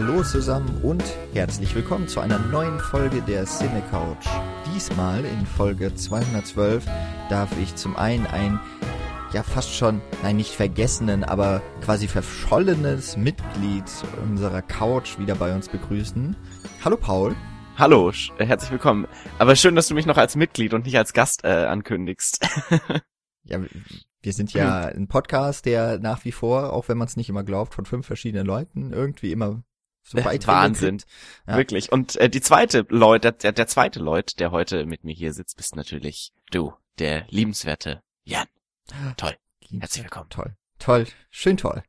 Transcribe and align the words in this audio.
Hallo 0.00 0.22
zusammen 0.22 0.80
und 0.84 1.02
herzlich 1.34 1.74
willkommen 1.74 2.06
zu 2.06 2.20
einer 2.20 2.38
neuen 2.38 2.78
Folge 2.78 3.20
der 3.20 3.46
Cine 3.46 3.82
Couch. 3.90 4.28
Diesmal 4.72 5.24
in 5.24 5.44
Folge 5.44 5.92
212 5.92 6.86
darf 7.28 7.50
ich 7.60 7.74
zum 7.74 7.96
einen 7.96 8.24
ein 8.28 8.60
ja 9.32 9.42
fast 9.42 9.74
schon, 9.74 10.00
nein 10.22 10.36
nicht 10.36 10.54
vergessenen, 10.54 11.24
aber 11.24 11.62
quasi 11.82 12.06
verschollenes 12.06 13.16
Mitglied 13.16 13.82
unserer 14.22 14.62
Couch 14.62 15.18
wieder 15.18 15.34
bei 15.34 15.52
uns 15.52 15.68
begrüßen. 15.68 16.36
Hallo 16.84 16.96
Paul. 16.96 17.34
Hallo, 17.76 18.12
äh, 18.38 18.46
herzlich 18.46 18.70
willkommen. 18.70 19.08
Aber 19.40 19.56
schön, 19.56 19.74
dass 19.74 19.88
du 19.88 19.96
mich 19.96 20.06
noch 20.06 20.16
als 20.16 20.36
Mitglied 20.36 20.74
und 20.74 20.84
nicht 20.84 20.96
als 20.96 21.12
Gast 21.12 21.42
äh, 21.42 21.48
ankündigst. 21.48 22.46
ja, 23.42 23.58
wir 24.22 24.32
sind 24.32 24.52
ja 24.52 24.82
ein 24.82 25.08
Podcast, 25.08 25.66
der 25.66 25.98
nach 25.98 26.24
wie 26.24 26.32
vor, 26.32 26.72
auch 26.72 26.88
wenn 26.88 26.98
man 26.98 27.08
es 27.08 27.16
nicht 27.16 27.30
immer 27.30 27.42
glaubt, 27.42 27.74
von 27.74 27.84
fünf 27.84 28.06
verschiedenen 28.06 28.46
Leuten 28.46 28.92
irgendwie 28.92 29.32
immer 29.32 29.64
so 30.08 30.18
Beiträge 30.18 30.46
Wahnsinn. 30.46 31.02
Ja. 31.46 31.56
Wirklich. 31.56 31.92
Und 31.92 32.16
äh, 32.16 32.30
die 32.30 32.40
zweite 32.40 32.86
Leute, 32.88 33.32
der, 33.32 33.52
der 33.52 33.66
zweite 33.66 34.00
Leut, 34.00 34.38
der 34.38 34.50
heute 34.50 34.86
mit 34.86 35.04
mir 35.04 35.14
hier 35.14 35.32
sitzt, 35.32 35.56
bist 35.56 35.76
natürlich 35.76 36.32
du, 36.50 36.72
der 36.98 37.26
liebenswerte 37.28 38.02
Jan. 38.24 38.46
Toll. 39.16 39.36
Herzlich 39.78 40.04
willkommen. 40.04 40.30
Toll. 40.30 40.56
Toll. 40.78 41.06
Schön 41.30 41.56
toll. 41.56 41.82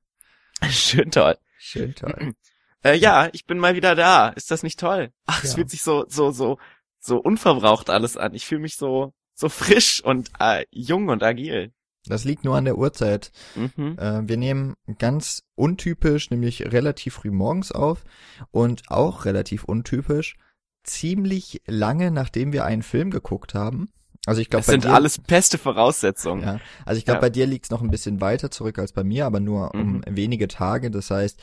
Schön 0.69 1.11
toll. 1.11 1.37
Schön 1.57 1.95
toll. 1.95 2.33
Äh, 2.81 2.95
ja, 2.95 3.27
ich 3.33 3.45
bin 3.45 3.59
mal 3.59 3.75
wieder 3.75 3.93
da. 3.93 4.29
Ist 4.29 4.51
das 4.51 4.63
nicht 4.63 4.79
toll? 4.79 5.11
Ach, 5.25 5.43
ja. 5.43 5.49
es 5.49 5.55
fühlt 5.55 5.69
sich 5.69 5.81
so, 5.81 6.05
so, 6.07 6.31
so, 6.31 6.57
so 6.97 7.17
unverbraucht 7.17 7.89
alles 7.89 8.15
an. 8.15 8.33
Ich 8.33 8.45
fühle 8.45 8.61
mich 8.61 8.77
so, 8.77 9.13
so 9.33 9.49
frisch 9.49 10.01
und 10.01 10.31
äh, 10.39 10.65
jung 10.71 11.09
und 11.09 11.21
agil. 11.21 11.73
Das 12.05 12.23
liegt 12.23 12.43
nur 12.43 12.55
an 12.55 12.65
der 12.65 12.77
Uhrzeit. 12.77 13.31
Mhm. 13.55 13.97
Äh, 13.99 14.27
wir 14.27 14.37
nehmen 14.37 14.75
ganz 14.97 15.43
untypisch, 15.55 16.29
nämlich 16.29 16.71
relativ 16.71 17.15
früh 17.15 17.31
morgens 17.31 17.71
auf 17.71 18.03
und 18.51 18.83
auch 18.89 19.25
relativ 19.25 19.63
untypisch, 19.63 20.37
ziemlich 20.83 21.61
lange 21.67 22.11
nachdem 22.11 22.53
wir 22.53 22.65
einen 22.65 22.83
Film 22.83 23.11
geguckt 23.11 23.53
haben. 23.53 23.89
Also 24.25 24.41
ich 24.41 24.49
glaube, 24.49 24.65
das 24.65 24.71
sind 24.71 24.85
dir, 24.85 24.93
alles 24.93 25.17
beste 25.17 25.57
Voraussetzungen. 25.57 26.43
Ja, 26.43 26.59
also 26.85 26.97
ich 26.97 27.05
glaube, 27.05 27.17
ja. 27.17 27.21
bei 27.21 27.29
dir 27.29 27.47
liegt 27.47 27.65
es 27.65 27.71
noch 27.71 27.81
ein 27.81 27.91
bisschen 27.91 28.21
weiter 28.21 28.51
zurück 28.51 28.77
als 28.79 28.91
bei 28.91 29.03
mir, 29.03 29.25
aber 29.25 29.39
nur 29.39 29.75
mhm. 29.75 30.03
um 30.07 30.15
wenige 30.15 30.47
Tage. 30.47 30.91
Das 30.91 31.09
heißt, 31.09 31.39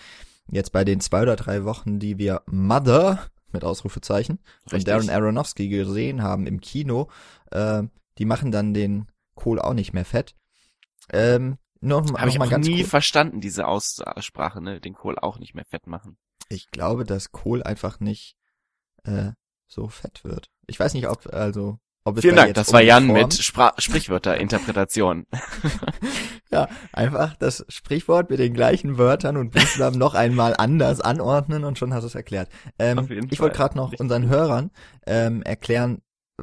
jetzt 0.51 0.73
bei 0.73 0.85
den 0.85 1.01
zwei 1.01 1.23
oder 1.23 1.37
drei 1.37 1.65
Wochen, 1.65 1.99
die 1.99 2.19
wir 2.19 2.43
Mother 2.47 3.31
mit 3.53 3.65
Ausrufezeichen 3.65 4.39
von 4.67 4.85
Darren 4.85 5.11
Aronofsky 5.11 5.69
gesehen 5.69 6.23
haben 6.23 6.47
im 6.47 6.61
Kino, 6.61 7.09
äh, 7.51 7.83
die 8.19 8.25
machen 8.25 8.53
dann 8.53 8.75
den 8.75 9.07
Kohl 9.35 9.61
auch 9.61 9.75
nicht 9.75 9.93
mehr 9.93 10.05
fett. 10.05 10.35
Ähm, 11.13 11.59
noch, 11.81 12.19
Habe 12.19 12.31
ich 12.31 12.39
mal 12.39 12.49
ganz 12.49 12.67
nie 12.67 12.83
cool. 12.83 12.89
verstanden, 12.89 13.41
diese 13.41 13.67
Aussprache, 13.67 14.61
ne? 14.61 14.81
Den 14.81 14.95
Kohl 14.95 15.19
auch 15.19 15.39
nicht 15.39 15.55
mehr 15.55 15.65
fett 15.65 15.87
machen. 15.87 16.17
Ich 16.49 16.71
glaube, 16.71 17.05
dass 17.05 17.33
Kohl 17.33 17.63
einfach 17.63 18.01
nicht 18.01 18.37
äh, 19.05 19.33
so 19.67 19.89
fett 19.89 20.25
wird. 20.25 20.51
Ich 20.67 20.81
weiß 20.81 20.95
nicht, 20.95 21.09
ob, 21.09 21.33
also, 21.33 21.79
ob 22.05 22.17
es 22.17 22.23
Vielen 22.23 22.37
da 22.37 22.43
Dank, 22.43 22.55
das 22.55 22.73
war 22.73 22.81
Jan 22.81 23.07
mit 23.07 23.35
Spra 23.35 23.75
Sprichwörterinterpretation. 23.79 25.27
ja, 26.51 26.69
einfach 26.93 27.37
das 27.37 27.65
Sprichwort 27.69 28.31
mit 28.31 28.39
den 28.39 28.55
gleichen 28.55 28.99
Wörtern 28.99 29.37
und 29.37 29.53
Buchstaben 29.53 29.99
noch 29.99 30.15
einmal 30.15 30.55
anders 30.57 31.01
anordnen 31.01 31.65
und 31.65 31.79
schon 31.79 31.93
hast 31.93 32.03
du 32.03 32.09
es 32.09 32.15
erklärt. 32.15 32.49
Ähm, 32.79 33.07
ich 33.31 33.41
wollte 33.41 33.57
gerade 33.57 33.77
noch 33.77 33.93
unseren 33.99 34.29
Hörern 34.29 34.71
ähm, 35.07 35.43
erklären, 35.43 36.03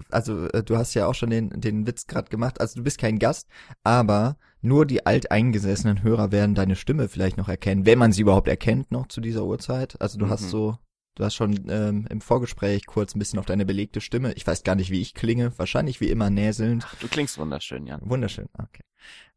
also 0.10 0.48
äh, 0.50 0.64
du 0.64 0.78
hast 0.78 0.94
ja 0.94 1.08
auch 1.08 1.16
schon 1.16 1.30
den, 1.30 1.50
den 1.50 1.88
Witz 1.88 2.08
gerade 2.08 2.30
gemacht, 2.30 2.60
also 2.60 2.76
du 2.76 2.84
bist 2.84 2.98
kein 2.98 3.20
Gast, 3.20 3.48
aber 3.84 4.38
nur 4.63 4.85
die 4.85 5.06
alteingesessenen 5.06 6.03
Hörer 6.03 6.31
werden 6.31 6.56
deine 6.56 6.75
Stimme 6.75 7.09
vielleicht 7.09 7.38
noch 7.38 7.50
erkennen, 7.50 7.85
wenn 7.85 8.00
man 8.00 8.12
sie 8.12 8.22
überhaupt 8.22 8.47
erkennt 8.47 8.91
noch 8.91 9.07
zu 9.07 9.22
dieser 9.22 9.44
Uhrzeit. 9.44 10.00
Also 10.01 10.18
du 10.18 10.25
mhm. 10.25 10.29
hast 10.29 10.50
so, 10.50 10.78
du 11.16 11.25
hast 11.25 11.35
schon 11.35 11.69
ähm, 11.69 12.07
im 12.09 12.22
Vorgespräch 12.22 12.85
kurz 12.85 13.13
ein 13.13 13.19
bisschen 13.19 13.40
auf 13.40 13.46
deine 13.46 13.66
belegte 13.66 14.00
Stimme. 14.01 14.34
Ich 14.34 14.47
weiß 14.47 14.63
gar 14.63 14.75
nicht, 14.75 14.90
wie 14.90 15.01
ich 15.01 15.13
klinge, 15.13 15.51
wahrscheinlich 15.59 16.00
wie 16.00 16.09
immer 16.09 16.29
näselnd. 16.29 16.88
Du 17.01 17.07
klingst 17.09 17.38
wunderschön, 17.38 17.85
Jan. 17.85 18.01
Wunderschön, 18.03 18.47
okay. 18.57 18.84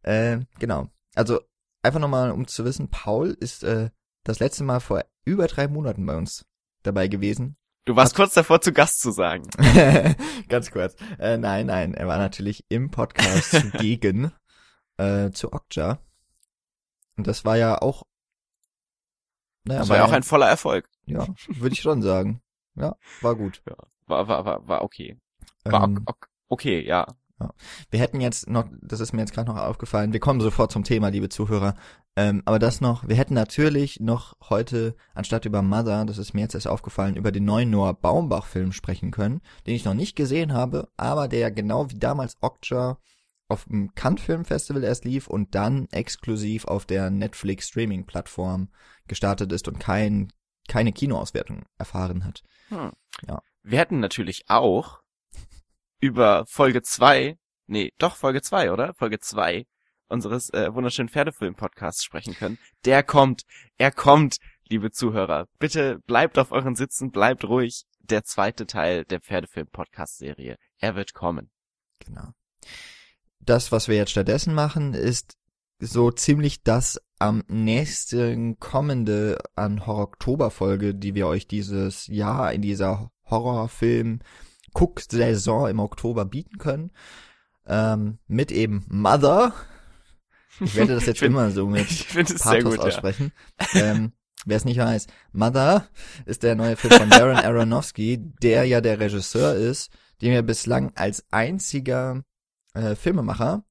Äh, 0.03 0.45
genau. 0.61 0.89
Also 1.17 1.41
einfach 1.83 2.01
nochmal, 2.01 2.31
um 2.31 2.47
zu 2.47 2.65
wissen, 2.65 2.89
Paul 2.89 3.37
ist 3.41 3.65
äh, 3.65 3.91
das 4.23 4.39
letzte 4.39 4.63
Mal 4.63 4.81
vor 4.81 5.05
über 5.25 5.49
drei 5.49 5.67
Monaten 5.67 6.07
bei 6.07 6.17
uns 6.17 6.47
dabei 6.85 7.09
gewesen 7.09 7.57
Du 7.87 7.95
warst 7.95 8.15
Hat 8.15 8.17
kurz 8.17 8.35
davor, 8.35 8.61
zu 8.61 8.73
Gast 8.73 8.99
zu 8.99 9.13
sagen. 9.13 9.49
Ganz 10.49 10.73
kurz. 10.73 10.97
Äh, 11.21 11.39
nein, 11.39 11.67
nein, 11.67 11.95
er 11.95 12.09
war 12.09 12.19
natürlich 12.19 12.65
im 12.69 12.91
Podcast 12.91 13.51
zugegen 13.73 14.33
äh, 14.99 15.31
zu 15.31 15.53
Okja. 15.53 15.99
Und 17.17 17.27
das 17.27 17.45
war 17.45 17.57
ja 17.57 17.81
auch. 17.81 18.05
Naja, 19.65 19.81
das 19.81 19.89
war 19.89 19.97
ja 19.97 20.05
auch 20.05 20.13
ein 20.13 20.23
voller 20.23 20.49
Erfolg. 20.49 20.89
Ja, 21.07 21.27
würde 21.49 21.73
ich 21.73 21.81
schon 21.81 22.03
sagen. 22.03 22.41
Ja, 22.75 22.97
war 23.21 23.35
gut. 23.35 23.63
Ja, 23.69 23.77
war, 24.07 24.29
war, 24.29 24.45
war, 24.45 24.69
war 24.69 24.83
okay. 24.83 25.19
War 25.65 25.85
ähm, 25.85 26.05
okay, 26.49 26.81
ja. 26.81 27.07
Ja. 27.39 27.53
Wir 27.91 28.01
hätten 28.01 28.23
jetzt 28.23 28.49
noch, 28.49 28.65
das 28.81 29.01
ist 29.01 29.13
mir 29.13 29.21
jetzt 29.21 29.35
gerade 29.35 29.51
noch 29.51 29.59
aufgefallen, 29.59 30.15
wir 30.15 30.21
kommen 30.21 30.41
sofort 30.41 30.73
zum 30.73 30.85
Thema, 30.85 31.09
liebe 31.09 31.29
Zuhörer, 31.29 31.75
ähm, 32.17 32.41
aber 32.47 32.59
das 32.59 32.81
noch, 32.81 33.07
wir 33.07 33.17
hätten 33.17 33.35
natürlich 33.35 34.01
noch 34.01 34.33
heute, 34.49 34.97
anstatt 35.15 35.45
über 35.45 35.61
Mother, 35.61 36.07
das 36.07 36.17
ist 36.17 36.33
mir 36.33 36.41
jetzt 36.41 36.55
erst 36.55 36.67
aufgefallen, 36.67 37.15
über 37.15 37.33
den 37.33 37.45
neuen 37.45 37.69
Noah 37.69 37.93
Baumbach-Film 37.93 38.73
sprechen 38.73 39.11
können, 39.11 39.43
den 39.67 39.75
ich 39.75 39.85
noch 39.85 39.93
nicht 39.93 40.17
gesehen 40.17 40.55
habe, 40.55 40.89
aber 40.97 41.29
der 41.29 41.51
genau 41.51 41.91
wie 41.91 41.99
damals 41.99 42.39
Okja 42.41 42.97
auf 43.49 43.65
dem 43.65 43.95
Cannes 43.95 44.23
Film 44.23 44.45
Festival 44.45 44.83
erst 44.83 45.05
lief 45.05 45.29
und 45.29 45.55
dann 45.55 45.87
exklusiv 45.91 46.65
auf 46.65 46.87
der 46.87 47.11
Netflix 47.11 47.69
Streaming 47.69 48.07
Plattform 48.07 48.69
gestartet 49.07 49.53
ist 49.53 49.69
und 49.69 49.79
kein, 49.79 50.33
keine 50.69 50.93
Kinoauswertung 50.93 51.65
erfahren 51.79 52.25
hat. 52.25 52.43
Hm. 52.69 52.93
Ja. 53.27 53.41
Wir 53.63 53.79
hätten 53.79 54.01
natürlich 54.01 54.45
auch 54.49 55.01
über 56.01 56.45
Folge 56.47 56.83
zwei, 56.83 57.37
nee, 57.67 57.93
doch 57.99 58.17
Folge 58.17 58.43
zwei, 58.43 58.73
oder? 58.73 58.95
Folge 58.95 59.19
zwei 59.19 59.67
unseres 60.09 60.51
äh, 60.51 60.73
wunderschönen 60.73 61.09
Pferdefilm-Podcasts 61.09 62.05
sprechen 62.05 62.35
können. 62.35 62.59
Der 62.85 63.03
kommt, 63.03 63.43
er 63.77 63.91
kommt, 63.91 64.39
liebe 64.69 64.91
Zuhörer. 64.91 65.47
Bitte 65.59 65.99
bleibt 66.07 66.39
auf 66.39 66.53
euren 66.53 66.77
Sitzen, 66.77 67.11
bleibt 67.11 67.45
ruhig. 67.45 67.85
Der 68.01 68.23
zweite 68.23 68.67
Teil 68.67 69.05
der 69.05 69.21
Pferdefilm-Podcast-Serie. 69.21 70.57
Er 70.79 70.95
wird 70.95 71.13
kommen. 71.13 71.51
Genau. 72.05 72.31
Das, 73.47 73.73
was 73.73 73.89
wir 73.89 73.97
jetzt 73.97 74.11
stattdessen 74.11 74.55
machen, 74.55 74.93
ist 74.93 75.37
so 75.79 76.11
ziemlich 76.11 76.63
das 76.63 77.01
am 77.19 77.45
nächsten 77.49 78.59
kommende 78.59 79.39
an 79.55 79.87
Horror-Oktober-Folge, 79.87 80.95
die 80.95 81.15
wir 81.15 81.27
euch 81.27 81.47
dieses 81.47 82.07
Jahr 82.09 82.53
in 82.53 82.61
dieser 82.61 83.11
Horrorfilm 83.25 84.21
Cook-Saison 84.75 85.69
im 85.69 85.79
Oktober 85.79 86.25
bieten 86.25 86.59
können. 86.59 86.91
Ähm, 87.67 88.19
mit 88.27 88.53
eben 88.53 88.85
Mother. 88.89 89.55
Ich 90.61 90.75
werde 90.75 90.95
das 90.95 91.07
jetzt 91.07 91.21
find, 91.21 91.33
immer 91.33 91.51
so 91.51 91.67
mit 91.67 91.87
Pathos 92.39 92.65
gut, 92.65 92.81
aussprechen. 92.81 93.33
Ja. 93.73 93.93
Ähm, 93.93 94.13
Wer 94.45 94.59
es 94.59 94.65
nicht 94.65 94.79
weiß, 94.79 95.09
Mother 95.33 95.89
ist 96.25 96.45
der 96.45 96.55
neue 96.55 96.77
Film 96.77 96.93
von 96.93 97.11
Darren 97.11 97.39
Aronofsky, 97.39 98.19
der 98.41 98.65
ja 98.65 98.81
der 98.81 99.01
Regisseur 99.01 99.55
ist, 99.55 99.91
dem 100.23 100.31
wir 100.31 100.43
bislang 100.43 100.93
als 100.95 101.25
einziger 101.33 102.23
äh, 102.77 102.95
Filmemacher 102.95 103.65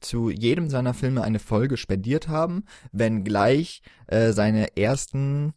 zu 0.00 0.30
jedem 0.30 0.68
seiner 0.68 0.94
Filme 0.94 1.22
eine 1.22 1.38
Folge 1.38 1.76
spendiert 1.76 2.28
haben, 2.28 2.64
wenngleich 2.90 3.82
äh, 4.06 4.32
seine 4.32 4.76
ersten 4.76 5.52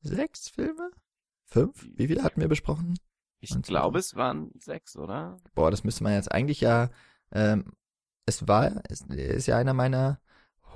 sechs 0.00 0.48
Filme? 0.48 0.90
Fünf? 1.44 1.88
Wie 1.94 2.08
viele 2.08 2.22
hatten 2.22 2.40
wir 2.40 2.48
besprochen? 2.48 2.98
Ich 3.40 3.52
Und 3.52 3.66
glaube, 3.66 3.98
es 3.98 4.16
waren 4.16 4.50
sechs, 4.58 4.96
oder? 4.96 5.38
Boah, 5.54 5.70
das 5.70 5.84
müsste 5.84 6.02
man 6.04 6.12
jetzt 6.14 6.30
eigentlich 6.32 6.60
ja. 6.60 6.90
Ähm, 7.32 7.72
es 8.26 8.46
war, 8.46 8.82
es 8.88 9.02
ist 9.02 9.46
ja 9.46 9.56
einer 9.56 9.74
meiner 9.74 10.20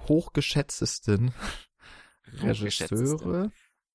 hochgeschätztesten 0.09 1.33
Regisseure. 2.41 3.51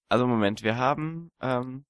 Also 0.10 0.28
Moment, 0.28 0.64
wir 0.64 0.78
haben, 0.78 1.32
ähm, 1.42 1.86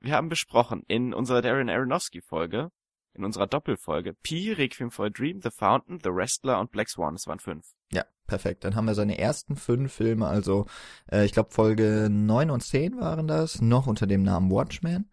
wir 0.00 0.14
haben 0.14 0.28
besprochen 0.28 0.82
in 0.88 1.14
unserer 1.14 1.42
Darren 1.42 1.70
Aronofsky 1.70 2.20
Folge, 2.20 2.70
in 3.14 3.24
unserer 3.24 3.46
Doppelfolge, 3.46 4.14
Pi, 4.14 4.52
Requiem 4.52 4.90
for 4.90 5.06
a 5.06 5.10
Dream, 5.10 5.40
The 5.42 5.50
Fountain, 5.50 5.98
The 6.02 6.10
Wrestler 6.10 6.58
und 6.60 6.70
Black 6.70 6.88
Swan. 6.88 7.14
Es 7.14 7.26
waren 7.26 7.38
fünf. 7.38 7.66
Ja, 7.92 8.04
perfekt. 8.26 8.64
Dann 8.64 8.74
haben 8.74 8.86
wir 8.86 8.94
seine 8.94 9.18
ersten 9.18 9.56
fünf 9.56 9.92
Filme, 9.92 10.26
also 10.26 10.66
äh, 11.10 11.24
ich 11.24 11.32
glaube 11.32 11.50
Folge 11.50 12.08
neun 12.10 12.50
und 12.50 12.62
zehn 12.62 12.98
waren 12.98 13.26
das, 13.26 13.60
noch 13.60 13.86
unter 13.86 14.06
dem 14.06 14.22
Namen 14.22 14.50
Watchmen. 14.50 15.10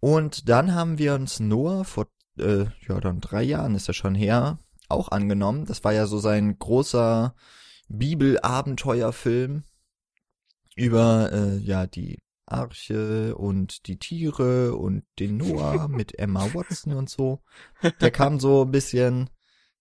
Und 0.00 0.48
dann 0.48 0.74
haben 0.74 0.98
wir 0.98 1.14
uns 1.14 1.40
Noah 1.40 1.84
vor, 1.84 2.06
äh, 2.38 2.66
ja, 2.88 3.00
dann 3.00 3.20
drei 3.20 3.42
Jahren 3.42 3.74
ist 3.74 3.88
er 3.88 3.94
schon 3.94 4.14
her, 4.14 4.58
auch 4.88 5.08
angenommen. 5.08 5.66
Das 5.66 5.84
war 5.84 5.92
ja 5.92 6.06
so 6.06 6.18
sein 6.18 6.58
großer 6.58 7.34
Bibelabenteuerfilm 7.88 9.64
über, 10.74 11.30
äh, 11.32 11.58
ja, 11.58 11.86
die 11.86 12.18
Arche 12.50 13.36
und 13.36 13.86
die 13.86 13.98
Tiere 13.98 14.74
und 14.76 15.04
den 15.18 15.36
Noah 15.36 15.88
mit 15.88 16.18
Emma 16.18 16.52
Watson 16.54 16.94
und 16.94 17.08
so. 17.08 17.42
Der 18.00 18.10
kam 18.10 18.40
so 18.40 18.64
ein 18.64 18.70
bisschen 18.70 19.30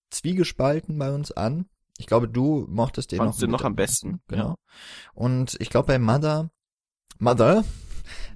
zwiegespalten 0.10 0.98
bei 0.98 1.14
uns 1.14 1.32
an. 1.32 1.68
Ich 1.98 2.08
glaube, 2.08 2.28
du 2.30 2.66
mochtest 2.70 3.12
den 3.12 3.18
Fandst 3.18 3.42
noch. 3.42 3.48
Den 3.48 3.52
noch 3.52 3.64
am 3.64 3.76
besten. 3.76 4.22
Genau. 4.28 4.50
Ja. 4.50 4.56
Und 5.14 5.58
ich 5.60 5.70
glaube, 5.70 5.88
bei 5.88 6.00
Mother 6.00 6.50
Mother 7.20 7.64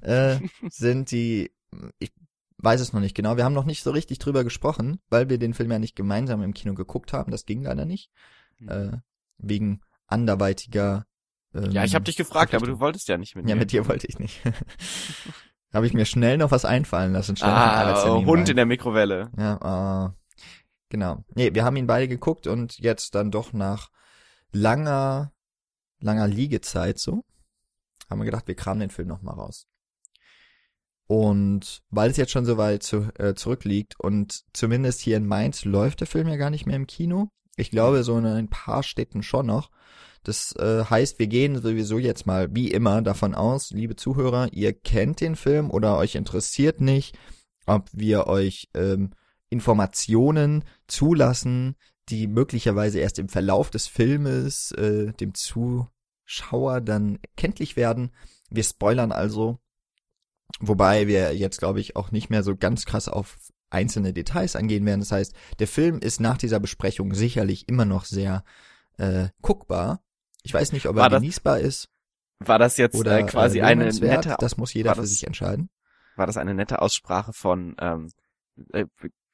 äh, 0.02 0.40
sind 0.70 1.12
die, 1.12 1.52
ich 2.00 2.12
weiß 2.58 2.82
es 2.82 2.94
noch 2.94 3.00
nicht 3.00 3.16
genau, 3.16 3.38
wir 3.38 3.46
haben 3.46 3.54
noch 3.54 3.66
nicht 3.66 3.84
so 3.84 3.92
richtig 3.92 4.20
drüber 4.20 4.44
gesprochen, 4.44 5.00
weil 5.10 5.30
wir 5.30 5.38
den 5.38 5.54
Film 5.54 5.72
ja 5.72 5.80
nicht 5.80 5.96
gemeinsam 5.96 6.44
im 6.44 6.54
Kino 6.54 6.74
geguckt 6.74 7.14
haben, 7.14 7.32
das 7.32 7.46
ging 7.46 7.64
leider 7.64 7.86
nicht, 7.86 8.12
Mhm. 8.60 8.70
äh, 8.70 8.92
wegen 9.38 9.82
anderweitiger 10.08 11.06
ähm, 11.54 11.72
ja, 11.72 11.84
ich 11.84 11.96
habe 11.96 12.06
dich 12.06 12.16
gefragt, 12.16 12.54
aber 12.54 12.66
du 12.68 12.80
wolltest 12.80 13.08
ja 13.08 13.18
nicht 13.18 13.36
mit 13.36 13.48
Ja, 13.48 13.56
mir. 13.56 13.62
mit 13.62 13.72
dir 13.72 13.88
wollte 13.88 14.08
ich 14.08 14.20
nicht. 14.20 14.42
habe 15.74 15.88
ich 15.88 15.94
mir 15.94 16.06
schnell 16.06 16.38
noch 16.38 16.52
was 16.52 16.66
einfallen 16.66 17.14
lassen. 17.14 17.36
Schnell 17.36 17.50
ah, 17.52 17.82
Arbeitstermin 17.82 18.26
Hund 18.26 18.42
rein. 18.42 18.48
in 18.52 18.56
der 18.56 18.66
Mikrowelle. 18.66 19.32
Ja, 19.38 20.06
äh, 20.08 20.12
genau. 20.90 21.24
Nee, 21.36 21.54
wir 21.54 21.64
haben 21.64 21.76
ihn 21.76 21.88
beide 21.88 22.08
geguckt 22.08 22.48
und 22.48 22.78
jetzt 22.80 23.16
dann 23.16 23.32
doch 23.32 23.54
nach 23.54 23.90
langer, 24.52 25.32
langer 26.00 26.28
Liegezeit 26.28 27.00
so, 27.00 27.24
haben 28.10 28.20
wir 28.20 28.26
gedacht, 28.26 28.48
wir 28.48 28.56
kramen 28.56 28.82
den 28.82 28.90
Film 28.92 29.08
noch 29.08 29.22
mal 29.22 29.34
raus. 29.34 29.68
Und 31.08 31.82
weil 31.90 32.10
es 32.12 32.18
jetzt 32.18 32.32
schon 32.32 32.46
so 32.46 32.58
weit 32.58 32.84
zu, 32.84 33.10
äh, 33.20 33.34
zurückliegt 33.34 34.00
und 34.00 34.44
zumindest 34.54 35.02
hier 35.02 35.18
in 35.18 35.28
Mainz 35.28 35.66
läuft 35.66 36.00
der 36.00 36.08
Film 36.08 36.28
ja 36.28 36.38
gar 36.38 36.50
nicht 36.50 36.66
mehr 36.66 36.76
im 36.78 36.88
Kino. 36.88 37.30
Ich 37.56 37.72
glaube, 37.72 38.04
so 38.04 38.18
in 38.18 38.26
ein 38.26 38.50
paar 38.50 38.84
Städten 38.84 39.22
schon 39.22 39.46
noch. 39.48 39.70
Das 40.24 40.56
äh, 40.56 40.86
heißt, 40.86 41.20
wir 41.20 41.28
gehen 41.28 41.62
sowieso 41.62 42.00
jetzt 42.00 42.26
mal 42.26 42.54
wie 42.56 42.72
immer 42.72 43.02
davon 43.02 43.36
aus, 43.36 43.72
liebe 43.72 43.96
Zuhörer, 43.96 44.48
ihr 44.54 44.74
kennt 44.74 45.22
den 45.22 45.36
Film 45.36 45.70
oder 45.70 45.98
euch 45.98 46.16
interessiert 46.16 46.80
nicht, 46.80 47.18
ob 47.66 47.90
wir 47.92 48.28
euch 48.28 48.70
ähm, 48.74 49.12
Informationen 49.50 50.64
zulassen, 50.88 51.76
die 52.10 52.28
möglicherweise 52.28 53.00
erst 53.00 53.20
im 53.20 53.30
Verlauf 53.30 53.70
des 53.70 53.88
Filmes 53.88 54.72
äh, 54.72 55.12
dem 55.14 55.34
Zuschauer 55.34 56.82
dann 56.82 57.20
kenntlich 57.36 57.76
werden. 57.76 58.12
Wir 58.50 58.64
spoilern 58.64 59.12
also, 59.12 59.60
wobei 60.60 61.08
wir 61.08 61.36
jetzt, 61.36 61.60
glaube 61.60 61.80
ich, 61.80 61.96
auch 61.96 62.12
nicht 62.12 62.30
mehr 62.30 62.44
so 62.44 62.56
ganz 62.56 62.86
krass 62.86 63.08
auf 63.08 63.38
einzelne 63.70 64.14
Details 64.14 64.56
angehen 64.56 64.86
werden. 64.86 65.00
Das 65.02 65.12
heißt, 65.12 65.34
der 65.60 65.68
Film 65.68 66.00
ist 66.00 66.20
nach 66.20 66.38
dieser 66.38 66.60
Besprechung 66.60 67.14
sicherlich 67.14 67.68
immer 67.68 67.86
noch 67.86 68.06
sehr 68.06 68.44
äh, 68.98 69.30
guckbar. 69.42 70.02
Ich 70.44 70.54
weiß 70.54 70.72
nicht, 70.74 70.88
ob 70.88 70.96
War 70.96 71.06
er 71.06 71.10
das- 71.10 71.22
genießbar 71.22 71.60
ist 71.60 71.90
War 72.40 72.60
das 72.60 72.78
jetzt 72.78 72.96
oder 72.96 73.20
äh, 73.20 73.24
quasi 73.26 73.60
äh, 73.60 73.64
eine 73.64 73.86
nette, 73.86 74.36
Das 74.40 74.58
muss 74.58 74.74
jeder 74.74 74.90
war 74.90 74.96
für 74.96 75.02
das- 75.02 75.10
sich 75.12 75.26
entscheiden. 75.26 75.70
war 76.16 76.28
das 76.28 76.38
eine 76.38 76.54
nette 76.54 76.82
Aussprache 76.82 77.34
von 77.34 77.76
ähm, 77.80 78.12
äh, 78.74 78.86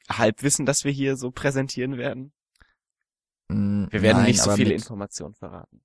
Halbwissen, 0.10 0.66
das 0.66 0.84
wir 0.86 0.92
hier 0.92 1.18
so 1.18 1.32
präsentieren 1.32 1.98
werden? 1.98 2.32
Mm, 3.48 3.86
Wir 3.90 4.02
werden 4.02 4.18
nein, 4.20 4.28
nicht 4.28 4.42
so 4.42 4.52
viele 4.52 4.70
mit 4.70 4.78
Informationen 4.80 5.34
verraten. 5.36 5.82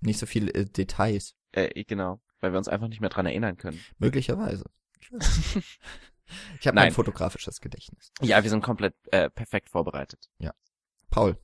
nicht 0.00 0.18
so 0.18 0.26
viele 0.26 0.52
äh, 0.52 0.64
Details. 0.64 1.34
Äh, 1.52 1.84
genau, 1.84 2.20
weil 2.40 2.52
wir 2.52 2.58
uns 2.58 2.68
einfach 2.68 2.88
nicht 2.88 3.00
mehr 3.00 3.10
dran 3.10 3.26
erinnern 3.26 3.56
können. 3.56 3.80
Möglicherweise. 3.98 4.64
Ich, 5.00 5.10
habe 6.66 6.80
ein 6.80 6.92
fotografisches 6.92 7.60
Gedächtnis. 7.60 8.10
Ja, 8.20 8.42
wir 8.42 8.50
sind 8.50 8.62
komplett 8.62 8.94
äh, 9.12 9.30
perfekt 9.30 9.70
vorbereitet. 9.70 10.28
Paul. 11.08 11.38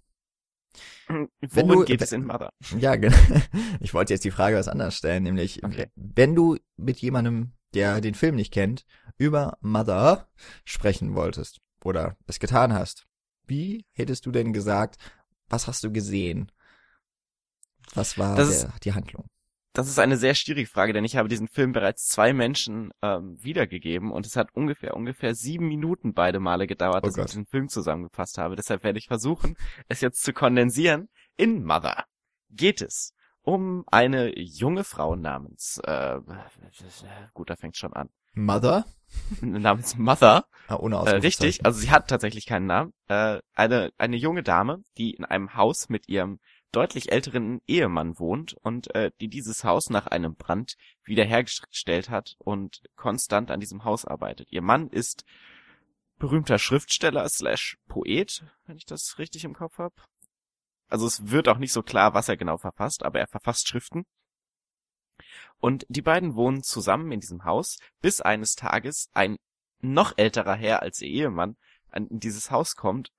Worum 1.40 1.70
du- 1.70 1.84
geht 1.84 2.02
es 2.02 2.12
in 2.12 2.24
Mother? 2.26 2.52
Ja, 2.78 2.96
genau. 2.96 3.16
Ich 3.80 3.94
wollte 3.94 4.12
jetzt 4.14 4.24
die 4.24 4.30
Frage 4.30 4.56
was 4.56 4.69
anders 4.69 4.96
stellen, 4.96 5.22
nämlich, 5.24 5.62
Okay. 5.64 5.90
wenn 5.96 6.34
du 6.34 6.56
mit 6.76 6.98
jemandem, 6.98 7.52
der 7.74 8.00
den 8.00 8.14
Film 8.14 8.36
nicht 8.36 8.52
kennt, 8.52 8.84
über 9.19 9.58
Mother 9.60 10.28
sprechen 10.64 11.14
wolltest 11.14 11.60
oder 11.84 12.16
es 12.26 12.38
getan 12.38 12.72
hast, 12.72 13.06
wie 13.46 13.84
hättest 13.92 14.24
du 14.26 14.30
denn 14.30 14.52
gesagt, 14.52 14.96
was 15.48 15.66
hast 15.66 15.82
du 15.84 15.92
gesehen? 15.92 16.50
Was 17.94 18.16
war 18.18 18.36
der, 18.36 18.72
die 18.84 18.92
Handlung? 18.94 19.26
Das 19.74 19.88
ist 19.88 19.98
eine 19.98 20.16
sehr 20.19 20.34
schwierige 20.34 20.69
Frage, 20.69 20.92
denn 20.92 21.04
ich 21.04 21.16
habe 21.16 21.28
diesen 21.28 21.48
Film 21.48 21.72
bereits 21.72 22.06
zwei 22.06 22.34
Menschen 22.34 22.92
ähm, 23.00 23.42
wiedergegeben 23.42 24.10
und 24.10 24.26
es 24.26 24.36
hat 24.36 24.48
ungefähr 24.54 24.94
ungefähr 24.94 25.34
sieben 25.34 25.66
Minuten 25.69 26.12
beide 26.12 26.40
Male 26.40 26.66
gedauert, 26.66 27.04
Oh 27.04 27.06
dass 27.06 27.14
Gott. 27.14 27.24
ich 27.26 27.30
diesen 27.30 27.46
Film 27.46 27.69
zusammengefasst 27.69 28.36
habe. 28.36 28.54
Deshalb 28.56 28.84
werde 28.84 28.98
ich 28.98 29.06
versuchen, 29.06 29.56
es 29.88 30.02
jetzt 30.02 30.22
zu 30.22 30.32
kondensieren. 30.34 31.08
In 31.36 31.64
Mother 31.64 32.04
geht 32.50 32.82
es 32.82 33.14
um 33.40 33.84
eine 33.90 34.38
junge 34.38 34.84
Frau 34.84 35.16
namens 35.16 35.80
äh, 35.84 36.20
gut, 37.32 37.48
da 37.50 37.56
fängt 37.56 37.76
schon 37.76 37.94
an. 37.94 38.10
Mother? 38.34 38.84
namens 39.40 39.96
Mother. 39.96 40.44
Ah, 40.68 40.76
ohne 40.76 40.96
Äh, 40.96 41.16
richtig, 41.16 41.64
also 41.66 41.80
sie 41.80 41.90
hat 41.90 42.08
tatsächlich 42.08 42.46
keinen 42.46 42.66
Namen. 42.66 42.92
Äh, 43.08 43.40
eine, 43.54 43.90
eine 43.98 44.16
junge 44.16 44.42
Dame, 44.42 44.82
die 44.96 45.12
in 45.12 45.25
einem 45.25 45.54
Haus 45.54 45.88
mit 45.88 46.08
ihrem 46.08 46.38
deutlich 46.72 47.12
älteren 47.12 47.60
Ehemann 47.66 48.19
wohnt 48.19 48.54
und 48.54 48.94
äh, 48.94 49.12
die 49.20 49.28
dieses 49.28 49.62
Haus 49.64 49.90
nach 49.90 50.06
einem 50.06 50.34
Brand 50.34 50.76
wiederhergestellt 51.04 52.10
hat 52.10 52.34
und 52.38 52.82
konstant 52.96 53.50
an 53.50 53.60
diesem 53.60 53.84
Haus 53.84 54.04
arbeitet. 54.04 54.50
Ihr 54.50 54.62
Mann 54.62 54.88
ist 54.88 55.24
berühmter 56.19 56.58
Schriftsteller 56.58 57.28
slash 57.28 57.78
Poet, 57.88 58.44
wenn 58.64 58.76
ich 58.76 58.86
das 58.86 59.19
richtig 59.19 59.44
im 59.44 59.54
Kopf 59.54 59.78
habe. 59.78 59.94
Also 60.88 61.06
es 61.06 61.30
wird 61.30 61.48
auch 61.48 61.58
nicht 61.58 61.72
so 61.72 61.82
klar, 61.82 62.14
was 62.14 62.28
er 62.28 62.36
genau 62.36 62.58
verfasst, 62.58 63.02
aber 63.02 63.20
er 63.20 63.28
verfasst 63.28 63.68
Schriften. 63.68 64.04
Und 65.58 65.86
die 65.88 66.02
beiden 66.02 66.34
wohnen 66.34 66.62
zusammen 66.62 67.12
in 67.12 67.20
diesem 67.20 67.44
Haus, 67.44 67.78
bis 68.00 68.20
eines 68.20 68.54
Tages 68.54 69.08
ein 69.12 69.36
noch 69.80 70.14
älterer 70.16 70.54
Herr 70.54 70.82
als 70.82 71.00
ihr 71.00 71.08
Ehemann 71.08 71.56
an 71.90 72.06
in 72.06 72.20
dieses 72.20 72.50
Haus 72.50 72.76
kommt 72.76 73.10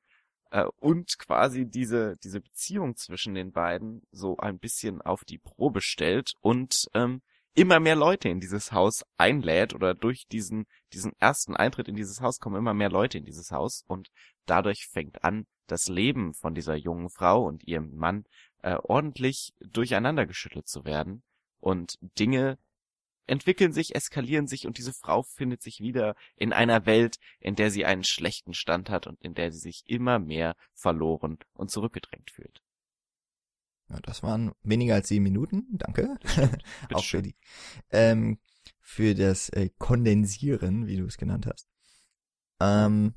äh, 0.53 0.65
und 0.79 1.17
quasi 1.17 1.65
diese 1.65 2.15
diese 2.23 2.39
Beziehung 2.39 2.95
zwischen 2.95 3.33
den 3.33 3.51
beiden 3.51 4.03
so 4.11 4.37
ein 4.37 4.59
bisschen 4.59 5.01
auf 5.01 5.25
die 5.25 5.39
Probe 5.39 5.81
stellt 5.81 6.33
und 6.41 6.85
ähm, 6.93 7.21
immer 7.55 7.79
mehr 7.79 7.95
Leute 7.95 8.29
in 8.29 8.39
dieses 8.39 8.71
Haus 8.71 9.03
einlädt 9.17 9.73
oder 9.73 9.95
durch 9.95 10.27
diesen 10.31 10.65
diesen 10.93 11.13
ersten 11.19 11.55
Eintritt 11.55 11.87
in 11.87 11.95
dieses 11.95 12.21
Haus 12.21 12.39
kommen 12.39 12.55
immer 12.55 12.75
mehr 12.75 12.89
Leute 12.89 13.17
in 13.17 13.25
dieses 13.25 13.51
Haus 13.51 13.83
und 13.87 14.09
dadurch 14.45 14.87
fängt 14.91 15.23
an 15.23 15.47
das 15.67 15.87
Leben 15.87 16.33
von 16.35 16.53
dieser 16.53 16.75
jungen 16.75 17.09
Frau 17.09 17.45
und 17.45 17.63
ihrem 17.67 17.95
Mann 17.95 18.25
äh, 18.61 18.75
ordentlich 18.75 19.53
durcheinander 19.59 20.27
geschüttelt 20.27 20.67
zu 20.67 20.85
werden 20.85 21.23
und 21.59 21.97
Dinge 22.19 22.59
entwickeln 23.27 23.73
sich, 23.73 23.95
eskalieren 23.95 24.47
sich 24.47 24.67
und 24.67 24.77
diese 24.77 24.93
Frau 24.93 25.23
findet 25.23 25.61
sich 25.61 25.79
wieder 25.79 26.15
in 26.35 26.53
einer 26.53 26.85
Welt, 26.85 27.17
in 27.39 27.55
der 27.55 27.71
sie 27.71 27.85
einen 27.85 28.03
schlechten 28.03 28.53
Stand 28.53 28.89
hat 28.89 29.07
und 29.07 29.21
in 29.21 29.33
der 29.33 29.51
sie 29.51 29.59
sich 29.59 29.83
immer 29.85 30.19
mehr 30.19 30.55
verloren 30.73 31.37
und 31.53 31.71
zurückgedrängt 31.71 32.31
fühlt. 32.31 32.61
Ja, 33.89 33.99
das 34.01 34.23
waren 34.23 34.53
weniger 34.63 34.95
als 34.95 35.07
sieben 35.07 35.23
Minuten. 35.23 35.65
Danke. 35.71 36.15
Auch 36.93 37.01
für 37.01 37.05
schön. 37.05 37.23
die. 37.23 37.35
Ähm, 37.91 38.39
für 38.79 39.15
das 39.15 39.49
äh, 39.49 39.69
Kondensieren, 39.77 40.87
wie 40.87 40.97
du 40.97 41.05
es 41.05 41.17
genannt 41.17 41.47
hast. 41.47 41.67
Ähm, 42.59 43.15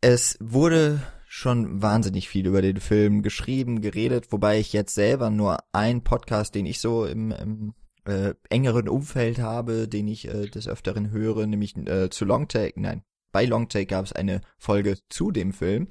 es 0.00 0.36
wurde 0.40 1.02
schon 1.28 1.82
wahnsinnig 1.82 2.28
viel 2.28 2.46
über 2.46 2.62
den 2.62 2.80
Film 2.80 3.22
geschrieben, 3.22 3.80
geredet, 3.80 4.32
wobei 4.32 4.58
ich 4.58 4.72
jetzt 4.72 4.94
selber 4.94 5.30
nur 5.30 5.58
einen 5.72 6.02
Podcast, 6.02 6.54
den 6.54 6.66
ich 6.66 6.80
so 6.80 7.04
im, 7.04 7.30
im 7.32 7.74
äh, 8.06 8.34
engeren 8.50 8.88
Umfeld 8.88 9.38
habe, 9.38 9.88
den 9.88 10.08
ich 10.08 10.28
äh, 10.28 10.46
des 10.46 10.68
Öfteren 10.68 11.10
höre, 11.10 11.46
nämlich 11.46 11.76
äh, 11.76 12.10
zu 12.10 12.24
Longtake, 12.24 12.80
nein, 12.80 13.02
bei 13.32 13.44
Longtake 13.44 13.86
gab 13.86 14.04
es 14.04 14.12
eine 14.12 14.40
Folge 14.56 14.98
zu 15.08 15.30
dem 15.30 15.52
Film. 15.52 15.88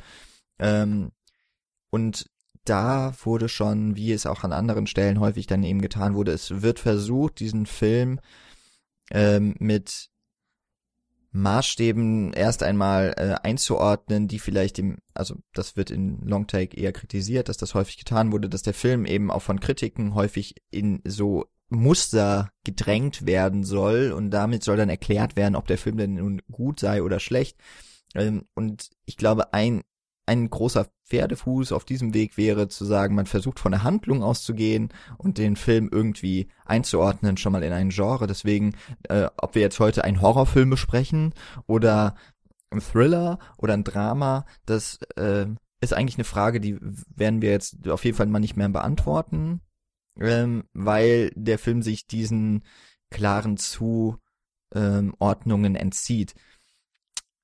Ähm, 0.57 1.11
und 1.91 2.29
da 2.63 3.13
wurde 3.23 3.47
schon, 3.49 3.95
wie 3.95 4.11
es 4.11 4.25
auch 4.25 4.43
an 4.43 4.51
anderen 4.51 4.87
Stellen 4.87 5.19
häufig 5.19 5.45
dann 5.45 5.63
eben 5.63 5.81
getan 5.81 6.15
wurde, 6.15 6.31
es 6.31 6.61
wird 6.61 6.79
versucht, 6.79 7.39
diesen 7.39 7.67
Film 7.67 8.19
ähm, 9.11 9.55
mit 9.59 10.09
Maßstäben 11.31 12.33
erst 12.33 12.63
einmal 12.63 13.13
äh, 13.17 13.35
einzuordnen, 13.47 14.27
die 14.27 14.39
vielleicht 14.39 14.77
dem, 14.77 14.97
also 15.13 15.35
das 15.53 15.75
wird 15.75 15.91
in 15.91 16.21
Longtake 16.21 16.77
eher 16.77 16.93
kritisiert, 16.93 17.49
dass 17.49 17.57
das 17.57 17.75
häufig 17.75 17.97
getan 17.97 18.31
wurde, 18.31 18.49
dass 18.49 18.61
der 18.61 18.73
Film 18.73 19.05
eben 19.05 19.29
auch 19.29 19.41
von 19.41 19.59
Kritiken 19.59 20.15
häufig 20.15 20.55
in 20.71 21.01
so 21.05 21.45
Muster 21.69 22.51
gedrängt 22.63 23.25
werden 23.25 23.63
soll 23.63 24.11
und 24.11 24.31
damit 24.31 24.63
soll 24.63 24.77
dann 24.77 24.89
erklärt 24.89 25.35
werden, 25.35 25.55
ob 25.55 25.67
der 25.67 25.77
Film 25.77 25.97
denn 25.97 26.15
nun 26.15 26.41
gut 26.51 26.79
sei 26.79 27.01
oder 27.01 27.19
schlecht. 27.19 27.57
Ähm, 28.13 28.45
und 28.53 28.89
ich 29.05 29.17
glaube, 29.17 29.53
ein 29.53 29.81
ein 30.25 30.49
großer 30.49 30.87
Pferdefuß 31.07 31.71
auf 31.71 31.85
diesem 31.85 32.13
Weg 32.13 32.37
wäre 32.37 32.67
zu 32.67 32.85
sagen, 32.85 33.15
man 33.15 33.27
versucht 33.27 33.59
von 33.59 33.71
der 33.71 33.83
Handlung 33.83 34.23
auszugehen 34.23 34.89
und 35.17 35.37
den 35.37 35.55
Film 35.55 35.89
irgendwie 35.91 36.47
einzuordnen, 36.65 37.37
schon 37.37 37.51
mal 37.51 37.63
in 37.63 37.73
ein 37.73 37.89
Genre. 37.89 38.27
Deswegen, 38.27 38.75
äh, 39.03 39.27
ob 39.37 39.55
wir 39.55 39.61
jetzt 39.61 39.79
heute 39.79 40.03
einen 40.03 40.21
Horrorfilm 40.21 40.69
besprechen 40.69 41.33
oder 41.67 42.15
ein 42.71 42.81
Thriller 42.81 43.39
oder 43.57 43.73
ein 43.73 43.83
Drama, 43.83 44.45
das 44.65 44.97
äh, 45.15 45.45
ist 45.81 45.93
eigentlich 45.93 46.17
eine 46.17 46.23
Frage, 46.23 46.59
die 46.59 46.79
werden 47.15 47.41
wir 47.41 47.51
jetzt 47.51 47.87
auf 47.87 48.03
jeden 48.03 48.17
Fall 48.17 48.25
mal 48.25 48.39
nicht 48.39 48.57
mehr 48.57 48.69
beantworten, 48.69 49.61
ähm, 50.19 50.65
weil 50.73 51.31
der 51.35 51.59
Film 51.59 51.81
sich 51.81 52.07
diesen 52.07 52.63
klaren 53.09 53.57
Zuordnungen 53.57 55.75
entzieht. 55.75 56.35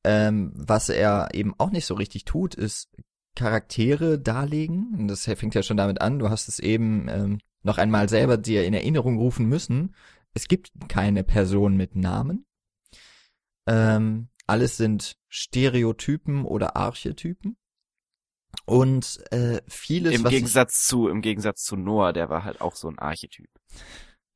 Ähm, 0.03 0.51
was 0.55 0.89
er 0.89 1.29
eben 1.33 1.53
auch 1.57 1.71
nicht 1.71 1.85
so 1.85 1.93
richtig 1.93 2.25
tut, 2.25 2.55
ist 2.55 2.89
Charaktere 3.35 4.19
darlegen. 4.19 4.93
Und 4.97 5.07
das 5.07 5.25
fängt 5.25 5.55
ja 5.55 5.63
schon 5.63 5.77
damit 5.77 6.01
an. 6.01 6.19
Du 6.19 6.29
hast 6.29 6.47
es 6.47 6.59
eben 6.59 7.07
ähm, 7.07 7.39
noch 7.63 7.77
einmal 7.77 8.09
selber 8.09 8.37
dir 8.37 8.65
in 8.65 8.73
Erinnerung 8.73 9.17
rufen 9.17 9.45
müssen, 9.45 9.93
es 10.33 10.47
gibt 10.47 10.71
keine 10.87 11.23
Person 11.23 11.75
mit 11.75 11.95
Namen. 11.95 12.45
Ähm, 13.67 14.29
alles 14.47 14.77
sind 14.77 15.17
Stereotypen 15.29 16.45
oder 16.45 16.75
Archetypen. 16.75 17.57
Und 18.65 19.19
äh, 19.31 19.61
vieles, 19.67 20.13
Im 20.13 20.23
Gegensatz 20.25 20.85
zu, 20.85 21.07
im 21.07 21.21
Gegensatz 21.21 21.63
zu 21.63 21.75
Noah, 21.75 22.13
der 22.13 22.29
war 22.29 22.43
halt 22.43 22.61
auch 22.61 22.75
so 22.75 22.87
ein 22.89 22.99
Archetyp. 22.99 23.49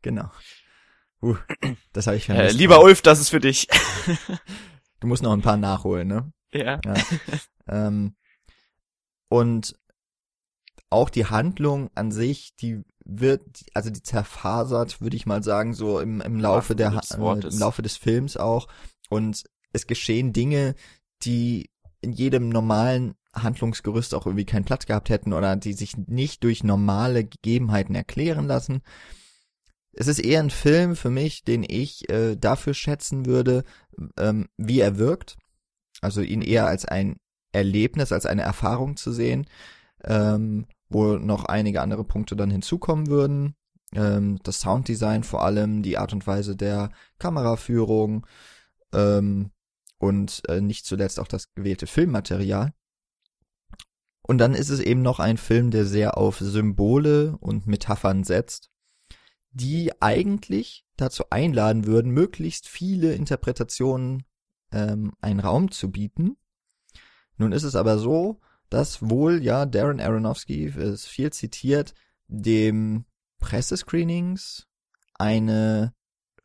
genau. 0.01 0.29
Uh, 1.22 1.36
das 1.93 2.07
habe 2.07 2.17
ich 2.17 2.24
Äh, 2.29 2.36
vermisst. 2.36 2.57
lieber 2.57 2.81
Ulf, 2.81 3.01
das 3.01 3.19
ist 3.19 3.29
für 3.29 3.39
dich. 3.39 3.67
Du 5.01 5.07
musst 5.07 5.22
noch 5.24 5.34
ein 5.34 5.41
paar 5.41 5.57
nachholen, 5.57 6.07
ne? 6.07 6.31
ja. 6.53 6.79
Ja. 6.84 6.93
ähm, 7.67 8.15
und 9.29 9.75
auch 10.89 11.10
die 11.10 11.25
Handlung 11.25 11.89
an 11.95 12.12
sich, 12.12 12.55
die 12.55 12.81
wird, 13.03 13.41
also 13.74 13.89
die 13.89 14.01
zerfasert, 14.01 15.01
würde 15.01 15.15
ich 15.17 15.25
mal 15.25 15.43
sagen, 15.43 15.74
so 15.74 16.00
im, 16.00 16.22
im 16.22 16.39
Laufe 16.39 16.77
Wahrsten 16.79 17.22
der, 17.22 17.43
äh, 17.43 17.53
im 17.53 17.60
Laufe 17.60 17.81
des 17.81 17.98
Films 17.98 18.38
auch. 18.38 18.67
Und 19.10 19.43
es 19.74 19.86
geschehen 19.86 20.31
Dinge, 20.34 20.75
die 21.24 21.69
in 22.01 22.13
jedem 22.13 22.50
normalen 22.50 23.15
Handlungsgerüst 23.36 24.13
auch 24.13 24.25
irgendwie 24.25 24.46
keinen 24.46 24.65
Platz 24.65 24.86
gehabt 24.86 25.10
hätten 25.10 25.34
oder 25.34 25.56
die 25.56 25.74
sich 25.74 25.98
nicht 25.98 26.44
durch 26.44 26.63
normale 26.63 27.25
Gegebenheiten 27.25 27.96
erklären 27.96 28.48
lassen. 28.48 28.82
Es 29.94 30.08
ist 30.08 30.20
eher 30.20 30.42
ein 30.42 30.50
Film 30.50 30.96
für 30.96 31.10
mich, 31.10 31.44
den 31.44 31.63
ich 31.68 32.10
äh, 32.10 32.36
dafür 32.36 32.74
schätzen 32.74 33.25
würde, 33.25 33.63
ähm, 34.18 34.48
wie 34.58 34.80
er 34.82 34.98
wirkt. 34.98 35.38
Also 36.01 36.22
ihn 36.22 36.42
eher 36.42 36.68
als 36.68 36.86
ein 36.86 37.18
Erlebnis, 37.54 38.12
als 38.12 38.25
eine 38.25 38.42
Erfahrung 38.42 38.98
zu 38.98 39.13
sehen, 39.13 39.48
ähm, 40.04 40.65
wo 40.89 41.15
noch 41.15 41.46
einige 41.46 41.82
andere 41.82 42.04
Punkte 42.04 42.36
dann 42.36 42.51
hinzukommen 42.51 43.08
würden. 43.08 43.56
Ähm, 43.94 44.39
das 44.44 44.60
Sounddesign 44.60 45.24
vor 45.24 45.44
allem, 45.44 45.82
die 45.82 45.98
Art 45.98 46.12
und 46.12 46.27
Weise 46.27 46.58
der 46.58 46.92
Kameraführung 47.18 48.27
ähm, 48.94 49.51
und 49.98 50.42
äh, 50.50 50.60
nicht 50.60 50.86
zuletzt 50.86 51.20
auch 51.20 51.27
das 51.27 51.54
gewählte 51.54 51.88
Filmmaterial. 51.88 52.74
Und 54.27 54.39
dann 54.39 54.55
ist 54.55 54.70
es 54.70 54.79
eben 54.79 55.03
noch 55.03 55.20
ein 55.20 55.38
Film, 55.38 55.70
der 55.70 55.86
sehr 55.86 56.17
auf 56.17 56.39
Symbole 56.39 57.38
und 57.39 57.67
Metaphern 57.67 58.24
setzt, 58.24 58.72
die 59.51 59.91
eigentlich 60.01 60.84
dazu 60.98 61.25
einladen 61.29 61.86
würden, 61.86 62.12
möglichst 62.12 62.67
viele 62.67 63.13
Interpretationen 63.13 64.24
ähm, 64.72 65.13
einen 65.22 65.39
Raum 65.39 65.70
zu 65.70 65.91
bieten. 65.91 66.38
Nun 67.38 67.51
ist 67.51 67.63
es 67.63 67.75
aber 67.75 68.00
so, 68.00 68.39
dass 68.70 69.08
wohl 69.08 69.44
ja 69.44 69.67
Darren 69.67 70.00
Aronofsky 70.00 70.65
ist 70.65 71.05
viel 71.05 71.32
zitiert, 71.32 71.94
dem 72.27 73.05
Pressescreenings 73.39 74.67
eine 75.13 75.94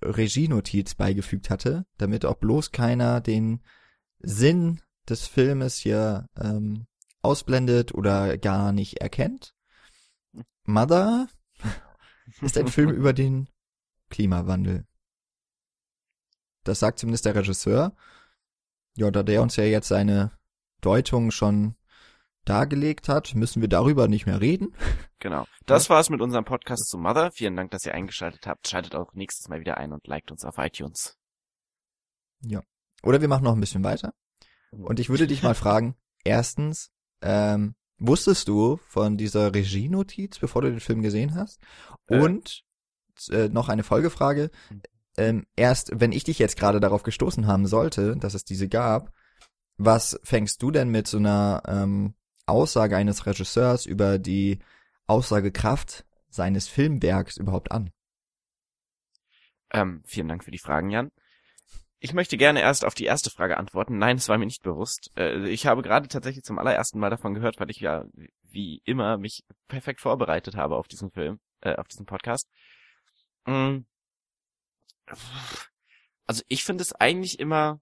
Regienotiz 0.03 0.95
beigefügt 0.95 1.49
hatte, 1.49 1.87
damit 1.97 2.27
auch 2.27 2.37
bloß 2.37 2.73
keiner 2.73 3.23
den 3.23 3.61
Sinn 4.19 4.83
des 5.09 5.27
Filmes 5.27 5.79
hier 5.79 6.27
ähm, 6.37 6.87
ausblendet 7.23 7.95
oder 7.95 8.39
gar 8.39 8.73
nicht 8.73 9.01
erkennt. 9.01 9.55
Mother 10.65 11.29
ist 12.41 12.57
ein 12.57 12.69
Film 12.69 12.91
über 12.97 13.13
den 13.13 13.49
Klimawandel. 14.09 14.87
Das 16.65 16.81
sagt 16.81 16.99
zumindest 16.99 17.25
der 17.25 17.35
Regisseur. 17.35 17.95
Ja, 18.97 19.11
da 19.11 19.23
der 19.23 19.43
uns 19.43 19.57
ja 19.57 19.65
jetzt 19.65 19.89
seine 19.89 20.33
Deutung 20.81 21.31
schon 21.31 21.77
dargelegt 22.45 23.09
hat, 23.09 23.35
müssen 23.35 23.61
wir 23.61 23.69
darüber 23.69 24.09
nicht 24.09 24.27
mehr 24.27 24.41
reden. 24.41 24.75
Genau. 25.19 25.47
Das 25.67 25.89
war's 25.89 26.11
mit 26.11 26.21
unserem 26.21 26.45
Podcast 26.45 26.89
zu 26.89 26.99
Mother. 26.99 27.31
Vielen 27.31 27.55
Dank, 27.55 27.71
dass 27.71 27.87
ihr 27.87 27.95
eingeschaltet 27.95 28.45
habt. 28.49 28.67
Schaltet 28.67 28.97
auch 28.97 29.13
nächstes 29.15 29.49
Mal 29.49 29.61
wieder 29.61 29.77
ein 29.77 29.93
und 29.93 30.05
liked 30.09 30.33
uns 30.33 30.45
auf 30.45 30.59
iTunes. 30.59 31.17
Oder 33.05 33.21
wir 33.21 33.29
machen 33.29 33.45
noch 33.45 33.55
ein 33.55 33.61
bisschen 33.61 33.85
weiter. 33.85 34.13
Und 34.73 34.99
ich 34.99 35.09
würde 35.09 35.27
dich 35.27 35.43
mal 35.43 35.55
fragen, 35.55 35.97
erstens, 36.25 36.91
ähm, 37.23 37.75
wusstest 37.99 38.49
du 38.49 38.79
von 38.89 39.17
dieser 39.17 39.55
Regienotiz, 39.55 40.39
bevor 40.39 40.63
du 40.63 40.71
den 40.71 40.81
Film 40.81 41.03
gesehen 41.03 41.35
hast? 41.35 41.61
Äh. 42.07 42.21
Und 42.21 42.65
äh, 43.31 43.49
noch 43.49 43.69
eine 43.69 43.83
Folgefrage. 43.83 44.51
Ähm, 45.17 45.47
erst, 45.57 45.93
wenn 45.95 46.13
ich 46.13 46.25
dich 46.25 46.39
jetzt 46.39 46.57
gerade 46.57 46.81
darauf 46.81 47.03
gestoßen 47.03 47.47
haben 47.47 47.67
sollte, 47.67 48.17
dass 48.17 48.35
es 48.35 48.45
diese 48.45 48.69
gab, 48.69 49.13
was 49.77 50.19
fängst 50.23 50.63
du 50.63 50.71
denn 50.71 50.89
mit 50.89 51.07
so 51.07 51.19
einer 51.19 51.63
ähm, 51.67 52.15
Aussage 52.47 52.97
eines 52.97 53.27
Regisseurs 53.27 53.87
über 53.87 54.19
die 54.19 54.59
Aussagekraft 55.07 56.05
seines 56.29 56.69
Filmwerks 56.69 57.37
überhaupt 57.37 57.73
an? 57.73 57.91
Ähm, 59.73 60.03
vielen 60.05 60.29
Dank 60.29 60.45
für 60.45 60.51
die 60.51 60.59
Fragen, 60.59 60.91
Jan. 60.91 61.11
Ich 62.03 62.15
möchte 62.15 62.39
gerne 62.39 62.63
erst 62.63 62.85
auf 62.87 62.95
die 62.95 63.05
erste 63.05 63.31
Frage 63.31 63.59
antworten. 63.59 63.99
Nein, 63.99 64.17
es 64.17 64.29
war 64.29 64.39
mir 64.39 64.47
nicht 64.47 64.63
bewusst. 64.63 65.11
Äh, 65.17 65.49
ich 65.49 65.67
habe 65.67 65.83
gerade 65.83 66.09
tatsächlich 66.09 66.45
zum 66.45 66.59
allerersten 66.59 66.99
Mal 66.99 67.11
davon 67.11 67.35
gehört, 67.35 67.61
weil 67.61 67.71
ich 67.71 67.81
ja 67.81 68.05
wie 68.51 68.81
immer 68.85 69.19
mich 69.19 69.45
perfekt 69.69 70.01
vorbereitet 70.01 70.57
habe 70.57 70.77
auf 70.77 70.89
diesen 70.89 71.11
Film, 71.11 71.41
äh, 71.61 71.77
auf 71.77 71.89
diesen 71.89 72.07
Podcast. 72.07 72.49
Mm. 73.47 73.81
Also 76.27 76.43
ich 76.49 76.65
finde 76.65 76.83
es 76.83 76.93
eigentlich 76.95 77.39
immer. 77.39 77.81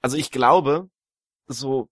Also 0.00 0.16
ich 0.16 0.30
glaube, 0.30 0.88
so 1.46 1.88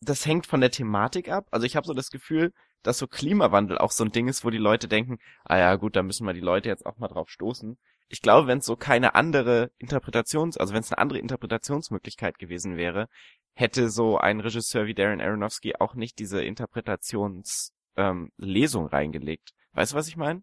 das 0.00 0.26
hängt 0.26 0.46
von 0.46 0.60
der 0.60 0.70
Thematik 0.70 1.28
ab. 1.28 1.46
Also 1.50 1.66
ich 1.66 1.76
habe 1.76 1.86
so 1.86 1.94
das 1.94 2.10
Gefühl, 2.10 2.52
dass 2.86 2.98
so 2.98 3.06
Klimawandel 3.06 3.78
auch 3.78 3.90
so 3.90 4.04
ein 4.04 4.12
Ding 4.12 4.28
ist, 4.28 4.44
wo 4.44 4.50
die 4.50 4.58
Leute 4.58 4.88
denken, 4.88 5.18
ah 5.44 5.58
ja, 5.58 5.74
gut, 5.76 5.96
da 5.96 6.02
müssen 6.02 6.26
wir 6.26 6.34
die 6.34 6.40
Leute 6.40 6.68
jetzt 6.68 6.86
auch 6.86 6.98
mal 6.98 7.08
drauf 7.08 7.28
stoßen. 7.30 7.78
Ich 8.08 8.22
glaube, 8.22 8.46
wenn 8.46 8.58
es 8.58 8.66
so 8.66 8.76
keine 8.76 9.16
andere 9.16 9.72
Interpretations, 9.78 10.56
also 10.56 10.72
wenn 10.72 10.80
es 10.80 10.92
eine 10.92 10.98
andere 10.98 11.18
Interpretationsmöglichkeit 11.18 12.38
gewesen 12.38 12.76
wäre, 12.76 13.08
hätte 13.54 13.90
so 13.90 14.18
ein 14.18 14.38
Regisseur 14.40 14.86
wie 14.86 14.94
Darren 14.94 15.20
Aronofsky 15.20 15.74
auch 15.76 15.94
nicht 15.94 16.18
diese 16.18 16.42
Interpretationslesung 16.42 17.74
ähm, 17.96 18.30
Lesung 18.36 18.86
reingelegt. 18.86 19.52
Weißt 19.72 19.92
du, 19.92 19.96
was 19.96 20.08
ich 20.08 20.16
meine? 20.16 20.42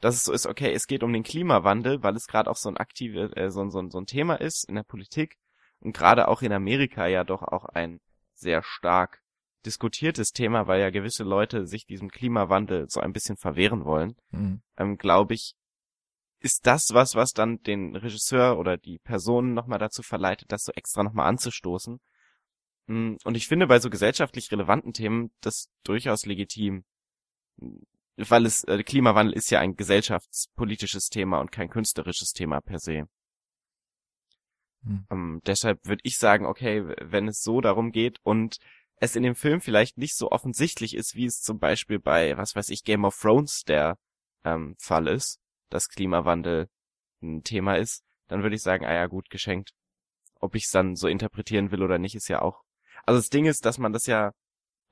Dass 0.00 0.14
es 0.14 0.24
so 0.24 0.32
ist, 0.32 0.46
okay, 0.46 0.72
es 0.72 0.86
geht 0.86 1.02
um 1.02 1.12
den 1.12 1.22
Klimawandel, 1.22 2.02
weil 2.02 2.14
es 2.14 2.26
gerade 2.26 2.50
auch 2.50 2.56
so 2.56 2.68
ein 2.68 2.76
aktive, 2.76 3.34
äh, 3.36 3.50
so, 3.50 3.68
so, 3.70 3.88
so 3.88 3.98
ein 3.98 4.06
Thema 4.06 4.36
ist 4.36 4.68
in 4.68 4.74
der 4.74 4.82
Politik 4.82 5.36
und 5.80 5.96
gerade 5.96 6.28
auch 6.28 6.42
in 6.42 6.52
Amerika 6.52 7.06
ja 7.06 7.24
doch 7.24 7.42
auch 7.42 7.64
ein 7.64 8.00
sehr 8.34 8.62
stark 8.62 9.21
diskutiertes 9.66 10.32
Thema, 10.32 10.66
weil 10.66 10.80
ja 10.80 10.90
gewisse 10.90 11.24
Leute 11.24 11.66
sich 11.66 11.86
diesem 11.86 12.10
Klimawandel 12.10 12.88
so 12.88 13.00
ein 13.00 13.12
bisschen 13.12 13.36
verwehren 13.36 13.84
wollen, 13.84 14.16
Hm. 14.30 14.62
ähm, 14.76 14.98
glaube 14.98 15.34
ich, 15.34 15.54
ist 16.40 16.66
das 16.66 16.92
was, 16.92 17.14
was 17.14 17.32
dann 17.32 17.62
den 17.62 17.94
Regisseur 17.96 18.58
oder 18.58 18.76
die 18.76 18.98
Person 18.98 19.54
nochmal 19.54 19.78
dazu 19.78 20.02
verleitet, 20.02 20.50
das 20.50 20.64
so 20.64 20.72
extra 20.72 21.02
nochmal 21.04 21.28
anzustoßen. 21.28 22.00
Mm, 22.88 23.14
Und 23.24 23.36
ich 23.36 23.46
finde 23.46 23.68
bei 23.68 23.78
so 23.78 23.90
gesellschaftlich 23.90 24.50
relevanten 24.50 24.92
Themen 24.92 25.30
das 25.40 25.68
durchaus 25.84 26.26
legitim, 26.26 26.84
Mm, 27.58 27.82
weil 28.16 28.46
es, 28.46 28.64
äh, 28.64 28.82
Klimawandel 28.82 29.34
ist 29.34 29.50
ja 29.50 29.60
ein 29.60 29.76
gesellschaftspolitisches 29.76 31.08
Thema 31.08 31.40
und 31.40 31.52
kein 31.52 31.68
künstlerisches 31.70 32.32
Thema 32.32 32.60
per 32.60 32.78
se. 32.78 33.06
Hm. 34.84 35.06
Ähm, 35.10 35.40
deshalb 35.46 35.84
würde 35.86 36.00
ich 36.04 36.18
sagen, 36.18 36.46
okay, 36.46 36.84
wenn 37.00 37.28
es 37.28 37.42
so 37.42 37.60
darum 37.60 37.92
geht 37.92 38.18
und 38.22 38.58
es 39.02 39.16
in 39.16 39.24
dem 39.24 39.34
Film 39.34 39.60
vielleicht 39.60 39.98
nicht 39.98 40.16
so 40.16 40.30
offensichtlich 40.30 40.94
ist, 40.94 41.16
wie 41.16 41.26
es 41.26 41.40
zum 41.40 41.58
Beispiel 41.58 41.98
bei, 41.98 42.36
was 42.36 42.54
weiß 42.54 42.68
ich, 42.68 42.84
Game 42.84 43.04
of 43.04 43.18
Thrones 43.18 43.64
der 43.64 43.98
ähm, 44.44 44.76
Fall 44.78 45.08
ist, 45.08 45.40
dass 45.70 45.88
Klimawandel 45.88 46.68
ein 47.20 47.42
Thema 47.42 47.78
ist, 47.78 48.04
dann 48.28 48.44
würde 48.44 48.54
ich 48.54 48.62
sagen, 48.62 48.84
ah 48.84 48.94
ja, 48.94 49.06
gut, 49.06 49.28
geschenkt. 49.28 49.72
Ob 50.38 50.54
ich 50.54 50.66
es 50.66 50.70
dann 50.70 50.94
so 50.94 51.08
interpretieren 51.08 51.72
will 51.72 51.82
oder 51.82 51.98
nicht, 51.98 52.14
ist 52.14 52.28
ja 52.28 52.42
auch. 52.42 52.62
Also 53.04 53.18
das 53.18 53.28
Ding 53.28 53.46
ist, 53.46 53.64
dass 53.64 53.78
man 53.78 53.92
das 53.92 54.06
ja 54.06 54.30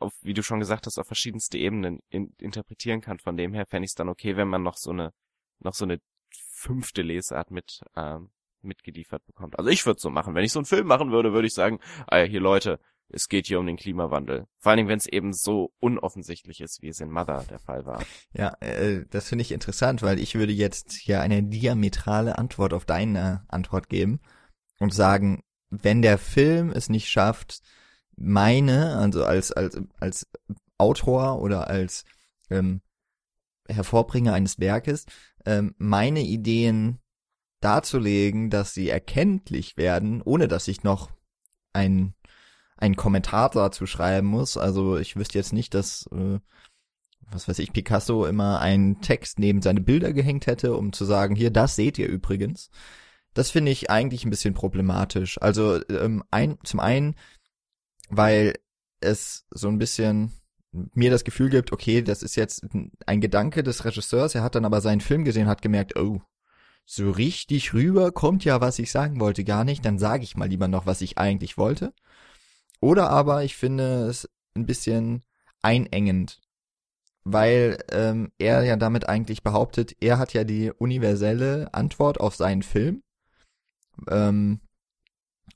auf, 0.00 0.12
wie 0.23 0.35
du 0.35 0.43
schon 0.43 0.59
gesagt 0.59 0.87
hast, 0.87 0.99
auf 0.99 1.07
verschiedenste 1.07 1.59
Ebenen 1.59 2.00
in, 2.09 2.35
interpretieren 2.38 3.00
kann. 3.00 3.21
Von 3.21 3.37
dem 3.37 3.55
her 3.55 3.67
fände 3.67 3.85
ich 3.85 3.93
es 3.93 3.95
dann 3.95 4.09
okay, 4.09 4.37
wenn 4.37 4.49
man 4.49 4.64
noch 4.64 4.76
so 4.76 4.90
eine, 4.90 5.12
noch 5.61 5.75
so 5.75 5.85
eine 5.85 6.00
fünfte 6.31 7.02
Lesart 7.02 7.52
mit, 7.52 7.81
ähm, 7.95 8.33
mitgeliefert 8.61 9.25
bekommt. 9.26 9.57
Also 9.57 9.71
ich 9.71 9.87
würde 9.87 10.00
so 10.00 10.11
machen. 10.11 10.35
Wenn 10.35 10.45
ich 10.45 10.52
so 10.52 10.59
einen 10.59 10.67
Film 10.67 10.88
machen 10.88 11.12
würde, 11.12 11.33
würde 11.33 11.47
ich 11.47 11.55
sagen, 11.55 11.79
ah 12.09 12.19
ja, 12.19 12.25
hier 12.25 12.40
Leute, 12.40 12.81
es 13.12 13.29
geht 13.29 13.47
hier 13.47 13.59
um 13.59 13.67
den 13.67 13.76
Klimawandel. 13.76 14.47
Vor 14.59 14.71
allen 14.71 14.79
Dingen, 14.79 14.88
wenn 14.88 14.99
es 14.99 15.07
eben 15.07 15.33
so 15.33 15.73
unoffensichtlich 15.81 16.61
ist, 16.61 16.83
wie 16.83 16.88
es 16.88 17.00
in 17.00 17.11
Mother 17.11 17.45
der 17.49 17.59
Fall 17.59 17.87
war. 17.87 18.02
Ja, 18.33 18.57
äh, 18.61 19.05
das 19.11 19.29
finde 19.29 19.43
ich 19.43 19.52
interessant, 19.52 20.02
weil 20.02 20.19
ich 20.19 20.35
würde 20.35 20.52
jetzt 20.52 20.93
hier 20.93 21.21
eine 21.21 21.43
diametrale 21.43 22.38
Antwort 22.38 22.73
auf 22.73 22.85
deine 22.85 23.45
Antwort 23.49 23.88
geben 23.88 24.21
und 24.79 24.95
sagen, 24.95 25.43
wenn 25.71 26.02
der 26.02 26.19
Film 26.19 26.71
es 26.71 26.88
nicht 26.88 27.09
schafft, 27.09 27.61
meine, 28.17 28.97
also 28.97 29.25
als 29.25 29.52
als 29.52 29.81
als 29.99 30.26
Autor 30.79 31.40
oder 31.40 31.69
als 31.69 32.05
ähm, 32.50 32.83
Hervorbringer 33.69 34.33
eines 34.33 34.59
Werkes, 34.59 35.07
ähm, 35.47 35.75
meine 35.79 36.23
Ideen 36.23 36.99
darzulegen, 37.61 38.50
dass 38.50 38.75
sie 38.75 38.88
erkenntlich 38.88 39.76
werden, 39.76 40.23
ohne 40.23 40.49
dass 40.49 40.69
ich 40.69 40.83
noch 40.83 41.11
ein 41.73 42.14
einen 42.81 42.97
Kommentar 42.97 43.51
dazu 43.51 43.87
schreiben 43.87 44.27
muss. 44.27 44.57
Also 44.57 44.97
ich 44.97 45.17
wüsste 45.17 45.39
jetzt 45.39 45.53
nicht, 45.53 45.75
dass, 45.75 46.09
äh, 46.13 46.41
was 47.31 47.47
weiß 47.47 47.59
ich, 47.61 47.73
Picasso 47.73 48.27
immer 48.27 48.61
einen 48.61 49.01
Text 49.01 49.39
neben 49.39 49.63
seine 49.63 49.81
Bilder 49.81 50.13
gehängt 50.13 50.47
hätte, 50.47 50.75
um 50.77 50.93
zu 50.93 51.05
sagen, 51.05 51.37
hier, 51.37 51.51
das 51.51 51.77
seht 51.77 51.99
ihr 51.99 52.09
übrigens. 52.09 52.71
Das 53.35 53.51
finde 53.51 53.71
ich 53.71 53.91
eigentlich 53.91 54.25
ein 54.25 54.31
bisschen 54.31 54.55
problematisch. 54.55 55.41
Also 55.41 55.81
ähm, 55.89 56.25
ein, 56.31 56.59
zum 56.65 56.81
einen, 56.81 57.15
weil 58.09 58.55
es 59.01 59.47
so 59.51 59.69
ein 59.69 59.79
bisschen 59.79 60.33
mir 60.73 61.11
das 61.11 61.25
Gefühl 61.25 61.51
gibt, 61.51 61.73
okay, 61.73 62.03
das 62.03 62.23
ist 62.23 62.37
jetzt 62.37 62.65
ein 63.07 63.21
Gedanke 63.21 63.63
des 63.63 63.85
Regisseurs, 63.85 64.35
er 64.35 64.43
hat 64.43 64.55
dann 64.55 64.65
aber 64.65 64.81
seinen 64.81 65.01
Film 65.01 65.25
gesehen, 65.25 65.49
hat 65.49 65.63
gemerkt, 65.63 65.99
oh, 65.99 66.21
so 66.85 67.11
richtig 67.11 67.73
rüber 67.73 68.13
kommt 68.13 68.45
ja, 68.45 68.61
was 68.61 68.79
ich 68.79 68.91
sagen 68.91 69.21
wollte, 69.21 69.45
gar 69.45 69.65
nicht, 69.65 69.85
dann 69.85 69.99
sage 69.99 70.25
ich 70.25 70.37
mal 70.37 70.49
lieber 70.49 70.69
noch, 70.69 70.87
was 70.87 71.01
ich 71.01 71.19
eigentlich 71.19 71.59
wollte. 71.59 71.93
Oder 72.81 73.11
aber 73.11 73.45
ich 73.45 73.57
finde 73.57 74.07
es 74.07 74.29
ein 74.55 74.67
bisschen 74.67 75.23
einengend, 75.63 76.41
weil 77.25 77.79
ähm, 77.93 78.33
er 78.39 78.63
ja 78.65 78.77
damit 78.77 79.09
eigentlich 79.09 79.43
behauptet, 79.43 79.95
er 80.01 80.19
hat 80.19 80.33
ja 80.33 80.45
die 80.45 80.71
universelle 80.73 81.73
Antwort 81.75 82.19
auf 82.19 82.35
seinen 82.35 82.63
Film. 82.63 83.03
Ähm, 84.09 84.61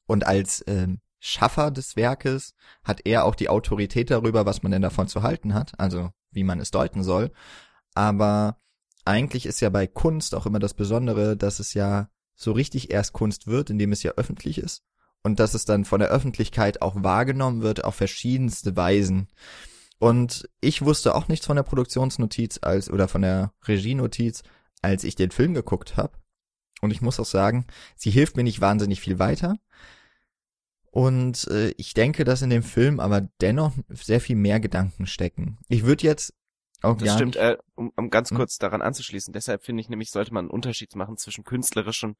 und 0.06 0.26
als 0.26 0.62
ähm, 0.66 1.00
Schaffer 1.18 1.70
des 1.70 1.96
Werkes 1.96 2.54
hat 2.82 3.00
er 3.06 3.24
auch 3.24 3.34
die 3.34 3.48
Autorität 3.48 4.10
darüber, 4.10 4.44
was 4.44 4.62
man 4.62 4.72
denn 4.72 4.82
davon 4.82 5.08
zu 5.08 5.22
halten 5.22 5.54
hat, 5.54 5.72
also 5.78 6.10
wie 6.30 6.44
man 6.44 6.60
es 6.60 6.70
deuten 6.70 7.02
soll. 7.02 7.32
Aber 7.94 8.58
eigentlich 9.06 9.46
ist 9.46 9.60
ja 9.60 9.70
bei 9.70 9.86
Kunst 9.86 10.34
auch 10.34 10.44
immer 10.44 10.58
das 10.58 10.74
Besondere, 10.74 11.36
dass 11.36 11.60
es 11.60 11.72
ja 11.72 12.10
so 12.34 12.52
richtig 12.52 12.90
erst 12.90 13.14
Kunst 13.14 13.46
wird, 13.46 13.70
indem 13.70 13.92
es 13.92 14.02
ja 14.02 14.12
öffentlich 14.12 14.58
ist 14.58 14.84
und 15.24 15.40
dass 15.40 15.54
es 15.54 15.64
dann 15.64 15.84
von 15.84 16.00
der 16.00 16.10
Öffentlichkeit 16.10 16.82
auch 16.82 16.94
wahrgenommen 16.96 17.62
wird 17.62 17.82
auf 17.82 17.96
verschiedenste 17.96 18.76
Weisen. 18.76 19.28
Und 19.98 20.48
ich 20.60 20.82
wusste 20.82 21.14
auch 21.14 21.28
nichts 21.28 21.46
von 21.46 21.56
der 21.56 21.62
Produktionsnotiz 21.62 22.60
als 22.62 22.90
oder 22.90 23.08
von 23.08 23.22
der 23.22 23.52
Regienotiz, 23.66 24.42
als 24.82 25.02
ich 25.02 25.16
den 25.16 25.30
Film 25.30 25.54
geguckt 25.54 25.96
habe. 25.96 26.12
Und 26.82 26.90
ich 26.90 27.00
muss 27.00 27.18
auch 27.18 27.24
sagen, 27.24 27.66
sie 27.96 28.10
hilft 28.10 28.36
mir 28.36 28.44
nicht 28.44 28.60
wahnsinnig 28.60 29.00
viel 29.00 29.18
weiter. 29.18 29.56
Und 30.90 31.48
äh, 31.48 31.70
ich 31.70 31.94
denke, 31.94 32.24
dass 32.24 32.42
in 32.42 32.50
dem 32.50 32.62
Film 32.62 33.00
aber 33.00 33.22
dennoch 33.40 33.72
sehr 33.88 34.20
viel 34.20 34.36
mehr 34.36 34.60
Gedanken 34.60 35.06
stecken. 35.06 35.58
Ich 35.68 35.84
würde 35.84 36.04
jetzt 36.04 36.34
auch 36.82 36.98
Das 36.98 37.14
stimmt, 37.14 37.36
äh, 37.36 37.56
um, 37.74 37.90
um 37.96 38.10
ganz 38.10 38.30
hm? 38.30 38.36
kurz 38.36 38.58
daran 38.58 38.82
anzuschließen. 38.82 39.32
Deshalb 39.32 39.64
finde 39.64 39.80
ich 39.80 39.88
nämlich, 39.88 40.10
sollte 40.10 40.34
man 40.34 40.44
einen 40.44 40.50
Unterschied 40.50 40.94
machen 40.94 41.16
zwischen 41.16 41.44
künstlerischem 41.44 42.16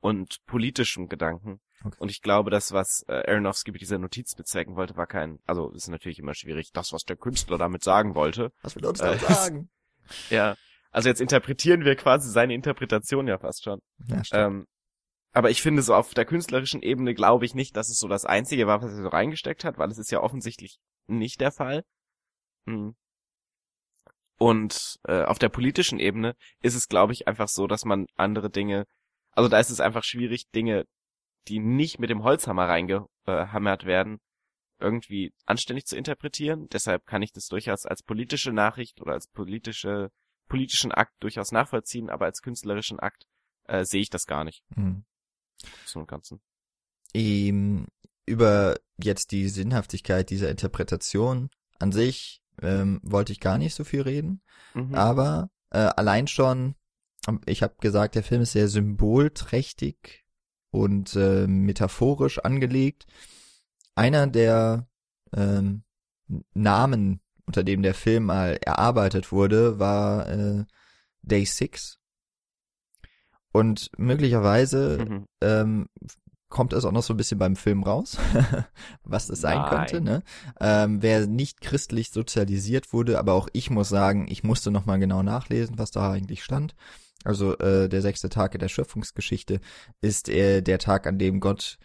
und 0.00 0.38
politischem 0.46 1.08
Gedanken. 1.08 1.60
Okay. 1.84 1.96
Und 1.98 2.10
ich 2.10 2.22
glaube, 2.22 2.50
das, 2.50 2.72
was 2.72 3.04
äh, 3.08 3.30
Aronofsky 3.30 3.70
mit 3.70 3.80
dieser 3.80 3.98
Notiz 3.98 4.34
bezwecken 4.34 4.76
wollte, 4.76 4.96
war 4.96 5.06
kein, 5.06 5.38
also 5.46 5.70
ist 5.72 5.88
natürlich 5.88 6.18
immer 6.18 6.34
schwierig, 6.34 6.70
das, 6.72 6.92
was 6.92 7.02
der 7.02 7.16
Künstler 7.16 7.58
damit 7.58 7.84
sagen 7.84 8.14
wollte. 8.14 8.52
Was 8.62 8.76
will 8.76 8.84
er 8.84 8.90
uns 8.90 9.00
äh, 9.00 9.18
sagen? 9.28 9.70
ja, 10.30 10.56
also 10.90 11.08
jetzt 11.08 11.20
interpretieren 11.20 11.84
wir 11.84 11.96
quasi 11.96 12.30
seine 12.30 12.54
Interpretation 12.54 13.28
ja 13.28 13.38
fast 13.38 13.64
schon. 13.64 13.80
Ja. 14.06 14.22
Ähm, 14.32 14.66
aber 15.32 15.50
ich 15.50 15.60
finde 15.60 15.82
so 15.82 15.94
auf 15.94 16.14
der 16.14 16.24
künstlerischen 16.24 16.80
Ebene 16.80 17.12
glaube 17.12 17.44
ich 17.44 17.54
nicht, 17.54 17.76
dass 17.76 17.90
es 17.90 17.98
so 17.98 18.08
das 18.08 18.24
Einzige 18.24 18.66
war, 18.66 18.80
was 18.80 18.92
er 18.92 19.02
so 19.02 19.08
reingesteckt 19.08 19.64
hat, 19.64 19.76
weil 19.76 19.90
es 19.90 19.98
ist 19.98 20.10
ja 20.10 20.20
offensichtlich 20.22 20.78
nicht 21.06 21.40
der 21.42 21.52
Fall. 21.52 21.82
Hm. 22.66 22.96
Und 24.38 24.96
äh, 25.04 25.24
auf 25.24 25.38
der 25.38 25.48
politischen 25.48 25.98
Ebene 25.98 26.34
ist 26.62 26.74
es, 26.74 26.88
glaube 26.88 27.12
ich, 27.12 27.28
einfach 27.28 27.48
so, 27.48 27.66
dass 27.66 27.84
man 27.84 28.06
andere 28.16 28.50
Dinge, 28.50 28.86
also 29.36 29.48
da 29.48 29.60
ist 29.60 29.70
es 29.70 29.80
einfach 29.80 30.02
schwierig, 30.02 30.50
Dinge, 30.50 30.86
die 31.46 31.60
nicht 31.60 32.00
mit 32.00 32.10
dem 32.10 32.24
Holzhammer 32.24 32.68
reingehammert 32.68 33.84
werden, 33.84 34.18
irgendwie 34.80 35.32
anständig 35.44 35.86
zu 35.86 35.96
interpretieren. 35.96 36.68
Deshalb 36.72 37.06
kann 37.06 37.22
ich 37.22 37.32
das 37.32 37.46
durchaus 37.46 37.86
als 37.86 38.02
politische 38.02 38.52
Nachricht 38.52 39.00
oder 39.00 39.12
als 39.12 39.28
politische 39.28 40.10
politischen 40.48 40.92
Akt 40.92 41.12
durchaus 41.20 41.52
nachvollziehen, 41.52 42.10
aber 42.10 42.24
als 42.24 42.40
künstlerischen 42.42 42.98
Akt 42.98 43.26
äh, 43.64 43.84
sehe 43.84 44.00
ich 44.00 44.10
das 44.10 44.26
gar 44.26 44.44
nicht. 44.44 44.64
Mhm. 44.74 45.04
So 45.84 46.00
im 46.00 46.06
Ganzen. 46.06 46.40
Ähm, 47.14 47.86
über 48.26 48.76
jetzt 48.96 49.32
die 49.32 49.48
Sinnhaftigkeit 49.48 50.30
dieser 50.30 50.50
Interpretation 50.50 51.50
an 51.78 51.92
sich 51.92 52.42
ähm, 52.62 53.00
wollte 53.02 53.32
ich 53.32 53.40
gar 53.40 53.58
nicht 53.58 53.74
so 53.74 53.84
viel 53.84 54.02
reden, 54.02 54.42
mhm. 54.74 54.94
aber 54.94 55.50
äh, 55.70 55.78
allein 55.78 56.26
schon, 56.26 56.74
ich 57.46 57.62
habe 57.62 57.74
gesagt, 57.80 58.14
der 58.14 58.22
Film 58.22 58.42
ist 58.42 58.52
sehr 58.52 58.68
symbolträchtig 58.68 60.24
und 60.70 61.14
äh, 61.16 61.46
metaphorisch 61.46 62.38
angelegt. 62.38 63.06
Einer 63.94 64.26
der 64.26 64.88
ähm, 65.34 65.82
Namen, 66.54 67.20
unter 67.46 67.64
dem 67.64 67.82
der 67.82 67.94
Film 67.94 68.24
mal 68.24 68.58
erarbeitet 68.60 69.32
wurde, 69.32 69.78
war 69.78 70.28
äh, 70.28 70.64
Day 71.22 71.44
Six 71.44 71.98
und 73.56 73.90
möglicherweise 73.96 74.98
mhm. 74.98 75.28
ähm, 75.40 75.88
kommt 76.50 76.74
es 76.74 76.84
auch 76.84 76.92
noch 76.92 77.02
so 77.02 77.14
ein 77.14 77.16
bisschen 77.16 77.38
beim 77.38 77.56
Film 77.56 77.84
raus, 77.84 78.18
was 79.02 79.28
das 79.28 79.40
sein 79.40 79.56
Nein. 79.58 79.70
könnte. 79.70 80.00
Ne? 80.02 80.22
Ähm, 80.60 81.00
wer 81.00 81.26
nicht 81.26 81.62
christlich 81.62 82.10
sozialisiert 82.10 82.92
wurde, 82.92 83.18
aber 83.18 83.32
auch 83.32 83.48
ich 83.54 83.70
muss 83.70 83.88
sagen, 83.88 84.26
ich 84.28 84.44
musste 84.44 84.70
noch 84.70 84.84
mal 84.84 84.98
genau 84.98 85.22
nachlesen, 85.22 85.78
was 85.78 85.90
da 85.90 86.12
eigentlich 86.12 86.44
stand. 86.44 86.74
Also 87.24 87.56
äh, 87.58 87.88
der 87.88 88.02
sechste 88.02 88.28
Tag 88.28 88.54
in 88.54 88.60
der 88.60 88.68
Schöpfungsgeschichte 88.68 89.60
ist 90.00 90.28
äh, 90.28 90.62
der 90.62 90.78
Tag, 90.78 91.06
an 91.06 91.18
dem 91.18 91.40
Gott 91.40 91.78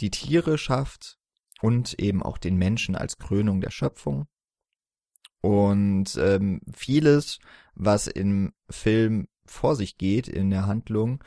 die 0.00 0.10
Tiere 0.10 0.56
schafft 0.56 1.18
und 1.60 1.98
eben 1.98 2.22
auch 2.22 2.38
den 2.38 2.56
Menschen 2.56 2.96
als 2.96 3.18
Krönung 3.18 3.60
der 3.60 3.70
Schöpfung. 3.70 4.26
Und 5.42 6.16
ähm, 6.16 6.60
vieles, 6.74 7.38
was 7.74 8.06
im 8.06 8.52
Film 8.68 9.28
vor 9.46 9.74
sich 9.74 9.98
geht 9.98 10.28
in 10.28 10.50
der 10.50 10.66
Handlung, 10.66 11.22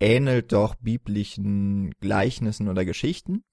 ähnelt 0.00 0.52
doch 0.52 0.74
biblischen 0.76 1.92
Gleichnissen 2.00 2.68
oder 2.68 2.84
Geschichten. 2.84 3.44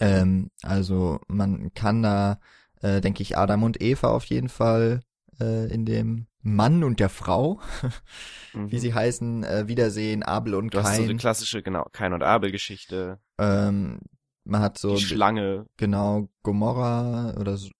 Ähm, 0.00 0.50
also 0.62 1.20
man 1.28 1.72
kann 1.74 2.02
da, 2.02 2.40
äh, 2.80 3.00
denke 3.00 3.22
ich, 3.22 3.36
Adam 3.36 3.62
und 3.62 3.82
Eva 3.82 4.08
auf 4.08 4.24
jeden 4.26 4.48
Fall 4.48 5.02
äh, 5.40 5.72
in 5.72 5.84
dem 5.84 6.26
Mann 6.42 6.84
und 6.84 7.00
der 7.00 7.08
Frau, 7.08 7.60
mhm. 8.52 8.70
wie 8.70 8.78
sie 8.78 8.94
heißen, 8.94 9.44
äh, 9.44 9.68
wiedersehen, 9.68 10.22
Abel 10.22 10.54
und 10.54 10.74
du 10.74 10.78
Kain. 10.78 10.86
Hast 10.86 10.96
so 10.96 11.06
die 11.06 11.16
klassische, 11.16 11.62
genau, 11.62 11.86
Kain 11.92 12.12
und 12.12 12.22
Abel 12.22 12.52
Geschichte. 12.52 13.18
Ähm, 13.38 14.00
man 14.44 14.60
hat 14.60 14.78
so 14.78 14.96
die 14.96 15.02
Schlange. 15.02 15.66
Genau, 15.76 16.28
Gomorra 16.42 17.34
oder 17.38 17.56
so, 17.56 17.70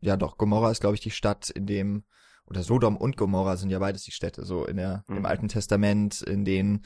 ja 0.00 0.16
doch, 0.16 0.38
Gomorra 0.38 0.70
ist 0.70 0.80
glaube 0.80 0.94
ich 0.94 1.00
die 1.00 1.10
Stadt, 1.10 1.50
in 1.50 1.66
dem 1.66 2.04
oder 2.46 2.62
Sodom 2.62 2.96
und 2.96 3.16
Gomorra 3.16 3.56
sind 3.56 3.70
ja 3.70 3.78
beides 3.78 4.04
die 4.04 4.12
Städte, 4.12 4.44
so 4.44 4.64
in 4.64 4.76
der, 4.76 5.04
mhm. 5.08 5.18
im 5.18 5.26
Alten 5.26 5.48
Testament, 5.48 6.22
in 6.22 6.44
denen 6.44 6.84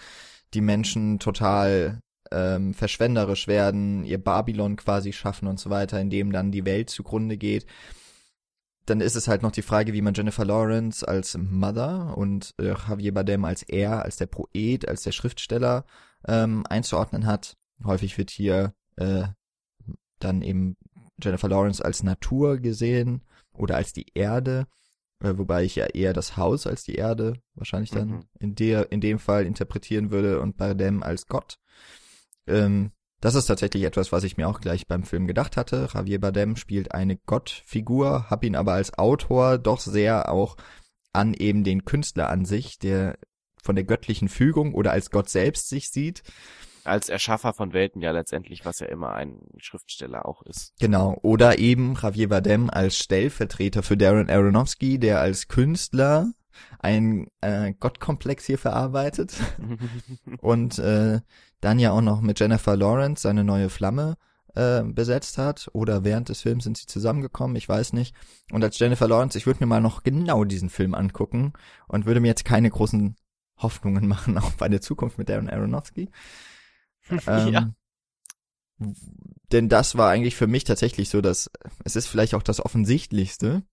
die 0.55 0.63
Menschen 0.63 1.19
total 1.19 2.01
ähm, 2.33 2.75
verschwenderisch 2.75 3.47
werden, 3.47 4.05
ihr 4.05 4.23
Babylon 4.23 4.77
quasi 4.77 5.13
schaffen 5.13 5.49
und 5.49 5.59
so 5.59 5.71
weiter, 5.71 6.01
in 6.01 6.11
dem 6.11 6.33
dann 6.33 6.53
die 6.53 6.65
Welt 6.65 6.91
zugrunde 6.91 7.37
geht. 7.37 7.67
Dann 8.91 9.01
ist 9.01 9.15
es 9.15 9.29
halt 9.29 9.43
noch 9.43 9.53
die 9.53 9.63
Frage, 9.63 9.93
wie 9.93 10.03
man 10.03 10.15
Jennifer 10.15 10.45
Lawrence 10.45 11.07
als 11.07 11.39
Mother 11.39 12.19
und 12.19 12.55
äh, 12.59 12.75
Javier 12.75 13.15
Bardem 13.15 13.45
als 13.45 13.63
er, 13.63 14.05
als 14.05 14.17
der 14.17 14.27
Poet, 14.27 14.89
als 14.89 15.03
der 15.03 15.13
Schriftsteller 15.13 15.85
ähm, 16.27 16.65
einzuordnen 16.69 17.25
hat. 17.25 17.57
Häufig 17.85 18.19
wird 18.19 18.31
hier 18.31 18.75
äh, 18.97 19.29
dann 20.19 20.43
eben 20.43 20.77
Jennifer 21.23 21.49
Lawrence 21.49 21.85
als 21.85 22.03
Natur 22.03 22.59
gesehen 22.59 23.23
oder 23.53 23.77
als 23.77 23.93
die 23.93 24.07
Erde 24.15 24.67
äh, 25.23 25.39
wobei 25.39 25.63
ich 25.63 25.77
ja 25.77 25.87
eher 25.87 26.13
das 26.13 26.37
Haus 26.37 26.67
als 26.67 26.83
die 26.83 26.97
Erde 26.97 27.35
wahrscheinlich 27.55 27.91
dann 27.91 28.09
mhm. 28.09 28.25
in 28.41 28.55
der 28.57 28.91
in 28.91 29.01
dem 29.01 29.21
Fall 29.21 29.47
interpretieren 29.47 30.11
würde 30.11 30.41
und 30.41 30.57
Bardem 30.57 31.05
als 31.05 31.27
Gott. 31.29 31.59
Ähm, 32.49 32.91
das 33.21 33.35
ist 33.35 33.47
tatsächlich 33.47 33.85
etwas, 33.85 34.13
was 34.13 34.25
ich 34.25 34.37
mir 34.37 34.49
auch 34.49 34.61
gleich 34.61 34.87
beim 34.87 35.03
Film 35.03 35.27
gedacht 35.27 35.57
hatte. 35.57 35.89
Javier 35.93 36.21
Bardem 36.21 36.57
spielt 36.57 36.93
eine 36.93 37.17
Gottfigur, 37.17 38.31
hab 38.31 38.45
ihn 38.45 38.57
aber 38.57 38.73
als 38.73 38.97
Autor 38.99 39.59
doch 39.59 39.81
sehr 39.81 40.31
auch 40.31 40.57
an 41.13 41.35
eben 41.35 41.65
den 41.65 41.85
Künstler 41.85 42.31
an 42.31 42.45
sich, 42.45 42.79
der 42.79 43.19
von 43.63 43.75
der 43.75 43.85
göttlichen 43.85 44.29
Fügung 44.29 44.75
oder 44.75 44.93
als 44.93 45.11
Gott 45.11 45.29
selbst 45.29 45.69
sich 45.69 45.91
sieht 45.91 46.23
als 46.85 47.09
Erschaffer 47.09 47.53
von 47.53 47.73
Welten 47.73 48.03
ja 48.03 48.11
letztendlich, 48.11 48.65
was 48.65 48.81
ja 48.81 48.87
immer 48.87 49.13
ein 49.13 49.41
Schriftsteller 49.59 50.27
auch 50.27 50.43
ist. 50.43 50.75
Genau. 50.81 51.19
Oder 51.23 51.59
eben 51.59 51.95
Javier 52.01 52.29
Bardem 52.29 52.71
als 52.71 52.97
Stellvertreter 52.97 53.83
für 53.83 53.97
Darren 53.97 54.31
Aronofsky, 54.31 54.99
der 54.99 55.21
als 55.21 55.49
Künstler 55.49 56.33
ein 56.79 57.29
äh, 57.41 57.73
Gottkomplex 57.79 58.45
hier 58.45 58.59
verarbeitet 58.59 59.35
und 60.41 60.79
äh, 60.79 61.21
dann 61.61 61.79
ja 61.79 61.93
auch 61.93 62.01
noch 62.01 62.21
mit 62.21 62.41
Jennifer 62.41 62.77
Lawrence 62.77 63.23
seine 63.23 63.45
neue 63.45 63.69
Flamme 63.69 64.17
äh, 64.55 64.83
besetzt 64.83 65.39
hat 65.39 65.69
oder 65.73 66.05
während 66.05 66.29
des 66.29 66.43
Films 66.43 66.65
sind 66.65 66.77
sie 66.77 66.87
zusammengekommen, 66.87 67.57
ich 67.57 67.69
weiß 67.69 67.93
nicht. 67.93 68.15
Und 68.51 68.65
als 68.65 68.79
Jennifer 68.79 69.09
Lawrence, 69.09 69.39
ich 69.39 69.47
würde 69.47 69.61
mir 69.61 69.67
mal 69.67 69.81
noch 69.81 70.03
genau 70.03 70.45
diesen 70.45 70.71
Film 70.71 70.95
angucken 70.95 71.53
und 71.87 72.07
würde 72.07 72.21
mir 72.21 72.29
jetzt 72.29 72.45
keine 72.45 72.71
großen 72.71 73.17
Hoffnungen 73.59 74.09
machen 74.09 74.39
auf 74.39 74.61
eine 74.61 74.81
Zukunft 74.81 75.19
mit 75.19 75.29
Darren 75.29 75.49
Aronofsky. 75.49 76.11
Ähm, 77.27 77.49
ja. 77.49 77.71
denn 79.51 79.69
das 79.69 79.97
war 79.97 80.11
eigentlich 80.11 80.37
für 80.37 80.47
mich 80.47 80.63
tatsächlich 80.63 81.09
so, 81.09 81.21
dass 81.21 81.51
es 81.83 81.97
ist 81.97 82.07
vielleicht 82.07 82.35
auch 82.35 82.43
das 82.43 82.65
Offensichtlichste, 82.65 83.65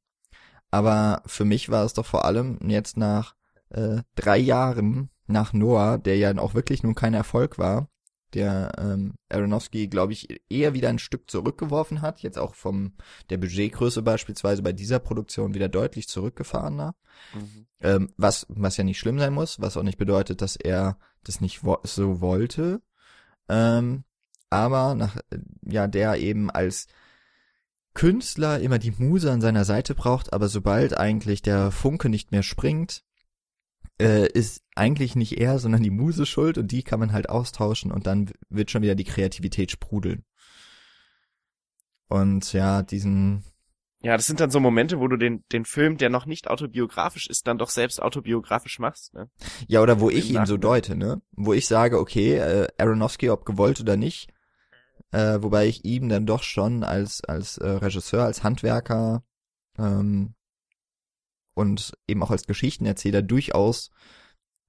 aber 0.72 1.22
für 1.26 1.46
mich 1.46 1.70
war 1.70 1.86
es 1.86 1.94
doch 1.94 2.06
vor 2.06 2.26
allem 2.26 2.60
jetzt 2.70 2.98
nach 2.98 3.36
äh, 3.70 4.02
drei 4.16 4.38
Jahren 4.38 5.10
nach 5.28 5.54
Noah, 5.54 5.98
der 5.98 6.18
ja 6.18 6.38
auch 6.38 6.54
wirklich 6.54 6.84
nun 6.84 6.96
kein 6.96 7.14
Erfolg 7.14 7.58
war, 7.58 7.90
der 8.34 8.72
ähm, 8.78 9.16
Aronofsky, 9.30 9.88
glaube 9.88 10.14
ich, 10.14 10.42
eher 10.50 10.74
wieder 10.74 10.90
ein 10.90 11.00
Stück 11.00 11.30
zurückgeworfen 11.30 12.02
hat, 12.02 12.22
jetzt 12.22 12.38
auch 12.38 12.56
vom 12.56 12.94
der 13.30 13.38
Budgetgröße 13.38 14.02
beispielsweise 14.02 14.62
bei 14.62 14.74
dieser 14.74 15.00
Produktion 15.00 15.54
wieder 15.54 15.70
deutlich 15.70 16.08
zurückgefahrener. 16.08 16.96
Mhm. 17.34 17.68
Ähm, 17.80 18.14
was, 18.18 18.46
was 18.50 18.78
ja 18.78 18.84
nicht 18.84 19.00
schlimm 19.00 19.20
sein 19.20 19.34
muss, 19.34 19.62
was 19.62 19.78
auch 19.78 19.84
nicht 19.84 19.98
bedeutet, 19.98 20.42
dass 20.42 20.56
er 20.56 20.98
das 21.24 21.42
nicht 21.42 21.64
wo 21.64 21.78
so 21.84 22.22
wollte. 22.22 22.82
Ähm, 23.50 24.04
aber 24.50 24.96
nach, 24.96 25.18
ja, 25.62 25.88
der 25.88 26.18
eben 26.18 26.50
als 26.50 26.88
Künstler 27.98 28.60
immer 28.60 28.78
die 28.78 28.94
Muse 28.96 29.32
an 29.32 29.42
seiner 29.42 29.66
Seite 29.66 29.96
braucht, 29.96 30.32
aber 30.32 30.50
sobald 30.50 30.96
eigentlich 30.96 31.42
der 31.42 31.72
Funke 31.72 32.10
nicht 32.10 32.32
mehr 32.32 32.44
springt, 32.44 33.02
äh, 34.00 34.32
ist 34.32 34.62
eigentlich 34.76 35.16
nicht 35.16 35.40
er, 35.40 35.58
sondern 35.58 35.82
die 35.82 35.90
Muse 35.90 36.28
schuld 36.28 36.60
und 36.60 36.72
die 36.72 36.84
kann 36.84 37.00
man 37.00 37.12
halt 37.12 37.28
austauschen 37.28 37.92
und 37.92 38.06
dann 38.06 38.30
wird 38.50 38.70
schon 38.70 38.84
wieder 38.84 38.94
die 38.94 39.04
Kreativität 39.04 39.72
sprudeln. 39.72 40.24
Und 42.08 42.54
ja, 42.54 42.84
diesen. 42.84 43.44
Ja, 44.04 44.16
das 44.16 44.28
sind 44.28 44.40
dann 44.40 44.52
so 44.52 44.60
Momente, 44.60 45.00
wo 45.00 45.08
du 45.08 45.18
den, 45.18 45.44
den 45.52 45.66
Film, 45.66 45.98
der 45.98 46.12
noch 46.12 46.28
nicht 46.28 46.52
autobiografisch 46.52 47.28
ist, 47.28 47.48
dann 47.48 47.58
doch 47.58 47.72
selbst 47.72 48.00
autobiografisch 48.00 48.78
machst, 48.78 49.16
ne? 49.16 49.32
Ja, 49.68 49.82
oder 49.82 50.00
wo 50.00 50.12
ich 50.12 50.30
ihn 50.30 50.46
so 50.46 50.58
deute, 50.58 50.96
ne? 50.96 51.24
Wo 51.32 51.52
ich 51.52 51.66
sage, 51.66 52.00
okay, 52.00 52.36
äh, 52.36 52.68
Aronofsky, 52.78 53.32
ob 53.32 53.44
gewollt 53.44 53.82
oder 53.82 53.98
nicht, 53.98 54.32
äh, 55.12 55.42
wobei 55.42 55.68
ich 55.68 55.86
ihm 55.86 56.10
dann 56.10 56.26
doch 56.26 56.44
schon 56.44 56.84
als, 56.84 57.24
als 57.24 57.58
äh, 57.58 57.68
Regisseur, 57.68 58.24
als 58.24 58.44
Handwerker 58.44 59.24
ähm, 59.78 60.34
und 61.54 61.94
eben 62.08 62.24
auch 62.24 62.32
als 62.32 62.46
Geschichtenerzähler 62.46 63.22
durchaus 63.22 63.92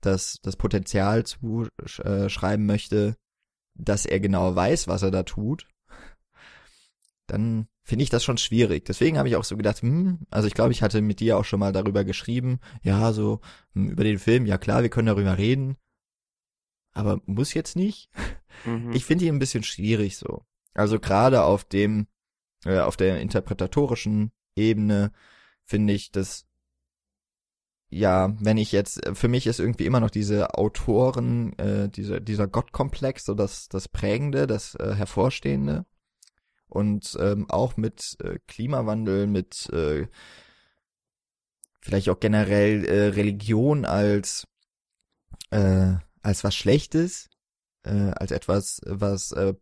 das, 0.01 0.39
das 0.43 0.57
Potenzial 0.57 1.25
zu 1.25 1.69
äh, 2.05 2.57
möchte, 2.57 3.17
dass 3.75 4.07
er 4.07 4.21
genau 4.21 4.55
weiß, 4.55 4.89
was 4.89 5.03
er 5.03 5.11
da 5.11 5.23
tut, 5.23 5.67
dann 7.27 7.69
finde 7.85 8.03
ich 8.03 8.11
das 8.11 8.25
schon 8.25 8.39
schwierig. 8.39 8.85
Deswegen 8.85 9.19
habe 9.19 9.29
ich 9.29 9.37
auch 9.37 9.45
so 9.45 9.57
gedacht, 9.57 9.83
hm, 9.83 10.21
also 10.31 10.49
ich 10.49 10.55
glaube, 10.55 10.73
ich 10.73 10.83
hatte 10.83 11.01
mit 11.01 11.21
dir 11.21 11.39
auch 11.39 11.45
schon 11.45 11.61
mal 11.61 11.73
darüber 11.73 12.05
geschrieben, 12.05 12.61
ja, 12.83 13.13
so 13.13 13.41
hm, 13.75 13.91
über 13.91 14.05
den 14.05 14.19
Film, 14.19 14.47
ja 14.47 14.59
klar, 14.59 14.83
wir 14.83 14.91
können 14.91 15.07
darüber 15.07 15.37
reden, 15.39 15.77
aber 16.99 17.21
muss 17.27 17.55
jetzt 17.55 17.77
nicht. 17.77 18.11
Mhm. 18.65 18.93
Ich 18.93 19.05
finde 19.05 19.25
ihn 19.25 19.37
ein 19.37 19.39
bisschen 19.39 19.63
schwierig 19.63 20.17
so. 20.17 20.43
Also 20.75 20.99
gerade 20.99 21.43
auf 21.45 21.65
dem, 21.65 22.09
äh, 22.65 22.81
auf 22.81 22.97
der 22.97 23.21
interpretatorischen 23.21 24.33
Ebene 24.57 25.13
finde 25.65 25.93
ich 25.93 26.11
das 26.11 26.49
ja, 27.91 28.35
wenn 28.39 28.59
ich 28.59 28.73
jetzt, 28.73 29.01
für 29.15 29.29
mich 29.29 29.47
ist 29.47 29.61
irgendwie 29.61 29.87
immer 29.87 30.01
noch 30.01 30.11
diese 30.11 30.55
Autoren, 30.55 31.59
äh, 31.59 31.89
dieser, 31.89 32.21
dieser 32.21 32.47
Gottkomplex, 32.47 33.25
so 33.25 33.35
das, 33.35 33.69
das 33.69 33.89
Prägende, 33.89 34.47
das 34.47 34.75
äh, 34.75 34.95
Hervorstehende. 34.95 35.87
Und 36.69 37.17
ähm, 37.19 37.49
auch 37.49 37.79
mit 37.79 38.19
äh, 38.23 38.39
Klimawandel, 38.47 39.27
mit 39.27 39.71
äh, 39.71 40.07
vielleicht 41.81 42.11
auch 42.11 42.21
generell 42.21 42.85
äh, 42.85 43.07
Religion 43.09 43.87
als, 43.87 44.47
äh, 45.51 45.95
als 46.23 46.45
was 46.45 46.55
Schlechtes, 46.55 47.29
äh, 47.85 48.11
als 48.11 48.31
etwas, 48.31 48.81
was 48.87 49.33
äh, 49.33 49.55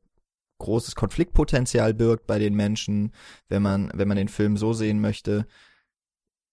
großes 0.58 0.94
Konfliktpotenzial 0.94 1.94
birgt 1.94 2.26
bei 2.26 2.38
den 2.38 2.54
Menschen, 2.54 3.12
wenn 3.48 3.62
man, 3.62 3.90
wenn 3.94 4.08
man 4.08 4.16
den 4.16 4.28
Film 4.28 4.56
so 4.56 4.72
sehen 4.72 5.00
möchte 5.00 5.46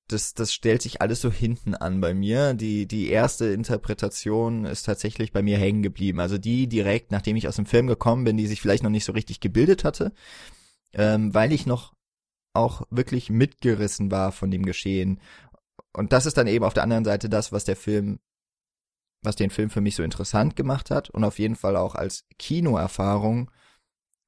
das, 0.08 0.34
das 0.34 0.54
stellt 0.54 0.82
sich 0.82 1.02
alles 1.02 1.22
so 1.22 1.32
hinten 1.32 1.76
an 1.76 2.02
bei 2.02 2.14
mir. 2.14 2.54
Die, 2.54 2.88
die 2.88 3.10
erste 3.10 3.48
Interpretation 3.48 4.66
ist 4.66 4.84
tatsächlich 4.84 5.32
bei 5.32 5.42
mir 5.42 5.58
hängen 5.58 5.82
geblieben. 5.82 6.20
Also 6.20 6.38
die 6.38 6.68
direkt, 6.68 7.12
nachdem 7.12 7.36
ich 7.36 7.48
aus 7.48 7.56
dem 7.56 7.66
Film 7.66 7.88
gekommen 7.88 8.24
bin, 8.24 8.38
die 8.38 8.48
sich 8.48 8.62
vielleicht 8.62 8.84
noch 8.84 8.90
nicht 8.90 9.06
so 9.06 9.14
richtig 9.14 9.40
gebildet 9.40 9.84
hatte, 9.84 10.14
ähm, 10.94 11.34
weil 11.34 11.52
ich 11.52 11.66
noch 11.66 11.94
auch 12.54 12.84
wirklich 12.90 13.30
mitgerissen 13.30 14.12
war 14.12 14.32
von 14.32 14.52
dem 14.52 14.64
Geschehen. 14.64 15.20
Und 15.94 16.14
das 16.14 16.26
ist 16.26 16.38
dann 16.38 16.48
eben 16.48 16.66
auf 16.66 16.74
der 16.74 16.84
anderen 16.84 17.06
Seite 17.06 17.30
das, 17.30 17.52
was 17.52 17.66
der 17.66 17.76
Film, 17.76 18.20
was 19.24 19.36
den 19.36 19.50
Film 19.50 19.70
für 19.70 19.82
mich 19.82 19.96
so 19.96 20.04
interessant 20.04 20.56
gemacht 20.56 20.92
hat 20.92 21.10
und 21.10 21.24
auf 21.24 21.40
jeden 21.40 21.56
Fall 21.56 21.76
auch 21.76 21.96
als 21.96 22.26
Kinoerfahrung, 22.38 23.52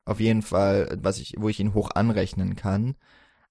auf 0.06 0.20
jeden 0.20 0.42
Fall, 0.42 0.98
was 1.02 1.20
ich, 1.20 1.36
wo 1.38 1.50
ich 1.50 1.60
ihn 1.60 1.74
hoch 1.74 1.92
anrechnen 1.92 2.56
kann 2.56 2.96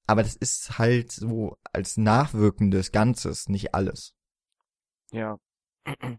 aber 0.06 0.22
das 0.22 0.36
ist 0.36 0.78
halt 0.78 1.12
so 1.12 1.56
als 1.72 1.96
nachwirkendes 1.96 2.92
Ganzes, 2.92 3.48
nicht 3.48 3.74
alles. 3.74 4.14
Ja. 5.12 5.38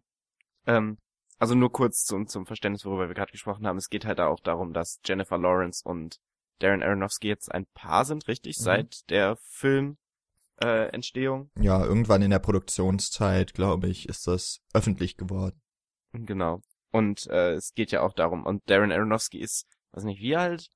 ähm, 0.65 0.97
also 1.37 1.55
nur 1.55 1.71
kurz 1.71 2.05
zum, 2.05 2.27
zum 2.27 2.45
Verständnis, 2.45 2.85
worüber 2.85 3.07
wir 3.07 3.15
gerade 3.15 3.31
gesprochen 3.31 3.67
haben. 3.67 3.77
Es 3.77 3.89
geht 3.89 4.05
halt 4.05 4.19
auch 4.19 4.39
darum, 4.39 4.73
dass 4.73 4.99
Jennifer 5.05 5.37
Lawrence 5.37 5.87
und 5.87 6.19
Darren 6.59 6.81
Aronofsky 6.81 7.27
jetzt 7.27 7.51
ein 7.51 7.67
Paar 7.73 8.05
sind, 8.05 8.27
richtig? 8.27 8.57
Mhm. 8.57 8.63
Seit 8.63 9.09
der 9.09 9.35
Film 9.37 9.97
äh, 10.61 10.87
Entstehung. 10.89 11.51
Ja, 11.59 11.83
irgendwann 11.83 12.21
in 12.21 12.31
der 12.31 12.39
Produktionszeit, 12.39 13.53
glaube 13.53 13.87
ich, 13.87 14.07
ist 14.07 14.27
das 14.27 14.61
öffentlich 14.73 15.17
geworden. 15.17 15.61
Genau. 16.13 16.61
Und 16.91 17.27
äh, 17.27 17.53
es 17.53 17.73
geht 17.73 17.91
ja 17.91 18.01
auch 18.01 18.13
darum, 18.13 18.45
und 18.45 18.69
Darren 18.69 18.91
Aronofsky 18.91 19.39
ist, 19.39 19.67
weiß 19.91 20.05
nicht, 20.05 20.21
wie 20.21 20.35
alt? 20.35 20.69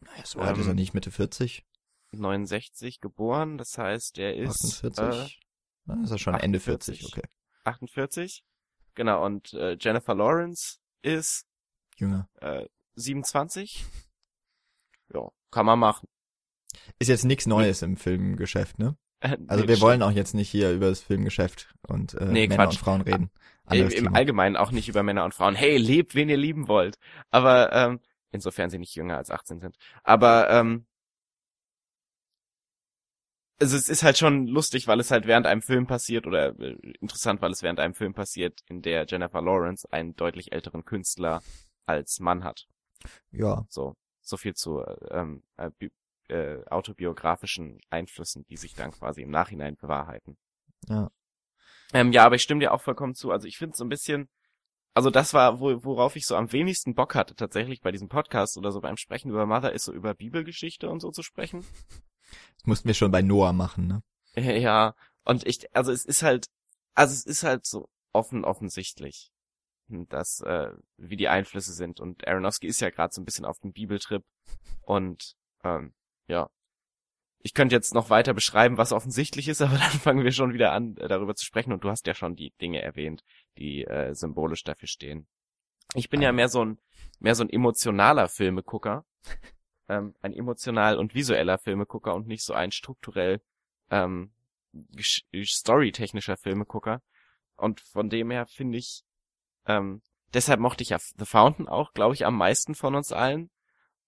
Naja, 0.00 0.24
so 0.24 0.38
alt 0.40 0.56
ähm, 0.56 0.60
ist 0.60 0.68
er 0.68 0.74
nicht, 0.74 0.94
Mitte 0.94 1.10
40. 1.10 1.64
69 2.12 3.00
geboren, 3.00 3.58
das 3.58 3.76
heißt, 3.76 4.18
er 4.18 4.36
ist 4.36 4.84
48. 4.84 4.98
Äh, 4.98 5.44
Na, 5.86 6.02
ist 6.04 6.10
er 6.10 6.18
schon 6.18 6.34
48, 6.34 6.44
Ende 6.44 6.60
40, 6.60 7.04
okay. 7.06 7.28
48. 7.64 8.44
Genau, 8.94 9.24
und 9.24 9.52
äh, 9.54 9.76
Jennifer 9.80 10.14
Lawrence 10.14 10.78
ist 11.02 11.46
jünger. 11.96 12.28
Äh, 12.40 12.68
27. 12.94 13.84
Ja, 15.12 15.28
kann 15.50 15.66
man 15.66 15.78
machen. 15.78 16.08
Ist 16.98 17.08
jetzt 17.08 17.24
nichts 17.24 17.46
Neues 17.46 17.82
im 17.82 17.96
Filmgeschäft, 17.96 18.78
ne? 18.78 18.96
Also 19.46 19.64
nee, 19.64 19.68
wir 19.68 19.80
wollen 19.80 20.02
auch 20.02 20.10
jetzt 20.10 20.34
nicht 20.34 20.50
hier 20.50 20.72
über 20.72 20.88
das 20.88 21.00
Filmgeschäft 21.00 21.74
und 21.86 22.14
äh, 22.14 22.26
nee, 22.26 22.46
Männer 22.46 22.64
Quatsch. 22.64 22.74
und 22.74 22.78
Frauen 22.78 23.00
reden. 23.00 23.30
Im, 23.70 23.88
Im 23.88 24.14
Allgemeinen 24.14 24.56
auch 24.56 24.70
nicht 24.70 24.88
über 24.88 25.02
Männer 25.02 25.24
und 25.24 25.32
Frauen. 25.32 25.54
Hey, 25.54 25.78
lebt, 25.78 26.14
wen 26.14 26.28
ihr 26.28 26.36
lieben 26.36 26.68
wollt. 26.68 26.98
Aber 27.30 27.72
ähm, 27.72 28.00
insofern 28.30 28.68
sie 28.68 28.78
nicht 28.78 28.94
jünger 28.94 29.16
als 29.16 29.30
18 29.30 29.60
sind. 29.60 29.76
Aber 30.02 30.50
ähm, 30.50 30.84
also 33.60 33.76
es 33.76 33.88
ist 33.88 34.02
halt 34.02 34.18
schon 34.18 34.46
lustig, 34.46 34.86
weil 34.88 35.00
es 35.00 35.10
halt 35.10 35.26
während 35.26 35.46
einem 35.46 35.62
Film 35.62 35.86
passiert 35.86 36.26
oder 36.26 36.58
äh, 36.58 36.76
interessant, 37.00 37.40
weil 37.40 37.52
es 37.52 37.62
während 37.62 37.80
einem 37.80 37.94
Film 37.94 38.12
passiert, 38.12 38.60
in 38.66 38.82
der 38.82 39.06
Jennifer 39.08 39.40
Lawrence 39.40 39.90
einen 39.90 40.14
deutlich 40.16 40.52
älteren 40.52 40.84
Künstler 40.84 41.42
als 41.86 42.20
Mann 42.20 42.44
hat. 42.44 42.66
Ja. 43.30 43.64
So, 43.70 43.96
so 44.20 44.36
viel 44.36 44.54
zu 44.54 44.82
ähm, 45.10 45.42
äh, 46.28 46.64
autobiografischen 46.66 47.80
Einflüssen, 47.90 48.44
die 48.46 48.56
sich 48.56 48.74
dann 48.74 48.92
quasi 48.92 49.22
im 49.22 49.30
Nachhinein 49.30 49.76
bewahrheiten. 49.76 50.36
Ja. 50.88 51.10
Ähm, 51.92 52.12
ja, 52.12 52.24
aber 52.24 52.36
ich 52.36 52.42
stimme 52.42 52.60
dir 52.60 52.72
auch 52.72 52.80
vollkommen 52.80 53.14
zu. 53.14 53.30
Also 53.30 53.46
ich 53.46 53.58
finde 53.58 53.76
so 53.76 53.84
ein 53.84 53.88
bisschen, 53.88 54.28
also 54.94 55.10
das 55.10 55.34
war, 55.34 55.60
wo, 55.60 55.84
worauf 55.84 56.16
ich 56.16 56.26
so 56.26 56.36
am 56.36 56.52
wenigsten 56.52 56.94
Bock 56.94 57.14
hatte 57.14 57.34
tatsächlich 57.34 57.80
bei 57.80 57.92
diesem 57.92 58.08
Podcast 58.08 58.56
oder 58.56 58.72
so 58.72 58.80
beim 58.80 58.96
Sprechen 58.96 59.30
über 59.30 59.46
Mother, 59.46 59.72
ist 59.72 59.84
so 59.84 59.92
über 59.92 60.14
Bibelgeschichte 60.14 60.88
und 60.88 61.00
so 61.00 61.10
zu 61.10 61.22
sprechen. 61.22 61.64
Das 62.56 62.66
mussten 62.66 62.88
wir 62.88 62.94
schon 62.94 63.10
bei 63.10 63.22
Noah 63.22 63.52
machen, 63.52 63.86
ne? 63.86 64.02
Ja, 64.60 64.94
und 65.24 65.46
ich, 65.46 65.74
also 65.74 65.92
es 65.92 66.04
ist 66.04 66.22
halt, 66.22 66.46
also 66.94 67.12
es 67.12 67.24
ist 67.24 67.44
halt 67.44 67.66
so 67.66 67.88
offen 68.12 68.44
offensichtlich, 68.44 69.30
dass, 69.88 70.40
äh, 70.40 70.70
wie 70.96 71.16
die 71.16 71.28
Einflüsse 71.28 71.72
sind. 71.72 72.00
Und 72.00 72.26
Aronofsky 72.26 72.66
ist 72.66 72.80
ja 72.80 72.90
gerade 72.90 73.12
so 73.12 73.20
ein 73.20 73.24
bisschen 73.24 73.44
auf 73.44 73.58
dem 73.58 73.72
Bibeltrip. 73.72 74.24
Und, 74.82 75.34
ähm, 75.62 75.94
ja. 76.28 76.48
Ich 77.46 77.52
könnte 77.52 77.74
jetzt 77.74 77.92
noch 77.92 78.08
weiter 78.08 78.32
beschreiben, 78.32 78.78
was 78.78 78.92
offensichtlich 78.92 79.48
ist, 79.48 79.60
aber 79.62 79.76
dann 79.76 80.00
fangen 80.00 80.24
wir 80.24 80.32
schon 80.32 80.54
wieder 80.54 80.72
an, 80.72 80.96
äh, 80.96 81.08
darüber 81.08 81.34
zu 81.34 81.44
sprechen. 81.44 81.72
Und 81.72 81.84
du 81.84 81.90
hast 81.90 82.06
ja 82.06 82.14
schon 82.14 82.36
die 82.36 82.52
Dinge 82.60 82.82
erwähnt, 82.82 83.22
die 83.58 83.84
äh, 83.84 84.14
symbolisch 84.14 84.64
dafür 84.64 84.88
stehen. 84.88 85.26
Ich 85.94 86.08
bin 86.08 86.22
ja 86.22 86.32
mehr 86.32 86.48
so 86.48 86.64
ein, 86.64 86.78
mehr 87.20 87.34
so 87.34 87.44
ein 87.44 87.50
emotionaler 87.50 88.28
Filmegucker 88.28 89.04
ähm, 89.88 90.14
ein 90.20 90.32
emotional 90.32 90.98
und 90.98 91.14
visueller 91.14 91.58
Filmegucker 91.58 92.14
und 92.14 92.26
nicht 92.26 92.44
so 92.44 92.54
ein 92.54 92.72
strukturell 92.72 93.40
ähm, 93.90 94.32
storytechnischer 95.42 96.36
Filmegucker. 96.36 97.02
Und 97.56 97.80
von 97.80 98.08
dem 98.08 98.30
her 98.30 98.46
finde 98.46 98.78
ich, 98.78 99.04
ähm, 99.66 100.02
deshalb 100.32 100.60
mochte 100.60 100.82
ich 100.82 100.90
ja 100.90 100.98
The 100.98 101.24
Fountain 101.24 101.68
auch, 101.68 101.92
glaube 101.92 102.14
ich, 102.14 102.26
am 102.26 102.36
meisten 102.36 102.74
von 102.74 102.94
uns 102.94 103.12
allen. 103.12 103.50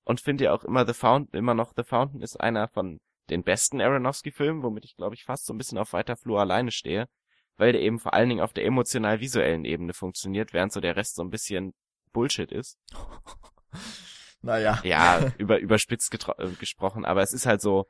Und 0.06 0.20
finde 0.20 0.44
ja 0.44 0.52
auch 0.52 0.62
immer 0.62 0.86
The 0.86 0.92
Fountain, 0.92 1.36
immer 1.36 1.54
noch 1.54 1.72
The 1.76 1.82
Fountain 1.82 2.22
ist 2.22 2.40
einer 2.40 2.68
von 2.68 3.00
den 3.28 3.42
besten 3.42 3.80
Aronofsky-Filmen, 3.80 4.62
womit 4.62 4.84
ich, 4.84 4.94
glaube 4.94 5.16
ich, 5.16 5.24
fast 5.24 5.46
so 5.46 5.52
ein 5.52 5.58
bisschen 5.58 5.78
auf 5.78 5.92
weiter 5.92 6.16
Flur 6.16 6.38
alleine 6.38 6.70
stehe, 6.70 7.08
weil 7.56 7.72
der 7.72 7.82
eben 7.82 7.98
vor 7.98 8.14
allen 8.14 8.28
Dingen 8.28 8.40
auf 8.40 8.52
der 8.52 8.66
emotional-visuellen 8.66 9.64
Ebene 9.64 9.94
funktioniert, 9.94 10.52
während 10.52 10.72
so 10.72 10.78
der 10.78 10.94
Rest 10.94 11.16
so 11.16 11.24
ein 11.24 11.30
bisschen 11.30 11.74
Bullshit 12.12 12.52
ist. 12.52 12.78
naja. 14.42 14.80
Ja, 14.84 15.32
über, 15.38 15.58
überspitzt 15.58 16.14
äh, 16.38 16.50
gesprochen, 16.50 17.04
aber 17.04 17.22
es 17.22 17.32
ist 17.32 17.46
halt 17.46 17.60
so, 17.60 17.88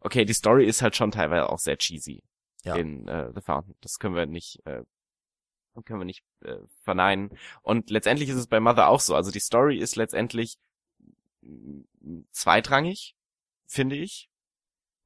okay, 0.00 0.24
die 0.24 0.32
Story 0.32 0.64
ist 0.64 0.80
halt 0.80 0.96
schon 0.96 1.10
teilweise 1.10 1.50
auch 1.50 1.58
sehr 1.58 1.76
cheesy 1.76 2.22
Ja. 2.64 2.76
in 2.76 3.06
äh, 3.08 3.30
The 3.34 3.42
Fountain. 3.42 3.74
Das 3.82 3.98
können 3.98 4.14
wir 4.16 4.24
nicht, 4.24 4.64
äh, 4.64 4.84
können 5.84 6.00
wir 6.00 6.06
nicht 6.06 6.24
äh, 6.40 6.56
verneinen. 6.82 7.28
Und 7.60 7.90
letztendlich 7.90 8.30
ist 8.30 8.36
es 8.36 8.46
bei 8.46 8.58
Mother 8.58 8.88
auch 8.88 9.00
so. 9.00 9.14
Also 9.14 9.30
die 9.30 9.38
Story 9.38 9.76
ist 9.76 9.96
letztendlich 9.96 10.56
zweitrangig, 12.32 13.14
finde 13.66 13.96
ich. 13.96 14.28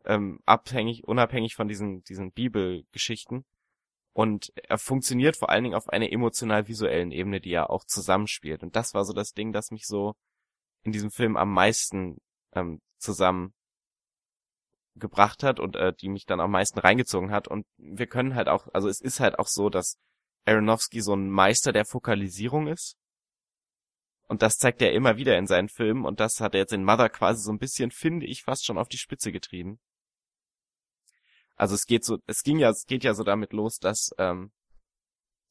Ähm, 0.05 0.41
abhängig, 0.47 1.05
unabhängig 1.05 1.55
von 1.55 1.69
diesen, 1.69 2.03
diesen 2.05 2.33
Bibelgeschichten. 2.33 3.45
Und 4.15 4.53
er 4.57 4.79
funktioniert 4.79 5.37
vor 5.37 5.49
allen 5.51 5.65
Dingen 5.65 5.77
auf 5.77 5.89
einer 5.89 6.13
emotional-visuellen 6.13 7.13
Ebene, 7.13 7.41
die 7.41 7.53
er 7.53 7.71
auch 7.71 7.85
zusammenspielt. 7.85 8.63
Und 8.63 8.77
das 8.77 8.95
war 8.95 9.05
so 9.05 9.13
das 9.13 9.33
Ding, 9.33 9.53
das 9.53 9.71
mich 9.71 9.87
so 9.87 10.15
in 10.83 10.93
diesem 10.93 11.11
Film 11.11 11.37
am 11.37 11.53
meisten 11.53 12.21
ähm, 12.53 12.81
zusammen 12.99 13.55
gebracht 14.95 15.43
hat 15.43 15.61
und 15.61 15.77
äh, 15.77 15.95
die 15.95 16.09
mich 16.09 16.27
dann 16.27 16.41
am 16.41 16.51
meisten 16.51 16.79
reingezogen 16.79 17.31
hat. 17.31 17.49
Und 17.49 17.67
wir 17.79 18.07
können 18.07 18.35
halt 18.35 18.49
auch, 18.49 18.69
also 18.75 18.89
es 18.89 19.01
ist 19.01 19.21
halt 19.21 19.39
auch 19.39 19.47
so, 19.47 19.71
dass 19.71 19.97
Aronofsky 20.45 21.01
so 21.01 21.15
ein 21.15 21.31
Meister 21.31 21.73
der 21.73 21.87
Fokalisierung 21.87 22.67
ist. 22.67 22.97
Und 24.33 24.41
das 24.41 24.57
zeigt 24.57 24.81
er 24.81 24.95
immer 24.95 25.19
wieder 25.19 25.37
in 25.37 25.47
seinen 25.47 25.69
Filmen 25.69 26.07
und 26.07 26.19
das 26.19 26.41
hat 26.41 26.55
er 26.55 26.61
jetzt 26.61 26.73
in 26.73 26.85
Mother 26.85 27.11
quasi 27.11 27.43
so 27.43 27.53
ein 27.53 27.59
bisschen, 27.59 27.91
finde 27.91 28.25
ich, 28.25 28.45
fast 28.45 28.65
schon 28.65 28.79
auf 28.79 28.89
die 28.89 28.97
Spitze 28.97 29.31
getrieben. 29.31 29.79
Also 31.55 31.75
es 31.75 31.85
geht 31.85 32.03
so, 32.03 32.17
es 32.27 32.43
ging 32.43 32.59
ja, 32.59 32.71
es 32.71 32.87
geht 32.87 33.05
ja 33.05 33.13
so 33.13 33.25
damit 33.25 33.53
los, 33.53 33.79
dass 33.79 34.09
ähm, 34.17 34.51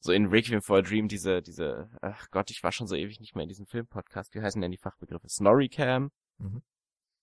so 0.00 0.10
in 0.10 0.26
Requiem 0.26 0.62
for 0.62 0.78
a 0.78 0.82
Dream 0.82 1.06
diese, 1.06 1.42
diese, 1.42 1.90
ach 2.00 2.28
Gott, 2.32 2.50
ich 2.50 2.64
war 2.64 2.72
schon 2.72 2.88
so 2.88 2.96
ewig 2.96 3.20
nicht 3.20 3.36
mehr 3.36 3.44
in 3.44 3.48
diesem 3.50 3.66
Filmpodcast. 3.66 4.34
Wie 4.34 4.42
heißen 4.42 4.60
denn 4.60 4.72
die 4.72 4.78
Fachbegriffe? 4.78 5.28
Snorricam? 5.28 6.10
Mhm. 6.38 6.62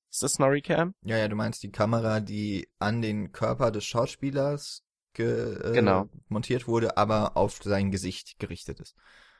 Ist 0.10 0.24
das 0.24 0.36
Snorricam? 0.36 0.94
Ja, 1.02 1.18
ja, 1.18 1.28
du 1.28 1.36
meinst 1.36 1.62
die 1.62 1.72
Kamera, 1.72 2.22
die 2.22 2.70
an 2.80 3.02
den 3.02 3.34
Körper 3.34 3.72
des 3.72 3.84
Schauspielers 3.84 4.86
ge 5.12 5.56
äh, 5.62 5.74
Genau. 5.74 6.08
montiert 6.30 6.70
wurde, 6.70 6.96
aber 6.96 7.36
auf 7.36 7.62
sein 7.62 7.92
Gesicht 7.92 8.40
gerichtet 8.40 8.80
ist. 8.80 8.96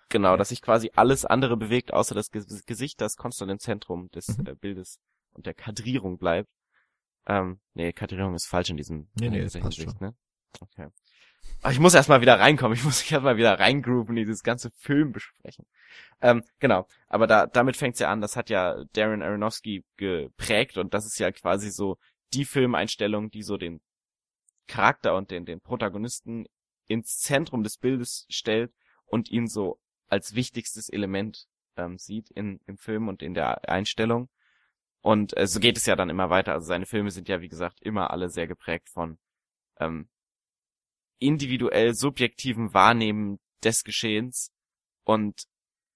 Genau, 0.10 0.38
dass 0.38 0.50
sich 0.50 0.62
quasi 0.62 0.92
alles 0.96 1.26
andere 1.26 1.56
bewegt, 1.56 1.94
außer 1.94 2.16
das 2.16 2.32
Ges- 2.32 2.66
Gesicht, 2.66 3.00
das 3.00 3.16
konstant 3.16 3.52
im 3.52 3.60
Zentrum 3.60 4.10
des 4.12 4.38
Mhm. 4.38 4.48
äh, 4.48 4.56
Bildes 4.56 5.00
und 5.34 5.46
der 5.46 5.54
Kadrierung 5.54 6.18
bleibt. 6.18 6.50
Ähm, 7.28 7.60
nee, 7.76 7.94
Kadrierung 7.94 8.34
ist 8.34 8.48
falsch 8.48 8.70
in 8.72 8.78
diesem 8.78 9.08
Nee, 9.20 9.30
nee, 9.30 9.42
das 9.44 9.54
passt 9.58 9.78
Hinsicht, 9.78 10.02
ne? 10.02 10.16
Okay. 10.60 10.88
Aber 11.62 11.72
ich 11.72 11.80
muss 11.80 11.94
erstmal 11.94 12.22
wieder 12.22 12.40
reinkommen, 12.40 12.74
ich 12.78 12.84
muss 12.84 13.02
mich 13.02 13.12
erstmal 13.12 13.38
wieder 13.38 13.60
reingrooven, 13.60 14.16
dieses 14.16 14.42
ganze 14.42 14.72
Film 14.72 15.12
besprechen. 15.12 15.66
Ähm, 16.22 16.44
genau, 16.60 16.88
aber 17.08 17.28
da 17.28 17.46
damit 17.46 17.78
fängt's 17.78 18.00
ja 18.00 18.12
an, 18.12 18.20
das 18.22 18.36
hat 18.36 18.50
ja 18.50 18.84
Darren 18.94 19.22
Aronofsky 19.22 19.84
geprägt 19.98 20.78
und 20.78 20.94
das 20.94 21.06
ist 21.06 21.20
ja 21.20 21.32
quasi 21.32 21.70
so 21.70 21.98
die 22.34 22.46
Filmeinstellung, 22.46 23.30
die 23.30 23.44
so 23.44 23.58
den 23.58 23.80
Charakter 24.68 25.16
und 25.16 25.32
den, 25.32 25.46
den 25.46 25.62
Protagonisten 25.62 26.46
ins 26.88 27.20
Zentrum 27.20 27.64
des 27.64 27.78
Bildes 27.78 28.26
stellt 28.30 28.72
und 29.06 29.30
ihn 29.30 29.48
so 29.48 29.80
als 30.10 30.36
wichtigstes 30.36 30.90
Element 30.90 31.48
ähm, 31.78 31.98
sieht 31.98 32.30
in, 32.32 32.60
im 32.66 32.78
Film 32.78 33.08
und 33.08 33.22
in 33.22 33.34
der 33.34 33.70
Einstellung. 33.70 34.30
Und 35.02 35.36
äh, 35.38 35.48
so 35.48 35.60
geht 35.60 35.78
es 35.78 35.86
ja 35.86 35.96
dann 35.96 36.10
immer 36.10 36.30
weiter. 36.30 36.54
Also 36.54 36.68
seine 36.68 36.86
Filme 36.86 37.12
sind 37.12 37.30
ja, 37.30 37.42
wie 37.42 37.50
gesagt, 37.50 37.82
immer 37.82 38.12
alle 38.12 38.30
sehr 38.30 38.48
geprägt 38.48 38.90
von 38.90 39.18
ähm, 39.80 40.10
individuell 41.20 41.94
subjektiven 41.94 42.74
Wahrnehmen 42.74 43.40
des 43.64 43.84
Geschehens. 43.84 44.52
Und 45.04 45.44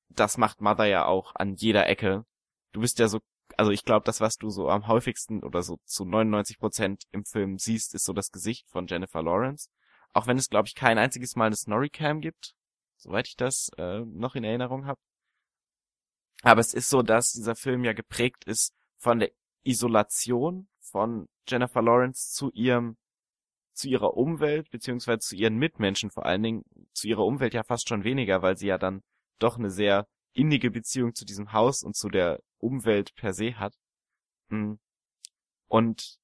das 0.10 0.38
macht 0.38 0.62
Mother 0.62 0.86
ja 0.86 1.06
auch 1.06 1.36
an 1.36 1.56
jeder 1.56 1.88
Ecke. 1.88 2.26
Du 2.72 2.82
bist 2.82 3.00
ja 3.00 3.08
so, 3.08 3.20
also 3.58 3.72
ich 3.72 3.84
glaube, 3.84 4.06
das, 4.06 4.22
was 4.22 4.38
du 4.38 4.50
so 4.50 4.70
am 4.70 4.88
häufigsten 4.88 5.44
oder 5.44 5.64
so 5.64 5.80
zu 5.86 6.06
99 6.06 6.60
Prozent 6.60 7.04
im 7.12 7.26
Film 7.26 7.58
siehst, 7.58 7.94
ist 7.94 8.06
so 8.06 8.14
das 8.14 8.32
Gesicht 8.32 8.70
von 8.70 8.88
Jennifer 8.88 9.22
Lawrence. 9.22 9.70
Auch 10.14 10.28
wenn 10.28 10.38
es, 10.38 10.50
glaube 10.50 10.68
ich, 10.68 10.76
kein 10.76 10.98
einziges 10.98 11.36
Mal 11.36 11.48
eine 11.48 11.56
Snorri-Cam 11.56 12.22
gibt, 12.22 12.56
soweit 12.98 13.28
ich 13.28 13.36
das 13.36 13.70
äh, 13.78 14.00
noch 14.00 14.36
in 14.36 14.44
Erinnerung 14.44 14.86
habe. 14.86 15.00
Aber 16.42 16.60
es 16.60 16.74
ist 16.74 16.90
so, 16.90 17.02
dass 17.02 17.32
dieser 17.32 17.56
Film 17.56 17.84
ja 17.84 17.94
geprägt 17.94 18.44
ist 18.46 18.74
von 18.98 19.20
der 19.20 19.32
Isolation 19.64 20.68
von 20.80 21.28
Jennifer 21.48 21.82
Lawrence 21.82 22.34
zu 22.34 22.52
ihrem, 22.52 22.98
zu 23.74 23.88
ihrer 23.88 24.16
Umwelt, 24.16 24.70
beziehungsweise 24.70 25.20
zu 25.20 25.36
ihren 25.36 25.58
Mitmenschen 25.58 26.12
vor 26.12 26.26
allen 26.26 26.44
Dingen, 26.44 26.64
zu 26.94 27.08
ihrer 27.08 27.26
Umwelt 27.26 27.54
ja 27.54 27.64
fast 27.64 27.88
schon 27.88 28.04
weniger, 28.04 28.42
weil 28.42 28.58
sie 28.58 28.68
ja 28.68 28.78
dann 28.78 29.04
doch 29.40 29.58
eine 29.58 29.70
sehr 29.70 30.08
innige 30.34 30.72
Beziehung 30.72 31.16
zu 31.16 31.26
diesem 31.26 31.54
Haus 31.54 31.84
und 31.84 31.96
zu 31.96 32.10
der 32.10 32.42
Umwelt 32.60 33.16
per 33.16 33.34
se 33.34 33.58
hat. 33.58 33.76
Mm. 34.50 34.74
Und 35.68 36.18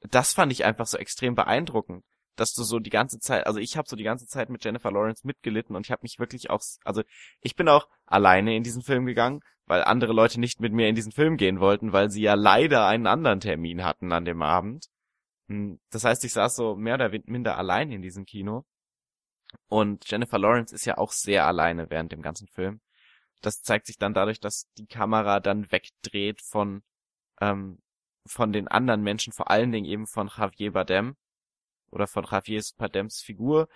das 0.00 0.32
fand 0.32 0.52
ich 0.52 0.64
einfach 0.64 0.86
so 0.86 0.98
extrem 0.98 1.34
beeindruckend, 1.34 2.04
dass 2.40 2.54
du 2.54 2.62
so 2.62 2.78
die 2.78 2.90
ganze 2.90 3.18
Zeit, 3.18 3.46
also 3.46 3.58
ich 3.58 3.76
habe 3.76 3.88
so 3.88 3.96
die 3.96 4.04
ganze 4.04 4.26
Zeit 4.26 4.48
mit 4.48 4.64
Jennifer 4.64 4.90
Lawrence 4.90 5.26
mitgelitten 5.26 5.74
und 5.76 5.86
ich 5.86 5.90
habe 5.90 6.02
mich 6.02 6.18
wirklich 6.18 6.50
auch, 6.50 6.60
also 6.84 7.02
ich 7.40 7.56
bin 7.56 7.68
auch 7.68 7.88
alleine 8.06 8.56
in 8.56 8.62
diesen 8.62 8.82
Film 8.82 9.06
gegangen, 9.06 9.40
weil 9.66 9.82
andere 9.84 10.12
Leute 10.12 10.40
nicht 10.40 10.60
mit 10.60 10.72
mir 10.72 10.88
in 10.88 10.94
diesen 10.94 11.12
Film 11.12 11.36
gehen 11.36 11.60
wollten, 11.60 11.92
weil 11.92 12.10
sie 12.10 12.22
ja 12.22 12.34
leider 12.34 12.86
einen 12.86 13.06
anderen 13.06 13.40
Termin 13.40 13.84
hatten 13.84 14.12
an 14.12 14.24
dem 14.24 14.42
Abend. 14.42 14.86
Mm, 15.48 15.74
Das 15.90 16.04
heißt, 16.04 16.24
ich 16.24 16.32
saß 16.32 16.56
so 16.56 16.76
mehr 16.76 16.94
oder 16.94 17.10
minder 17.26 17.58
allein 17.58 17.90
in 17.90 18.02
diesem 18.02 18.24
Kino. 18.24 18.64
Und 19.68 20.10
Jennifer 20.10 20.38
Lawrence 20.38 20.74
ist 20.74 20.84
ja 20.84 20.98
auch 20.98 21.12
sehr 21.12 21.46
alleine 21.46 21.90
während 21.90 22.12
dem 22.12 22.22
ganzen 22.22 22.48
Film. 22.48 22.80
Das 23.40 23.62
zeigt 23.62 23.86
sich 23.86 23.98
dann 23.98 24.14
dadurch, 24.14 24.40
dass 24.40 24.68
die 24.78 24.86
Kamera 24.86 25.40
dann 25.40 25.70
wegdreht 25.72 26.42
von, 26.42 26.82
ähm, 27.40 27.78
von 28.26 28.52
den 28.52 28.68
anderen 28.68 29.02
Menschen, 29.02 29.32
vor 29.32 29.50
allen 29.50 29.72
Dingen 29.72 29.86
eben 29.86 30.06
von 30.06 30.28
Javier 30.28 30.72
Bardem 30.72 31.16
oder 31.90 32.06
von 32.06 32.24
Javier 32.30 32.62
Bardems 32.76 33.20
Figur, 33.20 33.68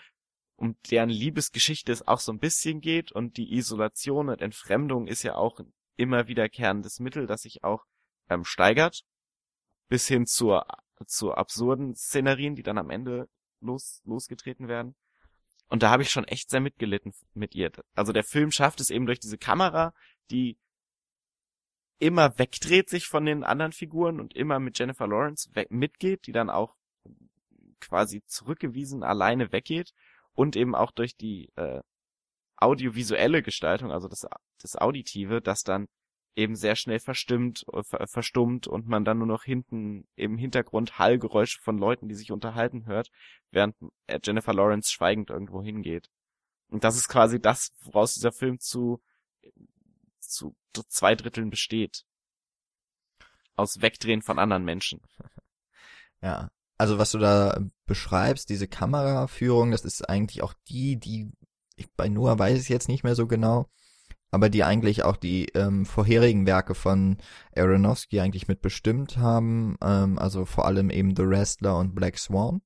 um 0.56 0.76
deren 0.90 1.10
Liebesgeschichte 1.10 1.92
es 1.92 2.06
auch 2.06 2.20
so 2.20 2.32
ein 2.32 2.38
bisschen 2.38 2.80
geht 2.80 3.12
und 3.12 3.36
die 3.36 3.54
Isolation 3.54 4.28
und 4.28 4.40
Entfremdung 4.40 5.06
ist 5.06 5.22
ja 5.22 5.34
auch 5.34 5.60
immer 5.96 6.28
wiederkehrendes 6.28 7.00
Mittel, 7.00 7.26
das 7.26 7.42
sich 7.42 7.64
auch 7.64 7.84
ähm, 8.28 8.44
steigert, 8.44 9.02
bis 9.88 10.06
hin 10.06 10.26
zur, 10.26 10.66
zu 11.06 11.32
absurden 11.32 11.94
Szenerien, 11.94 12.54
die 12.54 12.62
dann 12.62 12.78
am 12.78 12.90
Ende 12.90 13.28
los, 13.60 14.00
losgetreten 14.04 14.68
werden. 14.68 14.94
Und 15.68 15.82
da 15.82 15.90
habe 15.90 16.02
ich 16.02 16.10
schon 16.10 16.24
echt 16.24 16.50
sehr 16.50 16.60
mitgelitten 16.60 17.14
mit 17.34 17.54
ihr. 17.54 17.72
Also 17.94 18.12
der 18.12 18.24
Film 18.24 18.50
schafft 18.50 18.80
es 18.80 18.90
eben 18.90 19.06
durch 19.06 19.20
diese 19.20 19.38
Kamera, 19.38 19.94
die 20.30 20.58
immer 21.98 22.38
wegdreht 22.38 22.90
sich 22.90 23.06
von 23.06 23.24
den 23.24 23.44
anderen 23.44 23.72
Figuren 23.72 24.20
und 24.20 24.34
immer 24.34 24.58
mit 24.58 24.78
Jennifer 24.78 25.06
Lawrence 25.06 25.50
mitgeht, 25.70 26.26
die 26.26 26.32
dann 26.32 26.50
auch 26.50 26.74
quasi 27.82 28.22
zurückgewiesen 28.26 29.02
alleine 29.02 29.52
weggeht 29.52 29.92
und 30.32 30.56
eben 30.56 30.74
auch 30.74 30.90
durch 30.90 31.16
die 31.16 31.50
äh, 31.56 31.80
audiovisuelle 32.56 33.42
Gestaltung, 33.42 33.92
also 33.92 34.08
das, 34.08 34.26
das 34.60 34.76
Auditive, 34.76 35.42
das 35.42 35.62
dann 35.62 35.88
eben 36.34 36.56
sehr 36.56 36.76
schnell 36.76 36.98
verstimmt, 36.98 37.64
äh, 37.72 37.82
ver 37.82 38.06
verstummt 38.06 38.66
und 38.66 38.86
man 38.86 39.04
dann 39.04 39.18
nur 39.18 39.26
noch 39.26 39.44
hinten 39.44 40.06
im 40.16 40.38
Hintergrund 40.38 40.98
Hallgeräusche 40.98 41.60
von 41.60 41.76
Leuten, 41.76 42.08
die 42.08 42.14
sich 42.14 42.32
unterhalten 42.32 42.86
hört, 42.86 43.10
während 43.50 43.76
äh, 44.06 44.18
Jennifer 44.22 44.54
Lawrence 44.54 44.90
schweigend 44.90 45.30
irgendwo 45.30 45.62
hingeht. 45.62 46.08
Und 46.68 46.84
das 46.84 46.96
ist 46.96 47.08
quasi 47.08 47.38
das, 47.38 47.72
woraus 47.82 48.14
dieser 48.14 48.32
Film 48.32 48.58
zu, 48.58 49.02
zu 50.20 50.54
zwei 50.88 51.14
Dritteln 51.14 51.50
besteht. 51.50 52.04
Aus 53.56 53.82
Wegdrehen 53.82 54.22
von 54.22 54.38
anderen 54.38 54.64
Menschen. 54.64 55.00
Ja. 56.24 56.52
Also 56.82 56.98
was 56.98 57.12
du 57.12 57.18
da 57.18 57.60
beschreibst, 57.86 58.48
diese 58.48 58.66
Kameraführung, 58.66 59.70
das 59.70 59.84
ist 59.84 60.08
eigentlich 60.08 60.42
auch 60.42 60.52
die, 60.68 60.98
die, 60.98 61.30
ich 61.76 61.86
bei 61.94 62.08
Noah 62.08 62.36
weiß 62.40 62.60
ich 62.60 62.68
jetzt 62.68 62.88
nicht 62.88 63.04
mehr 63.04 63.14
so 63.14 63.28
genau, 63.28 63.68
aber 64.32 64.48
die 64.48 64.64
eigentlich 64.64 65.04
auch 65.04 65.16
die 65.16 65.46
ähm, 65.54 65.86
vorherigen 65.86 66.44
Werke 66.44 66.74
von 66.74 67.18
Aronofsky 67.54 68.18
eigentlich 68.18 68.48
mitbestimmt 68.48 69.16
haben, 69.16 69.76
ähm, 69.80 70.18
also 70.18 70.44
vor 70.44 70.66
allem 70.66 70.90
eben 70.90 71.14
The 71.14 71.28
Wrestler 71.28 71.78
und 71.78 71.94
Black 71.94 72.18
Swan. 72.18 72.62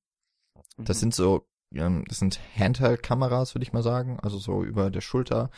Das 0.77 0.97
Mhm. 0.97 1.01
sind 1.01 1.13
so, 1.13 1.47
ähm, 1.75 2.03
das 2.07 2.17
sind 2.17 2.39
Handheld-Kameras, 2.57 3.53
würde 3.53 3.65
ich 3.65 3.73
mal 3.73 3.83
sagen, 3.83 4.19
also 4.19 4.39
so 4.39 4.63
über 4.63 4.89
der 4.89 5.01
Schulter, 5.01 5.51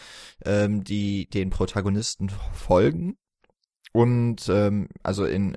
ähm, 0.44 0.84
die 0.84 1.30
den 1.30 1.50
Protagonisten 1.50 2.30
folgen. 2.52 3.18
Und 3.94 4.50
ähm, 4.50 4.90
also 5.02 5.24
in 5.24 5.56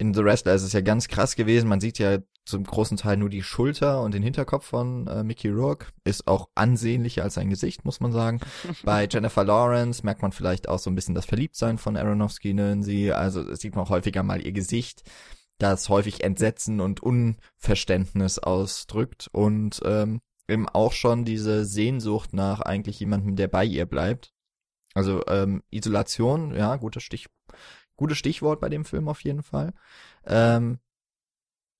in 0.00 0.14
The 0.14 0.24
Wrestler 0.24 0.54
ist 0.54 0.62
es 0.62 0.72
ja 0.72 0.80
ganz 0.80 1.08
krass 1.08 1.36
gewesen. 1.36 1.68
Man 1.68 1.80
sieht 1.80 1.98
ja 1.98 2.18
zum 2.46 2.64
großen 2.64 2.96
Teil 2.96 3.18
nur 3.18 3.28
die 3.28 3.42
Schulter 3.42 4.00
und 4.00 4.14
den 4.14 4.22
Hinterkopf 4.22 4.64
von 4.64 5.06
äh, 5.06 5.22
Mickey 5.22 5.50
Rourke. 5.50 5.88
Ist 6.04 6.26
auch 6.26 6.48
ansehnlicher 6.54 7.22
als 7.22 7.34
sein 7.34 7.50
Gesicht, 7.50 7.84
muss 7.84 8.00
man 8.00 8.10
sagen. 8.10 8.40
Bei 8.82 9.06
Jennifer 9.06 9.44
Lawrence 9.44 10.02
merkt 10.02 10.22
man 10.22 10.32
vielleicht 10.32 10.70
auch 10.70 10.78
so 10.78 10.90
ein 10.90 10.94
bisschen 10.94 11.14
das 11.14 11.26
Verliebtsein 11.26 11.76
von 11.76 11.98
Aronofsky 11.98 12.54
ne, 12.54 12.72
in 12.72 12.82
sie. 12.82 13.12
Also 13.12 13.42
es 13.42 13.60
sieht 13.60 13.74
man 13.74 13.84
auch 13.84 13.90
häufiger 13.90 14.22
mal 14.22 14.40
ihr 14.40 14.52
Gesicht, 14.52 15.02
das 15.58 15.90
häufig 15.90 16.24
Entsetzen 16.24 16.80
und 16.80 17.02
Unverständnis 17.02 18.38
ausdrückt 18.38 19.28
und 19.32 19.80
ähm, 19.84 20.22
eben 20.48 20.66
auch 20.66 20.92
schon 20.92 21.26
diese 21.26 21.66
Sehnsucht 21.66 22.32
nach 22.32 22.62
eigentlich 22.62 23.00
jemandem, 23.00 23.36
der 23.36 23.48
bei 23.48 23.66
ihr 23.66 23.84
bleibt. 23.84 24.32
Also 24.94 25.22
ähm, 25.28 25.62
Isolation, 25.70 26.54
ja, 26.56 26.76
gutes 26.76 27.02
Stich, 27.02 27.28
gutes 28.00 28.18
Stichwort 28.18 28.60
bei 28.60 28.68
dem 28.68 28.84
Film 28.84 29.08
auf 29.08 29.22
jeden 29.22 29.42
Fall. 29.42 29.72
Ähm, 30.26 30.78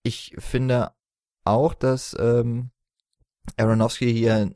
ich 0.02 0.34
finde 0.38 0.92
auch, 1.44 1.74
dass 1.74 2.14
ähm, 2.18 2.70
Aronofsky 3.56 4.12
hier 4.12 4.52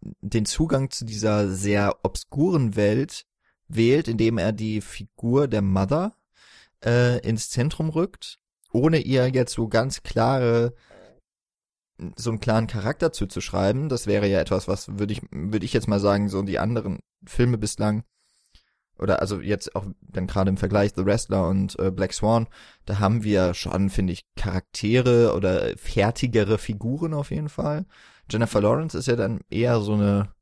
den 0.00 0.46
Zugang 0.46 0.90
zu 0.90 1.04
dieser 1.04 1.48
sehr 1.48 1.98
obskuren 2.02 2.74
Welt 2.76 3.26
wählt, 3.68 4.08
indem 4.08 4.38
er 4.38 4.52
die 4.52 4.80
Figur 4.80 5.48
der 5.48 5.62
Mother 5.62 6.16
äh, 6.84 7.20
ins 7.20 7.50
Zentrum 7.50 7.90
rückt, 7.90 8.38
ohne 8.72 8.98
ihr 8.98 9.28
jetzt 9.28 9.52
so 9.52 9.68
ganz 9.68 10.02
klare 10.02 10.74
so 12.16 12.30
einen 12.30 12.40
klaren 12.40 12.66
Charakter 12.66 13.12
zuzuschreiben. 13.12 13.88
Das 13.88 14.06
wäre 14.06 14.26
ja 14.26 14.40
etwas, 14.40 14.66
was 14.66 14.98
würde 14.98 15.12
ich 15.12 15.22
würde 15.30 15.64
ich 15.64 15.74
jetzt 15.74 15.88
mal 15.88 16.00
sagen, 16.00 16.28
so 16.30 16.42
die 16.42 16.58
anderen 16.58 17.00
Filme 17.24 17.58
bislang 17.58 18.02
oder 19.02 19.20
also 19.20 19.40
jetzt 19.40 19.74
auch 19.76 19.86
dann 20.00 20.26
gerade 20.26 20.50
im 20.50 20.56
Vergleich 20.56 20.92
The 20.96 21.04
Wrestler 21.04 21.48
und 21.48 21.78
äh, 21.78 21.90
Black 21.90 22.12
Swan, 22.12 22.48
da 22.86 22.98
haben 22.98 23.24
wir 23.24 23.54
schon, 23.54 23.90
finde 23.90 24.12
ich, 24.12 24.24
Charaktere 24.36 25.34
oder 25.34 25.76
fertigere 25.76 26.58
Figuren 26.58 27.14
auf 27.14 27.30
jeden 27.30 27.48
Fall. 27.48 27.84
Jennifer 28.30 28.60
Lawrence 28.60 28.96
ist 28.96 29.08
ja 29.08 29.16
dann 29.16 29.40
eher 29.50 29.80
so 29.80 29.94
eine 29.94 30.32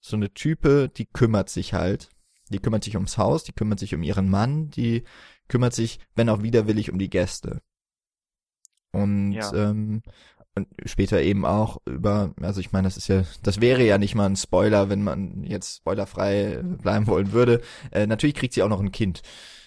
so 0.00 0.16
eine 0.16 0.32
Type, 0.32 0.90
die 0.90 1.06
kümmert 1.06 1.48
sich 1.48 1.72
halt. 1.72 2.10
Die 2.50 2.58
kümmert 2.58 2.84
sich 2.84 2.94
ums 2.96 3.16
Haus, 3.16 3.42
die 3.42 3.52
kümmert 3.52 3.78
sich 3.78 3.94
um 3.94 4.02
ihren 4.02 4.28
Mann, 4.28 4.68
die 4.68 5.04
kümmert 5.48 5.72
sich, 5.72 5.98
wenn 6.14 6.28
auch 6.28 6.42
widerwillig, 6.42 6.92
um 6.92 6.98
die 6.98 7.08
Gäste. 7.08 7.62
Und 8.92 9.32
ja. 9.32 9.52
ähm, 9.54 10.02
und 10.54 10.68
später 10.84 11.20
eben 11.20 11.44
auch 11.44 11.80
über, 11.84 12.34
also 12.40 12.60
ich 12.60 12.72
meine, 12.72 12.86
das 12.86 12.96
ist 12.96 13.08
ja, 13.08 13.24
das 13.42 13.60
wäre 13.60 13.84
ja 13.84 13.98
nicht 13.98 14.14
mal 14.14 14.26
ein 14.26 14.36
Spoiler, 14.36 14.88
wenn 14.88 15.02
man 15.02 15.42
jetzt 15.42 15.78
spoilerfrei 15.78 16.62
bleiben 16.62 17.06
wollen 17.06 17.32
würde. 17.32 17.60
Äh, 17.90 18.06
natürlich 18.06 18.36
kriegt 18.36 18.54
sie 18.54 18.62
auch 18.62 18.68
noch 18.68 18.80
ein 18.80 18.92
Kind, 18.92 19.22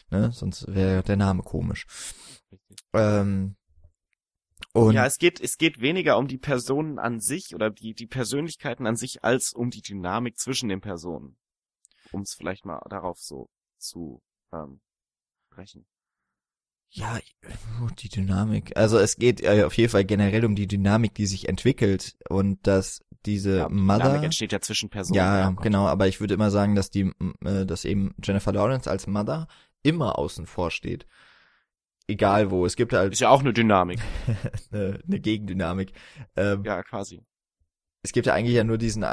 ne? 0.10 0.32
Sonst 0.32 0.73
wäre 0.73 1.04
der 1.04 1.17
Name 1.17 1.43
komisch. 1.43 1.86
Ähm, 2.93 3.56
und 4.73 4.93
ja, 4.93 5.06
es 5.06 5.17
geht, 5.17 5.39
es 5.41 5.58
geht 5.58 5.82
weniger 5.82 6.17
um 6.17 6.28
die 6.28 6.38
Personen 6.38 7.00
an 7.00 7.19
sich 7.19 7.56
oder 7.56 7.69
die, 7.69 7.93
die 7.93 8.08
Persönlichkeiten 8.08 8.86
an 8.86 8.95
sich 8.95 9.23
als 9.23 9.54
um 9.54 9.69
die 9.69 9.82
Dynamik 9.82 10.38
zwischen 10.38 10.69
den 10.69 10.82
Personen. 10.82 11.38
Um 12.12 12.21
es 12.21 12.34
vielleicht 12.34 12.63
mal 12.63 12.82
darauf 12.89 13.19
so 13.19 13.50
zu 13.78 14.21
ähm, 14.54 14.80
sprechen. 15.52 15.86
Ja, 16.89 17.19
die 18.00 18.10
Dynamik. 18.10 18.76
Also 18.76 18.97
es 18.97 19.17
geht 19.17 19.41
äh, 19.41 19.63
auf 19.63 19.76
jeden 19.78 19.89
Fall 19.89 20.06
generell 20.06 20.45
um 20.45 20.56
die 20.56 20.67
Dynamik, 20.67 21.13
die 21.13 21.26
sich 21.26 21.47
entwickelt 21.47 22.15
und 22.30 22.65
dass 22.65 23.02
diese 23.26 23.58
ja, 23.58 23.67
die 23.67 23.73
Mother. 23.76 24.06
Dynamik 24.06 24.23
entsteht 24.23 24.52
ja 24.52 24.62
zwischen 24.62 24.89
Personen. 24.89 25.17
Ja, 25.17 25.50
genau. 25.62 25.86
Aber 25.88 26.08
ich 26.08 26.19
würde 26.19 26.34
immer 26.34 26.50
sagen, 26.50 26.76
dass 26.76 26.89
die, 26.89 27.12
äh, 27.43 27.65
dass 27.65 27.86
eben 27.86 28.15
Jennifer 28.23 28.54
Lawrence 28.54 28.89
als 28.89 29.06
Mother 29.06 29.47
immer 29.84 30.17
außen 30.17 30.45
vor 30.45 30.71
steht. 30.71 31.06
Egal 32.08 32.52
wo. 32.52 32.65
Es 32.65 32.76
gibt 32.76 32.93
halt. 32.93 33.13
Ist 33.13 33.19
ja 33.19 33.30
auch 33.30 33.41
eine 33.41 33.54
Dynamik. 33.54 34.00
eine, 34.71 35.00
eine 35.06 35.19
Gegendynamik. 35.19 35.91
Ähm, 36.36 36.63
ja, 36.63 36.82
quasi. 36.84 37.21
Es 38.02 38.13
gibt 38.13 38.28
ja 38.28 38.34
eigentlich 38.34 38.56
ja 38.56 38.63
nur 38.63 38.78
diesen 38.78 39.06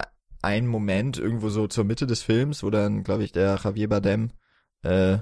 einen 0.42 0.68
Moment 0.68 1.18
irgendwo 1.18 1.48
so 1.48 1.66
zur 1.66 1.84
Mitte 1.84 2.06
des 2.06 2.22
Films, 2.22 2.62
wo 2.62 2.70
dann, 2.70 3.02
glaube 3.02 3.24
ich, 3.24 3.32
der 3.32 3.58
Javier 3.62 3.88
Bardem 3.88 4.30
äh, 4.82 5.18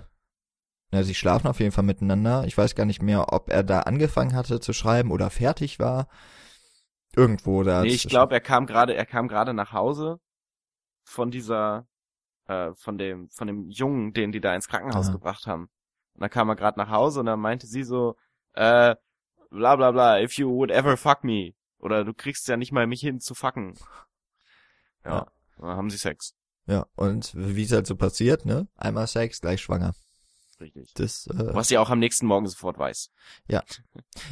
ja, 0.92 1.02
sie 1.02 1.14
schlafen 1.14 1.48
auf 1.48 1.58
jeden 1.58 1.72
Fall 1.72 1.84
miteinander. 1.84 2.44
Ich 2.46 2.56
weiß 2.56 2.74
gar 2.74 2.84
nicht 2.84 3.00
mehr, 3.00 3.32
ob 3.32 3.48
er 3.48 3.62
da 3.62 3.80
angefangen 3.80 4.34
hatte 4.34 4.60
zu 4.60 4.74
schreiben 4.74 5.10
oder 5.10 5.30
fertig 5.30 5.78
war. 5.78 6.06
Irgendwo 7.16 7.62
da. 7.62 7.82
Nee, 7.82 7.88
ich 7.88 8.08
glaube, 8.08 8.34
er 8.34 8.40
kam 8.40 8.66
gerade, 8.66 8.94
er 8.94 9.06
kam 9.06 9.26
gerade 9.26 9.54
nach 9.54 9.72
Hause 9.72 10.20
von 11.02 11.30
dieser, 11.30 11.86
äh, 12.46 12.74
von 12.74 12.98
dem, 12.98 13.30
von 13.30 13.46
dem 13.46 13.70
Jungen, 13.70 14.12
den 14.12 14.32
die 14.32 14.40
da 14.40 14.54
ins 14.54 14.68
Krankenhaus 14.68 15.06
Aha. 15.06 15.14
gebracht 15.14 15.46
haben. 15.46 15.70
Und 16.14 16.20
dann 16.20 16.30
kam 16.30 16.50
er 16.50 16.56
gerade 16.56 16.78
nach 16.78 16.90
Hause 16.90 17.20
und 17.20 17.26
dann 17.26 17.40
meinte 17.40 17.66
sie 17.66 17.84
so, 17.84 18.16
äh, 18.52 18.94
bla 19.48 19.76
bla 19.76 19.92
bla, 19.92 20.20
if 20.20 20.34
you 20.34 20.50
would 20.50 20.70
ever 20.70 20.98
fuck 20.98 21.24
me. 21.24 21.54
Oder 21.78 22.04
du 22.04 22.12
kriegst 22.12 22.48
ja 22.48 22.58
nicht 22.58 22.70
mal 22.70 22.86
mich 22.86 23.00
hin 23.00 23.18
zu 23.18 23.34
fucken. 23.34 23.74
Ja, 25.04 25.10
ja. 25.10 25.26
dann 25.56 25.76
haben 25.76 25.90
sie 25.90 25.96
Sex. 25.96 26.34
Ja, 26.66 26.86
und 26.96 27.32
wie 27.34 27.64
es 27.64 27.72
halt 27.72 27.86
so 27.86 27.96
passiert, 27.96 28.44
ne? 28.44 28.68
Einmal 28.76 29.06
Sex, 29.06 29.40
gleich 29.40 29.62
schwanger 29.62 29.94
richtig. 30.62 30.94
Das, 30.94 31.26
äh, 31.26 31.54
Was 31.54 31.68
sie 31.68 31.78
auch 31.78 31.90
am 31.90 31.98
nächsten 31.98 32.26
Morgen 32.26 32.46
sofort 32.46 32.78
weiß. 32.78 33.10
Ja. 33.48 33.62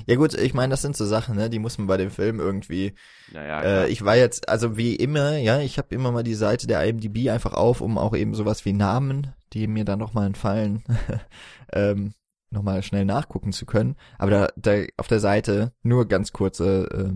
Ja 0.06 0.16
gut, 0.16 0.34
ich 0.34 0.54
meine, 0.54 0.70
das 0.70 0.82
sind 0.82 0.96
so 0.96 1.04
Sachen, 1.04 1.36
ne, 1.36 1.50
die 1.50 1.58
muss 1.58 1.76
man 1.76 1.86
bei 1.86 1.96
dem 1.96 2.10
Film 2.10 2.40
irgendwie. 2.40 2.94
Naja, 3.32 3.62
äh, 3.62 3.88
ich 3.88 4.04
war 4.04 4.16
jetzt, 4.16 4.48
also 4.48 4.76
wie 4.76 4.94
immer, 4.96 5.36
ja, 5.36 5.60
ich 5.60 5.78
habe 5.78 5.94
immer 5.94 6.12
mal 6.12 6.22
die 6.22 6.34
Seite 6.34 6.66
der 6.66 6.82
IMDb 6.86 7.30
einfach 7.30 7.52
auf, 7.52 7.80
um 7.80 7.98
auch 7.98 8.16
eben 8.16 8.34
sowas 8.34 8.64
wie 8.64 8.72
Namen, 8.72 9.34
die 9.52 9.66
mir 9.66 9.84
dann 9.84 9.98
nochmal 9.98 10.26
entfallen, 10.26 10.84
ähm, 11.72 12.14
nochmal 12.50 12.82
schnell 12.82 13.04
nachgucken 13.04 13.52
zu 13.52 13.66
können. 13.66 13.96
Aber 14.18 14.30
da, 14.30 14.48
da 14.56 14.84
auf 14.96 15.08
der 15.08 15.20
Seite 15.20 15.72
nur 15.82 16.08
ganz 16.08 16.32
kurze, 16.32 16.88
äh, 16.92 17.12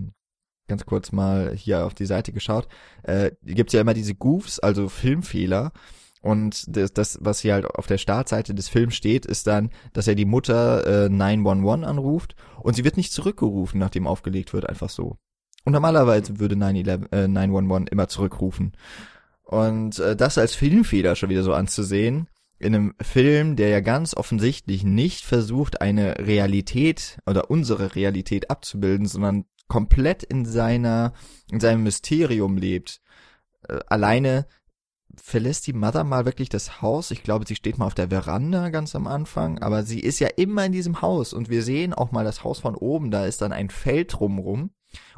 ganz 0.67 0.85
kurz 0.85 1.11
mal 1.11 1.53
hier 1.55 1.85
auf 1.85 1.93
die 1.93 2.05
Seite 2.05 2.31
geschaut, 2.31 2.67
äh, 3.03 3.31
gibt's 3.43 3.73
ja 3.73 3.81
immer 3.81 3.93
diese 3.93 4.15
Goofs, 4.15 4.59
also 4.59 4.89
Filmfehler. 4.89 5.71
Und 6.25 6.75
das, 6.75 6.91
das, 6.91 7.19
was 7.21 7.41
hier 7.41 7.53
halt 7.53 7.67
auf 7.67 7.85
der 7.85 7.99
Startseite 7.99 8.55
des 8.55 8.67
Films 8.67 8.95
steht, 8.95 9.27
ist 9.27 9.45
dann, 9.45 9.69
dass 9.93 10.07
er 10.07 10.15
die 10.15 10.25
Mutter 10.25 11.05
äh, 11.05 11.07
911 11.07 11.87
anruft 11.87 12.35
und 12.63 12.75
sie 12.75 12.83
wird 12.83 12.97
nicht 12.97 13.13
zurückgerufen, 13.13 13.79
nachdem 13.79 14.07
aufgelegt 14.07 14.51
wird, 14.51 14.67
einfach 14.67 14.89
so. 14.89 15.17
Und 15.65 15.73
normalerweise 15.73 16.39
würde 16.39 16.55
911, 16.55 17.11
äh, 17.11 17.27
911 17.27 17.91
immer 17.91 18.07
zurückrufen. 18.07 18.75
Und 19.43 19.99
äh, 19.99 20.15
das 20.15 20.39
als 20.39 20.55
Filmfehler 20.55 21.15
schon 21.15 21.29
wieder 21.29 21.43
so 21.43 21.53
anzusehen, 21.53 22.27
in 22.57 22.73
einem 22.73 22.95
Film, 22.99 23.55
der 23.55 23.69
ja 23.69 23.81
ganz 23.81 24.17
offensichtlich 24.17 24.83
nicht 24.83 25.25
versucht, 25.25 25.79
eine 25.81 26.17
Realität 26.17 27.19
oder 27.27 27.51
unsere 27.51 27.93
Realität 27.93 28.49
abzubilden, 28.49 29.05
sondern 29.05 29.45
komplett 29.67 30.23
in 30.23 30.43
seiner, 30.43 31.13
in 31.51 31.59
seinem 31.59 31.83
Mysterium 31.83 32.57
lebt. 32.57 32.99
Äh, 33.69 33.77
alleine 33.85 34.47
verlässt 35.21 35.67
die 35.67 35.73
Mother 35.73 36.03
mal 36.03 36.25
wirklich 36.25 36.49
das 36.49 36.81
Haus. 36.81 37.11
Ich 37.11 37.23
glaube, 37.23 37.45
sie 37.47 37.55
steht 37.55 37.77
mal 37.77 37.87
auf 37.87 37.95
der 37.95 38.09
Veranda 38.09 38.69
ganz 38.69 38.95
am 38.95 39.07
Anfang, 39.07 39.59
aber 39.59 39.83
sie 39.83 39.99
ist 39.99 40.19
ja 40.19 40.27
immer 40.27 40.65
in 40.65 40.71
diesem 40.71 41.01
Haus 41.01 41.33
und 41.33 41.49
wir 41.49 41.63
sehen 41.63 41.93
auch 41.93 42.11
mal 42.11 42.23
das 42.23 42.43
Haus 42.43 42.59
von 42.59 42.75
oben, 42.75 43.11
da 43.11 43.25
ist 43.25 43.41
dann 43.41 43.51
ein 43.51 43.69
Feld 43.69 44.13
drumrum 44.13 44.71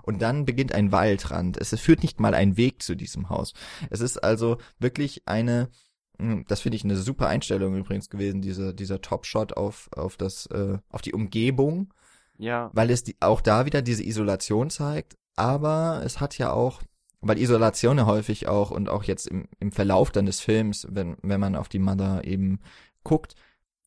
und 0.04 0.22
dann 0.22 0.46
beginnt 0.46 0.74
ein 0.74 0.92
Waldrand. 0.92 1.58
Es 1.58 1.78
führt 1.80 2.02
nicht 2.02 2.20
mal 2.20 2.34
ein 2.34 2.58
Weg 2.58 2.82
zu 2.82 2.96
diesem 2.96 3.30
Haus. 3.30 3.54
Es 3.90 4.02
ist 4.02 4.24
also 4.24 4.58
wirklich 4.80 5.28
eine 5.28 5.70
hm, 6.20 6.46
das 6.48 6.62
finde 6.62 6.78
ich 6.78 6.84
eine 6.84 6.96
super 6.96 7.28
Einstellung 7.28 7.76
übrigens 7.76 8.10
gewesen, 8.10 8.42
dieser 8.42 8.74
dieser 8.74 9.02
Top-Shot 9.02 9.54
auf 9.54 9.90
auf 9.96 10.18
das 10.18 10.48
äh, 10.48 10.78
auf 10.90 11.02
die 11.02 11.14
Umgebung. 11.14 11.94
Ja. 12.40 12.70
Weil 12.74 12.92
es 12.92 13.04
die, 13.04 13.16
auch 13.20 13.42
da 13.42 13.66
wieder 13.66 13.82
diese 13.82 14.04
Isolation 14.04 14.70
zeigt, 14.70 15.18
aber 15.36 16.02
es 16.04 16.20
hat 16.20 16.38
ja 16.38 16.52
auch 16.52 16.82
weil 17.28 17.40
Isolation 17.40 17.98
ja 17.98 18.06
häufig 18.06 18.48
auch 18.48 18.72
und 18.72 18.90
auch 18.90 19.04
jetzt 19.04 19.28
im, 19.28 19.48
im 19.60 19.72
Verlauf 19.72 20.12
dann 20.12 20.26
des 20.26 20.40
Films, 20.40 20.88
wenn, 20.90 21.18
wenn 21.22 21.40
man 21.40 21.56
auf 21.56 21.70
die 21.70 21.80
Mother 21.80 22.24
eben 22.24 22.60
guckt, 23.04 23.36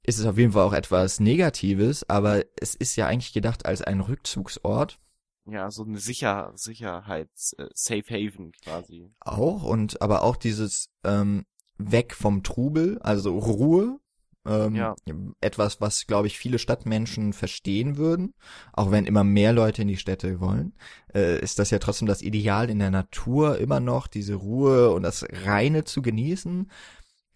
ist 0.03 0.19
es 0.19 0.27
auf 0.27 0.39
jeden 0.39 0.53
Fall 0.53 0.65
auch 0.65 0.73
etwas 0.73 1.21
Negatives, 1.21 2.09
aber 2.09 2.45
es 2.61 2.75
ist 2.75 2.97
ja 2.97 3.07
eigentlich 3.07 3.33
gedacht 3.33 3.67
als 3.67 3.83
ein 3.83 4.01
Rückzugsort. 4.01 4.99
Ja, 5.47 5.71
so 5.71 5.85
eine 5.85 5.99
Sicher 5.99 6.53
Sicherheits 6.55 7.55
äh, 7.55 7.69
Safe 7.75 8.05
Haven 8.09 8.53
quasi. 8.63 9.11
Auch 9.21 9.63
und 9.63 10.01
aber 10.01 10.23
auch 10.23 10.37
dieses 10.37 10.91
ähm, 11.05 11.45
weg 11.79 12.15
vom 12.15 12.43
Trubel, 12.43 12.99
also 13.01 13.37
Ruhe, 13.39 13.99
ähm, 14.47 14.75
ja. 14.75 14.95
Etwas, 15.41 15.81
was, 15.81 16.07
glaube 16.07 16.27
ich, 16.27 16.39
viele 16.39 16.59
Stadtmenschen 16.59 17.33
verstehen 17.33 17.97
würden, 17.97 18.35
auch 18.73 18.91
wenn 18.91 19.05
immer 19.05 19.25
mehr 19.25 19.53
Leute 19.53 19.83
in 19.83 19.89
die 19.89 19.99
Städte 19.99 20.41
wollen, 20.41 20.73
äh, 21.15 21.39
ist 21.41 21.59
das 21.59 21.71
ja 21.71 21.79
trotzdem 21.79 22.09
das 22.09 22.23
Ideal 22.23 22.71
in 22.71 22.79
der 22.79 22.91
Natur, 22.91 23.59
immer 23.59 23.81
noch 23.81 24.07
diese 24.07 24.35
Ruhe 24.35 24.93
und 24.93 25.03
das 25.03 25.27
Reine 25.45 25.85
zu 25.85 26.01
genießen. 26.01 26.71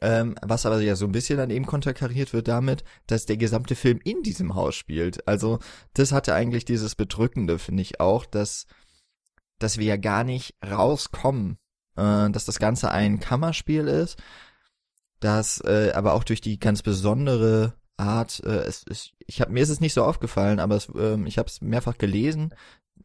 Ähm, 0.01 0.35
was 0.43 0.67
aber 0.67 0.81
ja 0.81 0.97
so 0.97 1.07
ein 1.07 1.13
bisschen 1.13 1.39
dann 1.39 1.51
eben 1.51 1.67
konterkariert 1.67 2.33
wird 2.33 2.49
damit, 2.49 2.85
dass 3.07 3.27
der 3.27 3.37
gesamte 3.37 3.75
Film 3.75 4.01
in 4.05 4.23
diesem 4.23 4.55
Haus 4.55 4.75
spielt. 4.75 5.27
Also 5.29 5.61
das 5.95 6.13
hatte 6.13 6.35
eigentlich 6.35 6.65
dieses 6.65 6.95
Bedrückende, 6.95 7.59
finde 7.59 7.83
ich 7.83 8.01
auch, 8.01 8.27
dass, 8.27 8.67
dass 9.59 9.79
wir 9.79 9.87
ja 9.87 9.97
gar 9.97 10.25
nicht 10.25 10.57
rauskommen, 10.67 11.59
äh, 11.97 12.29
dass 12.31 12.45
das 12.45 12.59
Ganze 12.59 12.91
ein 12.91 13.21
Kammerspiel 13.21 13.87
ist, 13.89 14.19
dass 15.25 15.59
äh, 15.65 15.93
aber 15.95 16.13
auch 16.13 16.23
durch 16.23 16.43
die 16.43 16.59
ganz 16.59 16.83
besondere 16.83 17.73
Art, 17.97 18.43
äh, 18.45 18.65
es, 18.67 18.85
es, 18.91 19.13
ich 19.27 19.41
hab, 19.41 19.49
mir 19.49 19.63
ist 19.63 19.71
es 19.71 19.81
nicht 19.81 19.95
so 19.95 20.05
aufgefallen, 20.05 20.61
aber 20.61 20.77
es, 20.77 20.91
äh, 20.95 21.19
ich 21.25 21.39
habe 21.39 21.49
es 21.49 21.63
mehrfach 21.63 21.97
gelesen 21.97 22.55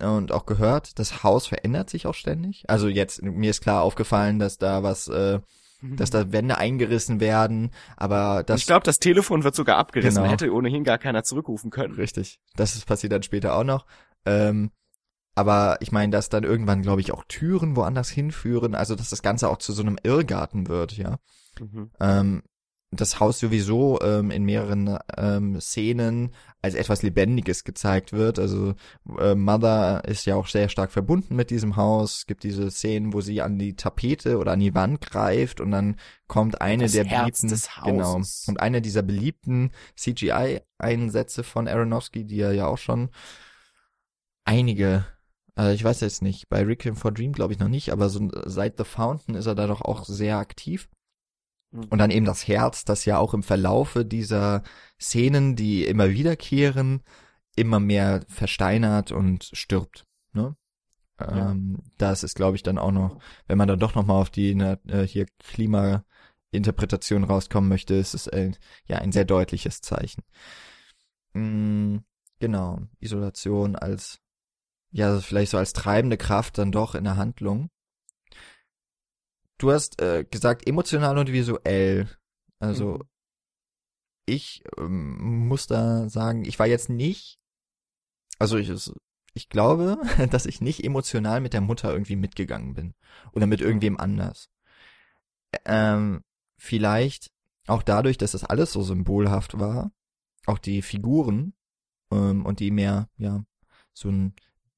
und 0.01 0.34
auch 0.34 0.45
gehört, 0.45 0.99
das 0.99 1.24
Haus 1.24 1.47
verändert 1.47 1.89
sich 1.89 2.07
auch 2.07 2.13
ständig. 2.13 2.65
Also 2.67 2.89
jetzt, 2.89 3.22
mir 3.22 3.49
ist 3.49 3.61
klar 3.61 3.84
aufgefallen, 3.84 4.38
dass 4.38 4.57
da 4.57 4.84
was, 4.84 5.07
äh, 5.07 5.39
dass 5.82 6.09
da 6.09 6.34
Wände 6.34 6.57
eingerissen 6.57 7.22
werden, 7.22 7.72
aber 7.95 8.43
das. 8.43 8.59
Ich 8.59 8.67
glaube, 8.67 8.84
das 8.84 8.99
Telefon 8.99 9.45
wird 9.45 9.55
sogar 9.55 9.78
abgerissen, 9.78 10.22
genau. 10.22 10.34
hätte 10.34 10.53
ohnehin 10.53 10.84
gar 10.84 10.97
keiner 10.97 11.24
zurückrufen 11.24 11.70
können. 11.72 11.93
Richtig. 11.93 12.41
Das 12.57 12.76
ist, 12.76 12.86
passiert 12.86 13.13
dann 13.13 13.24
später 13.24 13.55
auch 13.55 13.63
noch. 13.63 13.86
Ähm, 14.26 14.72
aber 15.36 15.78
ich 15.80 15.93
meine, 15.93 16.11
dass 16.11 16.28
dann 16.28 16.43
irgendwann, 16.43 16.82
glaube 16.82 16.99
ich, 16.99 17.13
auch 17.13 17.24
Türen 17.30 17.78
woanders 17.78 18.09
hinführen, 18.09 18.76
also 18.76 18.95
dass 18.95 19.09
das 19.09 19.22
Ganze 19.22 19.47
auch 19.47 19.57
zu 19.57 19.72
so 19.72 19.84
einem 19.84 19.97
Irrgarten 20.03 20.67
wird, 20.67 20.97
ja. 20.97 21.20
Mhm. 21.60 21.91
Ähm, 21.99 22.43
das 22.91 23.20
Haus 23.20 23.39
sowieso 23.39 23.99
ähm, 24.01 24.32
in 24.32 24.43
mehreren 24.43 24.97
ähm, 25.16 25.62
Szenen 25.62 26.34
als 26.62 26.74
etwas 26.74 27.03
Lebendiges 27.03 27.64
gezeigt 27.64 28.14
wird. 28.14 28.39
Also 28.39 28.74
äh, 29.20 29.36
Mother 29.36 30.03
ist 30.05 30.26
ja 30.26 30.36
auch 30.36 30.47
sehr 30.47 30.70
stark 30.70 30.91
verbunden 30.91 31.36
mit 31.36 31.51
diesem 31.51 31.76
Haus. 31.76 32.20
Es 32.20 32.26
gibt 32.26 32.43
diese 32.43 32.72
Szenen, 32.72 33.14
wo 33.14 33.22
sie 33.22 33.41
an 33.41 33.60
die 33.60 33.76
Tapete 33.76 34.39
oder 34.39 34.53
an 34.53 34.60
die 34.60 34.74
Wand 34.74 35.01
greift 35.01 35.62
und 35.62 35.70
dann 35.70 35.97
kommt 36.28 36.62
eine 36.62 36.84
Das 36.84 36.93
der 36.93 37.05
Herz 37.05 37.41
beliebten 37.41 37.62
genau 37.86 38.22
und 38.47 38.60
eine 38.60 38.82
dieser 38.82 39.03
beliebten 39.03 39.72
CGI-Einsätze 39.95 41.43
von 41.43 41.68
Aronofsky, 41.68 42.26
die 42.26 42.39
er 42.39 42.53
ja 42.53 42.66
auch 42.66 42.80
schon 42.80 43.10
einige 44.45 45.05
äh, 45.60 45.76
ich 45.76 45.84
weiß 45.84 46.01
jetzt 46.01 46.24
nicht, 46.24 46.49
bei 46.49 46.64
Requiem 46.64 46.95
for 46.95 47.12
Dream 47.12 47.34
glaube 47.34 47.53
ich 47.53 47.60
noch 47.60 47.68
nicht, 47.68 47.91
aber 47.91 48.10
so 48.10 48.30
seit 48.45 48.78
The 48.78 48.84
Fountain 48.84 49.36
ist 49.36 49.45
er 49.45 49.53
da 49.53 49.68
doch 49.68 49.82
auch 49.82 50.05
sehr 50.05 50.38
aktiv. 50.38 50.89
Mhm. 51.72 51.86
Und 51.89 51.97
dann 51.99 52.11
eben 52.11 52.26
das 52.26 52.47
Herz, 52.47 52.86
das 52.86 53.05
ja 53.05 53.17
auch 53.17 53.34
im 53.34 53.43
Verlaufe 53.43 54.05
dieser 54.05 54.63
Szenen, 54.99 55.55
die 55.55 55.86
immer 55.86 56.09
wiederkehren, 56.09 57.03
immer 57.55 57.80
mehr 57.80 58.26
versteinert 58.28 59.11
und 59.11 59.49
stirbt. 59.53 60.05
Ne? 60.34 60.55
Ja. 61.20 61.51
Ähm, 61.51 61.80
das 61.97 62.24
ist, 62.24 62.36
glaube 62.36 62.55
ich, 62.55 62.63
dann 62.63 62.78
auch 62.78 62.91
noch, 62.91 63.20
wenn 63.47 63.57
man 63.57 63.67
dann 63.67 63.80
doch 63.80 63.95
noch 63.95 64.05
mal 64.05 64.20
auf 64.20 64.30
die 64.30 64.55
ne, 64.55 64.80
hier 65.05 65.26
Klimainterpretation 65.39 67.24
rauskommen 67.24 67.70
möchte, 67.70 67.95
ist 67.95 68.13
es 68.13 68.28
ein, 68.28 68.55
ja 68.86 68.97
ein 68.97 69.11
sehr 69.11 69.26
deutliches 69.26 69.82
Zeichen. 69.82 70.24
Mm, 71.34 71.97
genau, 72.39 72.80
Isolation 72.99 73.76
als 73.76 74.20
ja 74.91 75.20
vielleicht 75.20 75.51
so 75.51 75.57
als 75.57 75.74
treibende 75.74 76.17
Kraft 76.17 76.57
dann 76.57 76.72
doch 76.72 76.95
in 76.95 77.03
der 77.03 77.17
Handlung. 77.17 77.70
Du 79.60 79.72
hast 79.72 80.01
äh, 80.01 80.24
gesagt 80.24 80.68
emotional 80.68 81.18
und 81.18 81.32
visuell. 81.32 82.10
Also 82.60 82.95
Mhm. 82.95 83.03
ich 84.26 84.64
ähm, 84.78 85.47
muss 85.47 85.68
da 85.68 86.10
sagen, 86.10 86.45
ich 86.45 86.57
war 86.60 86.68
jetzt 86.68 86.89
nicht, 86.89 87.39
also 88.39 88.57
ich, 88.57 88.72
ich 89.34 89.49
glaube, 89.49 89.97
dass 90.32 90.45
ich 90.45 90.62
nicht 90.62 90.84
emotional 90.84 91.41
mit 91.41 91.53
der 91.53 91.62
Mutter 91.62 91.91
irgendwie 91.91 92.16
mitgegangen 92.16 92.74
bin 92.74 92.93
oder 93.34 93.47
mit 93.47 93.62
irgendwem 93.62 93.97
anders. 93.97 94.49
Ähm, 95.66 96.24
vielleicht 96.57 97.32
auch 97.68 97.84
dadurch, 97.84 98.18
dass 98.18 98.32
das 98.32 98.43
alles 98.43 98.72
so 98.72 98.82
symbolhaft 98.82 99.60
war, 99.60 99.91
auch 100.45 100.57
die 100.57 100.82
Figuren 100.82 101.53
ähm, 102.12 102.45
und 102.45 102.60
die 102.60 102.72
mehr 102.72 103.10
ja 103.18 103.43
so 103.93 104.10
ein 104.10 104.34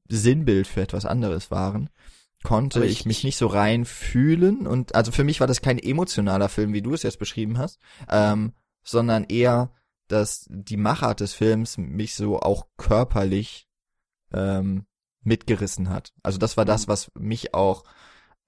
Sinnbild 0.09 0.67
für 0.67 0.81
etwas 0.81 1.05
anderes 1.05 1.51
waren, 1.51 1.89
konnte 2.43 2.83
ich, 2.85 3.01
ich- 3.01 3.05
mich 3.05 3.23
nicht 3.23 3.37
so 3.37 3.47
rein 3.47 3.85
fühlen 3.85 4.65
und 4.67 4.95
also 4.95 5.11
für 5.11 5.23
mich 5.23 5.39
war 5.39 5.47
das 5.47 5.61
kein 5.61 5.77
emotionaler 5.79 6.49
Film, 6.49 6.73
wie 6.73 6.81
du 6.81 6.93
es 6.93 7.03
jetzt 7.03 7.19
beschrieben 7.19 7.57
hast, 7.57 7.79
ähm, 8.09 8.53
sondern 8.83 9.25
eher, 9.25 9.71
dass 10.07 10.45
die 10.49 10.77
Machart 10.77 11.19
des 11.19 11.33
Films 11.33 11.77
mich 11.77 12.15
so 12.15 12.39
auch 12.39 12.67
körperlich 12.77 13.67
ähm, 14.33 14.85
mitgerissen 15.23 15.89
hat. 15.89 16.13
Also 16.23 16.37
das 16.39 16.57
war 16.57 16.65
das, 16.65 16.87
Mhm. 16.87 16.91
was 16.91 17.11
mich 17.15 17.53
auch 17.53 17.83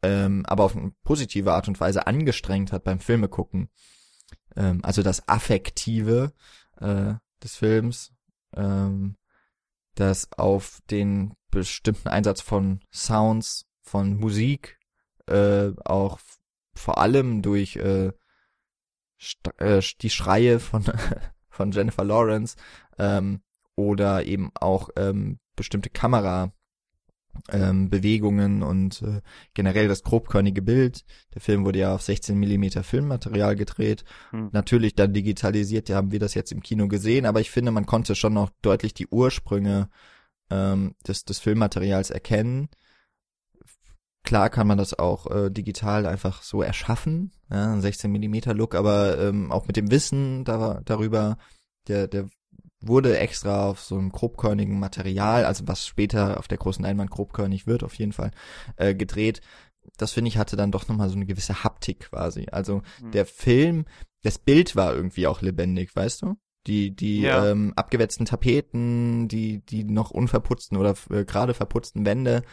ähm, 0.06 0.46
aber 0.48 0.66
auf 0.66 0.76
eine 0.76 0.92
positive 1.04 1.54
Art 1.54 1.70
und 1.70 1.80
Weise 1.80 2.08
angestrengt 2.08 2.74
hat 2.74 2.84
beim 2.84 3.00
Filme 3.00 3.30
gucken. 3.30 3.70
Ähm, 4.58 4.82
also 4.84 5.02
das 5.02 5.30
Affektive 5.30 6.34
äh, 6.82 7.14
des 7.42 7.56
Films, 7.56 8.12
ähm, 8.54 9.16
das 9.96 10.30
auf 10.34 10.82
den 10.90 11.36
bestimmten 11.52 12.10
Einsatz 12.10 12.42
von 12.42 12.82
Sounds, 12.92 13.66
von 13.84 14.18
Musik, 14.18 14.80
äh, 15.28 15.72
auch 15.86 16.20
vor 16.74 16.98
allem 16.98 17.42
durch 17.42 17.76
äh, 17.76 18.12
st 19.22 19.50
äh, 19.60 19.82
die 20.02 20.10
Schreie 20.10 20.60
von 20.60 20.84
von 21.50 21.72
Jennifer 21.72 22.04
Lawrence 22.04 22.56
ähm, 22.98 23.42
oder 23.76 24.26
eben 24.26 24.52
auch 24.56 24.90
ähm, 24.96 25.40
bestimmte 25.56 25.90
Kamera 25.90 26.52
ähm, 27.50 27.90
Bewegungen 27.90 28.64
und 28.64 29.02
äh, 29.02 29.22
generell 29.54 29.88
das 29.88 30.04
grobkörnige 30.04 30.62
Bild. 30.62 31.04
Der 31.34 31.42
Film 31.42 31.66
wurde 31.66 31.80
ja 31.80 31.96
auf 31.96 32.02
16 32.02 32.38
Millimeter 32.38 32.84
Filmmaterial 32.84 33.56
gedreht. 33.56 34.04
Hm. 34.32 34.50
Natürlich 34.52 34.96
dann 34.96 35.14
digitalisiert, 35.14 35.90
ja, 35.90 35.96
haben 35.98 36.12
wir 36.12 36.20
das 36.20 36.34
jetzt 36.36 36.52
im 36.52 36.62
Kino 36.62 36.88
gesehen, 36.88 37.26
aber 37.26 37.42
ich 37.42 37.52
finde, 37.52 37.72
man 37.72 37.86
konnte 37.86 38.16
schon 38.16 38.34
noch 38.34 38.52
deutlich 38.62 38.94
die 38.94 39.08
Ursprünge 39.08 39.90
ähm, 40.50 40.96
des, 41.08 41.26
des 41.26 41.40
Filmmaterials 41.40 42.12
erkennen. 42.12 42.70
Klar 44.24 44.50
kann 44.50 44.68
man 44.68 44.78
das 44.78 44.98
auch 44.98 45.28
äh, 45.30 45.50
digital 45.52 46.06
einfach 46.06 46.42
so 46.44 46.62
erschaffen, 46.62 47.32
ja, 47.52 47.74
ein 47.74 47.82
16 47.82 48.12
Millimeter 48.12 48.54
Look, 48.54 48.74
aber 48.74 49.18
ähm, 49.20 49.52
auch 49.52 49.68
mit 49.68 49.76
dem 49.76 49.92
Wissen 49.92 50.46
da, 50.46 50.82
darüber, 50.86 51.38
der, 51.88 52.08
der 52.08 52.30
wurde 52.80 53.18
extra 53.18 53.70
auf 53.70 53.82
so 53.82 53.98
einem 53.98 54.12
grobkörnigen 54.12 54.80
Material, 54.80 55.46
also 55.46 55.68
was 55.68 55.86
später 55.86 56.38
auf 56.40 56.48
der 56.48 56.58
großen 56.58 56.84
Leinwand 56.84 57.12
grobkörnig 57.12 57.68
wird, 57.68 57.84
auf 57.84 57.94
jeden 57.96 58.14
Fall, 58.14 58.32
äh, 58.78 58.96
gedreht. 58.96 59.42
Das 59.98 60.14
finde 60.14 60.30
ich 60.30 60.38
hatte 60.38 60.56
dann 60.56 60.72
doch 60.72 60.88
nochmal 60.88 61.10
so 61.10 61.16
eine 61.16 61.26
gewisse 61.26 61.64
Haptik 61.64 62.10
quasi. 62.12 62.48
Also 62.52 62.82
Hm. 63.00 63.12
der 63.12 63.26
Film, 63.26 63.86
das 64.22 64.38
Bild 64.38 64.76
war 64.78 64.94
irgendwie 64.96 65.28
auch 65.28 65.42
lebendig, 65.42 65.96
weißt 65.96 66.22
du? 66.22 66.36
Die, 66.66 66.96
die 66.96 67.22
Ja. 67.22 67.52
ähm, 67.52 67.74
abgewetzten 67.76 68.26
Tapeten, 68.26 69.28
die, 69.28 69.60
die 69.66 69.84
noch 69.84 70.12
unverputzten 70.12 70.78
oder 70.78 70.96
äh, 71.10 71.26
gerade 71.26 71.54
verputzten 71.54 72.06
Wände, 72.06 72.44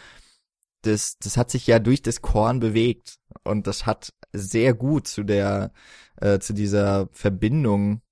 das, 0.82 1.18
das 1.18 1.36
hat 1.36 1.50
sich 1.50 1.66
ja 1.66 1.78
durch 1.78 2.02
das 2.02 2.22
Korn 2.22 2.60
bewegt. 2.60 3.16
Und 3.44 3.66
das 3.66 3.86
hat 3.86 4.12
sehr 4.32 4.74
gut 4.74 5.06
zu 5.06 5.22
der, 5.22 5.72
äh, 6.16 6.38
zu 6.38 6.52
dieser 6.52 7.08
Verbindung 7.12 8.02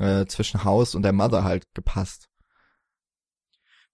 äh, 0.00 0.26
zwischen 0.26 0.64
Haus 0.64 0.94
und 0.94 1.02
der 1.02 1.12
Mother 1.12 1.44
halt 1.44 1.64
gepasst. 1.74 2.28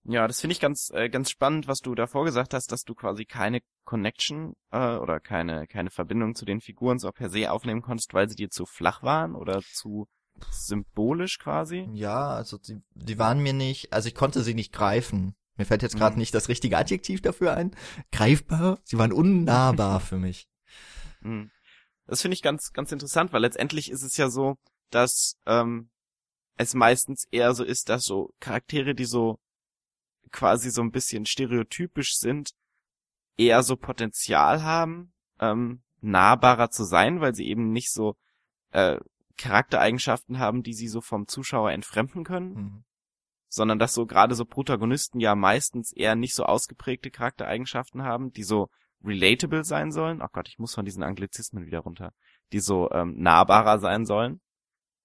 Ja, 0.04 0.26
das 0.26 0.40
finde 0.40 0.52
ich 0.52 0.60
ganz 0.60 0.90
äh, 0.92 1.08
ganz 1.08 1.30
spannend, 1.30 1.68
was 1.68 1.78
du 1.78 1.94
davor 1.94 2.24
gesagt 2.24 2.54
hast, 2.54 2.72
dass 2.72 2.82
du 2.82 2.94
quasi 2.94 3.24
keine 3.24 3.60
Connection 3.84 4.54
äh, 4.72 4.96
oder 4.96 5.20
keine 5.20 5.68
keine 5.68 5.90
Verbindung 5.90 6.34
zu 6.34 6.44
den 6.44 6.60
Figuren 6.60 6.98
so 6.98 7.12
per 7.12 7.30
se 7.30 7.52
aufnehmen 7.52 7.82
konntest, 7.82 8.12
weil 8.12 8.28
sie 8.28 8.34
dir 8.34 8.50
zu 8.50 8.66
flach 8.66 9.04
waren 9.04 9.36
oder 9.36 9.62
zu 9.62 10.08
symbolisch 10.50 11.38
quasi. 11.38 11.88
Ja, 11.92 12.30
also 12.30 12.58
die, 12.58 12.80
die 12.94 13.18
waren 13.18 13.40
mir 13.40 13.52
nicht, 13.52 13.92
also 13.92 14.08
ich 14.08 14.14
konnte 14.16 14.42
sie 14.42 14.54
nicht 14.54 14.72
greifen. 14.72 15.36
Mir 15.56 15.64
fällt 15.66 15.82
jetzt 15.82 15.96
gerade 15.96 16.14
Mhm. 16.14 16.20
nicht 16.20 16.34
das 16.34 16.48
richtige 16.48 16.78
Adjektiv 16.78 17.20
dafür 17.20 17.54
ein. 17.56 17.74
Greifbar? 18.10 18.78
Sie 18.84 18.98
waren 18.98 19.12
unnahbar 19.12 20.00
für 20.00 20.16
mich. 20.18 20.48
Mhm. 21.20 21.50
Das 22.06 22.22
finde 22.22 22.34
ich 22.34 22.42
ganz 22.42 22.72
ganz 22.72 22.90
interessant, 22.92 23.32
weil 23.32 23.42
letztendlich 23.42 23.90
ist 23.90 24.02
es 24.02 24.16
ja 24.16 24.28
so, 24.28 24.56
dass 24.90 25.36
ähm, 25.46 25.90
es 26.56 26.74
meistens 26.74 27.26
eher 27.30 27.54
so 27.54 27.64
ist, 27.64 27.88
dass 27.88 28.04
so 28.04 28.32
Charaktere, 28.40 28.94
die 28.94 29.04
so 29.04 29.38
quasi 30.30 30.70
so 30.70 30.82
ein 30.82 30.90
bisschen 30.90 31.26
stereotypisch 31.26 32.16
sind, 32.16 32.52
eher 33.36 33.62
so 33.62 33.76
Potenzial 33.76 34.62
haben, 34.62 35.12
ähm, 35.40 35.82
nahbarer 36.00 36.70
zu 36.70 36.84
sein, 36.84 37.20
weil 37.20 37.34
sie 37.34 37.46
eben 37.46 37.70
nicht 37.72 37.92
so 37.92 38.16
äh, 38.72 38.98
Charaktereigenschaften 39.38 40.38
haben, 40.38 40.62
die 40.62 40.74
sie 40.74 40.88
so 40.88 41.00
vom 41.00 41.28
Zuschauer 41.28 41.72
entfremden 41.72 42.24
können, 42.24 42.54
Mhm. 42.54 42.84
Sondern 43.52 43.78
dass 43.78 43.92
so 43.92 44.06
gerade 44.06 44.34
so 44.34 44.46
Protagonisten 44.46 45.20
ja 45.20 45.34
meistens 45.34 45.92
eher 45.92 46.16
nicht 46.16 46.34
so 46.34 46.44
ausgeprägte 46.44 47.10
Charaktereigenschaften 47.10 48.02
haben, 48.02 48.32
die 48.32 48.44
so 48.44 48.70
relatable 49.04 49.62
sein 49.62 49.92
sollen. 49.92 50.22
Oh 50.22 50.28
Gott, 50.32 50.48
ich 50.48 50.58
muss 50.58 50.74
von 50.74 50.86
diesen 50.86 51.02
Anglizismen 51.02 51.66
wieder 51.66 51.80
runter. 51.80 52.14
Die 52.52 52.60
so 52.60 52.90
ähm, 52.92 53.14
nahbarer 53.18 53.78
sein 53.78 54.06
sollen. 54.06 54.40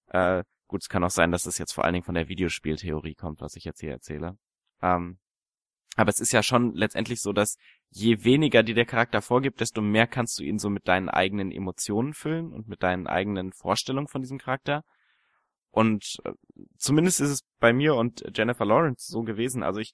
Äh, 0.06 0.44
gut, 0.66 0.80
es 0.82 0.88
kann 0.88 1.04
auch 1.04 1.10
sein, 1.10 1.30
dass 1.30 1.44
es 1.44 1.58
jetzt 1.58 1.72
vor 1.74 1.84
allen 1.84 1.92
Dingen 1.92 2.06
von 2.06 2.14
der 2.14 2.28
Videospieltheorie 2.28 3.16
kommt, 3.16 3.42
was 3.42 3.54
ich 3.54 3.64
jetzt 3.64 3.80
hier 3.80 3.90
erzähle. 3.90 4.38
Ähm, 4.80 5.18
aber 5.96 6.08
es 6.08 6.20
ist 6.20 6.32
ja 6.32 6.42
schon 6.42 6.74
letztendlich 6.74 7.20
so, 7.20 7.34
dass 7.34 7.58
je 7.90 8.24
weniger 8.24 8.62
dir 8.62 8.74
der 8.74 8.86
Charakter 8.86 9.20
vorgibt, 9.20 9.60
desto 9.60 9.82
mehr 9.82 10.06
kannst 10.06 10.38
du 10.38 10.42
ihn 10.42 10.58
so 10.58 10.70
mit 10.70 10.88
deinen 10.88 11.10
eigenen 11.10 11.52
Emotionen 11.52 12.14
füllen 12.14 12.54
und 12.54 12.66
mit 12.66 12.82
deinen 12.82 13.06
eigenen 13.06 13.52
Vorstellungen 13.52 14.08
von 14.08 14.22
diesem 14.22 14.38
Charakter. 14.38 14.84
Und 15.70 16.16
äh, 16.24 16.32
zumindest 16.76 17.20
ist 17.20 17.30
es 17.30 17.40
bei 17.60 17.72
mir 17.72 17.94
und 17.94 18.24
Jennifer 18.36 18.64
Lawrence 18.64 19.10
so 19.10 19.22
gewesen. 19.22 19.62
Also 19.62 19.80
ich, 19.80 19.92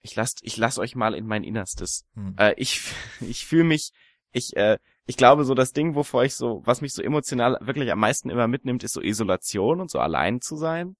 ich 0.00 0.14
lass, 0.16 0.34
ich 0.42 0.56
lass 0.56 0.78
euch 0.78 0.94
mal 0.94 1.14
in 1.14 1.26
mein 1.26 1.44
Innerstes. 1.44 2.06
Mhm. 2.14 2.34
Äh, 2.38 2.54
ich, 2.56 2.92
ich 3.20 3.46
fühle 3.46 3.64
mich, 3.64 3.92
ich, 4.32 4.56
äh, 4.56 4.78
ich 5.06 5.16
glaube 5.16 5.44
so 5.44 5.54
das 5.54 5.72
Ding, 5.72 5.94
wovor 5.94 6.24
ich 6.24 6.34
so, 6.34 6.62
was 6.64 6.80
mich 6.80 6.92
so 6.92 7.02
emotional 7.02 7.58
wirklich 7.60 7.90
am 7.90 8.00
meisten 8.00 8.30
immer 8.30 8.46
mitnimmt, 8.46 8.84
ist 8.84 8.92
so 8.92 9.00
Isolation 9.00 9.80
und 9.80 9.90
so 9.90 9.98
allein 9.98 10.40
zu 10.40 10.56
sein 10.56 10.96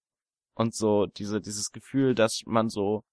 und 0.54 0.74
so 0.74 1.06
diese 1.06 1.40
dieses 1.40 1.70
Gefühl, 1.72 2.14
dass 2.14 2.42
man 2.46 2.70
so 2.70 3.04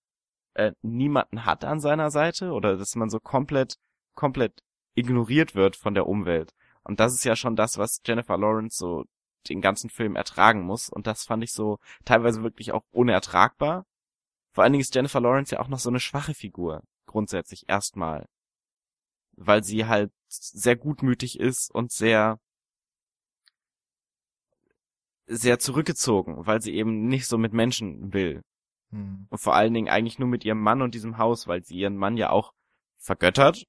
äh, 0.53 0.71
niemanden 0.81 1.45
hat 1.45 1.65
an 1.65 1.81
seiner 1.81 2.11
Seite 2.11 2.51
oder 2.51 2.77
dass 2.77 2.95
man 2.95 3.09
so 3.09 3.19
komplett 3.19 3.75
komplett 4.15 4.61
ignoriert 4.95 5.53
wird 5.53 5.75
von 5.75 5.93
der 5.93 6.07
Umwelt. 6.07 6.53
Und 6.83 6.99
das 6.99 7.13
ist 7.13 7.25
ja 7.25 7.35
schon 7.35 7.55
das, 7.55 7.77
was 7.77 8.01
Jennifer 8.05 8.37
Lawrence 8.37 8.77
so 8.77 9.03
den 9.49 9.61
ganzen 9.61 9.89
Film 9.89 10.15
ertragen 10.15 10.61
muss. 10.63 10.89
Und 10.89 11.07
das 11.07 11.25
fand 11.25 11.43
ich 11.43 11.53
so 11.53 11.79
teilweise 12.05 12.43
wirklich 12.43 12.71
auch 12.71 12.83
unertragbar. 12.91 13.85
Vor 14.51 14.63
allen 14.63 14.73
Dingen 14.73 14.81
ist 14.81 14.95
Jennifer 14.95 15.21
Lawrence 15.21 15.55
ja 15.55 15.61
auch 15.61 15.67
noch 15.67 15.79
so 15.79 15.89
eine 15.89 15.99
schwache 15.99 16.33
Figur, 16.33 16.83
grundsätzlich 17.05 17.65
erstmal. 17.67 18.27
weil 19.37 19.63
sie 19.63 19.85
halt 19.85 20.11
sehr 20.27 20.75
gutmütig 20.75 21.39
ist 21.39 21.73
und 21.73 21.91
sehr 21.91 22.39
sehr 25.27 25.59
zurückgezogen, 25.59 26.45
weil 26.45 26.61
sie 26.61 26.75
eben 26.75 27.07
nicht 27.07 27.27
so 27.27 27.37
mit 27.37 27.53
Menschen 27.53 28.13
will. 28.13 28.43
Hm. 28.91 29.27
Und 29.29 29.37
vor 29.39 29.55
allen 29.55 29.73
Dingen 29.73 29.89
eigentlich 29.89 30.19
nur 30.19 30.29
mit 30.29 30.45
ihrem 30.45 30.61
Mann 30.61 30.81
und 30.81 30.93
diesem 30.93 31.17
Haus, 31.17 31.47
weil 31.47 31.63
sie 31.63 31.77
ihren 31.77 31.97
Mann 31.97 32.17
ja 32.17 32.29
auch 32.29 32.53
vergöttert. 32.97 33.65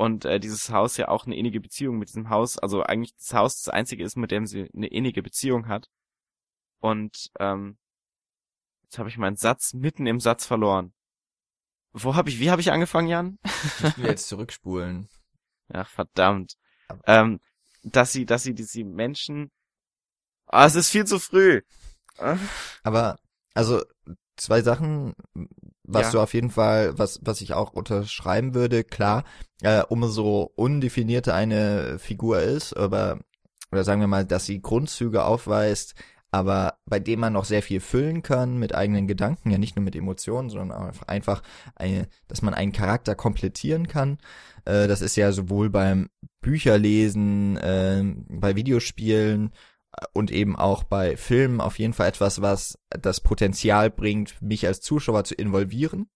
Und 0.00 0.24
äh, 0.24 0.40
dieses 0.40 0.70
Haus 0.70 0.96
ja 0.96 1.08
auch 1.08 1.26
eine 1.26 1.36
innige 1.36 1.60
Beziehung 1.60 1.98
mit 1.98 2.08
diesem 2.08 2.30
Haus, 2.30 2.56
also 2.56 2.82
eigentlich 2.82 3.14
das 3.16 3.34
Haus 3.34 3.62
das 3.62 3.68
einzige 3.68 4.02
ist, 4.02 4.16
mit 4.16 4.30
dem 4.30 4.46
sie 4.46 4.70
eine 4.74 4.86
innige 4.86 5.22
Beziehung 5.22 5.68
hat. 5.68 5.90
Und 6.78 7.30
ähm, 7.38 7.76
jetzt 8.84 8.98
habe 8.98 9.10
ich 9.10 9.18
meinen 9.18 9.36
Satz 9.36 9.74
mitten 9.74 10.06
im 10.06 10.18
Satz 10.18 10.46
verloren. 10.46 10.94
Wo 11.92 12.14
habe 12.14 12.30
ich, 12.30 12.40
wie 12.40 12.50
habe 12.50 12.62
ich 12.62 12.72
angefangen, 12.72 13.08
Jan? 13.08 13.38
Ich 13.44 13.98
will 13.98 14.06
jetzt 14.06 14.28
zurückspulen. 14.28 15.10
Ach, 15.68 15.90
verdammt. 15.90 16.54
Ähm, 17.04 17.38
dass 17.82 18.10
sie, 18.10 18.24
dass 18.24 18.42
sie 18.42 18.54
diese 18.54 18.82
Menschen. 18.84 19.50
Ah, 20.46 20.64
es 20.64 20.76
ist 20.76 20.88
viel 20.88 21.04
zu 21.04 21.18
früh. 21.18 21.60
Aber, 22.84 23.18
also, 23.52 23.82
zwei 24.40 24.62
Sachen, 24.62 25.14
was 25.84 26.06
Ja. 26.06 26.12
du 26.12 26.20
auf 26.20 26.34
jeden 26.34 26.50
Fall, 26.50 26.98
was, 26.98 27.20
was 27.22 27.40
ich 27.40 27.54
auch 27.54 27.72
unterschreiben 27.72 28.54
würde, 28.54 28.84
klar, 28.84 29.24
äh, 29.62 29.82
umso 29.88 30.50
undefinierter 30.56 31.34
eine 31.34 31.98
Figur 31.98 32.40
ist, 32.40 32.76
aber, 32.76 33.20
oder 33.70 33.84
sagen 33.84 34.00
wir 34.00 34.08
mal, 34.08 34.24
dass 34.24 34.46
sie 34.46 34.62
Grundzüge 34.62 35.24
aufweist, 35.24 35.94
aber 36.32 36.78
bei 36.86 37.00
dem 37.00 37.20
man 37.20 37.32
noch 37.32 37.44
sehr 37.44 37.62
viel 37.62 37.80
füllen 37.80 38.22
kann 38.22 38.56
mit 38.56 38.74
eigenen 38.74 39.08
Gedanken, 39.08 39.50
ja 39.50 39.58
nicht 39.58 39.74
nur 39.76 39.84
mit 39.84 39.96
Emotionen, 39.96 40.48
sondern 40.48 40.92
einfach, 41.06 41.42
eine, 41.74 42.08
dass 42.28 42.40
man 42.40 42.54
einen 42.54 42.72
Charakter 42.72 43.14
komplettieren 43.16 43.88
kann. 43.88 44.18
Äh, 44.64 44.86
das 44.86 45.02
ist 45.02 45.16
ja 45.16 45.32
sowohl 45.32 45.70
beim 45.70 46.08
Bücherlesen, 46.40 47.56
äh, 47.56 48.02
bei 48.28 48.54
Videospielen 48.54 49.50
und 50.12 50.30
eben 50.30 50.56
auch 50.56 50.84
bei 50.84 51.16
Filmen 51.16 51.60
auf 51.60 51.78
jeden 51.78 51.92
Fall 51.92 52.08
etwas, 52.08 52.40
was 52.40 52.78
das 52.90 53.20
Potenzial 53.20 53.90
bringt, 53.90 54.40
mich 54.40 54.66
als 54.66 54.80
Zuschauer 54.80 55.24
zu 55.24 55.34
involvieren 55.34 56.08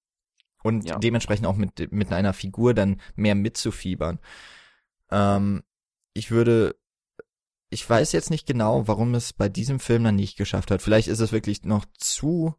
und 0.63 0.89
Ja. 0.89 0.99
dementsprechend 0.99 1.47
auch 1.47 1.57
mit, 1.57 1.93
mit 1.93 2.13
einer 2.13 2.33
Figur 2.33 2.75
dann 2.75 3.01
mehr 3.17 3.35
mitzufiebern. 3.35 4.19
Ähm, 5.11 5.63
ich 6.15 6.31
würde 6.31 6.77
ich 7.71 7.89
weiß 7.91 8.13
jetzt 8.13 8.31
nicht 8.31 8.47
genau, 8.47 8.87
warum 8.87 9.15
es 9.17 9.33
bei 9.33 9.49
diesem 9.49 9.81
Film 9.81 10.05
dann 10.05 10.15
nicht 10.15 10.37
geschafft 10.37 10.71
hat. 10.71 10.81
Vielleicht 10.81 11.09
ist 11.09 11.19
es 11.19 11.33
wirklich 11.33 11.65
noch 11.65 11.85
zu 11.99 12.55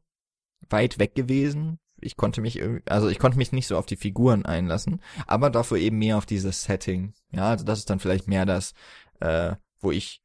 weit 0.69 0.99
weg 0.99 1.15
gewesen. 1.15 1.79
Ich 2.01 2.17
konnte 2.17 2.41
mich, 2.41 2.61
also 2.89 3.07
ich 3.07 3.17
konnte 3.17 3.37
mich 3.37 3.53
nicht 3.53 3.67
so 3.67 3.77
auf 3.77 3.85
die 3.85 3.95
Figuren 3.95 4.45
einlassen, 4.45 5.01
aber 5.25 5.49
dafür 5.49 5.77
eben 5.77 5.97
mehr 5.99 6.17
auf 6.17 6.25
dieses 6.25 6.63
Setting. 6.63 7.13
Ja, 7.31 7.49
also 7.51 7.63
das 7.63 7.79
ist 7.79 7.89
dann 7.89 8.01
vielleicht 8.01 8.27
mehr 8.27 8.45
das, 8.45 8.73
äh, 9.21 9.55
wo 9.79 9.91
ich, 9.91 10.21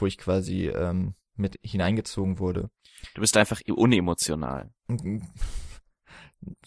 wo 0.00 0.06
ich 0.06 0.18
quasi 0.18 0.68
ähm, 0.68 1.14
mit 1.36 1.58
hineingezogen 1.62 2.38
wurde. 2.38 2.70
Du 3.14 3.20
bist 3.20 3.36
einfach 3.36 3.60
unemotional. 3.68 4.70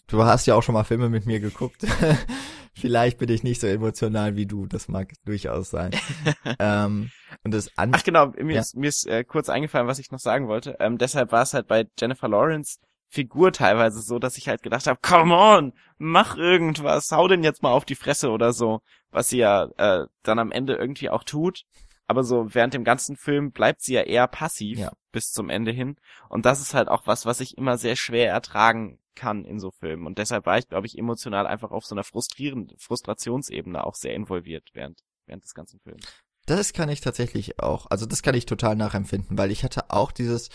Du 0.08 0.24
hast 0.24 0.46
ja 0.46 0.56
auch 0.56 0.64
schon 0.64 0.74
mal 0.74 0.84
Filme 0.84 1.10
mit 1.10 1.26
mir 1.26 1.40
geguckt. 1.40 1.86
Vielleicht 2.74 3.18
bin 3.18 3.30
ich 3.30 3.44
nicht 3.44 3.60
so 3.62 3.68
emotional 3.68 4.36
wie 4.36 4.46
du. 4.46 4.66
Das 4.66 4.88
mag 4.88 5.12
durchaus 5.26 5.70
sein. 5.70 5.92
ähm, 6.60 7.12
und 7.44 7.54
das 7.54 7.78
an 7.78 7.92
Ach 7.94 8.04
genau, 8.04 8.28
mir 8.28 8.56
Ja. 8.56 8.62
ist, 8.62 8.76
mir 8.76 8.88
ist 8.88 9.06
äh, 9.08 9.24
kurz 9.24 9.50
eingefallen, 9.50 9.88
was 9.88 10.00
ich 10.00 10.12
noch 10.12 10.20
sagen 10.20 10.48
wollte. 10.48 10.78
Ähm, 10.80 10.98
deshalb 10.98 11.32
war 11.32 11.44
es 11.44 11.54
halt 11.54 11.68
bei 11.68 11.86
Jennifer 12.00 12.28
Lawrence 12.28 12.80
Figur 13.10 13.52
teilweise 13.52 14.02
so, 14.02 14.20
dass 14.20 14.38
ich 14.38 14.48
halt 14.48 14.64
gedacht 14.64 14.88
habe, 14.88 15.00
come 15.02 15.36
on, 15.36 15.74
mach 15.98 16.38
irgendwas, 16.38 17.12
hau 17.12 17.28
den 17.28 17.44
jetzt 17.44 17.62
mal 17.62 17.74
auf 17.74 17.84
die 17.84 17.96
Fresse 17.96 18.30
oder 18.30 18.54
so, 18.54 18.80
was 19.12 19.28
sie 19.28 19.40
ja 19.40 19.66
äh, 19.78 20.06
dann 20.24 20.40
am 20.40 20.54
Ende 20.54 20.76
irgendwie 20.76 21.10
auch 21.10 21.26
tut. 21.26 21.66
Aber 22.12 22.26
so 22.26 22.53
während 22.53 22.74
dem 22.74 22.84
ganzen 22.84 23.16
Film 23.16 23.53
bleibt 23.53 23.82
sie 23.82 23.93
ja 23.93 24.01
eher 24.01 24.28
passiv 24.28 24.78
Ja. 24.78 24.91
bis 25.14 25.32
zum 25.32 25.49
Ende 25.49 25.72
hin. 25.72 25.95
Und 26.28 26.45
das 26.45 26.59
ist 26.59 26.74
halt 26.74 26.89
auch 26.89 27.07
was, 27.07 27.26
was 27.26 27.39
ich 27.39 27.57
immer 27.57 27.78
sehr 27.78 27.95
schwer 27.95 28.30
ertragen 28.30 28.99
kann 29.16 29.45
in 29.45 29.62
so 29.62 29.72
Filmen. 29.72 30.05
Und 30.05 30.18
deshalb 30.18 30.45
war 30.45 30.57
ich, 30.57 30.68
glaube 30.68 30.88
ich, 30.88 30.97
emotional 30.97 31.47
einfach 31.47 31.72
auf 31.72 31.86
so 31.86 31.95
einer 31.95 32.03
frustrierenden 32.03 32.78
Frustrationsebene 32.78 33.82
auch 33.82 33.95
sehr 33.95 34.14
involviert 34.14 34.72
während, 34.74 34.99
während 35.26 35.45
des 35.45 35.53
ganzen 35.53 35.80
Films. 35.80 36.03
Das 36.47 36.74
kann 36.74 36.89
ich 36.89 36.99
tatsächlich 36.99 37.59
auch. 37.59 37.86
Also 37.89 38.05
das 38.05 38.24
kann 38.24 38.36
ich 38.36 38.45
total 38.45 38.76
nachempfinden, 38.76 39.38
weil 39.38 39.51
ich 39.51 39.64
hatte 39.64 39.89
auch 39.89 40.12
dieses 40.12 40.49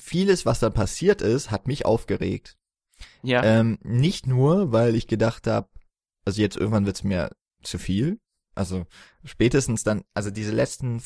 vieles, 0.00 0.44
was 0.44 0.60
da 0.60 0.68
passiert 0.68 1.22
ist, 1.22 1.50
hat 1.50 1.66
mich 1.66 1.86
aufgeregt. 1.86 2.58
Ja. 3.22 3.42
Ähm, 3.42 3.78
nicht 3.82 4.26
nur, 4.26 4.70
weil 4.70 4.94
ich 4.96 5.06
gedacht 5.06 5.46
habe, 5.46 5.68
also 6.26 6.42
jetzt 6.42 6.58
irgendwann 6.58 6.84
wird's 6.84 7.04
mir 7.04 7.30
zu 7.62 7.78
viel. 7.78 8.20
Also 8.54 8.86
spätestens 9.24 9.82
dann, 9.82 10.04
also 10.14 10.30
diese 10.30 10.52
letzten 10.52 11.02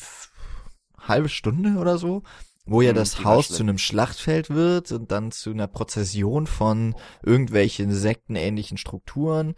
halbe 0.97 1.29
Stunde 1.29 1.79
oder 1.79 1.97
so, 1.97 2.23
wo 2.65 2.81
ja 2.81 2.89
Hm, 2.89 2.95
das 2.95 3.23
Haus 3.23 3.49
zu 3.49 3.63
einem 3.63 3.77
Schlachtfeld 3.77 4.49
wird 4.49 4.91
und 4.91 5.11
dann 5.11 5.31
zu 5.31 5.51
einer 5.51 5.67
Prozession 5.67 6.47
von 6.47 6.95
irgendwelchen 7.23 7.91
sektenähnlichen 7.91 8.77
Strukturen. 8.77 9.55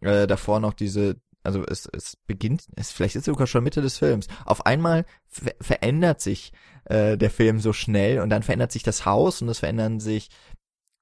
Äh, 0.00 0.26
davor 0.26 0.60
noch 0.60 0.74
diese, 0.74 1.16
also 1.42 1.64
es, 1.64 1.86
es 1.92 2.16
beginnt, 2.26 2.66
es 2.76 2.92
vielleicht 2.92 3.16
ist 3.16 3.22
es 3.22 3.26
sogar 3.26 3.46
schon 3.46 3.64
Mitte 3.64 3.82
des 3.82 3.98
Films. 3.98 4.28
Auf 4.44 4.66
einmal 4.66 5.04
ver 5.28 5.54
verändert 5.60 6.20
sich 6.20 6.52
äh, 6.84 7.16
der 7.18 7.30
Film 7.30 7.58
so 7.58 7.72
schnell 7.72 8.20
und 8.20 8.30
dann 8.30 8.42
verändert 8.42 8.72
sich 8.72 8.82
das 8.82 9.06
Haus 9.06 9.42
und 9.42 9.48
es 9.48 9.58
verändern 9.58 9.98
sich, 9.98 10.28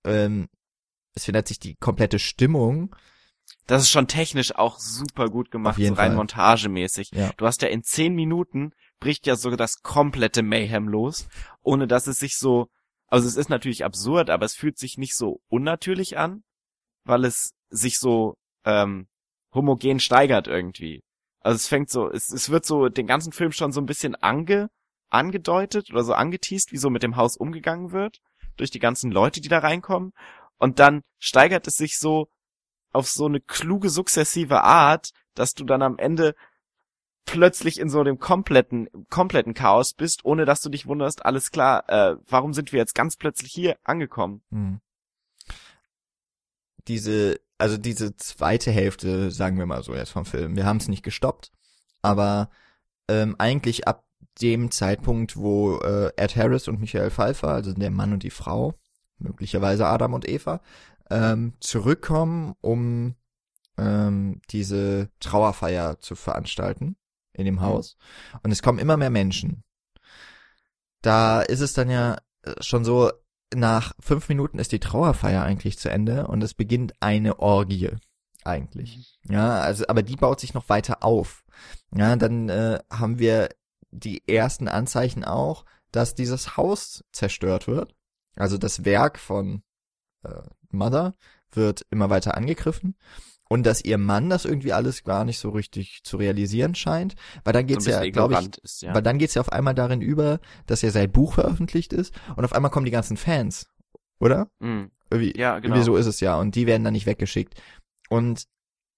ähm, 0.04 0.48
es 1.14 1.24
verändert 1.24 1.48
sich 1.48 1.58
die 1.58 1.76
komplette 1.76 2.18
Stimmung. 2.18 2.94
Das 3.66 3.82
ist 3.82 3.90
schon 3.90 4.08
technisch 4.08 4.54
auch 4.56 4.78
super 4.78 5.28
gut 5.28 5.50
gemacht, 5.50 5.76
so 5.76 5.82
rein 5.82 5.94
Fall. 5.94 6.14
montagemäßig. 6.14 7.10
Ja. 7.12 7.30
Du 7.36 7.46
hast 7.46 7.62
ja 7.62 7.68
in 7.68 7.82
zehn 7.82 8.14
Minuten 8.14 8.72
bricht 9.00 9.26
ja 9.26 9.34
sogar 9.34 9.56
das 9.56 9.82
komplette 9.82 10.42
Mayhem 10.42 10.86
los, 10.86 11.28
ohne 11.62 11.88
dass 11.88 12.06
es 12.06 12.18
sich 12.18 12.36
so, 12.36 12.68
also 13.06 13.26
es 13.26 13.36
ist 13.36 13.48
natürlich 13.48 13.84
absurd, 13.84 14.30
aber 14.30 14.44
es 14.44 14.54
fühlt 14.54 14.78
sich 14.78 14.98
nicht 14.98 15.16
so 15.16 15.40
unnatürlich 15.48 16.18
an, 16.18 16.44
weil 17.04 17.24
es 17.24 17.54
sich 17.70 17.98
so 17.98 18.36
ähm, 18.64 19.08
homogen 19.52 20.00
steigert 20.00 20.46
irgendwie. 20.46 21.02
Also 21.40 21.56
es 21.56 21.66
fängt 21.66 21.90
so, 21.90 22.10
es, 22.10 22.30
es 22.30 22.50
wird 22.50 22.66
so 22.66 22.88
den 22.88 23.06
ganzen 23.06 23.32
Film 23.32 23.52
schon 23.52 23.72
so 23.72 23.80
ein 23.80 23.86
bisschen 23.86 24.14
ange, 24.14 24.68
angedeutet 25.08 25.90
oder 25.90 26.04
so 26.04 26.12
angeteased, 26.12 26.70
wie 26.70 26.76
so 26.76 26.90
mit 26.90 27.02
dem 27.02 27.16
Haus 27.16 27.36
umgegangen 27.36 27.92
wird, 27.92 28.18
durch 28.56 28.70
die 28.70 28.78
ganzen 28.78 29.10
Leute, 29.10 29.40
die 29.40 29.48
da 29.48 29.58
reinkommen. 29.58 30.12
Und 30.58 30.78
dann 30.78 31.02
steigert 31.18 31.66
es 31.66 31.74
sich 31.74 31.98
so 31.98 32.28
auf 32.92 33.08
so 33.08 33.26
eine 33.26 33.40
kluge, 33.40 33.90
sukzessive 33.90 34.62
Art, 34.62 35.10
dass 35.34 35.54
du 35.54 35.64
dann 35.64 35.82
am 35.82 35.98
Ende 35.98 36.34
plötzlich 37.24 37.78
in 37.78 37.88
so 37.88 38.02
dem 38.02 38.18
kompletten, 38.18 38.88
kompletten 39.08 39.54
Chaos 39.54 39.94
bist, 39.94 40.24
ohne 40.24 40.44
dass 40.44 40.60
du 40.60 40.68
dich 40.68 40.86
wunderst, 40.86 41.24
alles 41.24 41.50
klar, 41.50 41.88
äh, 41.88 42.16
warum 42.26 42.52
sind 42.52 42.72
wir 42.72 42.78
jetzt 42.78 42.94
ganz 42.94 43.16
plötzlich 43.16 43.52
hier 43.52 43.76
angekommen? 43.84 44.42
Hm. 44.50 44.80
Diese, 46.88 47.40
also 47.58 47.76
diese 47.76 48.16
zweite 48.16 48.72
Hälfte, 48.72 49.30
sagen 49.30 49.58
wir 49.58 49.66
mal 49.66 49.82
so 49.82 49.94
jetzt 49.94 50.10
vom 50.10 50.24
Film, 50.24 50.56
wir 50.56 50.66
haben 50.66 50.78
es 50.78 50.88
nicht 50.88 51.04
gestoppt, 51.04 51.52
aber 52.02 52.50
ähm, 53.08 53.36
eigentlich 53.38 53.86
ab 53.86 54.04
dem 54.40 54.70
Zeitpunkt, 54.70 55.36
wo 55.36 55.78
äh, 55.78 56.10
Ed 56.16 56.36
Harris 56.36 56.68
und 56.68 56.80
Michael 56.80 57.10
Pfeiffer, 57.10 57.48
also 57.48 57.72
der 57.72 57.90
Mann 57.90 58.12
und 58.12 58.22
die 58.22 58.30
Frau, 58.30 58.74
möglicherweise 59.18 59.86
Adam 59.86 60.14
und 60.14 60.28
Eva, 60.28 60.60
ähm, 61.10 61.54
zurückkommen, 61.60 62.54
um 62.60 63.16
ähm, 63.76 64.40
diese 64.50 65.10
Trauerfeier 65.20 65.98
zu 66.00 66.14
veranstalten 66.14 66.96
in 67.32 67.44
dem 67.44 67.60
Haus. 67.60 67.96
Und 68.42 68.50
es 68.50 68.62
kommen 68.62 68.78
immer 68.78 68.96
mehr 68.96 69.10
Menschen. 69.10 69.64
Da 71.02 71.40
ist 71.40 71.60
es 71.60 71.72
dann 71.72 71.90
ja 71.90 72.18
äh, 72.42 72.54
schon 72.60 72.84
so, 72.84 73.10
nach 73.54 73.94
fünf 73.98 74.28
Minuten 74.28 74.58
ist 74.58 74.72
die 74.72 74.78
Trauerfeier 74.78 75.42
eigentlich 75.42 75.78
zu 75.78 75.90
Ende 75.90 76.28
und 76.28 76.42
es 76.42 76.54
beginnt 76.54 76.94
eine 77.00 77.40
Orgie 77.40 77.90
eigentlich. 78.44 79.18
Ja, 79.24 79.60
also 79.60 79.86
aber 79.88 80.02
die 80.02 80.16
baut 80.16 80.40
sich 80.40 80.54
noch 80.54 80.68
weiter 80.68 81.02
auf. 81.02 81.44
Ja, 81.94 82.14
dann 82.16 82.48
äh, 82.48 82.78
haben 82.90 83.18
wir 83.18 83.48
die 83.90 84.26
ersten 84.28 84.68
Anzeichen 84.68 85.24
auch, 85.24 85.64
dass 85.90 86.14
dieses 86.14 86.56
Haus 86.56 87.04
zerstört 87.12 87.66
wird. 87.66 87.96
Also 88.36 88.56
das 88.56 88.84
Werk 88.84 89.18
von 89.18 89.62
äh, 90.22 90.42
Mother 90.72 91.14
wird 91.52 91.84
immer 91.90 92.10
weiter 92.10 92.36
angegriffen 92.36 92.96
und 93.48 93.64
dass 93.66 93.84
ihr 93.84 93.98
Mann 93.98 94.30
das 94.30 94.44
irgendwie 94.44 94.72
alles 94.72 95.02
gar 95.02 95.24
nicht 95.24 95.38
so 95.38 95.50
richtig 95.50 96.02
zu 96.04 96.16
realisieren 96.16 96.74
scheint, 96.76 97.16
weil 97.44 97.52
dann 97.52 97.66
geht's 97.66 97.84
so 97.84 97.90
ja, 97.90 98.08
glaube 98.10 98.34
ich, 98.34 98.58
ist, 98.62 98.82
ja. 98.82 98.94
weil 98.94 99.02
dann 99.02 99.18
geht's 99.18 99.34
ja 99.34 99.40
auf 99.42 99.50
einmal 99.52 99.74
darin 99.74 100.00
über, 100.00 100.38
dass 100.66 100.82
ja 100.82 100.90
sein 100.90 101.10
Buch 101.10 101.34
veröffentlicht 101.34 101.92
ist 101.92 102.14
und 102.36 102.44
auf 102.44 102.52
einmal 102.52 102.70
kommen 102.70 102.84
die 102.86 102.92
ganzen 102.92 103.16
Fans, 103.16 103.66
oder? 104.20 104.48
Mhm. 104.60 104.90
Irgendwie, 105.10 105.36
Ja, 105.36 105.58
genau. 105.58 105.74
irgendwie 105.74 105.84
so 105.84 105.96
ist 105.96 106.06
es 106.06 106.20
ja 106.20 106.36
und 106.36 106.54
die 106.54 106.66
werden 106.68 106.84
dann 106.84 106.92
nicht 106.92 107.06
weggeschickt. 107.06 107.60
Und 108.08 108.44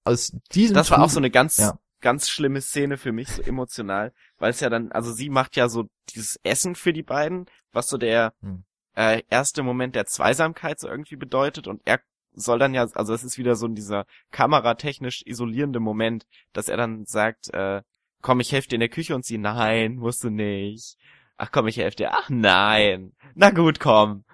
aus 0.04 0.36
diesem 0.52 0.74
Das 0.74 0.90
war 0.90 1.02
auch 1.02 1.08
so 1.08 1.18
eine 1.20 1.30
ganz, 1.30 1.56
Ja. 1.56 1.78
ganz 2.00 2.28
schlimme 2.28 2.60
Szene 2.60 2.98
für 2.98 3.12
mich, 3.12 3.28
so 3.30 3.42
emotional, 3.42 4.12
weil 4.36 4.50
es 4.50 4.60
ja 4.60 4.68
dann, 4.68 4.92
also 4.92 5.12
sie 5.12 5.30
macht 5.30 5.56
ja 5.56 5.70
so 5.70 5.84
dieses 6.10 6.38
Essen 6.42 6.74
für 6.74 6.92
die 6.92 7.02
beiden, 7.02 7.46
was 7.72 7.88
so 7.88 7.96
der 7.96 8.34
Hm. 8.42 8.64
Äh, 8.96 9.22
erste 9.30 9.62
Moment 9.62 9.94
der 9.94 10.06
Zweisamkeit 10.06 10.80
so 10.80 10.88
irgendwie 10.88 11.16
bedeutet 11.16 11.66
und 11.68 11.82
er 11.84 12.00
soll 12.34 12.58
dann 12.58 12.74
ja, 12.74 12.86
also 12.94 13.12
es 13.12 13.24
ist 13.24 13.38
wieder 13.38 13.56
so 13.56 13.68
dieser 13.68 14.06
kameratechnisch 14.30 15.22
isolierende 15.26 15.80
Moment, 15.80 16.26
dass 16.52 16.68
er 16.68 16.76
dann 16.76 17.04
sagt, 17.04 17.52
äh, 17.52 17.82
komm, 18.22 18.40
ich 18.40 18.52
helfe 18.52 18.68
dir 18.68 18.76
in 18.76 18.80
der 18.80 18.88
Küche 18.88 19.14
und 19.14 19.24
sie, 19.24 19.38
nein, 19.38 19.96
musst 19.96 20.24
du 20.24 20.30
nicht. 20.30 20.96
Ach 21.36 21.50
komm, 21.50 21.66
ich 21.66 21.76
helfe 21.76 21.96
dir. 21.96 22.12
Ach 22.12 22.30
nein. 22.30 23.12
Na 23.34 23.50
gut, 23.50 23.80
komm. 23.80 24.24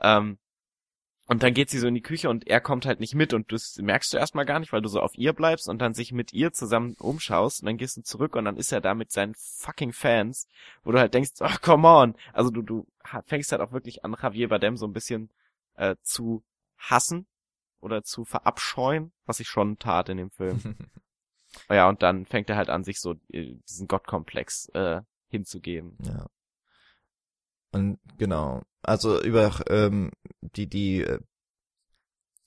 Ähm, 0.00 0.38
und 1.28 1.42
dann 1.42 1.52
geht 1.52 1.68
sie 1.68 1.78
so 1.78 1.86
in 1.86 1.94
die 1.94 2.02
Küche 2.02 2.30
und 2.30 2.46
er 2.46 2.62
kommt 2.62 2.86
halt 2.86 3.00
nicht 3.00 3.14
mit 3.14 3.34
und 3.34 3.52
das 3.52 3.76
merkst 3.76 4.14
du 4.14 4.16
erstmal 4.16 4.46
gar 4.46 4.60
nicht, 4.60 4.72
weil 4.72 4.80
du 4.80 4.88
so 4.88 5.00
auf 5.00 5.14
ihr 5.14 5.34
bleibst 5.34 5.68
und 5.68 5.78
dann 5.78 5.92
sich 5.92 6.10
mit 6.10 6.32
ihr 6.32 6.54
zusammen 6.54 6.96
umschaust 6.98 7.60
und 7.60 7.66
dann 7.66 7.76
gehst 7.76 7.98
du 7.98 8.02
zurück 8.02 8.34
und 8.34 8.46
dann 8.46 8.56
ist 8.56 8.72
er 8.72 8.80
da 8.80 8.94
mit 8.94 9.12
seinen 9.12 9.34
fucking 9.36 9.92
Fans, 9.92 10.48
wo 10.84 10.90
du 10.90 10.98
halt 10.98 11.12
denkst, 11.12 11.32
ach 11.40 11.60
come 11.60 11.86
on. 11.86 12.14
Also 12.32 12.50
du, 12.50 12.62
du 12.62 12.86
fängst 13.26 13.52
halt 13.52 13.60
auch 13.60 13.72
wirklich 13.72 14.06
an, 14.06 14.16
Javier 14.20 14.48
Bardem 14.48 14.78
so 14.78 14.86
ein 14.86 14.94
bisschen 14.94 15.28
äh, 15.74 15.96
zu 16.02 16.42
hassen 16.78 17.26
oder 17.80 18.02
zu 18.02 18.24
verabscheuen, 18.24 19.12
was 19.26 19.38
ich 19.38 19.48
schon 19.48 19.78
tat 19.78 20.08
in 20.08 20.16
dem 20.16 20.30
Film. 20.30 20.76
ja, 21.68 21.90
und 21.90 22.02
dann 22.02 22.24
fängt 22.24 22.48
er 22.48 22.56
halt 22.56 22.70
an, 22.70 22.84
sich 22.84 23.00
so 23.00 23.16
äh, 23.28 23.54
diesen 23.68 23.86
Gottkomplex 23.86 24.70
äh, 24.70 25.02
hinzugeben. 25.28 25.98
Ja. 26.04 26.26
Und 27.70 27.98
genau, 28.16 28.62
also 28.88 29.20
über 29.22 29.52
ähm, 29.68 30.10
die, 30.40 30.68
die, 30.68 31.02
äh, 31.02 31.20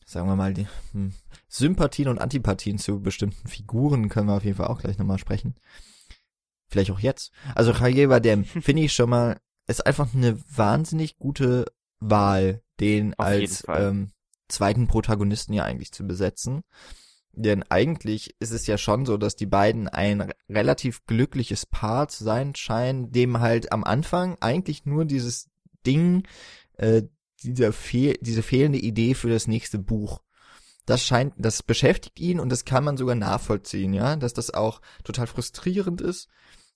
sagen 0.05 0.27
wir 0.27 0.35
mal, 0.35 0.53
die 0.53 0.67
hm, 0.91 1.13
Sympathien 1.47 2.07
und 2.07 2.19
Antipathien 2.19 2.77
zu 2.77 3.01
bestimmten 3.01 3.47
Figuren 3.47 4.09
können 4.09 4.27
wir 4.27 4.35
auf 4.35 4.43
jeden 4.43 4.57
Fall 4.57 4.67
auch 4.67 4.81
gleich 4.81 4.97
nochmal 4.97 5.19
sprechen. 5.19 5.55
Vielleicht 6.67 6.91
auch 6.91 6.99
jetzt. 6.99 7.31
Also 7.55 7.71
Javier 7.71 8.07
Bardem, 8.07 8.45
finde 8.45 8.83
ich 8.83 8.93
schon 8.93 9.09
mal, 9.09 9.39
ist 9.67 9.85
einfach 9.85 10.13
eine 10.13 10.39
wahnsinnig 10.55 11.17
gute 11.17 11.65
Wahl, 11.99 12.61
den 12.79 13.13
auf 13.13 13.25
als 13.25 13.63
ähm, 13.67 14.11
zweiten 14.49 14.87
Protagonisten 14.87 15.53
ja 15.53 15.63
eigentlich 15.63 15.91
zu 15.91 16.05
besetzen. 16.05 16.63
Denn 17.33 17.63
eigentlich 17.69 18.35
ist 18.39 18.51
es 18.51 18.67
ja 18.67 18.77
schon 18.77 19.05
so, 19.05 19.17
dass 19.17 19.37
die 19.37 19.45
beiden 19.45 19.87
ein 19.87 20.33
relativ 20.49 21.05
glückliches 21.05 21.65
Paar 21.65 22.09
zu 22.09 22.25
sein 22.25 22.55
scheinen, 22.55 23.11
dem 23.11 23.39
halt 23.39 23.71
am 23.71 23.85
Anfang 23.85 24.37
eigentlich 24.41 24.85
nur 24.85 25.05
dieses 25.05 25.50
Ding, 25.85 26.27
äh, 26.77 27.03
dieser 27.43 27.73
fehl 27.73 28.17
diese 28.21 28.43
fehlende 28.43 28.79
Idee 28.79 29.13
für 29.13 29.29
das 29.29 29.47
nächste 29.47 29.79
Buch. 29.79 30.21
Das 30.85 31.03
scheint, 31.05 31.33
das 31.37 31.63
beschäftigt 31.63 32.19
ihn 32.19 32.39
und 32.39 32.49
das 32.49 32.65
kann 32.65 32.83
man 32.83 32.97
sogar 32.97 33.15
nachvollziehen, 33.15 33.93
ja, 33.93 34.15
dass 34.15 34.33
das 34.33 34.53
auch 34.53 34.81
total 35.03 35.27
frustrierend 35.27 36.01
ist. 36.01 36.27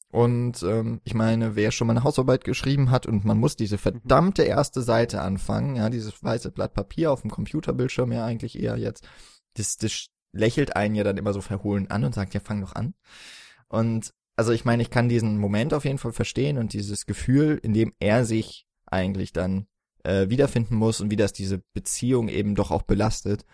Und 0.09 0.63
ähm, 0.63 1.01
ich 1.03 1.13
meine, 1.13 1.55
wer 1.55 1.71
schon 1.71 1.87
mal 1.87 1.93
eine 1.93 2.03
Hausarbeit 2.03 2.43
geschrieben 2.45 2.91
hat 2.91 3.05
und 3.05 3.25
man 3.25 3.37
muss 3.37 3.55
diese 3.55 3.77
verdammte 3.77 4.43
erste 4.43 4.81
Seite 4.81 5.21
anfangen, 5.21 5.75
ja, 5.75 5.89
dieses 5.89 6.23
weiße 6.23 6.51
Blatt 6.51 6.73
Papier 6.73 7.11
auf 7.11 7.21
dem 7.21 7.31
Computerbildschirm 7.31 8.11
ja 8.11 8.25
eigentlich 8.25 8.57
eher 8.57 8.77
jetzt, 8.77 9.05
das, 9.55 9.77
das 9.77 10.07
lächelt 10.31 10.75
einen 10.75 10.95
ja 10.95 11.03
dann 11.03 11.17
immer 11.17 11.33
so 11.33 11.41
verhohlen 11.41 11.89
an 11.89 12.03
und 12.03 12.15
sagt, 12.15 12.33
ja, 12.33 12.39
fang 12.39 12.61
doch 12.61 12.75
an. 12.75 12.93
Und 13.67 14.13
also 14.35 14.51
ich 14.51 14.65
meine, 14.65 14.83
ich 14.83 14.89
kann 14.89 15.09
diesen 15.09 15.37
Moment 15.37 15.73
auf 15.73 15.85
jeden 15.85 15.97
Fall 15.97 16.13
verstehen 16.13 16.57
und 16.57 16.73
dieses 16.73 17.05
Gefühl, 17.05 17.59
in 17.61 17.73
dem 17.73 17.93
er 17.99 18.25
sich 18.25 18.67
eigentlich 18.85 19.33
dann 19.33 19.67
äh, 20.03 20.29
wiederfinden 20.29 20.75
muss 20.75 21.01
und 21.01 21.11
wie 21.11 21.15
das 21.15 21.33
diese 21.33 21.61
Beziehung 21.73 22.29
eben 22.29 22.55
doch 22.55 22.71
auch 22.71 22.83
belastet. 22.83 23.45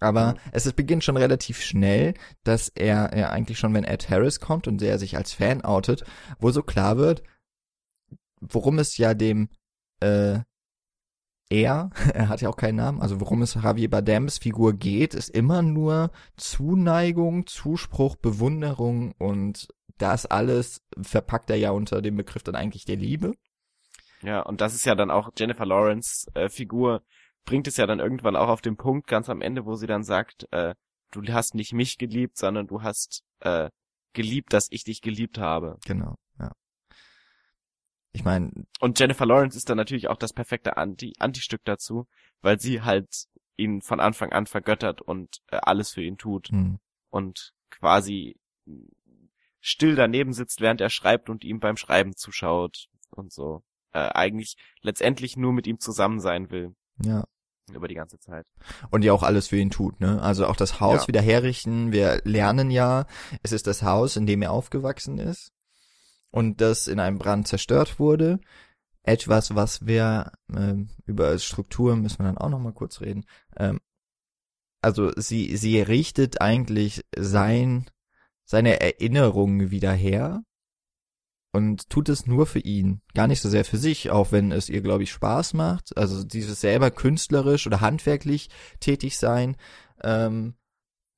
Aber 0.00 0.32
mhm. 0.32 0.38
es, 0.52 0.72
beginnt 0.72 1.04
schon 1.04 1.16
relativ 1.16 1.62
schnell, 1.62 2.14
dass 2.42 2.68
er, 2.68 3.12
er 3.12 3.30
eigentlich 3.30 3.58
schon, 3.58 3.74
wenn 3.74 3.84
Ed 3.84 4.10
Harris 4.10 4.40
kommt 4.40 4.66
und 4.66 4.80
der 4.80 4.98
sich 4.98 5.16
als 5.16 5.32
Fan 5.32 5.62
outet, 5.62 6.04
wo 6.38 6.50
so 6.50 6.62
klar 6.62 6.96
wird, 6.96 7.22
worum 8.40 8.78
es 8.78 8.96
ja 8.98 9.14
dem 9.14 9.48
äh, 10.00 10.40
er, 11.50 11.90
er 12.14 12.28
hat 12.28 12.40
ja 12.40 12.48
auch 12.48 12.56
keinen 12.56 12.76
Namen, 12.76 13.00
also 13.00 13.20
worum 13.20 13.42
es 13.42 13.54
Javier 13.54 13.90
Bardems 13.90 14.38
Figur 14.38 14.74
geht, 14.74 15.14
ist 15.14 15.30
immer 15.30 15.62
nur 15.62 16.10
Zuneigung, 16.36 17.46
Zuspruch, 17.46 18.16
Bewunderung 18.16 19.12
und 19.18 19.68
das 19.98 20.26
alles 20.26 20.82
verpackt 21.00 21.50
er 21.50 21.56
ja 21.56 21.70
unter 21.70 22.02
dem 22.02 22.16
Begriff 22.16 22.42
dann 22.42 22.56
eigentlich 22.56 22.84
der 22.84 22.96
Liebe. 22.96 23.32
Ja, 24.24 24.40
und 24.40 24.60
das 24.60 24.74
ist 24.74 24.86
ja 24.86 24.94
dann 24.94 25.10
auch 25.10 25.30
Jennifer 25.36 25.66
Lawrence 25.66 26.30
äh, 26.34 26.48
Figur 26.48 27.02
bringt 27.44 27.66
es 27.66 27.76
ja 27.76 27.86
dann 27.86 28.00
irgendwann 28.00 28.36
auch 28.36 28.48
auf 28.48 28.62
den 28.62 28.76
Punkt 28.76 29.06
ganz 29.06 29.28
am 29.28 29.42
Ende, 29.42 29.66
wo 29.66 29.74
sie 29.74 29.86
dann 29.86 30.02
sagt, 30.02 30.48
äh, 30.50 30.74
du 31.10 31.22
hast 31.32 31.54
nicht 31.54 31.74
mich 31.74 31.98
geliebt, 31.98 32.38
sondern 32.38 32.66
du 32.66 32.82
hast 32.82 33.22
äh, 33.40 33.68
geliebt, 34.14 34.52
dass 34.54 34.68
ich 34.70 34.84
dich 34.84 35.02
geliebt 35.02 35.38
habe. 35.38 35.78
Genau, 35.84 36.16
ja 36.38 36.52
ich 38.14 38.24
meine. 38.24 38.50
Und 38.80 38.98
Jennifer 38.98 39.26
Lawrence 39.26 39.58
ist 39.58 39.68
dann 39.68 39.76
natürlich 39.76 40.08
auch 40.08 40.16
das 40.16 40.32
perfekte 40.32 40.76
Anti 40.76 41.12
Anti-Stück 41.18 41.62
dazu, 41.64 42.06
weil 42.40 42.58
sie 42.60 42.82
halt 42.82 43.26
ihn 43.56 43.82
von 43.82 44.00
Anfang 44.00 44.32
an 44.32 44.46
vergöttert 44.46 45.02
und 45.02 45.42
äh, 45.50 45.56
alles 45.56 45.92
für 45.92 46.02
ihn 46.02 46.16
tut 46.16 46.48
hm. 46.48 46.78
und 47.10 47.52
quasi 47.70 48.36
still 49.60 49.96
daneben 49.96 50.32
sitzt, 50.32 50.60
während 50.60 50.80
er 50.80 50.90
schreibt 50.90 51.28
und 51.28 51.44
ihm 51.44 51.58
beim 51.58 51.76
Schreiben 51.76 52.14
zuschaut 52.16 52.86
und 53.10 53.32
so. 53.32 53.62
Äh, 53.94 54.10
eigentlich 54.12 54.56
letztendlich 54.82 55.36
nur 55.36 55.52
mit 55.52 55.68
ihm 55.68 55.78
zusammen 55.78 56.18
sein 56.18 56.50
will. 56.50 56.74
Ja. 57.02 57.24
Über 57.72 57.86
die 57.88 57.94
ganze 57.94 58.18
Zeit. 58.18 58.44
Und 58.90 59.04
ja 59.04 59.12
auch 59.12 59.22
alles 59.22 59.48
für 59.48 59.56
ihn 59.56 59.70
tut, 59.70 60.00
ne? 60.00 60.20
Also 60.20 60.46
auch 60.46 60.56
das 60.56 60.80
Haus 60.80 61.02
ja. 61.02 61.08
wieder 61.08 61.22
herrichten. 61.22 61.92
Wir 61.92 62.20
lernen 62.24 62.70
ja, 62.70 63.06
es 63.42 63.52
ist 63.52 63.68
das 63.68 63.82
Haus, 63.84 64.16
in 64.16 64.26
dem 64.26 64.42
er 64.42 64.50
aufgewachsen 64.50 65.18
ist 65.18 65.52
und 66.30 66.60
das 66.60 66.88
in 66.88 66.98
einem 66.98 67.18
Brand 67.18 67.46
zerstört 67.46 68.00
wurde. 68.00 68.40
Etwas, 69.04 69.54
was 69.54 69.86
wir 69.86 70.32
ähm, 70.54 70.88
über 71.06 71.38
Struktur 71.38 71.94
müssen 71.94 72.18
wir 72.18 72.26
dann 72.26 72.38
auch 72.38 72.50
noch 72.50 72.58
mal 72.58 72.72
kurz 72.72 73.00
reden. 73.00 73.24
Ähm, 73.56 73.78
also 74.82 75.12
sie 75.16 75.56
sie 75.56 75.80
richtet 75.80 76.40
eigentlich 76.42 77.04
sein 77.16 77.86
seine 78.44 78.80
Erinnerungen 78.80 79.70
wieder 79.70 79.92
her 79.92 80.42
und 81.54 81.88
tut 81.88 82.08
es 82.08 82.26
nur 82.26 82.46
für 82.46 82.58
ihn, 82.58 83.00
gar 83.14 83.28
nicht 83.28 83.40
so 83.40 83.48
sehr 83.48 83.64
für 83.64 83.76
sich, 83.76 84.10
auch 84.10 84.32
wenn 84.32 84.50
es 84.50 84.68
ihr 84.68 84.82
glaube 84.82 85.04
ich 85.04 85.12
Spaß 85.12 85.54
macht. 85.54 85.96
Also 85.96 86.24
dieses 86.24 86.60
selber 86.60 86.90
künstlerisch 86.90 87.66
oder 87.66 87.80
handwerklich 87.80 88.50
tätig 88.80 89.18
sein. 89.18 89.56
Ähm, 90.02 90.54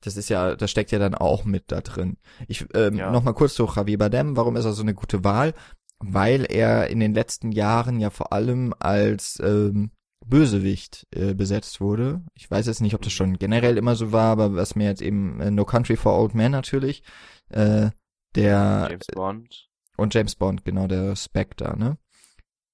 das 0.02 0.18
ist 0.18 0.28
ja, 0.28 0.54
das 0.54 0.70
steckt 0.70 0.92
ja 0.92 0.98
dann 0.98 1.14
auch 1.14 1.44
mit 1.44 1.72
da 1.72 1.80
drin. 1.80 2.18
Ich 2.48 2.66
ähm, 2.74 2.96
ja. 2.96 3.10
noch 3.10 3.22
mal 3.22 3.32
kurz 3.32 3.54
zu 3.54 3.66
Javier 3.66 3.96
Bardem. 3.96 4.36
Warum 4.36 4.56
ist 4.56 4.66
er 4.66 4.74
so 4.74 4.82
eine 4.82 4.94
gute 4.94 5.24
Wahl? 5.24 5.54
Weil 6.00 6.44
er 6.44 6.88
in 6.88 7.00
den 7.00 7.14
letzten 7.14 7.50
Jahren 7.50 7.98
ja 7.98 8.10
vor 8.10 8.34
allem 8.34 8.74
als 8.78 9.40
ähm, 9.42 9.90
Bösewicht 10.26 11.06
äh, 11.12 11.32
besetzt 11.32 11.80
wurde. 11.80 12.22
Ich 12.34 12.50
weiß 12.50 12.66
jetzt 12.66 12.82
nicht, 12.82 12.94
ob 12.94 13.00
das 13.00 13.14
schon 13.14 13.38
generell 13.38 13.78
immer 13.78 13.96
so 13.96 14.12
war, 14.12 14.32
aber 14.32 14.54
was 14.54 14.76
mir 14.76 14.84
jetzt 14.84 15.02
eben 15.02 15.40
äh, 15.40 15.50
No 15.50 15.64
Country 15.64 15.96
for 15.96 16.18
Old 16.18 16.34
Men 16.34 16.52
natürlich, 16.52 17.02
äh, 17.48 17.88
der 18.34 18.88
James 18.90 19.06
Bond 19.14 19.65
und 19.96 20.14
James 20.14 20.34
Bond, 20.34 20.64
genau 20.64 20.86
der 20.86 21.16
Spectre, 21.16 21.78
ne? 21.78 21.98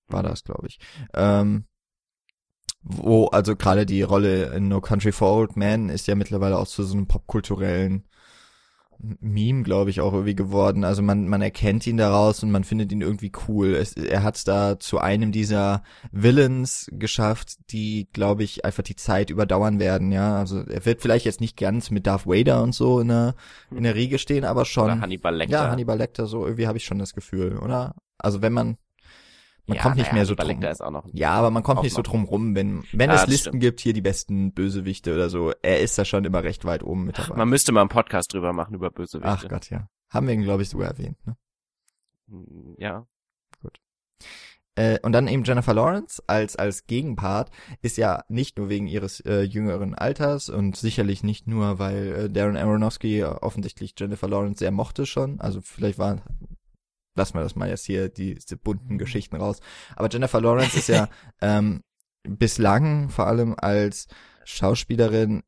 War 0.09 0.23
das, 0.23 0.45
glaube 0.45 0.69
ich. 0.69 0.79
Ähm, 1.15 1.65
wo, 2.83 3.27
also 3.27 3.57
gerade 3.57 3.87
die 3.87 4.03
Rolle 4.03 4.55
in 4.55 4.69
No 4.69 4.81
Country 4.81 5.13
for 5.13 5.33
Old 5.33 5.57
Men 5.57 5.89
ist 5.89 6.09
ja 6.09 6.15
mittlerweile 6.15 6.59
auch 6.59 6.67
zu 6.67 6.83
so 6.83 6.95
einem 6.97 7.07
popkulturellen 7.07 8.09
Meme, 8.99 9.63
glaube 9.63 9.91
ich, 9.91 10.01
auch 10.01 10.13
irgendwie 10.13 10.35
geworden. 10.35 10.85
Also 10.85 11.03
man, 11.03 11.29
man 11.29 11.43
erkennt 11.43 11.87
ihn 11.87 11.97
daraus 11.97 12.43
und 12.43 12.51
man 12.51 12.65
findet 12.65 12.93
ihn 12.93 13.01
irgendwie 13.01 13.33
cool. 13.49 13.75
Es, 13.75 13.95
er 13.95 14.23
hat 14.23 14.37
es 14.37 14.45
da 14.45 14.79
zu 14.79 14.99
einem 14.99 15.33
dieser 15.33 15.83
Villains 16.13 16.89
geschafft, 16.93 17.57
die, 17.71 18.09
glaube 18.13 18.45
ich, 18.45 18.65
einfach 18.65 18.83
die 18.83 18.97
Zeit 18.97 19.31
überdauern 19.31 19.81
werden, 19.81 20.13
ja. 20.13 20.37
Also 20.37 20.61
er 20.61 20.85
wird 20.87 21.03
vielleicht 21.03 21.25
jetzt 21.25 21.41
nicht 21.41 21.57
ganz 21.57 21.91
mit 21.91 22.07
Darth 22.07 22.27
Vader 22.27 22.63
und 22.63 22.75
so 22.75 23.01
in 23.01 23.09
der, 23.09 23.35
in 23.71 23.83
der 23.83 23.95
Riege 23.95 24.19
stehen, 24.19 24.45
aber 24.45 24.65
schon. 24.65 24.85
Oder 24.85 25.01
Hannibal 25.01 25.35
Lecter. 25.35 25.53
Ja, 25.53 25.71
Hannibal 25.71 25.99
Lecter, 25.99 26.27
so 26.27 26.45
irgendwie 26.45 26.67
habe 26.67 26.79
ich 26.79 26.85
schon 26.85 26.99
das 26.99 27.15
Gefühl, 27.15 27.59
oder? 27.59 27.97
Also 28.19 28.41
wenn 28.41 28.53
man, 28.53 28.77
man 29.67 29.77
ja, 29.77 29.83
kommt 29.83 29.97
nicht 29.97 30.13
mehr 30.13 30.27
so 30.27 30.35
drum. 30.35 30.59
Noch 30.59 31.07
ja, 31.13 31.31
aber 31.31 31.51
man 31.51 31.63
kommt 31.63 31.83
nicht 31.83 31.95
so 31.95 32.03
drum 32.03 32.25
rum, 32.25 32.57
wenn 32.57 32.83
wenn 32.93 33.11
ja, 33.11 33.17
es 33.17 33.27
Listen 33.27 33.51
stimmt. 33.51 33.61
gibt, 33.61 33.81
hier 33.81 33.93
die 33.93 34.01
besten 34.01 34.53
Bösewichte 34.53 35.15
oder 35.15 35.31
so. 35.31 35.53
Er 35.63 35.81
ist 35.81 35.97
da 35.97 36.05
schon 36.05 36.25
immer 36.25 36.43
recht 36.43 36.65
weit 36.65 36.83
oben 36.83 37.05
mit 37.05 37.19
dabei. 37.19 37.37
Man 37.37 37.49
müsste 37.49 37.71
mal 37.71 37.81
einen 37.83 37.89
Podcast 37.89 38.33
drüber 38.35 38.53
machen 38.53 38.75
über 38.75 38.91
Bösewichte. 38.91 39.29
Ach 39.29 39.49
Gott, 39.49 39.71
ja. 39.71 39.89
Haben 40.11 40.27
wir 40.27 40.35
ihn 40.35 40.43
glaube 40.43 40.63
ich 40.63 40.69
sogar 40.69 40.89
erwähnt, 40.89 41.17
ne? 41.27 41.37
Hm, 42.29 42.75
ja. 42.79 43.07
Gut. 43.61 43.79
Äh, 44.75 44.99
und 45.03 45.13
dann 45.13 45.29
eben 45.29 45.45
Jennifer 45.45 45.75
Lawrence 45.75 46.21
als 46.27 46.57
als 46.57 46.87
Gegenpart 46.87 47.51
ist 47.83 47.97
ja 47.99 48.25
nicht 48.29 48.59
nur 48.59 48.69
wegen 48.69 48.89
ihres 48.89 49.21
äh, 49.21 49.43
jüngeren 49.43 49.95
Alters 49.95 50.49
und 50.49 50.77
sicherlich 50.77 51.23
nicht 51.23 51.47
nur, 51.47 51.79
weil 51.79 52.13
äh, 52.13 52.31
Darren 52.31 52.57
Aronofsky 52.57 53.23
offensichtlich 53.23 53.95
Jennifer 53.97 54.29
Lawrence 54.29 54.59
sehr 54.59 54.73
mochte 54.73 55.07
schon. 55.07 55.41
Also 55.41 55.61
vielleicht 55.61 55.99
war 55.99 56.23
lassen 57.15 57.35
wir 57.35 57.43
das 57.43 57.57
mal 57.57 57.69
jetzt 57.69 57.87
hier, 57.87 58.09
die, 58.09 58.35
diese 58.35 58.57
bunten. 58.57 58.99
Geschichten 58.99 59.37
raus. 59.37 59.61
Aber 59.97 60.09
Jennifer 60.11 60.41
Lawrence 60.41 60.77
ist 60.77 60.89
ja 60.89 61.09
ähm, 61.41 61.83
bislang 62.23 63.09
vor 63.09 63.27
allem 63.27 63.55
als 63.57 64.07
Schauspielerin 64.45 65.43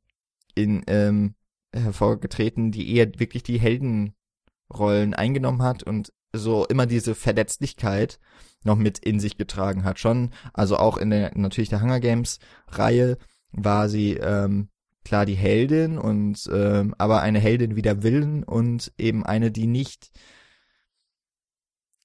in 0.54 0.82
ähm, 0.86 1.34
hervorgetreten, 1.72 2.70
die 2.70 2.94
eher 2.94 3.18
wirklich 3.18 3.42
die 3.42 3.58
Heldenrollen 3.58 5.14
eingenommen 5.14 5.62
hat 5.62 5.82
und 5.82 6.12
so 6.32 6.66
immer 6.66 6.86
diese 6.86 7.14
Verletzlichkeit 7.14 8.18
noch 8.64 8.76
mit 8.76 8.98
in 8.98 9.20
sich 9.20 9.36
getragen 9.36 9.84
hat. 9.84 9.98
Schon, 9.98 10.30
also 10.52 10.76
auch 10.76 10.96
in 10.96 11.10
der 11.10 11.32
natürlich 11.36 11.68
der 11.68 11.82
Hunger 11.82 12.00
Games 12.00 12.38
Reihe 12.68 13.18
war 13.52 13.88
sie 13.88 14.14
ähm, 14.14 14.68
klar 15.04 15.26
die 15.26 15.34
Heldin 15.34 15.98
und 15.98 16.48
ähm, 16.52 16.94
aber 16.98 17.20
eine 17.20 17.38
Heldin 17.38 17.76
wider 17.76 18.02
Willen 18.02 18.42
und 18.42 18.92
eben 18.98 19.24
eine, 19.24 19.50
die 19.50 19.66
nicht 19.66 20.10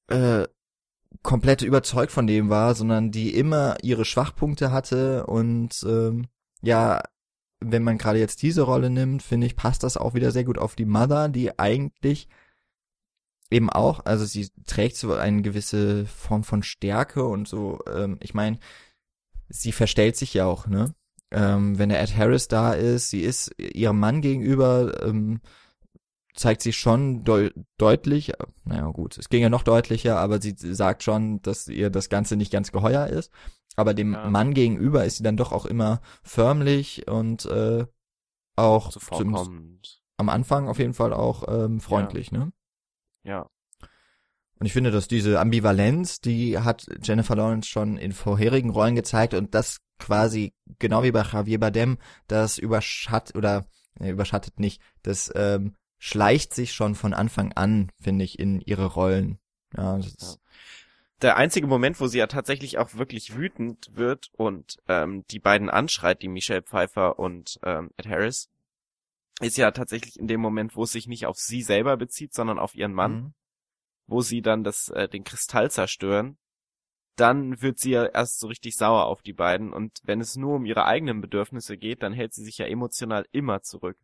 äh, 0.09 0.47
komplett 1.23 1.61
überzeugt 1.61 2.11
von 2.11 2.27
dem 2.27 2.49
war, 2.49 2.75
sondern 2.75 3.11
die 3.11 3.33
immer 3.33 3.77
ihre 3.81 4.05
Schwachpunkte 4.05 4.71
hatte 4.71 5.25
und 5.25 5.83
ähm, 5.87 6.27
ja, 6.61 7.01
wenn 7.61 7.83
man 7.83 7.97
gerade 7.97 8.19
jetzt 8.19 8.41
diese 8.41 8.61
Rolle 8.61 8.89
nimmt, 8.89 9.21
finde 9.21 9.47
ich, 9.47 9.55
passt 9.55 9.83
das 9.83 9.97
auch 9.97 10.13
wieder 10.13 10.31
sehr 10.31 10.45
gut 10.45 10.57
auf 10.57 10.75
die 10.75 10.85
Mother, 10.85 11.29
die 11.29 11.59
eigentlich 11.59 12.27
eben 13.51 13.69
auch, 13.69 14.05
also 14.05 14.25
sie 14.25 14.49
trägt 14.65 14.95
so 14.95 15.13
eine 15.13 15.41
gewisse 15.41 16.05
Form 16.05 16.43
von 16.43 16.63
Stärke 16.63 17.25
und 17.25 17.47
so, 17.47 17.79
ähm, 17.91 18.17
ich 18.21 18.33
meine, 18.33 18.59
sie 19.49 19.71
verstellt 19.71 20.15
sich 20.15 20.33
ja 20.33 20.45
auch, 20.45 20.67
ne? 20.67 20.93
Ähm, 21.31 21.77
wenn 21.77 21.89
der 21.89 22.01
Ed 22.01 22.15
Harris 22.15 22.47
da 22.47 22.73
ist, 22.73 23.09
sie 23.09 23.21
ist 23.21 23.53
ihrem 23.59 23.99
Mann 23.99 24.21
gegenüber, 24.21 25.03
ähm, 25.03 25.41
zeigt 26.35 26.61
sie 26.61 26.73
schon 26.73 27.23
deu 27.23 27.49
deutlich, 27.77 28.33
naja 28.63 28.87
gut, 28.87 29.17
es 29.17 29.29
ging 29.29 29.41
ja 29.41 29.49
noch 29.49 29.63
deutlicher, 29.63 30.17
aber 30.17 30.41
sie 30.41 30.55
sagt 30.57 31.03
schon, 31.03 31.41
dass 31.41 31.67
ihr 31.67 31.89
das 31.89 32.09
Ganze 32.09 32.35
nicht 32.35 32.51
ganz 32.51 32.71
geheuer 32.71 33.07
ist. 33.07 33.31
Aber 33.75 33.93
dem 33.93 34.13
ja. 34.13 34.29
Mann 34.29 34.53
gegenüber 34.53 35.05
ist 35.05 35.17
sie 35.17 35.23
dann 35.23 35.37
doch 35.37 35.51
auch 35.51 35.65
immer 35.65 36.01
förmlich 36.23 37.07
und 37.07 37.45
äh, 37.45 37.85
auch 38.55 38.95
am 40.17 40.29
Anfang 40.29 40.67
auf 40.67 40.79
jeden 40.79 40.93
Fall 40.93 41.13
auch 41.13 41.47
ähm, 41.47 41.79
freundlich, 41.79 42.31
ja. 42.31 42.39
ne? 42.39 42.53
Ja. 43.23 43.49
Und 44.59 44.65
ich 44.65 44.73
finde, 44.73 44.91
dass 44.91 45.07
diese 45.07 45.39
Ambivalenz, 45.39 46.19
die 46.19 46.59
hat 46.59 46.85
Jennifer 47.01 47.35
Lawrence 47.35 47.69
schon 47.69 47.97
in 47.97 48.11
vorherigen 48.11 48.69
Rollen 48.69 48.95
gezeigt 48.95 49.33
und 49.33 49.55
das 49.55 49.79
quasi 49.99 50.53
genau 50.79 51.03
wie 51.03 51.11
bei 51.11 51.21
Javier 51.21 51.59
Bardem, 51.59 51.97
das 52.27 52.57
überschattet 52.57 53.37
oder 53.37 53.65
äh, 53.99 54.09
überschattet 54.09 54.59
nicht, 54.59 54.81
das 55.03 55.31
ähm, 55.35 55.75
schleicht 55.99 56.53
sich 56.53 56.73
schon 56.73 56.95
von 56.95 57.13
Anfang 57.13 57.51
an, 57.53 57.91
finde 58.01 58.25
ich, 58.25 58.39
in 58.39 58.61
ihre 58.61 58.87
Rollen. 58.87 59.37
Ja, 59.75 59.97
das 59.97 60.15
ja. 60.19 60.49
Der 61.21 61.35
einzige 61.35 61.67
Moment, 61.67 61.99
wo 61.99 62.07
sie 62.07 62.17
ja 62.17 62.27
tatsächlich 62.27 62.77
auch 62.77 62.95
wirklich 62.95 63.35
wütend 63.35 63.89
wird 63.93 64.31
und 64.37 64.77
ähm, 64.87 65.25
die 65.29 65.39
beiden 65.39 65.69
anschreit, 65.69 66.21
die 66.21 66.29
Michelle 66.29 66.61
Pfeiffer 66.61 67.19
und 67.19 67.59
ähm, 67.63 67.91
Ed 67.97 68.07
Harris, 68.07 68.49
ist 69.41 69.57
ja 69.57 69.71
tatsächlich 69.71 70.17
in 70.17 70.27
dem 70.27 70.39
Moment, 70.39 70.77
wo 70.77 70.83
es 70.83 70.93
sich 70.93 71.07
nicht 71.07 71.25
auf 71.25 71.37
sie 71.37 71.61
selber 71.61 71.97
bezieht, 71.97 72.33
sondern 72.33 72.57
auf 72.57 72.73
ihren 72.73 72.93
Mann, 72.93 73.13
mhm. 73.13 73.33
wo 74.07 74.21
sie 74.21 74.41
dann 74.41 74.63
das 74.63 74.87
äh, 74.89 75.09
den 75.09 75.25
Kristall 75.25 75.69
zerstören. 75.69 76.37
Dann 77.17 77.61
wird 77.61 77.79
sie 77.79 77.91
ja 77.91 78.05
erst 78.05 78.39
so 78.39 78.47
richtig 78.47 78.77
sauer 78.77 79.05
auf 79.05 79.21
die 79.21 79.33
beiden 79.33 79.73
und 79.73 79.99
wenn 80.03 80.21
es 80.21 80.37
nur 80.37 80.55
um 80.55 80.65
ihre 80.65 80.85
eigenen 80.85 81.19
Bedürfnisse 81.19 81.77
geht, 81.77 82.01
dann 82.01 82.13
hält 82.13 82.33
sie 82.33 82.45
sich 82.45 82.57
ja 82.59 82.65
emotional 82.65 83.27
immer 83.33 83.61
zurück 83.61 83.97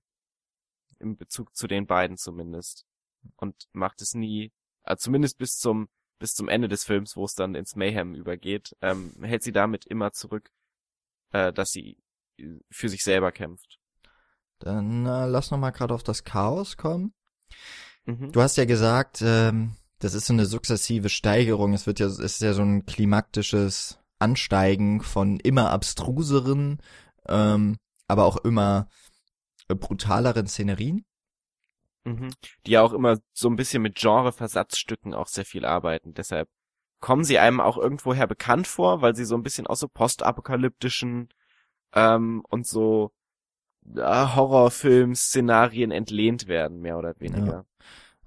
im 1.00 1.18
Bezug 1.18 1.56
zu 1.56 1.68
den 1.68 1.86
beiden 1.88 2.18
zumindest. 2.18 2.86
Und 3.38 3.68
macht 3.72 4.02
es 4.02 4.14
nie, 4.14 4.52
also 4.84 5.06
zumindest 5.06 5.38
bis 5.38 5.58
zum, 5.58 5.90
bis 6.20 6.34
zum 6.34 6.48
Ende 6.48 6.68
des 6.68 6.84
Films, 6.84 7.16
wo 7.16 7.26
es 7.26 7.34
dann 7.34 7.56
ins 7.56 7.76
Mayhem 7.76 8.14
übergeht, 8.14 8.76
ähm, 8.82 9.14
hält 9.22 9.44
sie 9.44 9.52
damit 9.52 9.86
immer 9.86 10.12
zurück, 10.12 10.52
äh, 11.32 11.52
dass 11.52 11.70
sie 11.70 11.98
für 12.70 12.90
sich 12.90 13.04
selber 13.04 13.32
kämpft. 13.32 13.80
Dann 14.60 15.06
äh, 15.06 15.26
lass 15.26 15.52
noch 15.52 15.58
mal 15.58 15.72
gerade 15.72 15.94
auf 15.94 16.04
das 16.04 16.24
Chaos 16.24 16.78
kommen. 16.78 17.14
Mhm. 18.06 18.32
Du 18.32 18.42
hast 18.42 18.58
ja 18.58 18.66
gesagt, 18.66 19.22
ähm, 19.22 19.76
das 20.00 20.14
ist 20.14 20.28
so 20.28 20.34
eine 20.34 20.46
sukzessive 20.46 21.10
Steigerung. 21.10 21.74
Es 21.74 21.88
wird 21.88 22.00
ja, 22.00 22.08
es 22.08 22.20
ist 22.20 22.42
ja 22.42 22.54
so 22.54 22.62
ein 22.62 22.86
klimaktisches 22.86 24.00
Ansteigen 24.20 25.02
von 25.02 25.40
immer 25.40 25.72
abstruseren, 25.72 26.82
ähm, 27.28 27.78
aber 28.08 28.26
auch 28.26 28.38
immer 28.38 28.88
brutaleren 29.68 30.48
Szenerien. 30.48 31.06
Mhm. 32.04 32.30
Die 32.66 32.72
ja 32.72 32.82
auch 32.82 32.94
immer 32.94 33.18
so 33.34 33.50
ein 33.50 33.56
bisschen 33.56 33.82
mit 33.82 33.96
Genre-Versatzstücken 33.96 35.14
auch 35.14 35.28
sehr 35.28 35.46
viel 35.46 35.66
arbeiten. 35.66 36.14
Deshalb 36.14 36.48
kommen 37.00 37.24
sie 37.24 37.40
einem 37.40 37.60
auch 37.60 37.78
irgendwoher 37.78 38.28
bekannt 38.28 38.68
vor, 38.68 39.02
weil 39.02 39.16
sie 39.16 39.26
so 39.26 39.36
ein 39.36 39.44
bisschen 39.44 39.68
aus 39.68 39.80
so 39.80 39.88
postapokalyptischen 39.88 41.30
ähm, 41.94 42.44
und 42.50 42.68
so 42.68 43.12
äh, 43.96 44.02
Horrorfilm-Szenarien 44.02 45.92
entlehnt 45.92 46.48
werden, 46.48 46.80
mehr 46.82 46.98
oder 46.98 47.14
weniger. 47.20 47.46
Ja. 47.46 47.66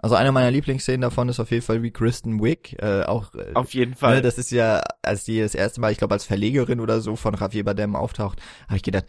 Also 0.00 0.14
eine 0.14 0.30
meiner 0.30 0.52
Lieblingsszenen 0.52 1.00
davon 1.00 1.28
ist 1.28 1.40
auf 1.40 1.50
jeden 1.50 1.64
Fall 1.64 1.82
wie 1.82 1.90
Kristen 1.90 2.40
Wick, 2.40 2.76
äh, 2.80 3.02
auch 3.02 3.34
äh, 3.34 3.52
auf 3.54 3.74
jeden 3.74 3.94
Fall. 3.94 4.16
Ne, 4.16 4.22
das 4.22 4.38
ist 4.38 4.52
ja, 4.52 4.80
als 5.02 5.24
die 5.24 5.40
das 5.40 5.56
erste 5.56 5.80
Mal, 5.80 5.90
ich 5.90 5.98
glaube 5.98 6.14
als 6.14 6.24
Verlegerin 6.24 6.78
oder 6.78 7.00
so 7.00 7.16
von 7.16 7.34
Javier 7.34 7.64
Bardem 7.64 7.96
auftaucht, 7.96 8.40
habe 8.68 8.76
ich 8.76 8.84
gedacht, 8.84 9.06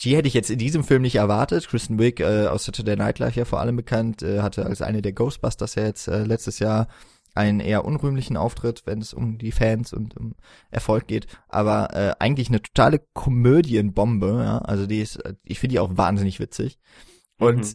die 0.00 0.16
hätte 0.16 0.28
ich 0.28 0.34
jetzt 0.34 0.50
in 0.50 0.58
diesem 0.58 0.84
Film 0.84 1.02
nicht 1.02 1.16
erwartet. 1.16 1.68
Kristen 1.68 1.98
Wiig 1.98 2.20
äh, 2.20 2.46
aus 2.46 2.64
Saturday 2.64 2.96
Night 2.96 3.18
Live 3.18 3.36
ja 3.36 3.44
vor 3.44 3.60
allem 3.60 3.76
bekannt, 3.76 4.22
äh, 4.22 4.40
hatte 4.40 4.66
als 4.66 4.82
eine 4.82 5.02
der 5.02 5.12
Ghostbusters 5.12 5.74
ja 5.74 5.84
jetzt 5.84 6.08
äh, 6.08 6.24
letztes 6.24 6.58
Jahr 6.58 6.88
einen 7.34 7.60
eher 7.60 7.84
unrühmlichen 7.84 8.36
Auftritt, 8.36 8.82
wenn 8.86 9.00
es 9.00 9.12
um 9.12 9.38
die 9.38 9.52
Fans 9.52 9.92
und 9.92 10.16
um 10.16 10.34
Erfolg 10.70 11.06
geht, 11.06 11.26
aber 11.48 11.94
äh, 11.94 12.14
eigentlich 12.18 12.48
eine 12.48 12.62
totale 12.62 13.00
Komödienbombe, 13.12 14.42
ja, 14.42 14.58
also 14.58 14.86
die 14.86 15.00
ist, 15.00 15.22
ich 15.44 15.60
finde 15.60 15.74
die 15.74 15.80
auch 15.80 15.96
wahnsinnig 15.96 16.40
witzig 16.40 16.78
und 17.38 17.58
mhm. 17.58 17.74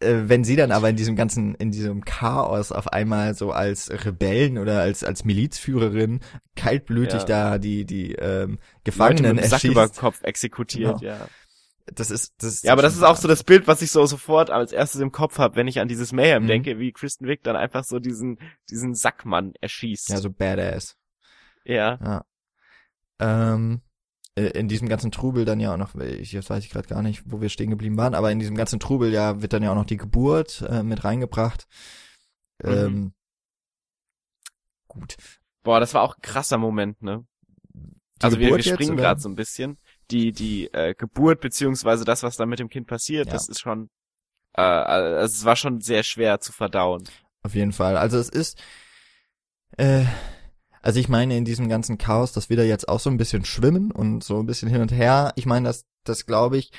äh, 0.00 0.28
wenn 0.28 0.44
sie 0.44 0.56
dann 0.56 0.72
aber 0.72 0.88
in 0.88 0.96
diesem 0.96 1.14
ganzen, 1.14 1.54
in 1.56 1.72
diesem 1.72 2.06
Chaos 2.06 2.72
auf 2.72 2.88
einmal 2.88 3.34
so 3.34 3.52
als 3.52 3.90
Rebellen 3.90 4.56
oder 4.56 4.80
als 4.80 5.04
als 5.04 5.26
Milizführerin 5.26 6.20
kaltblütig 6.54 7.20
ja. 7.20 7.26
da 7.26 7.58
die 7.58 7.84
die 7.84 8.12
ähm, 8.12 8.58
Gefangenen 8.82 9.24
Leute 9.24 9.34
mit 9.34 9.44
dem 9.44 9.50
Sack 9.50 9.64
über 9.64 9.88
Kopf 9.90 10.22
exekutiert, 10.22 11.00
genau. 11.00 11.12
ja 11.12 11.28
das 11.94 12.10
ist 12.10 12.34
das 12.38 12.62
ja 12.62 12.72
aber 12.72 12.82
das 12.82 12.94
ist 12.94 13.02
auch 13.02 13.16
so 13.16 13.28
das 13.28 13.44
Bild 13.44 13.66
was 13.68 13.80
ich 13.80 13.90
so 13.90 14.04
sofort 14.06 14.50
als 14.50 14.72
erstes 14.72 15.00
im 15.00 15.12
Kopf 15.12 15.38
habe 15.38 15.56
wenn 15.56 15.68
ich 15.68 15.78
an 15.78 15.88
dieses 15.88 16.12
Mayhem 16.12 16.44
mhm. 16.44 16.48
denke 16.48 16.78
wie 16.78 16.92
Kristen 16.92 17.26
Wick 17.26 17.42
dann 17.44 17.56
einfach 17.56 17.84
so 17.84 17.98
diesen 17.98 18.38
diesen 18.68 18.94
Sackmann 18.94 19.52
erschießt. 19.60 20.08
Ja 20.10 20.18
so 20.18 20.30
badass. 20.30 20.96
Ja. 21.64 21.98
Ja. 22.02 22.24
Ähm, 23.18 23.82
äh, 24.34 24.46
in 24.48 24.68
diesem 24.68 24.88
ganzen 24.88 25.12
Trubel 25.12 25.44
dann 25.44 25.60
ja 25.60 25.72
auch 25.72 25.78
noch 25.78 25.94
ich 25.94 26.32
jetzt 26.32 26.50
weiß 26.50 26.64
ich 26.64 26.70
gerade 26.70 26.88
gar 26.88 27.02
nicht 27.02 27.22
wo 27.26 27.40
wir 27.40 27.48
stehen 27.48 27.70
geblieben 27.70 27.96
waren 27.96 28.14
aber 28.14 28.32
in 28.32 28.38
diesem 28.38 28.56
ganzen 28.56 28.80
Trubel 28.80 29.12
ja 29.12 29.40
wird 29.40 29.52
dann 29.52 29.62
ja 29.62 29.70
auch 29.70 29.76
noch 29.76 29.86
die 29.86 29.96
Geburt 29.96 30.62
äh, 30.68 30.82
mit 30.82 31.04
reingebracht. 31.04 31.68
Mhm. 32.62 32.70
ähm, 32.70 33.14
gut. 34.88 35.16
Boah 35.62 35.78
das 35.78 35.94
war 35.94 36.02
auch 36.02 36.16
ein 36.16 36.22
krasser 36.22 36.58
Moment 36.58 37.00
ne? 37.02 37.24
Die 37.74 38.24
also 38.24 38.38
Geburt 38.38 38.64
wir, 38.64 38.64
wir 38.64 38.74
springen 38.74 38.96
gerade 38.96 39.20
so 39.20 39.28
ein 39.28 39.36
bisschen 39.36 39.78
die 40.10 40.32
die 40.32 40.72
äh, 40.72 40.94
Geburt 40.94 41.40
beziehungsweise 41.40 42.04
das, 42.04 42.22
was 42.22 42.36
da 42.36 42.46
mit 42.46 42.58
dem 42.58 42.68
Kind 42.68 42.86
passiert, 42.86 43.26
ja. 43.26 43.32
das 43.32 43.48
ist 43.48 43.60
schon, 43.60 43.90
äh, 44.54 44.62
also 44.62 45.36
es 45.36 45.44
war 45.44 45.56
schon 45.56 45.80
sehr 45.80 46.02
schwer 46.02 46.40
zu 46.40 46.52
verdauen. 46.52 47.04
Auf 47.42 47.54
jeden 47.54 47.72
Fall. 47.72 47.96
Also 47.96 48.18
es 48.18 48.28
ist, 48.28 48.62
äh, 49.76 50.04
also 50.82 51.00
ich 51.00 51.08
meine 51.08 51.36
in 51.36 51.44
diesem 51.44 51.68
ganzen 51.68 51.98
Chaos, 51.98 52.32
dass 52.32 52.48
wir 52.48 52.56
da 52.56 52.62
jetzt 52.62 52.88
auch 52.88 53.00
so 53.00 53.10
ein 53.10 53.16
bisschen 53.16 53.44
schwimmen 53.44 53.90
und 53.90 54.22
so 54.22 54.38
ein 54.38 54.46
bisschen 54.46 54.68
hin 54.68 54.80
und 54.80 54.92
her. 54.92 55.32
Ich 55.36 55.46
meine, 55.46 55.68
das, 55.68 55.84
das 56.04 56.26
glaube 56.26 56.58
ich. 56.58 56.70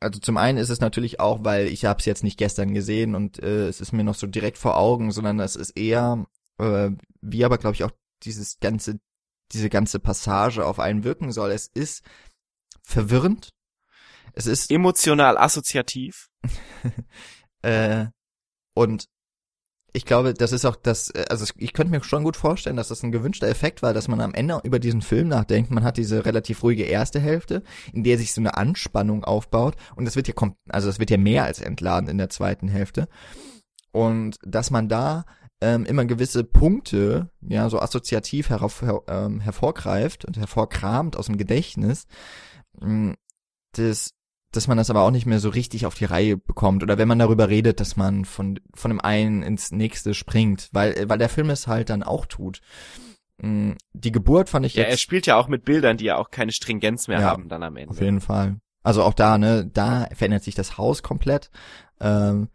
Also 0.00 0.20
zum 0.20 0.36
einen 0.36 0.58
ist 0.58 0.68
es 0.68 0.80
natürlich 0.80 1.20
auch, 1.20 1.44
weil 1.44 1.68
ich 1.68 1.84
habe 1.86 2.00
es 2.00 2.04
jetzt 2.04 2.22
nicht 2.22 2.38
gestern 2.38 2.74
gesehen 2.74 3.14
und 3.14 3.42
äh, 3.42 3.68
es 3.68 3.80
ist 3.80 3.92
mir 3.92 4.04
noch 4.04 4.14
so 4.14 4.26
direkt 4.26 4.58
vor 4.58 4.76
Augen, 4.76 5.10
sondern 5.10 5.40
es 5.40 5.56
ist 5.56 5.70
eher, 5.70 6.26
äh, 6.58 6.90
wie 7.22 7.44
aber 7.44 7.58
glaube 7.58 7.74
ich 7.74 7.84
auch 7.84 7.92
dieses 8.22 8.58
ganze, 8.60 9.00
diese 9.52 9.70
ganze 9.70 9.98
Passage 9.98 10.64
auf 10.66 10.80
einen 10.80 11.04
wirken 11.04 11.32
soll. 11.32 11.50
Es 11.50 11.66
ist 11.66 12.04
verwirrend. 12.86 13.50
Es 14.32 14.46
ist 14.46 14.70
emotional 14.70 15.36
assoziativ. 15.36 16.28
äh, 17.62 18.06
und 18.74 19.08
ich 19.92 20.04
glaube, 20.04 20.34
das 20.34 20.52
ist 20.52 20.66
auch 20.66 20.76
das, 20.76 21.10
also 21.30 21.46
ich 21.56 21.72
könnte 21.72 21.90
mir 21.90 22.04
schon 22.04 22.22
gut 22.22 22.36
vorstellen, 22.36 22.76
dass 22.76 22.88
das 22.88 23.02
ein 23.02 23.12
gewünschter 23.12 23.48
Effekt 23.48 23.82
war, 23.82 23.94
dass 23.94 24.08
man 24.08 24.20
am 24.20 24.34
Ende 24.34 24.60
über 24.62 24.78
diesen 24.78 25.00
Film 25.00 25.28
nachdenkt. 25.28 25.70
Man 25.70 25.84
hat 25.84 25.96
diese 25.96 26.26
relativ 26.26 26.62
ruhige 26.62 26.82
erste 26.82 27.18
Hälfte, 27.18 27.62
in 27.94 28.04
der 28.04 28.18
sich 28.18 28.34
so 28.34 28.42
eine 28.42 28.58
Anspannung 28.58 29.24
aufbaut 29.24 29.74
und 29.96 30.04
das 30.04 30.14
wird 30.14 30.28
ja 30.28 30.34
also 30.68 30.88
das 30.88 30.98
wird 30.98 31.10
ja 31.10 31.16
mehr 31.16 31.44
als 31.44 31.60
entladen 31.60 32.10
in 32.10 32.18
der 32.18 32.28
zweiten 32.28 32.68
Hälfte. 32.68 33.08
Und 33.90 34.36
dass 34.42 34.70
man 34.70 34.90
da 34.90 35.24
ähm, 35.62 35.86
immer 35.86 36.04
gewisse 36.04 36.44
Punkte, 36.44 37.30
ja, 37.40 37.70
so 37.70 37.80
assoziativ 37.80 38.50
herauf, 38.50 38.82
her, 38.82 39.00
ähm, 39.08 39.40
hervorgreift 39.40 40.26
und 40.26 40.36
hervorkramt 40.36 41.16
aus 41.16 41.26
dem 41.26 41.38
Gedächtnis, 41.38 42.06
das, 43.72 44.14
dass 44.52 44.68
man 44.68 44.76
das 44.76 44.90
aber 44.90 45.02
auch 45.02 45.10
nicht 45.10 45.26
mehr 45.26 45.40
so 45.40 45.48
richtig 45.48 45.86
auf 45.86 45.94
die 45.94 46.04
Reihe 46.04 46.36
bekommt 46.36 46.82
oder 46.82 46.98
wenn 46.98 47.08
man 47.08 47.18
darüber 47.18 47.48
redet, 47.48 47.80
dass 47.80 47.96
man 47.96 48.24
von 48.24 48.60
von 48.74 48.90
dem 48.90 49.00
einen 49.00 49.42
ins 49.42 49.70
nächste 49.70 50.14
springt, 50.14 50.68
weil 50.72 51.08
weil 51.08 51.18
der 51.18 51.28
Film 51.28 51.50
es 51.50 51.66
halt 51.66 51.90
dann 51.90 52.02
auch 52.02 52.26
tut. 52.26 52.60
Mm, 53.38 53.72
die 53.92 54.12
Geburt 54.12 54.48
fand 54.48 54.64
ich 54.64 54.74
ja, 54.74 54.84
jetzt. 54.84 54.92
er 54.92 54.96
spielt 54.98 55.26
ja 55.26 55.36
auch 55.36 55.48
mit 55.48 55.64
Bildern, 55.64 55.96
die 55.96 56.06
ja 56.06 56.16
auch 56.16 56.30
keine 56.30 56.52
Stringenz 56.52 57.08
mehr 57.08 57.20
ja, 57.20 57.26
haben 57.26 57.48
dann 57.48 57.62
am 57.62 57.76
Ende. 57.76 57.90
Auf 57.90 58.00
jeden 58.00 58.20
Fall. 58.20 58.56
Also 58.82 59.02
auch 59.02 59.14
da, 59.14 59.36
ne, 59.36 59.66
da 59.66 60.08
verändert 60.14 60.44
sich 60.44 60.54
das 60.54 60.78
Haus 60.78 61.02
komplett. 61.02 61.50
Ähm, 62.00 62.48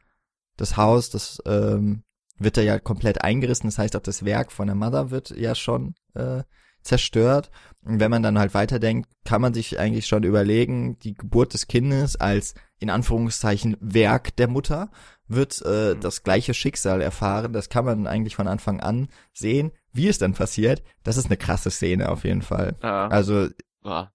das 0.57 0.78
Haus, 0.78 1.09
das 1.09 1.41
ähm, 1.45 2.03
wird 2.38 2.57
da 2.57 2.61
ja 2.61 2.80
komplett 2.80 3.24
eingerissen. 3.24 3.67
Das 3.67 3.78
heißt 3.78 3.95
auch 3.95 4.01
das 4.01 4.26
Werk 4.26 4.51
von 4.51 4.67
der 4.67 4.76
Mother 4.76 5.11
wird 5.11 5.32
ja 5.32 5.55
schon 5.55 5.93
äh, 6.15 6.43
zerstört 6.82 7.51
Und 7.84 7.99
wenn 7.99 8.11
man 8.11 8.21
dann 8.21 8.38
halt 8.38 8.53
weiterdenkt, 8.53 9.09
kann 9.25 9.41
man 9.41 9.53
sich 9.55 9.79
eigentlich 9.79 10.05
schon 10.05 10.23
überlegen, 10.23 10.99
die 10.99 11.15
Geburt 11.15 11.53
des 11.53 11.67
Kindes 11.67 12.15
als 12.15 12.53
in 12.79 12.89
Anführungszeichen 12.91 13.75
Werk 13.79 14.36
der 14.36 14.47
Mutter 14.47 14.91
wird 15.27 15.61
äh, 15.65 15.95
Mhm. 15.95 16.01
das 16.01 16.23
gleiche 16.23 16.53
Schicksal 16.53 17.01
erfahren. 17.01 17.53
Das 17.53 17.69
kann 17.69 17.86
man 17.86 18.05
eigentlich 18.05 18.36
von 18.36 18.47
Anfang 18.47 18.79
an 18.82 19.07
sehen. 19.34 19.71
Wie 19.93 20.07
es 20.07 20.17
dann 20.19 20.34
passiert, 20.34 20.84
das 21.03 21.17
ist 21.17 21.25
eine 21.27 21.38
krasse 21.38 21.71
Szene 21.71 22.09
auf 22.09 22.23
jeden 22.23 22.41
Fall. 22.43 22.75
Äh, 22.82 22.88
Also, 22.88 23.47
ja. 23.84 24.11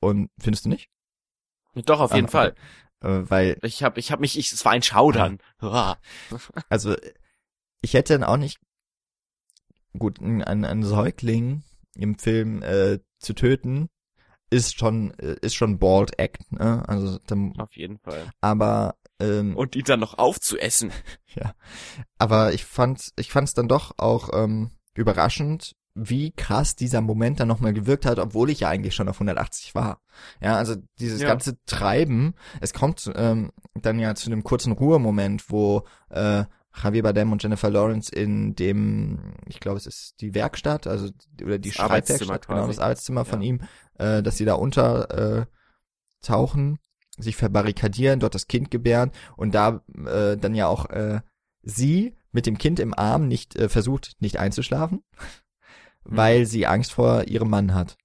und 0.00 0.30
findest 0.40 0.64
du 0.64 0.70
nicht? 0.70 0.88
Doch, 1.74 2.00
auf 2.00 2.14
jeden 2.14 2.26
Ah, 2.28 2.30
Fall. 2.30 2.54
Äh, 3.00 3.30
weil, 3.30 3.58
Ich 3.62 3.82
hab, 3.82 3.98
ich 3.98 4.10
hab 4.10 4.20
mich, 4.20 4.38
ich, 4.38 4.52
es 4.52 4.64
war 4.64 4.72
ein 4.72 4.82
Schaudern. 4.82 5.38
Ah. 5.60 5.96
also, 6.68 6.96
ich 7.82 7.94
hätte 7.94 8.14
dann 8.14 8.24
auch 8.24 8.36
nicht, 8.38 8.58
gut, 9.98 10.20
ein, 10.20 10.42
ein, 10.42 10.64
ein 10.64 10.82
Säugling 10.82 11.62
im 11.96 12.18
Film 12.18 12.62
äh, 12.62 12.98
zu 13.18 13.34
töten, 13.34 13.88
ist 14.50 14.78
schon, 14.78 15.12
äh, 15.18 15.36
ist 15.40 15.54
schon 15.54 15.78
Bald 15.78 16.18
Act, 16.18 16.52
ne? 16.52 16.82
Also, 16.88 17.18
dann, 17.26 17.54
Auf 17.58 17.74
jeden 17.76 17.98
Fall. 17.98 18.30
aber, 18.40 18.96
ähm, 19.20 19.56
Und 19.56 19.74
ihn 19.76 19.84
dann 19.84 20.00
noch 20.00 20.18
aufzuessen. 20.18 20.92
aber 22.18 22.52
ich 22.52 22.64
fand, 22.64 23.10
ich 23.16 23.30
fand's 23.30 23.54
dann 23.54 23.68
doch 23.68 23.94
auch 23.98 24.30
ähm, 24.34 24.70
überraschend, 24.94 25.74
wie 25.96 26.32
krass 26.32 26.74
dieser 26.74 27.00
Moment 27.00 27.38
dann 27.38 27.46
nochmal 27.48 27.72
gewirkt 27.72 28.04
hat, 28.04 28.18
obwohl 28.18 28.50
ich 28.50 28.60
ja 28.60 28.68
eigentlich 28.68 28.96
schon 28.96 29.08
auf 29.08 29.16
180 29.16 29.74
war. 29.76 30.00
Ja, 30.40 30.56
also 30.56 30.74
dieses 30.98 31.22
Ja. 31.22 31.28
ganze 31.28 31.56
Treiben, 31.66 32.34
es 32.60 32.72
kommt 32.72 33.10
ähm, 33.14 33.52
dann 33.74 34.00
ja 34.00 34.14
zu 34.16 34.26
einem 34.30 34.42
kurzen 34.42 34.72
Ruhemoment, 34.72 35.50
wo 35.50 35.84
äh, 36.10 36.44
Javier 36.82 37.02
Bardem 37.02 37.30
und 37.32 37.42
Jennifer 37.42 37.70
Lawrence 37.70 38.12
in 38.12 38.54
dem, 38.56 39.34
ich 39.46 39.60
glaube, 39.60 39.78
es 39.78 39.86
ist 39.86 40.20
die 40.20 40.34
Werkstatt, 40.34 40.86
also 40.86 41.08
oder 41.42 41.58
die 41.58 41.68
Das 41.70 41.76
Schreibwerkstatt, 41.76 42.48
genau, 42.48 42.66
das 42.66 42.78
Arbeitszimmer 42.78 43.24
von 43.24 43.42
Ja. 43.42 43.48
ihm, 43.48 43.60
äh, 43.98 44.22
dass 44.22 44.36
sie 44.36 44.44
da 44.44 44.54
unter 44.54 45.40
äh, 45.42 45.46
tauchen, 46.22 46.78
sich 47.16 47.36
verbarrikadieren, 47.36 48.18
dort 48.18 48.34
das 48.34 48.48
Kind 48.48 48.70
gebären 48.70 49.12
und 49.36 49.54
da 49.54 49.84
äh, 50.06 50.36
dann 50.36 50.54
ja 50.54 50.66
auch 50.66 50.90
äh, 50.90 51.20
sie 51.62 52.16
mit 52.32 52.46
dem 52.46 52.58
Kind 52.58 52.80
im 52.80 52.92
Arm 52.92 53.28
nicht 53.28 53.54
äh, 53.56 53.68
versucht, 53.68 54.16
nicht 54.20 54.38
einzuschlafen, 54.38 55.04
Mhm. 56.06 56.16
weil 56.16 56.46
sie 56.46 56.66
Angst 56.66 56.92
vor 56.92 57.24
ihrem 57.24 57.48
Mann 57.50 57.72
hat. 57.72 57.96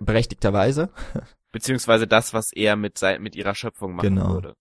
Berechtigterweise, 0.00 0.90
Beziehungsweise 1.50 2.06
das, 2.06 2.32
was 2.34 2.52
er 2.52 2.76
mit 2.76 3.00
mit 3.20 3.34
ihrer 3.36 3.54
Schöpfung 3.54 3.94
machen 3.94 4.14
Genau. 4.14 4.34
würde. 4.34 4.54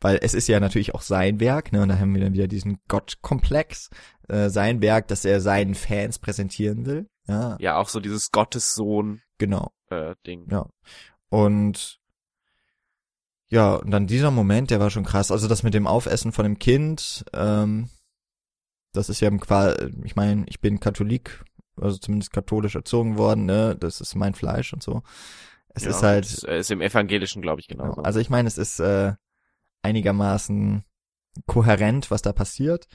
Weil 0.00 0.18
es 0.22 0.34
ist 0.34 0.48
ja 0.48 0.60
natürlich 0.60 0.94
auch 0.94 1.02
sein 1.02 1.40
Werk, 1.40 1.72
ne, 1.72 1.82
und 1.82 1.88
da 1.88 1.98
haben 1.98 2.14
wir 2.14 2.22
dann 2.22 2.34
wieder 2.34 2.48
diesen 2.48 2.78
Gottkomplex, 2.88 3.90
äh, 4.28 4.48
sein 4.48 4.80
Werk, 4.82 5.08
das 5.08 5.24
er 5.24 5.40
seinen 5.40 5.74
Fans 5.74 6.18
präsentieren 6.18 6.86
will, 6.86 7.08
ja, 7.28 7.56
Ja, 7.60 7.76
auch 7.76 7.88
so 7.88 8.00
dieses 8.00 8.30
Gottessohn, 8.30 9.22
genau. 9.38 9.72
äh, 9.90 10.14
Ding. 10.26 10.46
Ja. 10.50 10.68
Und 11.28 11.98
ja, 13.48 13.76
und 13.76 13.90
dann 13.90 14.06
dieser 14.06 14.30
Moment, 14.30 14.70
der 14.70 14.80
war 14.80 14.90
schon 14.90 15.04
krass. 15.04 15.30
Also 15.30 15.46
das 15.46 15.62
mit 15.62 15.74
dem 15.74 15.86
Aufessen 15.86 16.32
von 16.32 16.44
dem 16.44 16.58
Kind, 16.58 17.24
ähm, 17.32 17.90
das 18.92 19.08
ist 19.08 19.20
ja 19.20 19.30
quasi, 19.30 19.92
ich 20.04 20.16
meine, 20.16 20.44
ich 20.48 20.60
bin 20.60 20.80
Katholik, 20.80 21.44
also 21.80 21.96
zumindest 21.98 22.32
katholisch 22.32 22.74
erzogen 22.74 23.18
worden, 23.18 23.44
ne? 23.44 23.76
Das 23.78 24.00
ist 24.00 24.14
mein 24.16 24.34
Fleisch 24.34 24.72
und 24.72 24.82
so. 24.82 25.02
Es 25.68 25.84
ja, 25.84 25.90
ist 25.90 26.02
halt, 26.02 26.44
äh, 26.44 26.58
ist 26.58 26.70
im 26.70 26.80
Evangelischen, 26.80 27.42
glaube 27.42 27.60
ich, 27.60 27.68
genau, 27.68 27.92
also 28.02 28.18
ich 28.18 28.30
meine, 28.30 28.48
es 28.48 28.58
ist 28.58 28.80
äh, 28.80 29.12
einigermaßen 29.86 30.84
kohärent, 31.46 32.10
was 32.10 32.22
da 32.22 32.32
passiert. 32.32 32.88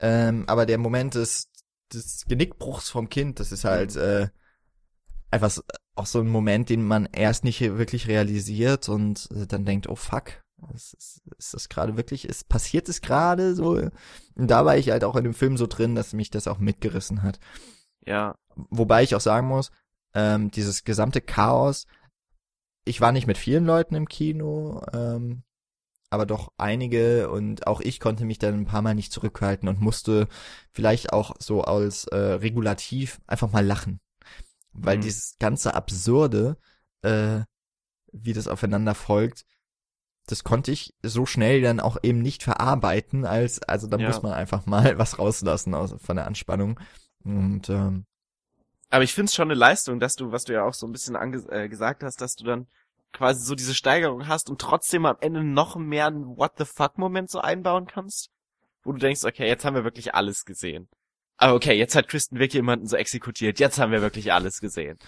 Ähm, 0.00 0.44
aber 0.48 0.66
der 0.66 0.78
Moment 0.78 1.14
des, 1.14 1.48
des 1.92 2.24
Genickbruchs 2.26 2.90
vom 2.90 3.08
Kind, 3.08 3.38
das 3.40 3.52
ist 3.52 3.64
halt 3.64 3.96
äh, 3.96 4.28
einfach 5.30 5.56
auch 5.94 6.06
so 6.06 6.20
ein 6.20 6.28
Moment, 6.28 6.68
den 6.68 6.84
man 6.86 7.06
erst 7.06 7.44
nicht 7.44 7.60
wirklich 7.60 8.08
realisiert 8.08 8.88
und 8.88 9.28
äh, 9.32 9.46
dann 9.46 9.64
denkt, 9.64 9.88
oh 9.88 9.96
fuck, 9.96 10.42
ist, 10.74 10.94
ist, 10.94 11.22
ist 11.38 11.54
das 11.54 11.68
gerade 11.68 11.96
wirklich, 11.96 12.28
ist 12.28 12.48
passiert 12.48 12.88
es 12.88 13.00
gerade 13.00 13.54
so? 13.54 13.70
Und 13.72 13.92
da 14.50 14.64
war 14.64 14.76
ich 14.76 14.90
halt 14.90 15.04
auch 15.04 15.16
in 15.16 15.24
dem 15.24 15.34
Film 15.34 15.56
so 15.56 15.66
drin, 15.66 15.94
dass 15.94 16.12
mich 16.12 16.30
das 16.30 16.48
auch 16.48 16.58
mitgerissen 16.58 17.22
hat. 17.22 17.38
ja, 18.06 18.34
Wobei 18.54 19.02
ich 19.02 19.14
auch 19.14 19.20
sagen 19.20 19.48
muss, 19.48 19.70
ähm, 20.14 20.50
dieses 20.50 20.84
gesamte 20.84 21.20
Chaos, 21.20 21.86
ich 22.84 23.00
war 23.00 23.12
nicht 23.12 23.26
mit 23.26 23.38
vielen 23.38 23.64
Leuten 23.64 23.94
im 23.94 24.08
Kino, 24.08 24.82
ähm, 24.92 25.42
aber 26.12 26.26
doch 26.26 26.52
einige 26.58 27.30
und 27.30 27.66
auch 27.66 27.80
ich 27.80 28.00
konnte 28.00 28.24
mich 28.24 28.38
dann 28.38 28.54
ein 28.54 28.66
paar 28.66 28.82
Mal 28.82 28.94
nicht 28.94 29.12
zurückhalten 29.12 29.68
und 29.68 29.80
musste 29.80 30.28
vielleicht 30.72 31.12
auch 31.12 31.34
so 31.40 31.62
als 31.62 32.04
äh, 32.06 32.16
Regulativ 32.16 33.20
einfach 33.26 33.50
mal 33.52 33.64
lachen. 33.66 34.00
Weil 34.72 34.98
Mhm. 34.98 35.00
dieses 35.00 35.36
ganze 35.38 35.74
Absurde, 35.74 36.56
äh, 37.02 37.40
wie 38.12 38.32
das 38.34 38.48
aufeinander 38.48 38.94
folgt, 38.94 39.44
das 40.26 40.44
konnte 40.44 40.72
ich 40.72 40.94
so 41.02 41.26
schnell 41.26 41.62
dann 41.62 41.80
auch 41.80 41.98
eben 42.02 42.20
nicht 42.22 42.42
verarbeiten, 42.42 43.24
als, 43.26 43.62
also 43.62 43.86
da 43.88 43.98
Ja. 43.98 44.06
muss 44.06 44.22
man 44.22 44.32
einfach 44.32 44.66
mal 44.66 44.98
was 44.98 45.18
rauslassen 45.18 45.74
aus, 45.74 45.94
von 45.98 46.16
der 46.16 46.26
Anspannung. 46.26 46.80
Und 47.24 47.68
ähm, 47.70 48.06
Aber 48.90 49.04
ich 49.04 49.14
find's 49.14 49.34
schon 49.34 49.48
eine 49.50 49.58
Leistung, 49.58 49.98
dass 50.00 50.16
du, 50.16 50.32
was 50.32 50.44
du 50.44 50.52
ja 50.52 50.64
auch 50.64 50.74
so 50.74 50.86
ein 50.86 50.92
bisschen 50.92 51.16
ange 51.16 51.38
äh, 51.50 51.68
gesagt 51.68 52.02
hast, 52.04 52.20
dass 52.20 52.36
du 52.36 52.44
dann 52.44 52.66
quasi 53.12 53.44
so 53.44 53.54
diese 53.54 53.74
Steigerung 53.74 54.26
hast 54.26 54.50
und 54.50 54.60
trotzdem 54.60 55.06
am 55.06 55.16
Ende 55.20 55.44
noch 55.44 55.76
mehr 55.76 56.06
einen 56.06 56.36
What 56.36 56.52
the 56.58 56.64
fuck 56.64 56.98
Moment 56.98 57.30
so 57.30 57.40
einbauen 57.40 57.86
kannst, 57.86 58.30
wo 58.82 58.92
du 58.92 58.98
denkst, 58.98 59.24
okay, 59.24 59.46
jetzt 59.46 59.64
haben 59.64 59.76
wir 59.76 59.84
wirklich 59.84 60.14
alles 60.14 60.44
gesehen. 60.44 60.88
Aber 61.36 61.54
okay, 61.54 61.74
jetzt 61.74 61.94
hat 61.96 62.08
Kristen 62.08 62.38
Wick 62.38 62.54
jemanden 62.54 62.86
so 62.86 62.96
exekutiert, 62.96 63.58
jetzt 63.58 63.78
haben 63.78 63.92
wir 63.92 64.02
wirklich 64.02 64.32
alles 64.32 64.60
gesehen. 64.60 64.98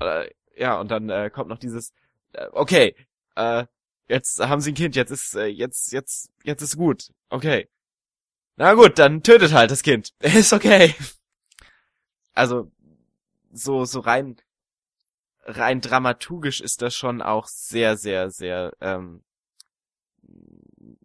Äh, 0.00 0.30
ja, 0.56 0.78
und 0.80 0.90
dann 0.90 1.08
äh, 1.10 1.30
kommt 1.30 1.48
noch 1.48 1.58
dieses, 1.58 1.92
äh, 2.32 2.46
okay, 2.52 2.94
äh, 3.36 3.66
jetzt 4.08 4.40
haben 4.40 4.60
sie 4.60 4.72
ein 4.72 4.76
Kind, 4.76 4.96
jetzt 4.96 5.10
ist, 5.10 5.34
äh, 5.34 5.46
jetzt, 5.46 5.92
jetzt, 5.92 6.30
jetzt 6.44 6.62
ist 6.62 6.76
gut, 6.76 7.10
okay. 7.30 7.68
Na 8.56 8.74
gut, 8.74 8.98
dann 8.98 9.22
tötet 9.22 9.52
halt 9.52 9.70
das 9.70 9.84
Kind. 9.84 10.12
Ist 10.20 10.52
okay. 10.52 10.92
Also, 12.34 12.72
so, 13.52 13.84
so 13.84 14.00
rein, 14.00 14.36
rein 15.48 15.80
dramaturgisch 15.80 16.60
ist 16.60 16.82
das 16.82 16.94
schon 16.94 17.22
auch 17.22 17.46
sehr, 17.46 17.96
sehr, 17.96 18.30
sehr, 18.30 18.72
ähm, 18.80 19.22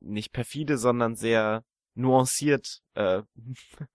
nicht 0.01 0.33
perfide, 0.33 0.77
sondern 0.77 1.15
sehr 1.15 1.63
nuanciert, 1.95 2.81
äh, 2.95 3.21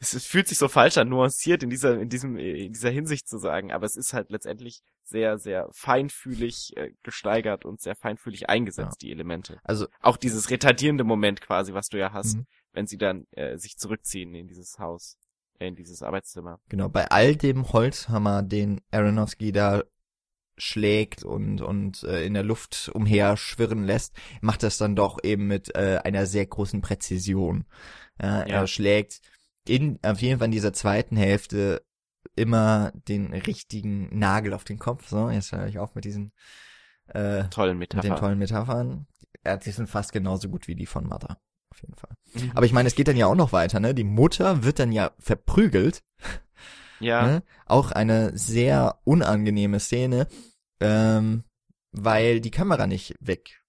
es, 0.00 0.26
fühlt 0.26 0.48
sich 0.48 0.58
so 0.58 0.68
falsch 0.68 0.96
an, 0.98 1.08
nuanciert 1.08 1.62
in 1.62 1.70
dieser, 1.70 2.00
in 2.00 2.08
diesem, 2.08 2.36
in 2.36 2.72
dieser 2.72 2.90
Hinsicht 2.90 3.28
zu 3.28 3.38
sagen, 3.38 3.72
aber 3.72 3.84
es 3.86 3.96
ist 3.96 4.12
halt 4.14 4.30
letztendlich 4.30 4.80
sehr, 5.04 5.38
sehr 5.38 5.68
feinfühlig 5.72 6.72
äh, 6.76 6.92
gesteigert 7.02 7.64
und 7.64 7.80
sehr 7.80 7.94
feinfühlig 7.94 8.48
eingesetzt, 8.48 9.02
die 9.02 9.10
Elemente. 9.10 9.60
also 9.64 9.86
Auch 10.00 10.16
dieses 10.16 10.50
retardierende 10.50 11.04
Moment 11.04 11.40
quasi, 11.42 11.74
was 11.74 11.88
du 11.88 11.98
ja 11.98 12.12
hast, 12.12 12.38
Mhm. 12.38 12.46
wenn 12.72 12.86
sie 12.86 12.96
dann 12.96 13.26
äh, 13.32 13.58
sich 13.58 13.76
zurückziehen 13.76 14.34
in 14.34 14.48
dieses 14.48 14.78
Haus, 14.78 15.18
äh, 15.20 15.21
in 15.58 15.76
dieses 15.76 16.02
Arbeitszimmer. 16.02 16.60
Genau, 16.68 16.88
bei 16.88 17.10
all 17.10 17.36
dem 17.36 17.72
Holzhammer, 17.72 18.42
den 18.42 18.80
Aronofsky 18.90 19.52
da 19.52 19.82
schlägt 20.58 21.24
und 21.24 21.60
und 21.62 22.02
äh, 22.04 22.24
in 22.24 22.34
der 22.34 22.42
Luft 22.42 22.90
umher 22.94 23.36
schwirren 23.36 23.84
lässt, 23.84 24.14
macht 24.40 24.62
das 24.62 24.78
dann 24.78 24.94
doch 24.94 25.18
eben 25.22 25.46
mit 25.46 25.74
äh, 25.74 26.00
einer 26.04 26.26
sehr 26.26 26.46
großen 26.46 26.82
Präzision. 26.82 27.64
Ja, 28.20 28.46
Ja. 28.46 28.60
Er 28.60 28.66
schlägt 28.66 29.20
in 29.66 29.98
auf 30.02 30.20
jeden 30.20 30.38
Fall 30.38 30.46
in 30.46 30.52
dieser 30.52 30.72
zweiten 30.72 31.16
Hälfte 31.16 31.82
immer 32.36 32.92
den 33.08 33.32
richtigen 33.32 34.16
Nagel 34.16 34.52
auf 34.54 34.64
den 34.64 34.78
Kopf. 34.78 35.08
So, 35.08 35.30
jetzt 35.30 35.52
höre 35.52 35.66
ich 35.66 35.78
auf 35.78 35.94
mit 35.94 36.04
diesen 36.04 36.32
äh, 37.08 37.44
Tollen 37.48 37.78
mit 37.78 37.94
Metapher. 37.94 38.14
den 38.14 38.20
tollen 38.20 38.38
Metaphern. 38.38 39.06
Ja, 39.44 39.56
die 39.56 39.70
sind 39.70 39.88
fast 39.88 40.12
genauso 40.12 40.48
gut 40.48 40.68
wie 40.68 40.74
die 40.74 40.86
von 40.86 41.06
Mother. 41.06 41.38
Auf 41.82 41.88
jeden 41.88 41.94
Fall. 41.94 42.16
Mhm. 42.34 42.52
Aber 42.54 42.66
ich 42.66 42.72
meine, 42.72 42.86
es 42.88 42.94
geht 42.94 43.08
dann 43.08 43.16
ja 43.16 43.26
auch 43.26 43.34
noch 43.34 43.52
weiter, 43.52 43.80
ne? 43.80 43.94
Die 43.94 44.04
Mutter 44.04 44.62
wird 44.64 44.78
dann 44.78 44.92
ja 44.92 45.10
verprügelt 45.18 46.02
ja, 47.00 47.26
Ne? 47.26 47.42
Auch 47.66 47.90
eine 47.90 48.36
sehr 48.38 49.00
unangenehme 49.04 49.80
Szene, 49.80 50.28
ähm, 50.80 51.42
weil 51.90 52.40
die 52.40 52.52
Kamera 52.52 52.86
nicht 52.86 53.16
weg. 53.20 53.60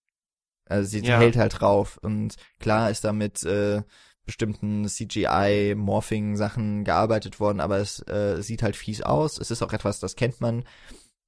Also 0.66 0.88
sie 0.90 1.00
Ja. 1.00 1.18
hält 1.18 1.36
halt 1.36 1.60
drauf 1.60 1.98
und 2.02 2.36
klar 2.60 2.92
ist 2.92 3.04
da 3.04 3.12
mit 3.12 3.44
äh, 3.44 3.82
bestimmten 4.26 4.88
CGI-Morphing-Sachen 4.88 6.84
gearbeitet 6.84 7.40
worden, 7.40 7.60
aber 7.60 7.78
es 7.80 8.00
äh, 8.08 8.42
sieht 8.42 8.64
halt 8.64 8.76
fies 8.76 9.02
aus. 9.02 9.38
Es 9.40 9.52
ist 9.52 9.62
auch 9.62 9.74
etwas, 9.74 10.00
das 10.00 10.16
kennt 10.16 10.40
man, 10.40 10.64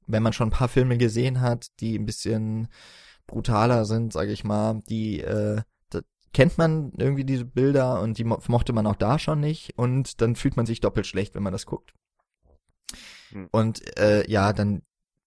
wenn 0.07 0.23
man 0.23 0.33
schon 0.33 0.49
ein 0.49 0.51
paar 0.51 0.69
Filme 0.69 0.97
gesehen 0.97 1.41
hat, 1.41 1.67
die 1.79 1.97
ein 1.97 2.05
bisschen 2.05 2.67
brutaler 3.27 3.85
sind, 3.85 4.13
sage 4.13 4.31
ich 4.31 4.43
mal, 4.43 4.81
die 4.87 5.21
äh, 5.21 5.61
kennt 6.35 6.57
man 6.57 6.91
irgendwie 6.97 7.23
diese 7.23 7.45
Bilder 7.45 8.01
und 8.01 8.17
die 8.17 8.25
mo 8.25 8.37
mochte 8.49 8.73
man 8.73 8.85
auch 8.87 8.97
da 8.97 9.17
schon 9.17 9.39
nicht 9.39 9.77
und 9.77 10.19
dann 10.19 10.35
fühlt 10.35 10.57
man 10.57 10.65
sich 10.65 10.81
doppelt 10.81 11.07
schlecht, 11.07 11.33
wenn 11.33 11.43
man 11.43 11.53
das 11.53 11.65
guckt. 11.65 11.93
Hm. 13.29 13.47
Und 13.53 13.97
äh, 13.97 14.29
ja, 14.29 14.51
dann 14.51 14.81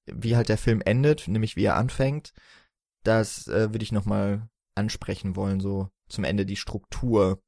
wie 0.05 0.37
halt 0.37 0.51
der 0.51 0.59
Film 0.59 0.83
endet, 0.85 1.27
nämlich 1.27 1.57
wie 1.57 1.65
er 1.65 1.77
anfängt, 1.77 2.35
das 3.05 3.49
äh, 3.49 3.73
würde 3.73 3.85
ich 3.85 3.93
noch 3.93 4.05
mal 4.05 4.51
ansprechen 4.75 5.35
wollen, 5.35 5.61
so 5.61 5.89
zum 6.11 6.25
Ende 6.25 6.45
die 6.45 6.57
Struktur, 6.57 7.43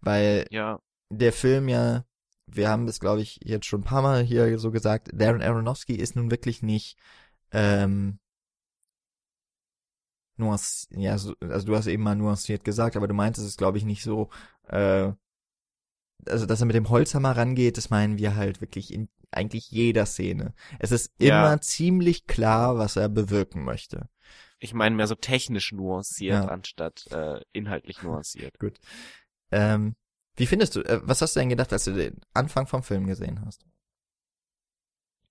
weil 0.00 0.46
ja, 0.50 0.80
der 1.08 1.32
Film 1.32 1.68
ja 1.68 2.04
wir 2.48 2.68
haben 2.68 2.88
es, 2.88 2.98
glaube 3.00 3.22
ich, 3.22 3.38
jetzt 3.44 3.66
schon 3.66 3.82
ein 3.82 3.84
paar 3.84 4.02
Mal 4.02 4.22
hier 4.22 4.58
so 4.58 4.70
gesagt, 4.72 5.10
Darren 5.12 5.42
Aronofsky 5.42 5.94
ist 5.94 6.16
nun 6.16 6.30
wirklich 6.30 6.62
nicht 6.62 6.96
ähm, 7.52 8.18
nuanciert, 10.38 11.00
ja, 11.00 11.18
so, 11.18 11.34
also 11.40 11.66
du 11.66 11.76
hast 11.76 11.86
eben 11.86 12.02
mal 12.02 12.14
nuanciert 12.16 12.64
gesagt, 12.64 12.96
aber 12.96 13.08
du 13.08 13.14
meintest 13.14 13.46
es, 13.46 13.56
glaube 13.56 13.78
ich, 13.78 13.84
nicht 13.84 14.02
so, 14.02 14.30
äh, 14.68 15.12
also 16.28 16.46
dass 16.46 16.60
er 16.60 16.66
mit 16.66 16.76
dem 16.76 16.88
Holzhammer 16.88 17.36
rangeht, 17.36 17.76
das 17.76 17.90
meinen 17.90 18.18
wir 18.18 18.34
halt 18.36 18.60
wirklich 18.60 18.92
in 18.92 19.08
eigentlich 19.30 19.70
jeder 19.70 20.06
Szene. 20.06 20.54
Es 20.78 20.92
ist 20.92 21.12
Ja. 21.18 21.40
immer 21.46 21.60
ziemlich 21.60 22.26
klar, 22.26 22.78
was 22.78 22.96
er 22.96 23.08
bewirken 23.08 23.64
möchte. 23.64 24.08
Ich 24.58 24.72
meine 24.72 24.94
mehr 24.94 25.06
so 25.06 25.14
technisch 25.14 25.72
nuanciert, 25.72 26.44
Ja. 26.44 26.48
anstatt 26.48 27.06
äh, 27.10 27.40
inhaltlich 27.52 28.02
nuanciert. 28.02 28.56
Gut. 28.58 28.78
Ähm, 29.50 29.94
wie 30.36 30.46
findest 30.46 30.76
du, 30.76 30.80
äh, 30.80 31.00
was 31.02 31.20
hast 31.22 31.36
du 31.36 31.40
denn 31.40 31.48
gedacht, 31.50 31.72
als 31.72 31.84
du 31.84 31.92
den 31.92 32.20
Anfang 32.34 32.66
vom 32.66 32.82
Film 32.82 33.06
gesehen 33.06 33.44
hast? 33.44 33.64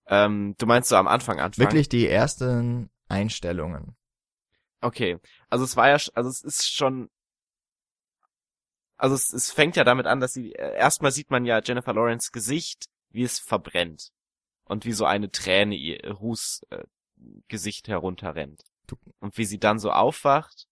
Ähm, 0.07 0.55
du 0.57 0.65
meinst 0.67 0.89
so 0.89 0.95
am 0.97 1.07
Anfang 1.07 1.39
anfangen? 1.39 1.67
Wirklich 1.67 1.89
die 1.89 2.07
ersten 2.07 2.89
Einstellungen. 3.09 3.95
Okay. 4.81 5.19
Also 5.49 5.65
es 5.65 5.75
war 5.75 5.87
ja, 5.89 5.97
also 6.13 6.29
es 6.29 6.43
ist 6.43 6.71
schon, 6.71 7.09
also 8.97 9.15
es, 9.15 9.33
es 9.33 9.51
fängt 9.51 9.75
ja 9.75 9.83
damit 9.83 10.05
an, 10.05 10.19
dass 10.19 10.33
sie, 10.33 10.53
äh, 10.53 10.75
erstmal 10.77 11.11
sieht 11.11 11.31
man 11.31 11.45
ja 11.45 11.61
Jennifer 11.63 11.93
Lawrence 11.93 12.31
Gesicht, 12.31 12.85
wie 13.09 13.23
es 13.23 13.39
verbrennt. 13.39 14.11
Und 14.67 14.85
wie 14.85 14.93
so 14.93 15.05
eine 15.05 15.29
Träne 15.29 15.75
ihr 15.75 16.11
Ruß 16.11 16.61
äh, 16.71 16.83
Gesicht 17.47 17.87
herunterrennt. 17.87 18.63
Und 19.19 19.37
wie 19.37 19.45
sie 19.45 19.59
dann 19.59 19.79
so 19.79 19.91
aufwacht. 19.91 20.67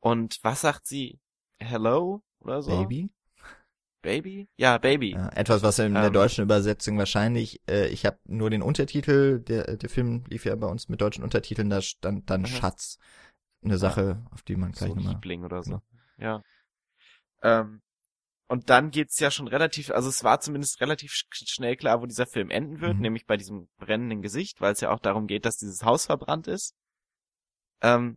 Und 0.00 0.38
was 0.42 0.60
sagt 0.62 0.86
sie? 0.86 1.18
Hello? 1.58 2.22
Oder 2.40 2.62
so? 2.62 2.70
Baby. 2.70 3.10
Baby? 4.02 4.48
Ja, 4.56 4.78
Baby. 4.78 5.12
Ja, 5.12 5.28
etwas, 5.30 5.62
was 5.62 5.78
in 5.78 5.94
der 5.94 6.04
Ähm. 6.04 6.12
deutschen 6.12 6.42
Übersetzung 6.44 6.96
wahrscheinlich, 6.98 7.60
äh, 7.68 7.88
ich 7.88 8.06
habe 8.06 8.18
nur 8.26 8.50
den 8.50 8.62
Untertitel, 8.62 9.40
der, 9.40 9.76
der 9.76 9.88
Film 9.90 10.24
lief 10.28 10.44
ja 10.44 10.54
bei 10.56 10.66
uns 10.66 10.88
mit 10.88 11.00
deutschen 11.00 11.22
Untertiteln, 11.24 11.70
da 11.70 11.82
stand 11.82 12.30
dann 12.30 12.42
Mhm. 12.42 12.46
Schatz. 12.46 12.98
Eine 13.62 13.76
Sache, 13.76 14.24
auf 14.30 14.42
die 14.42 14.56
man 14.56 14.72
so 14.72 14.86
gleich 14.86 14.94
nochmal. 14.94 15.14
Liebling 15.14 15.44
oder 15.44 15.62
so. 15.62 15.70
Genau. 15.70 15.82
Ja. 16.18 16.42
Ähm, 17.42 17.82
und 18.48 18.68
dann 18.70 18.90
geht's 18.90 19.18
ja 19.20 19.30
schon 19.30 19.48
relativ, 19.48 19.90
also 19.90 20.08
es 20.08 20.24
war 20.24 20.40
zumindest 20.40 20.80
relativ 20.80 21.12
sch 21.12 21.26
schnell 21.46 21.76
klar, 21.76 22.00
wo 22.00 22.06
dieser 22.06 22.26
Film 22.26 22.50
enden 22.50 22.80
wird, 22.80 22.96
Mhm. 22.96 23.02
nämlich 23.02 23.26
bei 23.26 23.36
diesem 23.36 23.68
brennenden 23.78 24.22
Gesicht, 24.22 24.60
weil 24.60 24.72
es 24.72 24.80
ja 24.80 24.90
auch 24.90 24.98
darum 24.98 25.26
geht, 25.26 25.44
dass 25.44 25.56
dieses 25.56 25.84
Haus 25.84 26.06
verbrannt 26.06 26.48
ist. 26.48 26.74
Ähm, 27.82 28.16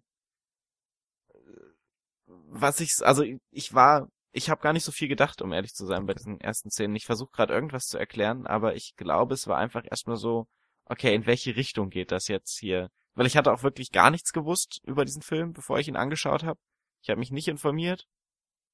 was 2.26 2.80
ich, 2.80 2.96
also 3.02 3.24
ich 3.52 3.74
war, 3.74 4.10
ich 4.34 4.50
habe 4.50 4.62
gar 4.62 4.74
nicht 4.74 4.84
so 4.84 4.92
viel 4.92 5.08
gedacht, 5.08 5.42
um 5.42 5.54
ehrlich 5.54 5.74
zu 5.74 5.86
sein, 5.86 6.06
bei 6.08 6.16
diesen 6.16 6.42
ersten 6.42 6.72
Szenen. 6.72 6.96
Ich 6.96 7.06
versuche 7.06 7.32
gerade 7.32 7.54
irgendwas 7.54 7.88
zu 7.88 7.98
erklären, 7.98 8.48
aber 8.48 8.76
ich 8.76 8.96
glaube, 8.96 9.36
es 9.36 9.48
war 9.48 9.58
einfach 9.58 9.84
erstmal 9.90 10.18
so, 10.18 10.48
okay, 10.86 11.14
in 11.14 11.26
welche 11.28 11.56
Richtung 11.56 11.90
geht 11.90 12.12
das 12.12 12.28
jetzt 12.28 12.58
hier? 12.58 12.90
Weil 13.14 13.28
ich 13.28 13.38
hatte 13.38 13.54
auch 13.54 13.62
wirklich 13.62 13.92
gar 13.92 14.10
nichts 14.10 14.34
gewusst 14.34 14.82
über 14.86 15.06
diesen 15.06 15.22
Film, 15.22 15.54
bevor 15.54 15.78
ich 15.78 15.88
ihn 15.88 15.96
angeschaut 15.96 16.44
habe. 16.44 16.60
Ich 17.04 17.10
habe 17.10 17.20
mich 17.20 17.32
nicht 17.32 17.48
informiert. 17.48 18.08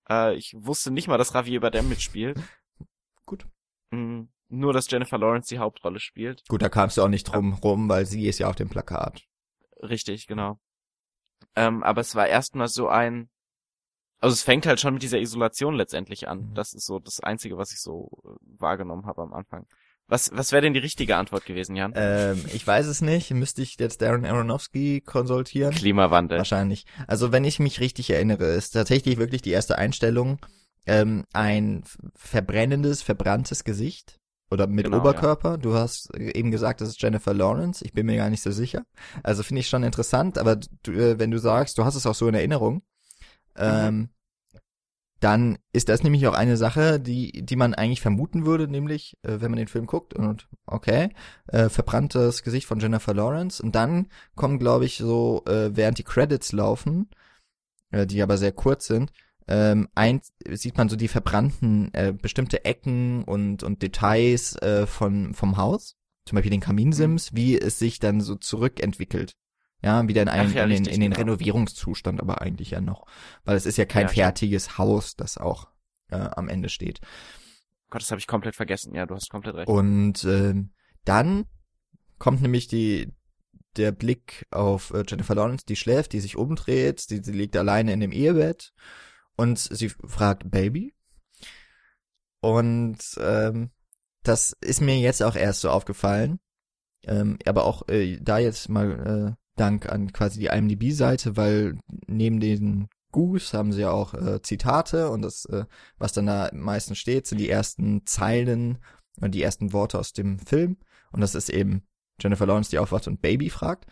Äh, 0.10 0.36
ich 0.36 0.56
wusste 0.58 0.92
nicht 0.92 1.10
mal, 1.10 1.18
dass 1.18 1.34
Javier 1.34 1.60
Bardem 1.60 1.90
mitspielt. 1.90 2.40
Gut. 3.26 3.46
Mm, 3.92 4.24
nur, 4.48 4.72
dass 4.72 4.90
Jennifer 4.90 5.18
Lawrence 5.18 5.50
die 5.50 5.60
Hauptrolle 5.60 6.00
spielt. 6.00 6.48
Gut, 6.48 6.62
da 6.62 6.70
kamst 6.70 6.98
du 6.98 7.04
auch 7.04 7.10
nicht 7.10 7.26
drum 7.26 7.54
rum, 7.54 7.90
weil 7.90 8.06
sie 8.06 8.28
ist 8.28 8.40
ja 8.40 8.50
auf 8.50 8.56
dem 8.56 8.70
Plakat. 8.70 9.24
Richtig, 9.82 10.26
genau. 10.26 10.58
Ähm, 11.56 11.84
aber 11.84 12.02
es 12.02 12.16
war 12.16 12.28
erstmal 12.28 12.68
so 12.70 12.88
ein, 12.88 13.30
also 14.20 14.34
es 14.34 14.44
fängt 14.44 14.66
halt 14.66 14.80
schon 14.80 14.94
mit 14.94 15.04
dieser 15.04 15.20
Isolation 15.20 15.76
letztendlich 15.76 16.28
an. 16.28 16.50
Mhm. 16.50 16.54
Das 16.56 16.74
ist 16.74 16.86
so 16.86 17.00
das 17.00 17.20
Einzige, 17.22 17.58
was 17.58 17.72
ich 17.72 17.80
so 17.80 18.10
äh, 18.26 18.30
wahrgenommen 18.60 19.06
habe 19.06 19.22
am 19.22 19.34
Anfang. 19.34 19.66
Was, 20.08 20.32
was 20.34 20.52
wäre 20.52 20.64
denn 20.64 20.74
die 20.74 20.80
richtige 20.80 21.18
Antwort 21.18 21.46
gewesen, 21.46 21.76
Jan? 21.76 21.94
Ähm, 21.96 22.44
ich 22.52 22.66
weiß 22.66 22.88
es 22.88 23.02
nicht, 23.02 23.30
müsste 23.32 23.62
ich 23.62 23.80
jetzt 23.80 24.02
Darren 24.02 24.26
Aronofsky 24.26 25.02
konsultieren? 25.02 25.74
Klimawandel. 25.74 26.40
Wahrscheinlich. 26.40 26.86
Also 27.06 27.32
wenn 27.32 27.44
ich 27.44 27.60
mich 27.60 27.80
richtig 27.80 28.10
erinnere, 28.10 28.46
ist 28.46 28.72
tatsächlich 28.72 29.18
wirklich 29.18 29.44
die 29.44 29.52
erste 29.52 29.78
Einstellung 29.78 30.40
ähm, 30.88 31.26
ein 31.32 31.84
verbrennendes, 32.16 33.04
verbranntes 33.04 33.64
Gesicht 33.64 34.20
oder 34.50 34.66
mit 34.66 34.86
Genau, 34.86 34.98
Oberkörper. 34.98 35.60
Du 35.60 35.76
hast 35.76 36.12
eben 36.16 36.50
gesagt, 36.50 36.82
das 36.82 36.90
ist 36.90 37.02
Jennifer 37.02 37.36
Lawrence. 37.36 37.86
Ich 37.86 37.94
bin 37.94 38.08
mir 38.08 38.18
gar 38.18 38.32
nicht 38.32 38.42
so 38.42 38.50
sicher. 38.50 38.84
Also 39.22 39.44
finde 39.44 39.60
ich 39.60 39.70
schon 39.70 39.84
interessant, 39.84 40.40
aber 40.40 40.56
du, 40.56 40.92
äh, 40.92 41.20
wenn 41.20 41.30
du 41.30 41.38
sagst, 41.38 41.78
du 41.78 41.86
hast 41.86 41.94
es 41.94 42.08
auch 42.08 42.16
so 42.16 42.28
in 42.28 42.34
Erinnerung, 42.34 42.82
ähm, 43.56 44.10
dann 45.20 45.58
ist 45.74 45.90
das 45.90 46.04
nämlich 46.04 46.28
auch 46.28 46.34
eine 46.34 46.56
Sache, 46.56 47.00
die, 47.00 47.46
die 47.46 47.56
man 47.56 47.74
eigentlich 47.74 48.02
vermuten 48.02 48.46
würde, 48.46 48.68
nämlich, 48.68 49.18
äh, 49.24 49.42
wenn 49.42 49.52
man 49.52 49.58
den 49.58 49.68
Film 49.68 49.86
guckt 49.86 50.14
und 50.14 50.48
okay, 50.66 51.10
äh, 51.48 51.70
verbranntes 51.70 52.44
Gesicht 52.44 52.68
von 52.68 52.80
Jennifer 52.80 53.14
Lawrence. 53.14 53.62
Und 53.62 53.76
dann 53.76 54.08
kommen, 54.36 54.60
glaube 54.60 54.86
ich, 54.86 54.98
so, 54.98 55.44
äh, 55.46 55.76
während 55.76 55.98
die 55.98 56.04
Credits 56.04 56.54
laufen, 56.54 57.10
äh, 57.92 58.08
die 58.08 58.22
aber 58.22 58.38
sehr 58.38 58.54
kurz 58.54 58.88
sind, 58.88 59.12
ähm, 59.48 59.90
ein, 59.96 60.22
sieht 60.52 60.78
man 60.78 60.90
so 60.90 60.96
die 60.96 61.08
verbrannten 61.08 61.94
äh, 61.94 62.14
bestimmte 62.14 62.64
Ecken 62.66 63.24
und, 63.24 63.64
und 63.64 63.82
Details 63.82 64.56
äh, 64.62 64.86
von, 64.86 65.34
vom 65.34 65.58
Haus, 65.58 65.98
zum 66.26 66.36
Beispiel 66.36 66.52
den 66.52 66.62
Kaminsims, 66.62 67.34
wie 67.34 67.60
es 67.60 67.80
sich 67.80 68.00
dann 68.00 68.22
so 68.22 68.36
zurückentwickelt. 68.36 69.36
Ja, 69.82 70.06
wieder 70.08 70.22
in, 70.22 70.28
einen, 70.28 70.54
ja, 70.54 70.64
in, 70.64 70.70
den, 70.70 70.78
richtig, 70.80 70.94
in 70.96 71.02
den 71.02 71.12
genau. 71.12 71.22
Renovierungszustand 71.22 72.20
aber 72.22 72.42
eigentlich 72.42 72.72
ja 72.72 72.82
noch. 72.82 73.06
Weil 73.46 73.56
es 73.56 73.66
ist 73.66 73.78
ja 73.78 73.86
kein 73.86 74.08
Ja, 74.08 74.10
fertiges 74.10 74.78
Haus, 74.78 75.16
das 75.16 75.38
auch 75.38 75.70
äh, 76.10 76.18
am 76.18 76.50
Ende 76.50 76.70
steht. 76.70 77.00
Gott, 77.90 78.02
das 78.02 78.12
habe 78.12 78.20
ich 78.20 78.28
komplett 78.28 78.56
vergessen. 78.56 78.94
Ja, 78.94 79.06
du 79.06 79.16
hast 79.16 79.30
komplett 79.30 79.56
recht. 79.56 79.68
Und 79.68 80.24
ähm, 80.26 80.74
dann 81.06 81.46
kommt 82.18 82.42
nämlich 82.42 82.68
die 82.68 83.12
der 83.78 83.92
Blick 83.92 84.48
auf 84.52 84.92
äh, 84.92 85.04
Jennifer 85.08 85.36
Lawrence, 85.36 85.66
die 85.66 85.76
schläft, 85.76 86.14
die 86.14 86.20
sich 86.20 86.36
umdreht, 86.36 87.10
die, 87.10 87.24
sie 87.24 87.32
liegt 87.32 87.56
alleine 87.56 87.94
in 87.94 88.00
dem 88.00 88.12
Ehebett 88.12 88.74
und 89.36 89.58
sie 89.58 89.90
fragt 89.90 90.50
Baby. 90.50 90.96
Und 92.42 92.98
ähm, 93.20 93.72
das 94.24 94.56
ist 94.62 94.82
mir 94.82 94.98
jetzt 95.00 95.24
auch 95.24 95.36
erst 95.36 95.62
so 95.62 95.70
aufgefallen. 95.70 96.40
Ähm, 97.04 97.38
aber 97.46 97.64
auch 97.64 97.88
äh, 97.88 98.18
da 98.22 98.40
jetzt 98.40 98.70
mal 98.70 99.38
äh, 99.38 99.39
Dank 99.60 99.90
an 99.90 100.14
quasi 100.14 100.40
die 100.40 100.48
IMDb-Seite, 100.48 101.38
weil 101.38 101.78
neben 102.08 102.40
den 102.40 102.88
Goose 103.12 103.58
haben 103.58 103.74
sie 103.74 103.82
ja 103.82 103.92
auch 103.92 104.14
äh, 104.14 104.42
Zitate 104.42 105.10
und 105.10 105.22
das, 105.22 105.46
äh, 105.46 105.66
was 105.98 106.14
dann 106.14 106.28
da 106.28 106.50
meistens 106.54 107.00
steht, 107.00 107.28
sind 107.28 107.40
die 107.40 107.50
ersten 107.50 108.06
Zeilen 108.06 108.78
und 109.20 109.34
die 109.34 109.42
ersten 109.42 109.74
Worte 109.74 110.00
aus 110.00 110.14
dem 110.14 110.40
Film. 110.40 110.78
Und 111.12 111.22
das 111.22 111.36
ist 111.36 111.50
eben 111.50 111.84
Jennifer 112.22 112.46
Lawrence, 112.46 112.70
die 112.70 112.80
aufwacht 112.80 113.08
und 113.08 113.22
Baby 113.22 113.50
fragt. 113.50 113.88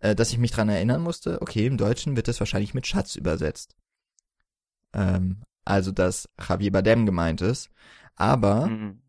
Äh, 0.00 0.14
dass 0.14 0.30
ich 0.30 0.38
mich 0.38 0.52
dran 0.52 0.68
erinnern 0.68 1.02
musste, 1.02 1.40
okay, 1.42 1.66
im 1.66 1.76
Deutschen 1.76 2.16
wird 2.16 2.28
das 2.28 2.40
wahrscheinlich 2.40 2.74
mit 2.74 2.86
Schatz 2.86 3.16
übersetzt. 3.16 3.76
Ähm, 4.92 5.42
also, 5.64 5.90
dass 5.92 6.28
Javier 6.48 6.72
Bardem 6.72 7.04
gemeint 7.06 7.40
ist. 7.40 7.70
Aber 8.14 8.66
Mhm. 8.68 9.02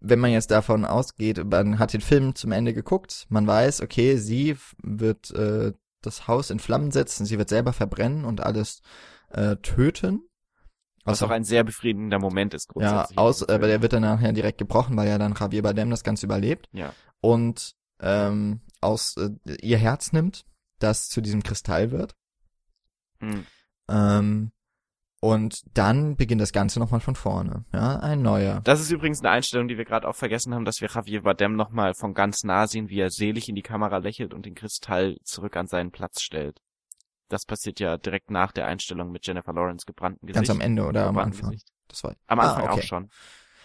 Wenn 0.00 0.18
man 0.18 0.30
jetzt 0.30 0.50
davon 0.50 0.84
ausgeht, 0.84 1.42
man 1.44 1.78
hat 1.78 1.92
den 1.92 2.00
Film 2.00 2.34
zum 2.34 2.52
Ende 2.52 2.74
geguckt, 2.74 3.26
man 3.28 3.46
weiß, 3.46 3.80
okay, 3.80 4.16
sie 4.16 4.56
wird 4.82 5.30
äh, 5.32 5.72
das 6.02 6.28
Haus 6.28 6.50
in 6.50 6.58
Flammen 6.58 6.90
setzen, 6.90 7.24
sie 7.24 7.38
wird 7.38 7.48
selber 7.48 7.72
verbrennen 7.72 8.24
und 8.24 8.42
alles 8.42 8.82
äh, 9.30 9.56
töten. 9.56 10.22
Was 11.04 11.22
auch 11.22 11.30
ein 11.30 11.44
sehr 11.44 11.64
befriedigender 11.64 12.18
Moment 12.18 12.54
ist 12.54 12.68
ja, 12.68 12.72
grundsätzlich. 12.72 13.18
aus, 13.18 13.42
in 13.42 13.46
diesem 13.46 13.54
aber 13.54 13.66
der 13.66 13.82
wird 13.82 13.92
dann 13.92 14.02
nachher 14.02 14.32
direkt 14.32 14.58
gebrochen, 14.58 14.96
weil 14.96 15.08
ja 15.08 15.18
dann 15.18 15.34
Javier 15.38 15.62
Bardem 15.62 15.90
das 15.90 16.02
Ganze 16.02 16.26
überlebt 16.26 16.68
Ja. 16.72 16.94
und 17.20 17.74
ähm, 18.00 18.60
aus 18.80 19.16
äh, 19.16 19.30
ihr 19.60 19.78
Herz 19.78 20.12
nimmt, 20.12 20.46
das 20.78 21.08
zu 21.08 21.20
diesem 21.20 21.42
Kristall 21.42 21.90
wird. 21.90 22.14
Mhm. 23.20 23.46
Ähm, 23.88 24.50
und 25.24 25.62
dann 25.72 26.16
beginnt 26.16 26.42
das 26.42 26.52
Ganze 26.52 26.78
nochmal 26.78 27.00
von 27.00 27.14
vorne. 27.14 27.64
Ja, 27.72 27.98
ein 28.00 28.20
neuer. 28.20 28.60
Das 28.64 28.78
ist 28.78 28.90
übrigens 28.90 29.20
eine 29.20 29.30
Einstellung, 29.30 29.68
die 29.68 29.78
wir 29.78 29.86
gerade 29.86 30.06
auch 30.06 30.14
vergessen 30.14 30.52
haben, 30.52 30.66
dass 30.66 30.82
wir 30.82 30.90
Javier 30.90 31.22
Bardem 31.22 31.56
nochmal 31.56 31.94
von 31.94 32.12
ganz 32.12 32.44
nah 32.44 32.66
sehen, 32.66 32.90
wie 32.90 33.00
er 33.00 33.08
selig 33.08 33.48
in 33.48 33.54
die 33.54 33.62
Kamera 33.62 33.96
lächelt 33.96 34.34
und 34.34 34.44
den 34.44 34.54
Kristall 34.54 35.16
zurück 35.24 35.56
an 35.56 35.66
seinen 35.66 35.92
Platz 35.92 36.20
stellt. 36.20 36.60
Das 37.30 37.46
passiert 37.46 37.80
ja 37.80 37.96
direkt 37.96 38.30
nach 38.30 38.52
der 38.52 38.66
Einstellung 38.66 39.12
mit 39.12 39.26
Jennifer 39.26 39.54
Lawrence 39.54 39.86
gebrannten 39.86 40.26
Gesicht. 40.26 40.46
Ganz 40.46 40.50
am 40.50 40.60
Ende 40.60 40.84
oder 40.84 41.06
am 41.06 41.16
Anfang? 41.16 41.52
Gesicht. 41.52 41.68
Das 41.88 42.04
war 42.04 42.14
Am 42.26 42.38
Anfang 42.40 42.68
ah, 42.68 42.72
okay. 42.72 42.80
auch 42.80 42.82
schon. 42.82 43.10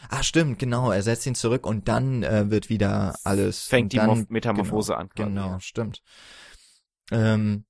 Ah, 0.07 0.23
stimmt, 0.23 0.59
genau. 0.59 0.91
Er 0.91 1.03
setzt 1.03 1.25
ihn 1.25 1.35
zurück 1.35 1.67
und 1.67 1.89
dann 1.89 2.23
äh, 2.23 2.49
wird 2.49 2.69
wieder 2.69 3.15
alles. 3.25 3.65
Fängt 3.65 3.91
die 3.91 3.97
dann, 3.97 4.09
Morph- 4.09 4.27
Metamorphose 4.29 4.95
an. 4.95 5.09
quasi, 5.09 5.27
Genau, 5.27 5.59
stimmt. 5.59 6.01
Ähm, 7.11 7.65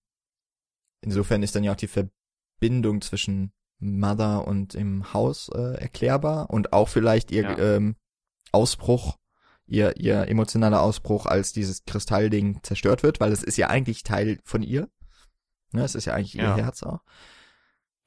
insofern 1.01 1.41
ist 1.41 1.55
dann 1.55 1.63
ja 1.63 1.71
auch 1.71 1.75
die 1.75 1.87
Verbindung 1.87 3.01
zwischen 3.01 3.51
Mother 3.80 4.47
und 4.47 4.73
dem 4.73 5.13
Haus 5.13 5.49
äh, 5.53 5.75
erklärbar 5.82 6.49
und 6.49 6.73
auch 6.73 6.89
vielleicht 6.89 7.32
ihr 7.32 7.43
Ja. 7.43 7.57
ähm, 7.57 7.95
Ausbruch, 8.51 9.17
ihr 9.67 9.95
ihr 9.97 10.27
emotionaler 10.27 10.82
Ausbruch, 10.82 11.25
als 11.25 11.53
dieses 11.53 11.84
Kristallding 11.86 12.61
zerstört 12.63 13.03
wird, 13.03 13.19
weil 13.19 13.32
es 13.32 13.43
ist 13.43 13.57
ja 13.57 13.67
eigentlich 13.67 14.03
Teil 14.03 14.39
von 14.43 14.63
ihr. 14.63 14.89
Ne, 15.71 15.84
es 15.84 15.95
ist 15.95 16.05
ja 16.05 16.13
eigentlich 16.13 16.34
Ja. 16.34 16.55
ihr 16.57 16.63
Herz 16.63 16.84
auch. 16.84 16.99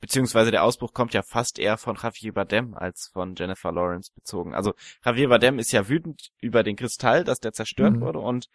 beziehungsweise 0.01 0.51
der 0.51 0.65
Ausbruch 0.65 0.93
kommt 0.93 1.15
ja 1.15 1.23
fast 1.23 1.61
eher 1.61 1.79
von 1.79 1.97
Javier 1.97 2.33
Bardem 2.35 2.75
als 2.75 3.09
von 3.13 3.37
Jennifer 3.37 3.71
Lawrence 3.71 4.11
bezogen. 4.13 4.53
Also 4.53 4.75
Javier 5.05 5.29
Bardem 5.29 5.61
ist 5.61 5.71
ja 5.71 5.89
wütend 5.89 6.33
über 6.41 6.65
den 6.65 6.75
Kristall, 6.75 7.23
dass 7.23 7.39
der 7.39 7.53
zerstört 7.53 7.95
Mhm. 7.95 8.01
wurde 8.01 8.19
und 8.19 8.49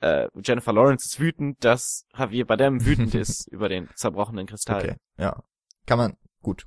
äh, 0.00 0.28
Jennifer 0.44 0.72
Lawrence 0.72 1.06
ist 1.06 1.20
wütend, 1.20 1.64
dass 1.64 2.04
Javier 2.16 2.46
Bardem 2.46 2.84
wütend 2.84 3.14
ist 3.14 3.46
über 3.48 3.68
den 3.68 3.88
zerbrochenen 3.94 4.46
Kristall. 4.46 4.82
Okay, 4.82 4.96
ja. 5.18 5.40
Kann 5.86 5.98
man, 5.98 6.16
gut. 6.48 6.66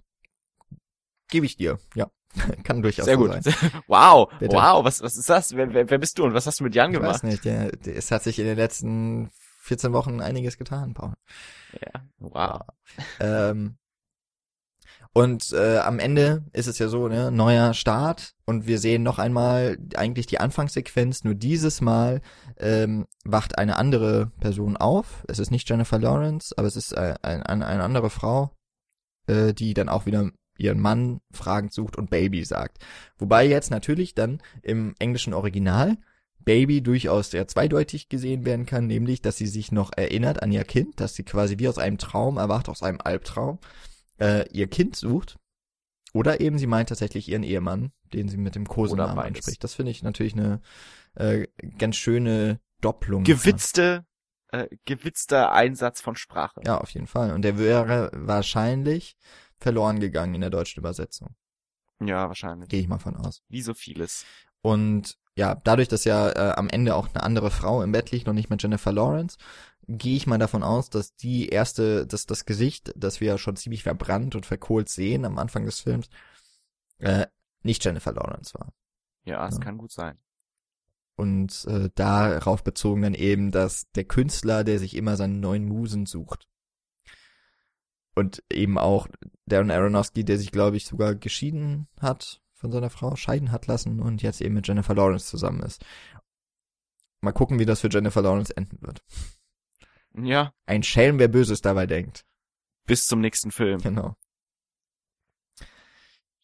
Gebe 1.29 1.45
ich 1.45 1.57
dir, 1.57 1.79
ja. 1.95 2.09
Kann 2.63 2.81
durchaus 2.81 3.05
Sehr 3.05 3.17
so 3.17 3.25
gut. 3.25 3.43
sein. 3.43 3.53
wow, 3.87 4.31
Bitte. 4.39 4.55
wow, 4.55 4.85
was, 4.85 5.01
was 5.01 5.17
ist 5.17 5.29
das? 5.29 5.55
Wer, 5.55 5.73
wer, 5.73 5.89
wer 5.89 5.97
bist 5.97 6.17
du 6.17 6.23
und 6.23 6.33
was 6.33 6.45
hast 6.47 6.59
du 6.59 6.63
mit 6.63 6.75
Jan 6.75 6.91
Ich 6.91 6.97
gemacht? 6.97 7.15
weiß 7.15 7.23
nicht, 7.23 7.43
der, 7.45 7.71
der, 7.71 7.95
es 7.95 8.11
hat 8.11 8.23
sich 8.23 8.39
in 8.39 8.45
den 8.45 8.57
letzten 8.57 9.29
14 9.63 9.91
Wochen 9.93 10.21
einiges 10.21 10.57
getan, 10.57 10.93
Paul. 10.93 11.13
Ja, 11.73 12.01
wow. 12.19 12.61
Ähm, 13.19 13.77
und 15.13 15.51
äh, 15.51 15.79
am 15.79 15.99
Ende 15.99 16.45
ist 16.53 16.67
es 16.67 16.79
ja 16.79 16.87
so, 16.87 17.09
ne, 17.09 17.31
neuer 17.31 17.73
Start 17.73 18.33
und 18.45 18.65
wir 18.65 18.79
sehen 18.79 19.03
noch 19.03 19.19
einmal 19.19 19.77
eigentlich 19.95 20.25
die 20.25 20.39
Anfangssequenz, 20.39 21.25
nur 21.25 21.35
dieses 21.35 21.81
Mal 21.81 22.21
ähm, 22.57 23.07
wacht 23.25 23.57
eine 23.57 23.75
andere 23.75 24.31
Person 24.39 24.77
auf. 24.77 25.25
Es 25.27 25.39
ist 25.39 25.51
nicht 25.51 25.69
Jennifer 25.69 25.99
Lawrence, 25.99 26.53
aber 26.57 26.67
es 26.67 26.77
ist 26.77 26.93
äh, 26.93 27.15
ein, 27.23 27.43
ein, 27.43 27.61
eine 27.61 27.83
andere 27.83 28.09
Frau, 28.09 28.51
äh, 29.31 29.53
die 29.53 29.73
dann 29.73 29.89
auch 29.89 30.05
wieder 30.05 30.29
ihren 30.57 30.79
Mann 30.79 31.21
fragend 31.31 31.73
sucht 31.73 31.95
und 31.95 32.09
Baby 32.09 32.43
sagt. 32.43 32.77
Wobei 33.17 33.47
jetzt 33.47 33.71
natürlich 33.71 34.13
dann 34.13 34.41
im 34.61 34.93
englischen 34.99 35.33
Original 35.33 35.97
Baby 36.43 36.81
durchaus 36.81 37.31
sehr 37.31 37.47
zweideutig 37.47 38.09
gesehen 38.09 38.45
werden 38.45 38.65
kann, 38.65 38.87
nämlich, 38.87 39.21
dass 39.21 39.37
sie 39.37 39.47
sich 39.47 39.71
noch 39.71 39.91
erinnert 39.95 40.41
an 40.41 40.51
ihr 40.51 40.63
Kind, 40.63 40.99
dass 40.99 41.15
sie 41.15 41.23
quasi 41.23 41.59
wie 41.59 41.67
aus 41.67 41.77
einem 41.77 41.97
Traum 41.97 42.37
erwacht, 42.37 42.67
aus 42.67 42.83
einem 42.83 42.99
Albtraum, 43.01 43.59
äh, 44.19 44.47
ihr 44.51 44.67
Kind 44.67 44.95
sucht. 44.95 45.37
Oder 46.13 46.41
eben 46.41 46.57
sie 46.57 46.67
meint 46.67 46.89
tatsächlich 46.89 47.29
ihren 47.29 47.43
Ehemann, 47.43 47.91
den 48.13 48.27
sie 48.27 48.37
mit 48.37 48.55
dem 48.55 48.67
Kosenamen 48.67 49.19
anspricht. 49.19 49.63
Das 49.63 49.75
finde 49.75 49.91
ich 49.91 50.03
natürlich 50.03 50.33
eine 50.33 50.61
äh, 51.15 51.47
ganz 51.77 51.95
schöne 51.95 52.59
Doppelung. 52.81 53.23
Gewitzte, 53.23 54.03
äh, 54.51 54.67
gewitzter 54.85 55.51
Einsatz 55.51 56.01
von 56.01 56.15
Sprache. 56.15 56.61
Ja, 56.65 56.77
auf 56.77 56.89
jeden 56.91 57.07
Fall. 57.07 57.33
Und 57.33 57.41
der 57.41 57.57
wäre 57.57 58.11
wahrscheinlich 58.13 59.15
verloren 59.57 59.99
gegangen 59.99 60.35
in 60.35 60.41
der 60.41 60.49
deutschen 60.49 60.79
Übersetzung. 60.79 61.35
Ja, 61.99 62.27
wahrscheinlich. 62.27 62.69
Gehe 62.69 62.81
ich 62.81 62.87
mal 62.87 62.99
von 62.99 63.15
aus. 63.15 63.43
Wie 63.47 63.61
so 63.61 63.73
vieles. 63.73 64.25
Und 64.61 65.17
ja, 65.35 65.55
dadurch, 65.55 65.87
dass 65.87 66.03
ja 66.03 66.29
äh, 66.31 66.53
am 66.55 66.69
Ende 66.69 66.95
auch 66.95 67.07
eine 67.13 67.23
andere 67.23 67.51
Frau 67.51 67.81
im 67.83 67.91
Bett 67.91 68.11
liegt 68.11 68.27
und 68.27 68.35
nicht 68.35 68.49
mit 68.49 68.61
Jennifer 68.61 68.91
Lawrence, 68.91 69.37
gehe 69.87 70.15
ich 70.15 70.27
mal 70.27 70.37
davon 70.37 70.63
aus, 70.63 70.89
dass 70.89 71.15
die 71.15 71.49
erste, 71.49 72.05
dass 72.05 72.25
das 72.25 72.45
Gesicht, 72.45 72.93
das 72.95 73.21
wir 73.21 73.27
ja 73.29 73.37
schon 73.37 73.55
ziemlich 73.55 73.83
verbrannt 73.83 74.35
und 74.35 74.45
verkohlt 74.45 74.89
sehen 74.89 75.25
am 75.25 75.37
Anfang 75.37 75.65
des 75.65 75.79
Films, 75.79 76.09
äh, 76.99 77.27
nicht 77.63 77.83
Jennifer 77.83 78.11
Lawrence 78.13 78.53
war. 78.55 78.73
Ja, 79.23 79.47
es 79.47 79.55
Ja. 79.55 79.61
kann 79.61 79.77
gut 79.77 79.91
sein. 79.91 80.17
Und 81.21 81.65
äh, 81.65 81.89
darauf 81.93 82.63
bezogen 82.63 83.03
dann 83.03 83.13
eben, 83.13 83.51
dass 83.51 83.89
der 83.91 84.05
Künstler, 84.05 84.63
der 84.63 84.79
sich 84.79 84.95
immer 84.95 85.15
seine 85.17 85.35
neuen 85.35 85.65
Musen 85.65 86.05
sucht. 86.07 86.47
Und 88.15 88.43
eben 88.51 88.77
auch 88.79 89.07
Darren 89.45 89.69
Aronofsky, 89.71 90.23
der 90.25 90.37
sich, 90.39 90.51
glaube 90.51 90.77
ich, 90.77 90.85
sogar 90.85 91.13
geschieden 91.15 91.87
hat 91.99 92.41
von 92.53 92.71
seiner 92.71 92.89
Frau, 92.89 93.15
scheiden 93.15 93.51
hat 93.51 93.67
lassen 93.67 93.99
und 93.99 94.21
jetzt 94.21 94.41
eben 94.41 94.55
mit 94.55 94.67
Jennifer 94.67 94.95
Lawrence 94.95 95.27
zusammen 95.27 95.61
ist. 95.61 95.85
Mal 97.21 97.31
gucken, 97.33 97.59
wie 97.59 97.65
das 97.65 97.81
für 97.81 97.89
Jennifer 97.89 98.21
Lawrence 98.21 98.55
enden 98.57 98.81
wird. 98.81 99.03
Ja, 100.15 100.53
Ein 100.65 100.83
Schelm, 100.83 101.19
wer 101.19 101.27
Böses 101.27 101.61
dabei 101.61 101.85
denkt. 101.85 102.25
bis 102.85 103.05
zum 103.05 103.21
nächsten 103.21 103.51
Film. 103.51 103.79
Genau. 103.81 104.15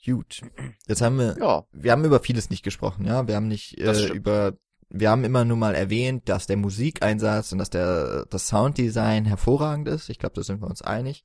Gut. 0.05 0.41
Jetzt 0.87 1.01
haben 1.01 1.17
wir 1.17 1.35
Ja, 1.37 1.65
wir 1.71 1.91
haben 1.91 2.05
über 2.05 2.19
vieles 2.21 2.49
nicht 2.49 2.63
gesprochen, 2.63 3.05
ja. 3.05 3.27
Wir 3.27 3.35
haben 3.35 3.47
nicht 3.49 3.77
äh, 3.77 4.07
über, 4.13 4.53
wir 4.89 5.09
haben 5.09 5.23
immer 5.23 5.45
nur 5.45 5.57
mal 5.57 5.75
erwähnt, 5.75 6.29
dass 6.29 6.47
der 6.47 6.57
Musikeinsatz 6.57 7.51
und 7.51 7.57
dass 7.57 7.69
der 7.69 8.25
das 8.29 8.47
Sounddesign 8.47 9.25
hervorragend 9.25 9.87
ist. 9.87 10.09
Ich 10.09 10.19
glaube, 10.19 10.35
da 10.35 10.43
sind 10.43 10.61
wir 10.61 10.67
uns 10.67 10.81
einig. 10.81 11.23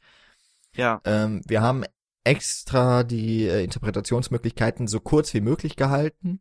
ja, 0.75 1.01
Ähm, 1.05 1.43
wir 1.47 1.63
haben 1.63 1.85
extra 2.25 3.03
die 3.03 3.47
äh, 3.47 3.65
Interpretationsmöglichkeiten 3.65 4.87
so 4.87 5.01
kurz 5.01 5.35
wie 5.35 5.41
möglich 5.41 5.77
gehalten. 5.77 6.41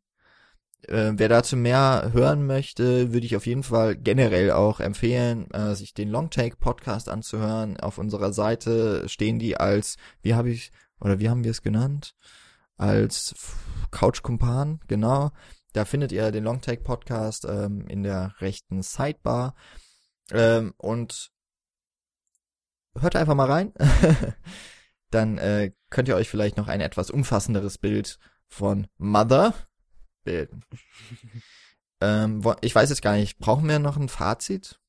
Äh, 0.88 1.14
wer 1.16 1.30
dazu 1.30 1.56
mehr 1.58 2.10
hören 2.14 2.46
möchte, 2.46 3.14
würde 3.14 3.26
ich 3.26 3.36
auf 3.36 3.46
jeden 3.46 3.64
Fall 3.64 3.96
generell 3.96 4.52
auch 4.52 4.80
empfehlen, 4.80 5.50
äh, 5.52 5.76
sich 5.76 5.94
den 5.94 6.10
Longtake 6.10 6.58
Podcast 6.58 7.08
anzuhören. 7.08 7.80
Auf 7.80 7.98
unserer 7.98 8.34
Seite 8.34 9.08
stehen 9.08 9.38
die 9.38 9.58
als, 9.58 9.98
wie 10.24 10.34
habe 10.34 10.50
ich, 10.50 10.72
oder 11.00 11.20
wie 11.20 11.30
haben 11.30 11.44
wir 11.44 11.52
es 11.52 11.62
genannt? 11.62 12.16
Als 12.78 13.36
Couch-Kumpan, 13.92 14.80
genau. 14.88 15.32
Da 15.74 15.86
findet 15.86 16.12
ihr 16.12 16.32
den 16.32 16.44
Longtake 16.44 16.84
Podcast 16.84 17.46
ähm, 17.46 17.88
in 17.88 18.04
der 18.04 18.36
rechten 18.40 18.82
Sidebar. 18.82 19.56
Ähm, 20.32 20.74
und 20.78 21.32
hört 22.98 23.16
einfach 23.16 23.36
mal 23.36 23.50
rein. 23.50 23.74
Dann 25.12 25.38
äh, 25.38 25.72
könnt 25.90 26.08
ihr 26.08 26.16
euch 26.16 26.30
vielleicht 26.30 26.58
noch 26.58 26.68
ein 26.68 26.82
etwas 26.82 27.10
umfassenderes 27.10 27.78
Bild 27.78 28.20
von 28.48 28.88
Mother 28.98 29.54
bilden. 30.24 30.64
ähm, 32.02 32.42
ich 32.62 32.76
weiß 32.76 32.90
jetzt 32.90 33.02
gar 33.02 33.16
nicht, 33.16 33.38
brauchen 33.40 33.68
wir 33.68 33.80
noch 33.80 33.98
ein 33.98 34.10
Fazit? 34.10 34.80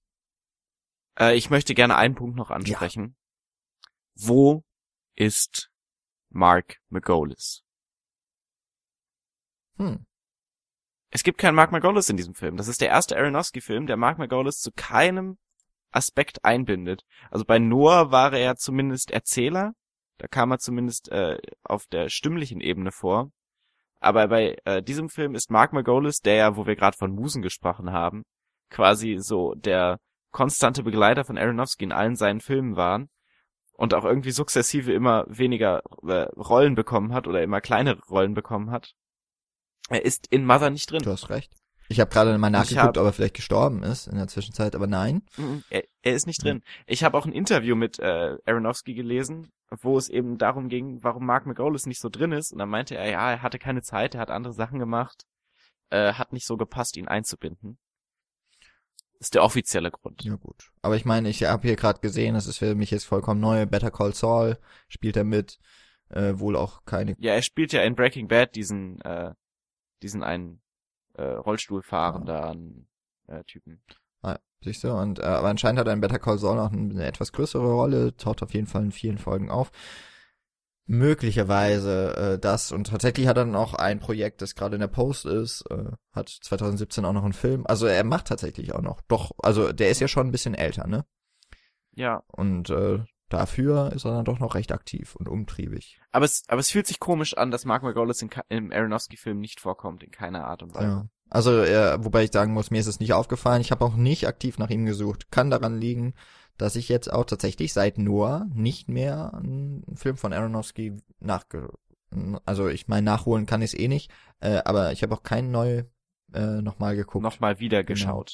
Äh, 1.18 1.36
ich 1.36 1.50
möchte 1.50 1.74
gerne 1.74 1.96
einen 1.96 2.14
Punkt 2.14 2.36
noch 2.36 2.50
ansprechen. 2.50 3.16
Wo 4.14 4.64
ist 5.14 5.70
Mark 6.30 6.78
McGolis? 6.88 7.62
Hm. 9.76 10.06
Es 11.14 11.22
gibt 11.24 11.36
keinen 11.36 11.54
Mark 11.54 11.72
McGolis 11.72 12.08
in 12.08 12.16
diesem 12.16 12.34
Film. 12.34 12.56
Das 12.56 12.68
ist 12.68 12.80
der 12.80 12.88
erste 12.88 13.18
Aronofsky-Film, 13.18 13.86
der 13.86 13.98
Mark 13.98 14.18
McGolis 14.18 14.60
zu 14.60 14.70
keinem 14.74 15.36
Aspekt 15.90 16.42
einbindet. 16.42 17.04
Also 17.30 17.44
bei 17.44 17.58
Noah 17.58 18.10
war 18.10 18.32
er 18.32 18.56
zumindest 18.56 19.10
Erzähler. 19.10 19.74
Da 20.16 20.26
kam 20.26 20.50
er 20.52 20.58
zumindest 20.58 21.10
äh, 21.12 21.36
auf 21.64 21.86
der 21.86 22.08
stimmlichen 22.08 22.62
Ebene 22.62 22.92
vor. 22.92 23.30
Aber 24.00 24.26
bei 24.28 24.56
äh, 24.64 24.82
diesem 24.82 25.10
Film 25.10 25.34
ist 25.34 25.50
Mark 25.50 25.74
McGolis, 25.74 26.20
der 26.20 26.34
ja, 26.34 26.56
wo 26.56 26.66
wir 26.66 26.76
gerade 26.76 26.96
von 26.96 27.14
Musen 27.14 27.42
gesprochen 27.42 27.92
haben, 27.92 28.24
quasi 28.70 29.18
so 29.20 29.54
der 29.54 29.98
konstante 30.30 30.82
Begleiter 30.82 31.24
von 31.24 31.36
Aronofsky 31.36 31.84
in 31.84 31.92
allen 31.92 32.16
seinen 32.16 32.40
Filmen 32.40 32.74
waren 32.74 33.10
und 33.74 33.92
auch 33.92 34.06
irgendwie 34.06 34.30
sukzessive 34.30 34.92
immer 34.94 35.26
weniger 35.28 35.82
äh, 36.08 36.22
Rollen 36.40 36.74
bekommen 36.74 37.12
hat 37.12 37.28
oder 37.28 37.42
immer 37.42 37.60
kleinere 37.60 38.00
Rollen 38.08 38.32
bekommen 38.32 38.70
hat. 38.70 38.94
Er 39.92 40.04
ist 40.04 40.26
in 40.28 40.44
Mother 40.46 40.70
nicht 40.70 40.90
drin. 40.90 41.02
Du 41.02 41.10
hast 41.10 41.30
recht. 41.30 41.52
Ich 41.88 42.00
habe 42.00 42.10
gerade 42.10 42.36
mal 42.38 42.48
nachgeguckt, 42.48 42.96
ob 42.96 43.04
er 43.04 43.12
vielleicht 43.12 43.34
gestorben 43.34 43.82
ist 43.82 44.06
in 44.06 44.16
der 44.16 44.26
Zwischenzeit, 44.28 44.74
aber 44.74 44.86
nein. 44.86 45.22
Mhm, 45.36 45.62
Er, 45.68 45.84
er 46.02 46.14
ist 46.14 46.26
nicht 46.26 46.42
drin. 46.42 46.62
Ich 46.86 47.04
habe 47.04 47.18
auch 47.18 47.26
ein 47.26 47.32
Interview 47.32 47.76
mit 47.76 47.98
äh, 47.98 48.36
Aronofsky 48.46 48.94
gelesen, 48.94 49.52
wo 49.82 49.98
es 49.98 50.08
eben 50.08 50.38
darum 50.38 50.68
ging, 50.68 51.02
warum 51.02 51.26
Mark 51.26 51.44
McGolis 51.46 51.84
nicht 51.86 52.00
so 52.00 52.08
drin 52.08 52.32
ist. 52.32 52.52
Und 52.52 52.58
dann 52.58 52.70
meinte 52.70 52.96
er, 52.96 53.10
ja, 53.10 53.30
er 53.32 53.42
hatte 53.42 53.58
keine 53.58 53.82
Zeit, 53.82 54.14
er 54.14 54.22
hat 54.22 54.30
andere 54.30 54.54
Sachen 54.54 54.78
gemacht, 54.78 55.24
äh, 55.90 56.14
hat 56.14 56.32
nicht 56.32 56.46
so 56.46 56.56
gepasst, 56.56 56.96
ihn 56.96 57.08
einzubinden. 57.08 57.78
Ist 59.18 59.34
der 59.34 59.44
offizielle 59.44 59.90
Grund. 59.90 60.24
Ja 60.24 60.36
gut. 60.36 60.72
Aber 60.80 60.96
ich 60.96 61.04
meine, 61.04 61.28
ich 61.28 61.44
habe 61.44 61.66
hier 61.68 61.76
gerade 61.76 62.00
gesehen, 62.00 62.34
das 62.34 62.46
ist 62.46 62.58
für 62.58 62.74
mich 62.74 62.90
jetzt 62.90 63.04
vollkommen 63.04 63.40
neu. 63.40 63.66
Better 63.66 63.90
Call 63.90 64.14
Saul 64.14 64.58
spielt 64.88 65.16
er 65.16 65.24
mit. 65.24 65.58
Äh, 66.08 66.38
wohl 66.38 66.56
auch 66.56 66.84
keine. 66.84 67.14
Ja, 67.18 67.32
er 67.32 67.40
spielt 67.42 67.72
ja 67.72 67.82
in 67.82 67.94
Breaking 67.94 68.28
Bad 68.28 68.54
diesen, 68.54 69.00
äh, 69.00 69.32
diesen 70.02 70.22
einen 70.22 70.60
äh, 71.14 71.22
Rollstuhlfahrenden 71.22 72.88
äh, 73.28 73.44
Typen. 73.44 73.82
Ah, 74.22 74.38
siehst 74.62 74.84
du? 74.84 74.92
Und 74.92 75.18
äh, 75.18 75.22
aber 75.22 75.48
anscheinend 75.48 75.80
hat 75.80 75.86
er 75.86 75.92
in 75.92 76.00
Better 76.00 76.18
Call 76.18 76.38
Saul 76.38 76.56
noch 76.56 76.72
eine, 76.72 76.90
eine 76.90 77.04
etwas 77.06 77.32
größere 77.32 77.72
Rolle, 77.72 78.16
taucht 78.16 78.42
auf 78.42 78.54
jeden 78.54 78.66
Fall 78.66 78.82
in 78.82 78.92
vielen 78.92 79.18
Folgen 79.18 79.50
auf. 79.50 79.70
Möglicherweise 80.86 82.16
äh, 82.16 82.38
das 82.38 82.72
und 82.72 82.88
tatsächlich 82.88 83.28
hat 83.28 83.36
er 83.36 83.44
dann 83.44 83.54
auch 83.54 83.74
ein 83.74 84.00
Projekt, 84.00 84.42
das 84.42 84.54
gerade 84.54 84.74
in 84.74 84.80
der 84.80 84.88
Post 84.88 85.26
ist, 85.26 85.64
äh, 85.70 85.92
hat 86.12 86.28
2017 86.28 87.04
auch 87.04 87.12
noch 87.12 87.24
einen 87.24 87.32
Film. 87.32 87.66
Also 87.66 87.86
er 87.86 88.04
macht 88.04 88.26
tatsächlich 88.26 88.74
auch 88.74 88.82
noch. 88.82 89.00
Doch, 89.02 89.30
also 89.38 89.72
der 89.72 89.90
ist 89.90 90.00
ja 90.00 90.08
schon 90.08 90.26
ein 90.26 90.32
bisschen 90.32 90.54
älter, 90.54 90.86
ne? 90.86 91.04
Ja, 91.94 92.22
Und 92.26 92.70
äh, 92.70 93.04
dafür 93.32 93.92
ist 93.92 94.04
er 94.04 94.12
dann 94.12 94.24
doch 94.24 94.38
noch 94.38 94.54
recht 94.54 94.72
aktiv 94.72 95.14
und 95.16 95.28
umtriebig. 95.28 96.00
aber 96.10 96.24
es, 96.24 96.44
aber 96.48 96.60
es 96.60 96.70
fühlt 96.70 96.86
sich 96.86 97.00
komisch 97.00 97.36
an, 97.36 97.50
dass 97.50 97.64
Mark 97.64 97.82
McGolis 97.82 98.22
in, 98.22 98.30
im 98.48 98.72
Aronofsky-Film 98.72 99.38
nicht 99.40 99.60
vorkommt, 99.60 100.02
in 100.02 100.10
keiner 100.10 100.44
Art 100.44 100.62
und 100.62 100.74
Weise. 100.74 100.86
Ja. 100.86 101.06
Also, 101.30 101.62
äh, 101.62 101.96
wobei 102.04 102.24
ich 102.24 102.32
sagen 102.32 102.52
muss, 102.52 102.70
mir 102.70 102.80
ist 102.80 102.86
es 102.86 103.00
nicht 103.00 103.14
aufgefallen. 103.14 103.62
Ich 103.62 103.70
habe 103.70 103.84
auch 103.84 103.96
nicht 103.96 104.28
aktiv 104.28 104.58
nach 104.58 104.68
ihm 104.68 104.84
gesucht. 104.84 105.30
Kann 105.30 105.50
daran 105.50 105.80
liegen, 105.80 106.12
dass 106.58 106.76
ich 106.76 106.90
jetzt 106.90 107.10
auch 107.10 107.24
tatsächlich 107.24 107.72
seit 107.72 107.96
Noah 107.96 108.46
nicht 108.54 108.88
mehr 108.88 109.32
einen 109.32 109.96
Film 109.96 110.16
von 110.16 110.32
Aronofsky 110.32 110.96
nachge... 111.20 111.70
Also 112.44 112.68
ich 112.68 112.88
meine, 112.88 113.06
nachholen 113.06 113.46
kann 113.46 113.62
ich 113.62 113.72
es 113.72 113.78
eh 113.78 113.88
nicht, 113.88 114.10
äh, 114.40 114.60
aber 114.66 114.92
ich 114.92 115.02
habe 115.02 115.14
auch 115.14 115.22
keinen 115.22 115.50
neu 115.50 115.84
äh, 116.34 116.60
nochmal 116.60 116.96
geguckt. 116.96 117.22
Nochmal 117.22 117.58
wieder 117.58 117.84
Genau. 117.84 118.24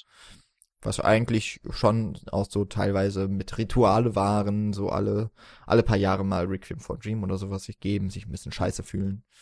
Was 0.82 1.00
eigentlich 1.00 1.60
schon 1.70 2.16
auch 2.30 2.48
so 2.48 2.64
teilweise 2.64 3.26
mit 3.26 3.58
Rituale 3.58 4.14
waren, 4.14 4.72
so 4.72 4.90
alle, 4.90 5.30
alle 5.66 5.82
paar 5.82 5.96
Jahre 5.96 6.24
mal 6.24 6.46
Requiem 6.46 6.78
for 6.78 6.98
Dream 6.98 7.24
oder 7.24 7.36
sowas 7.36 7.64
sich 7.64 7.80
geben, 7.80 8.10
sich 8.10 8.26
ein 8.26 8.32
bisschen 8.32 8.52
scheiße 8.52 8.82
fühlen. 8.82 9.24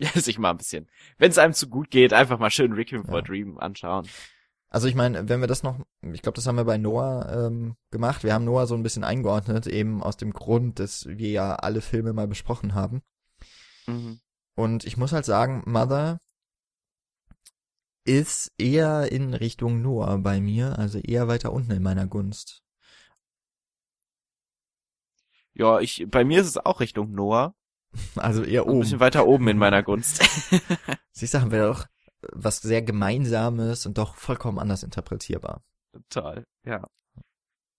Ja, 0.00 0.10
sich 0.12 0.38
mal 0.38 0.50
ein 0.50 0.56
bisschen. 0.58 0.86
Wenn 1.16 1.32
es 1.32 1.38
einem 1.38 1.54
zu 1.54 1.68
gut 1.68 1.90
geht, 1.90 2.12
einfach 2.12 2.38
mal 2.38 2.50
schön 2.50 2.72
Requiem 2.72 3.04
for 3.04 3.16
Ja. 3.16 3.22
Dream 3.22 3.58
anschauen. 3.58 4.06
Also 4.70 4.86
ich 4.86 4.94
meine, 4.94 5.28
wenn 5.28 5.40
wir 5.40 5.48
das 5.48 5.64
noch, 5.64 5.80
ich 6.02 6.22
glaube, 6.22 6.36
das 6.36 6.46
haben 6.46 6.54
wir 6.54 6.64
bei 6.64 6.78
Noah 6.78 7.46
ähm, 7.48 7.74
gemacht. 7.90 8.22
Wir 8.22 8.32
haben 8.32 8.44
Noah 8.44 8.68
so 8.68 8.76
ein 8.76 8.84
bisschen 8.84 9.02
eingeordnet, 9.02 9.66
eben 9.66 10.00
aus 10.00 10.16
dem 10.16 10.32
Grund, 10.32 10.78
dass 10.78 11.06
wir 11.06 11.30
ja 11.30 11.56
alle 11.56 11.80
Filme 11.80 12.12
mal 12.12 12.28
besprochen 12.28 12.74
haben. 12.74 13.02
Mhm. 13.88 14.20
Und 14.54 14.84
ich 14.84 14.96
muss 14.96 15.12
halt 15.12 15.24
sagen, 15.24 15.62
Mother 15.66 16.20
ist 18.08 18.52
eher 18.58 19.12
in 19.12 19.34
Richtung 19.34 19.82
Noah 19.82 20.18
bei 20.18 20.40
mir, 20.40 20.78
also 20.78 20.98
eher 20.98 21.28
weiter 21.28 21.52
unten 21.52 21.72
in 21.72 21.82
meiner 21.82 22.06
Gunst. 22.06 22.62
Ja, 25.52 25.80
ich, 25.80 26.06
bei 26.08 26.24
mir 26.24 26.40
ist 26.40 26.46
es 26.46 26.56
auch 26.56 26.80
Richtung 26.80 27.12
Noah. 27.12 27.54
Also 28.16 28.44
eher 28.44 28.62
Ein 28.62 28.68
oben. 28.68 28.80
bisschen 28.80 29.00
weiter 29.00 29.26
oben 29.26 29.48
in 29.48 29.56
meiner 29.58 29.82
Gunst. 29.82 30.22
Siehst 31.12 31.34
du, 31.34 31.40
haben 31.40 31.50
wir 31.52 31.66
doch 31.66 31.86
was 32.32 32.60
sehr 32.60 32.82
Gemeinsames 32.82 33.86
und 33.86 33.96
doch 33.96 34.14
vollkommen 34.16 34.58
anders 34.58 34.82
interpretierbar. 34.82 35.62
Total, 35.92 36.44
ja. 36.64 36.86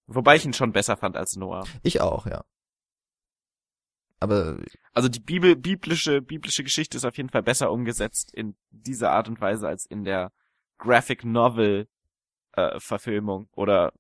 Wobei 0.08 0.36
ich 0.36 0.46
ihn 0.46 0.54
schon 0.54 0.72
besser 0.72 0.98
fand 0.98 1.16
als 1.16 1.36
Noah. 1.36 1.66
Ich 1.84 2.02
auch, 2.02 2.26
ja. 2.26 2.44
Aber 4.20 4.58
Also 4.94 5.10
die 5.10 5.20
Bibel, 5.22 5.56
biblische, 5.56 6.22
biblische 6.22 6.64
Geschichte 6.64 6.98
ist 6.98 7.06
auf 7.06 7.18
jeden 7.18 7.30
Fall 7.30 7.44
besser 7.44 7.72
umgesetzt 7.72 8.34
in 8.34 8.56
dieser 8.70 9.12
Art 9.12 9.30
und 9.30 9.40
Weise 9.40 9.68
als 9.68 9.86
in 9.86 10.04
der 10.04 10.32
Graphic 10.78 11.24
Novel 11.24 11.88
äh, 12.54 12.80
Verfilmung 12.80 13.48
oder 13.56 13.94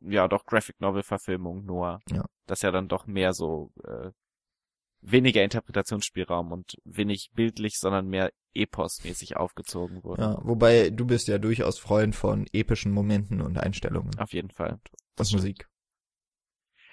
ja 0.00 0.28
doch 0.28 0.44
Graphic 0.44 0.80
Novel 0.80 1.02
Verfilmung 1.02 1.64
Noah. 1.64 2.00
Ja. 2.10 2.24
Das 2.46 2.62
ja 2.62 2.70
dann 2.70 2.88
doch 2.88 3.06
mehr 3.06 3.32
so 3.32 3.70
äh, 3.84 4.10
weniger 5.00 5.44
Interpretationsspielraum 5.44 6.52
und 6.52 6.76
wenig 6.84 7.30
bildlich, 7.34 7.78
sondern 7.78 8.08
mehr 8.08 8.32
eposmäßig 8.54 9.36
aufgezogen 9.36 10.02
wurde. 10.02 10.22
ja, 10.22 10.38
wobei 10.42 10.90
du 10.90 11.06
bist 11.06 11.28
ja 11.28 11.38
durchaus 11.38 11.78
Freund 11.78 12.16
von 12.16 12.46
epischen 12.52 12.92
Momenten 12.92 13.40
und 13.40 13.58
Einstellungen 13.58 14.18
Auf 14.18 14.32
jeden 14.32 14.50
Fall. 14.50 14.80
und 15.18 15.32
Musik. 15.32 15.67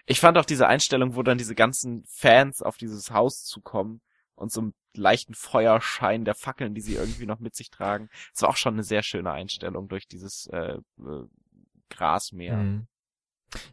Ich 0.06 0.20
fand 0.20 0.38
auch 0.38 0.46
diese 0.46 0.68
Einstellung, 0.68 1.16
wo 1.16 1.24
dann 1.24 1.38
diese 1.38 1.56
ganzen 1.56 2.04
Fans 2.08 2.62
auf 2.62 2.78
dieses 2.78 3.12
Haus 3.12 3.44
zukommen 3.44 4.02
und 4.36 4.52
so 4.52 4.62
einen 4.62 4.74
leichten 4.94 5.34
Feuerschein 5.34 6.26
der 6.26 6.36
Fackeln, 6.36 6.74
die 6.74 6.82
sie 6.82 6.96
irgendwie 6.96 7.26
noch 7.26 7.40
mit 7.40 7.56
sich 7.56 7.70
tragen. 7.70 8.10
Es 8.34 8.42
war 8.42 8.50
auch 8.50 8.58
schon 8.58 8.76
eine 8.76 8.84
sehr 8.84 9.04
schöne 9.04 9.32
Einstellung 9.32 9.88
durch 9.88 10.08
dieses 10.08 10.48
äh, 10.48 10.78
äh, 11.00 11.24
Grasmeer. 11.90 12.58
Mhm. 12.58 12.88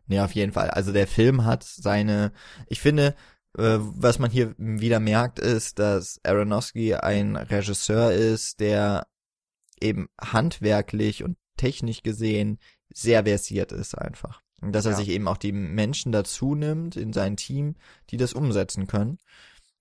Nee, 0.06 0.20
auf 0.20 0.32
jeden 0.32 0.52
Fall. 0.52 0.70
Also 0.70 0.92
der 0.92 1.06
Film 1.06 1.44
hat 1.44 1.64
seine, 1.64 2.32
ich 2.66 2.80
finde, 2.80 3.14
äh, 3.59 3.78
was 3.78 4.18
man 4.18 4.30
hier 4.30 4.54
wieder 4.56 5.00
merkt, 5.00 5.38
ist, 5.38 5.78
dass 5.78 6.20
Aronofsky 6.24 6.94
ein 6.94 7.36
Regisseur 7.36 8.12
ist, 8.12 8.60
der 8.60 9.06
eben 9.80 10.09
handwerklich 10.20 11.24
und 11.24 11.36
technisch 11.56 12.02
gesehen 12.02 12.59
sehr 12.92 13.24
versiert 13.24 13.72
ist 13.72 13.96
einfach. 13.96 14.42
Und 14.62 14.72
dass 14.72 14.84
er 14.86 14.93
Ja. 14.93 14.97
sich 14.98 15.09
eben 15.09 15.28
auch 15.28 15.36
die 15.36 15.52
Menschen 15.52 16.12
dazu 16.12 16.55
nimmt 16.55 16.97
in 16.97 17.12
sein 17.12 17.36
Team, 17.36 17.74
die 18.10 18.16
das 18.16 18.32
umsetzen 18.32 18.86
können. 18.86 19.18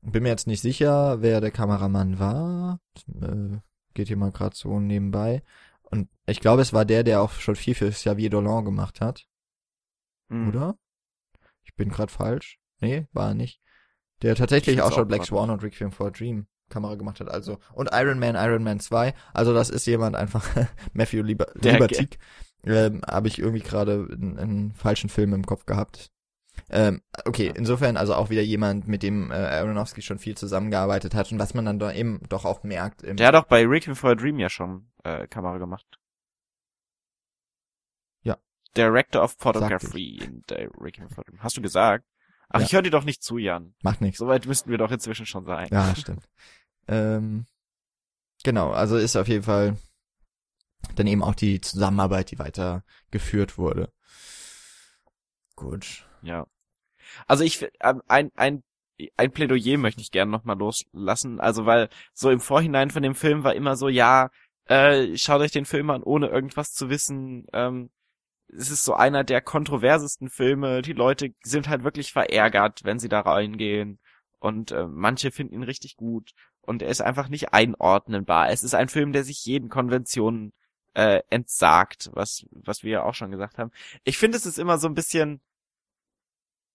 Bin 0.02 0.24
mir 0.24 0.30
jetzt 0.30 0.48
nicht 0.48 0.62
sicher, 0.62 1.22
wer 1.22 1.40
der 1.40 1.52
Kameramann 1.52 2.18
war. 2.20 2.80
Äh, 3.22 3.60
geht 3.94 4.08
hier 4.08 4.18
mal 4.18 4.32
gerade 4.32 4.56
so 4.56 4.80
nebenbei. 4.80 5.44
Und 5.84 6.10
ich 6.26 6.40
glaube, 6.40 6.62
es 6.64 6.74
war 6.74 6.86
der, 6.86 7.04
der 7.04 7.22
auch 7.22 7.32
schon 7.34 7.56
viel 7.56 7.76
für 7.76 7.90
Xavier 7.92 8.30
Dolan 8.32 8.66
gemacht 8.66 9.00
hat. 9.02 9.28
Mhm. 10.30 10.50
Oder? 10.50 10.78
Ich 11.64 11.76
bin 11.76 11.90
gerade 11.90 12.12
falsch. 12.12 12.58
Nee, 12.80 13.06
war 13.14 13.30
er 13.30 13.34
nicht. 13.36 13.62
Der 14.24 14.36
tatsächlich 14.36 14.78
Ich 14.78 14.82
auch 14.82 14.92
schon 14.92 15.08
Black 15.08 15.26
Swan 15.26 15.50
und 15.52 15.62
Requiem 15.64 15.92
for 15.92 16.08
a 16.08 16.10
Dream 16.10 16.48
Kamera 16.70 16.96
gemacht 16.96 17.20
hat, 17.20 17.28
also 17.30 17.60
und 17.74 17.90
Iron 17.92 18.18
Man, 18.18 18.36
Iron 18.36 18.64
Man 18.64 18.80
2, 18.80 19.14
also 19.34 19.54
das 19.54 19.70
ist 19.70 19.86
jemand 19.88 20.16
einfach 20.16 20.46
Matthew 20.94 21.22
Liber 21.22 21.48
Der- 21.56 21.74
Libertik. 21.74 22.18
Ähm, 22.64 23.02
habe 23.08 23.28
ich 23.28 23.40
irgendwie 23.40 23.64
gerade 23.64 24.08
einen, 24.12 24.38
einen 24.38 24.74
falschen 24.74 25.10
Film 25.10 25.34
im 25.34 25.46
Kopf 25.46 25.66
gehabt. 25.66 26.12
Ähm, 26.70 27.02
okay, 27.26 27.48
Ja. 27.48 27.54
insofern 27.56 27.98
also 27.98 28.14
auch 28.14 28.30
wieder 28.30 28.42
jemand, 28.44 28.88
mit 28.88 29.04
dem 29.04 29.32
äh, 29.32 29.36
Aronofsky 29.36 30.02
schon 30.02 30.20
viel 30.20 30.36
zusammengearbeitet 30.38 31.16
hat 31.16 31.32
und 31.32 31.40
was 31.40 31.54
man 31.54 31.66
dann 31.66 31.80
da 31.80 31.92
eben 31.94 32.22
doch 32.30 32.46
auch 32.46 32.64
merkt. 32.64 33.02
Im, 33.04 33.18
Der 33.18 33.28
hat 33.30 33.36
auch 33.36 33.46
bei 33.46 33.66
Requiem 33.66 33.96
for 33.96 34.12
a 34.12 34.16
Dream 34.16 34.38
ja 34.38 34.50
schon 34.50 34.92
äh, 35.04 35.28
Kamera 35.28 35.58
gemacht. 35.58 35.86
Ja. 38.24 38.38
Director 38.78 39.24
of 39.24 39.36
Photography 39.40 40.18
in 40.24 40.44
der 40.50 40.70
Requiem 40.80 41.10
for 41.10 41.20
a 41.26 41.30
Dream. 41.30 41.42
Hast 41.42 41.58
du 41.58 41.62
gesagt? 41.62 42.06
Ach, 42.50 42.60
Ja. 42.60 42.66
ich 42.66 42.74
höre 42.74 42.82
dir 42.82 42.92
doch 42.92 43.06
nicht 43.06 43.24
zu, 43.24 43.38
Jan. 43.38 43.74
macht 43.82 44.02
nichts. 44.02 44.20
Soweit 44.20 44.46
müssten 44.46 44.70
wir 44.70 44.78
doch 44.78 44.92
inzwischen 44.92 45.26
schon 45.26 45.46
sein. 45.46 45.68
Ja, 45.72 45.96
stimmt. 45.96 46.28
ähm, 46.88 47.46
genau, 48.44 48.72
also 48.72 48.98
ist 48.98 49.16
auf 49.16 49.28
jeden 49.30 49.44
Fall 49.44 49.78
dann 50.96 51.08
eben 51.08 51.24
auch 51.24 51.36
die 51.36 51.62
Zusammenarbeit, 51.62 52.32
die 52.32 52.40
weitergeführt 52.40 53.58
wurde. 53.58 53.92
Gut. 55.56 56.06
Ja. 56.22 56.48
Also 57.28 57.44
ich 57.44 57.68
ähm, 57.82 58.02
ein 58.08 58.32
ein 58.36 58.64
ein 59.18 59.32
Plädoyer 59.32 59.78
möchte 59.78 60.02
ich 60.02 60.12
gerne 60.12 60.32
noch 60.32 60.44
mal 60.44 60.58
loslassen, 60.58 61.40
also 61.40 61.66
weil 61.66 61.90
so 62.14 62.30
im 62.30 62.40
Vorhinein 62.40 62.92
von 62.92 63.04
dem 63.04 63.16
Film 63.16 63.44
war 63.44 63.56
immer 63.56 63.76
so 63.76 63.90
ja, 63.90 64.30
äh, 64.66 65.18
schaut 65.18 65.42
euch 65.42 65.52
den 65.52 65.66
Film 65.66 65.90
an 65.90 66.04
ohne 66.04 66.28
irgendwas 66.28 66.74
zu 66.74 66.90
wissen. 66.90 67.46
Ähm, 67.54 67.90
es 68.50 68.70
ist 68.70 68.84
so 68.86 68.94
einer 68.94 69.24
der 69.24 69.42
kontroversesten 69.42 70.30
Filme. 70.30 70.82
Die 70.82 70.94
Leute 70.94 71.34
sind 71.44 71.70
halt 71.70 71.84
wirklich 71.84 72.12
verärgert, 72.12 72.84
wenn 72.84 73.00
sie 73.00 73.10
da 73.10 73.22
reingehen 73.22 74.00
und 74.40 74.72
äh, 74.72 74.88
manche 74.88 75.32
finden 75.32 75.56
ihn 75.56 75.64
richtig 75.64 75.96
gut 75.96 76.32
und 76.62 76.82
er 76.82 76.90
ist 76.90 77.02
einfach 77.02 77.30
nicht 77.30 77.54
einordnenbar. 77.54 78.50
Es 78.50 78.64
ist 78.64 78.76
ein 78.76 78.90
Film, 78.90 79.14
der 79.14 79.24
sich 79.24 79.46
jeden 79.46 79.70
Konventionen 79.70 80.54
äh, 80.94 81.22
entsagt, 81.30 82.10
was 82.14 82.46
was 82.52 82.84
wir 82.84 82.92
ja 82.92 83.04
auch 83.04 83.16
schon 83.16 83.32
gesagt 83.32 83.58
haben. 83.58 83.72
Ich 84.04 84.18
finde, 84.18 84.38
es 84.38 84.46
ist 84.46 84.60
immer 84.60 84.78
so 84.78 84.88
ein 84.88 84.96
bisschen 84.96 85.42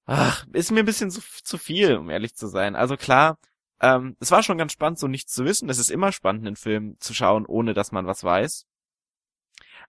Ach, 0.06 0.46
ist 0.52 0.70
mir 0.70 0.80
ein 0.80 0.86
bisschen 0.86 1.10
zu, 1.10 1.20
zu 1.20 1.58
viel, 1.58 1.96
um 1.96 2.10
ehrlich 2.10 2.36
zu 2.36 2.46
sein. 2.46 2.76
Also 2.76 2.96
klar, 2.96 3.38
ähm, 3.80 4.16
es 4.20 4.30
war 4.30 4.42
schon 4.42 4.58
ganz 4.58 4.72
spannend, 4.72 4.98
so 4.98 5.08
nichts 5.08 5.32
zu 5.32 5.44
wissen. 5.44 5.68
Es 5.68 5.78
ist 5.78 5.90
immer 5.90 6.12
spannend, 6.12 6.46
einen 6.46 6.56
Film 6.56 6.96
zu 7.00 7.12
schauen, 7.12 7.44
ohne 7.44 7.74
dass 7.74 7.92
man 7.92 8.06
was 8.06 8.22
weiß. 8.22 8.66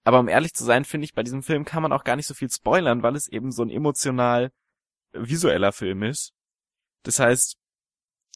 Aber 0.03 0.19
um 0.19 0.27
ehrlich 0.27 0.53
zu 0.53 0.63
sein, 0.63 0.85
finde 0.85 1.05
ich, 1.05 1.13
bei 1.13 1.23
diesem 1.23 1.43
Film 1.43 1.65
kann 1.65 1.83
man 1.83 1.91
auch 1.93 2.03
gar 2.03 2.15
nicht 2.15 2.27
so 2.27 2.33
viel 2.33 2.49
spoilern, 2.49 3.03
weil 3.03 3.15
es 3.15 3.27
eben 3.27 3.51
so 3.51 3.63
ein 3.63 3.69
emotional 3.69 4.51
visueller 5.13 5.71
Film 5.71 6.03
ist. 6.03 6.33
Das 7.03 7.19
heißt, 7.19 7.57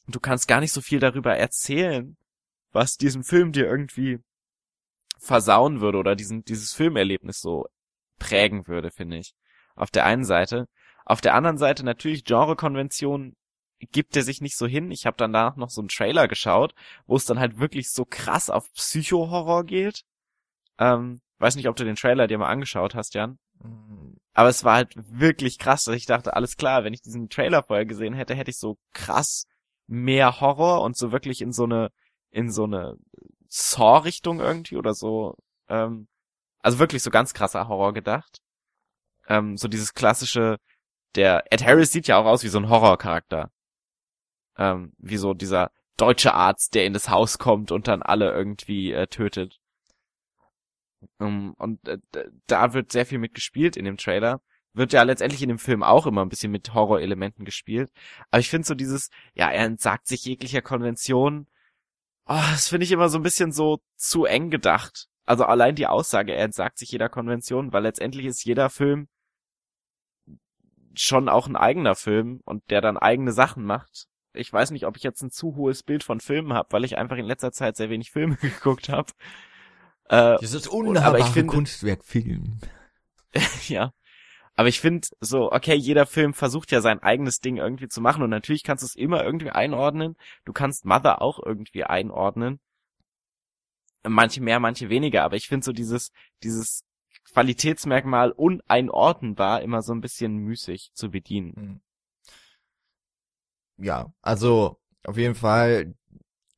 du 0.06 0.20
kannst 0.20 0.48
gar 0.48 0.60
nicht 0.60 0.72
so 0.72 0.80
viel 0.80 1.00
darüber 1.00 1.36
erzählen, 1.36 2.16
was 2.72 2.96
diesen 2.96 3.24
Film 3.24 3.52
dir 3.52 3.66
irgendwie 3.66 4.20
versauen 5.22 5.80
würde 5.80 5.98
oder 5.98 6.16
diesen, 6.16 6.44
dieses 6.44 6.72
Filmerlebnis 6.72 7.40
so 7.40 7.66
prägen 8.18 8.66
würde, 8.66 8.90
finde 8.90 9.18
ich. 9.18 9.34
Auf 9.76 9.90
der 9.90 10.04
einen 10.04 10.24
Seite. 10.24 10.66
Auf 11.04 11.20
der 11.20 11.34
anderen 11.34 11.58
Seite 11.58 11.84
natürlich 11.84 12.24
Genrekonvention 12.24 13.36
gibt 13.90 14.16
er 14.16 14.22
sich 14.22 14.40
nicht 14.40 14.56
so 14.56 14.66
hin. 14.66 14.90
Ich 14.90 15.06
habe 15.06 15.16
danach 15.16 15.56
noch 15.56 15.70
so 15.70 15.80
einen 15.80 15.88
Trailer 15.88 16.28
geschaut, 16.28 16.74
wo 17.06 17.16
es 17.16 17.24
dann 17.24 17.40
halt 17.40 17.58
wirklich 17.58 17.90
so 17.90 18.04
krass 18.04 18.50
auf 18.50 18.72
Psycho-Horror 18.72 19.64
geht. 19.64 20.02
Ähm, 20.78 21.20
weiß 21.38 21.56
nicht, 21.56 21.68
ob 21.68 21.76
du 21.76 21.84
den 21.84 21.96
Trailer 21.96 22.26
dir 22.26 22.38
mal 22.38 22.48
angeschaut 22.48 22.94
hast, 22.94 23.14
Jan. 23.14 23.38
Aber 24.34 24.48
es 24.48 24.64
war 24.64 24.74
halt 24.74 24.94
wirklich 24.96 25.58
krass, 25.58 25.84
dass 25.84 25.96
ich 25.96 26.06
dachte, 26.06 26.34
alles 26.34 26.56
klar, 26.56 26.84
wenn 26.84 26.94
ich 26.94 27.02
diesen 27.02 27.28
Trailer 27.28 27.62
vorher 27.62 27.86
gesehen 27.86 28.14
hätte, 28.14 28.34
hätte 28.34 28.50
ich 28.50 28.58
so 28.58 28.76
krass 28.92 29.46
mehr 29.86 30.40
Horror 30.40 30.82
und 30.82 30.96
so 30.96 31.12
wirklich 31.12 31.42
in 31.42 31.52
so 31.52 31.64
eine, 31.64 31.90
in 32.30 32.50
so 32.50 32.64
eine 32.64 32.96
Saw-Richtung 33.52 34.40
irgendwie 34.40 34.76
oder 34.76 34.94
so, 34.94 35.36
ähm, 35.68 36.08
also 36.60 36.78
wirklich 36.78 37.02
so 37.02 37.10
ganz 37.10 37.34
krasser 37.34 37.68
Horror 37.68 37.92
gedacht. 37.92 38.40
Ähm, 39.28 39.56
so 39.58 39.68
dieses 39.68 39.94
klassische, 39.94 40.58
der 41.16 41.44
Ed 41.52 41.64
Harris 41.64 41.92
sieht 41.92 42.08
ja 42.08 42.16
auch 42.18 42.24
aus 42.24 42.42
wie 42.44 42.48
so 42.48 42.58
ein 42.58 42.70
Horrorcharakter. 42.70 43.50
Ähm, 44.56 44.92
wie 44.98 45.18
so 45.18 45.34
dieser 45.34 45.70
deutsche 45.98 46.34
Arzt, 46.34 46.74
der 46.74 46.86
in 46.86 46.94
das 46.94 47.10
Haus 47.10 47.38
kommt 47.38 47.72
und 47.72 47.88
dann 47.88 48.02
alle 48.02 48.32
irgendwie 48.32 48.92
äh, 48.92 49.06
tötet. 49.06 49.58
Um, 51.18 51.54
und 51.54 51.86
äh, 51.88 51.98
da 52.46 52.72
wird 52.74 52.92
sehr 52.92 53.06
viel 53.06 53.18
mit 53.18 53.34
gespielt 53.34 53.76
in 53.76 53.84
dem 53.84 53.98
Trailer. 53.98 54.40
Wird 54.72 54.92
ja 54.94 55.02
letztendlich 55.02 55.42
in 55.42 55.48
dem 55.48 55.58
Film 55.58 55.82
auch 55.82 56.06
immer 56.06 56.22
ein 56.24 56.28
bisschen 56.30 56.52
mit 56.52 56.72
Horrorelementen 56.72 57.44
gespielt. 57.44 57.90
Aber 58.30 58.40
ich 58.40 58.48
finde 58.48 58.66
so 58.66 58.74
dieses, 58.74 59.10
ja, 59.34 59.50
er 59.50 59.64
entsagt 59.66 60.06
sich 60.06 60.24
jeglicher 60.24 60.62
Konvention. 60.62 61.46
Oh, 62.26 62.40
das 62.52 62.68
finde 62.68 62.84
ich 62.84 62.92
immer 62.92 63.08
so 63.08 63.18
ein 63.18 63.22
bisschen 63.22 63.52
so 63.52 63.80
zu 63.96 64.24
eng 64.24 64.50
gedacht. 64.50 65.06
Also 65.24 65.44
allein 65.44 65.74
die 65.74 65.86
Aussage, 65.86 66.32
er 66.34 66.44
entsagt 66.44 66.78
sich 66.78 66.90
jeder 66.90 67.08
Konvention, 67.08 67.72
weil 67.72 67.82
letztendlich 67.82 68.26
ist 68.26 68.44
jeder 68.44 68.70
Film 68.70 69.08
schon 70.94 71.28
auch 71.28 71.46
ein 71.46 71.56
eigener 71.56 71.94
Film 71.94 72.40
und 72.44 72.62
der 72.70 72.80
dann 72.80 72.96
eigene 72.98 73.32
Sachen 73.32 73.64
macht. 73.64 74.06
Ich 74.34 74.52
weiß 74.52 74.70
nicht, 74.70 74.86
ob 74.86 74.96
ich 74.96 75.02
jetzt 75.02 75.22
ein 75.22 75.30
zu 75.30 75.56
hohes 75.56 75.82
Bild 75.82 76.04
von 76.04 76.20
Filmen 76.20 76.52
habe, 76.52 76.68
weil 76.72 76.84
ich 76.84 76.96
einfach 76.98 77.16
in 77.16 77.24
letzter 77.26 77.52
Zeit 77.52 77.76
sehr 77.76 77.90
wenig 77.90 78.10
Filme 78.10 78.36
geguckt 78.40 78.88
habe. 78.88 79.12
Äh, 80.08 80.36
Dieses 80.40 80.66
aber 80.68 80.76
unnahbare 80.76 81.20
ich 81.20 81.26
finde- 81.26 81.52
Kunstwerk 81.52 82.04
Film. 82.04 82.58
ja. 83.68 83.92
Aber 84.54 84.68
ich 84.68 84.80
finde 84.80 85.08
so, 85.20 85.50
okay, 85.50 85.74
jeder 85.74 86.06
Film 86.06 86.34
versucht 86.34 86.70
ja 86.72 86.80
sein 86.80 87.00
eigenes 87.00 87.40
Ding 87.40 87.56
irgendwie 87.56 87.88
zu 87.88 88.00
machen 88.00 88.22
und 88.22 88.30
natürlich 88.30 88.62
kannst 88.62 88.82
du 88.82 88.86
es 88.86 88.94
immer 88.94 89.24
irgendwie 89.24 89.50
einordnen. 89.50 90.16
Du 90.44 90.52
kannst 90.52 90.84
Mother 90.84 91.22
auch 91.22 91.40
irgendwie 91.44 91.84
einordnen. 91.84 92.60
Manche 94.06 94.42
mehr, 94.42 94.60
manche 94.60 94.88
weniger, 94.90 95.22
aber 95.22 95.36
ich 95.36 95.48
finde 95.48 95.64
so 95.64 95.72
dieses, 95.72 96.10
dieses 96.42 96.84
Qualitätsmerkmal 97.32 98.32
uneinordnbar 98.32 99.62
immer 99.62 99.80
so 99.82 99.94
ein 99.94 100.00
bisschen 100.00 100.36
müßig 100.36 100.90
zu 100.94 101.10
bedienen. 101.10 101.54
Hm. 101.56 101.80
Ja, 103.78 104.12
also 104.20 104.80
auf 105.04 105.16
jeden 105.16 105.34
Fall, 105.34 105.94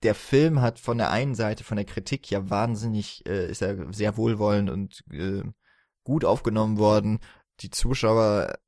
der 0.03 0.15
Film 0.15 0.61
hat 0.61 0.79
von 0.79 0.99
der 0.99 1.11
einen 1.11 1.35
Seite, 1.35 1.65
von 1.65 1.77
der 1.77 1.87
Kritik 1.87 2.31
ja 2.31 2.51
wahnsinnig, 2.51 3.25
äh, 3.27 3.49
ist 3.49 3.63
er 3.63 3.93
sehr 3.93 4.17
wohlwollend 4.17 4.71
und 4.71 5.05
äh, 5.13 5.43
gut 6.03 6.25
aufgenommen 6.25 6.79
worden. 6.79 7.21
Die 7.61 7.71
Zuschauer 7.71 8.59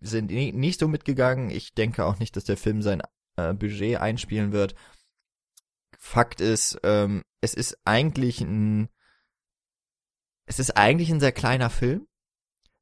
sind 0.00 0.30
ni- 0.30 0.52
nicht 0.52 0.80
so 0.80 0.88
mitgegangen. 0.88 1.50
Ich 1.50 1.74
denke 1.74 2.04
auch 2.04 2.18
nicht, 2.18 2.36
dass 2.36 2.44
der 2.44 2.56
Film 2.56 2.82
sein 2.82 3.02
äh, 3.36 3.54
Budget 3.54 3.98
einspielen 4.00 4.52
wird. 4.52 4.74
Fakt 5.98 6.40
ist, 6.40 6.78
ähm, 6.84 7.24
es 7.40 7.54
ist 7.54 7.78
eigentlich 7.84 8.40
ein, 8.40 8.88
es 10.46 10.58
ist 10.58 10.76
eigentlich 10.76 11.10
ein 11.10 11.20
sehr 11.20 11.32
kleiner 11.32 11.70
Film, 11.70 12.06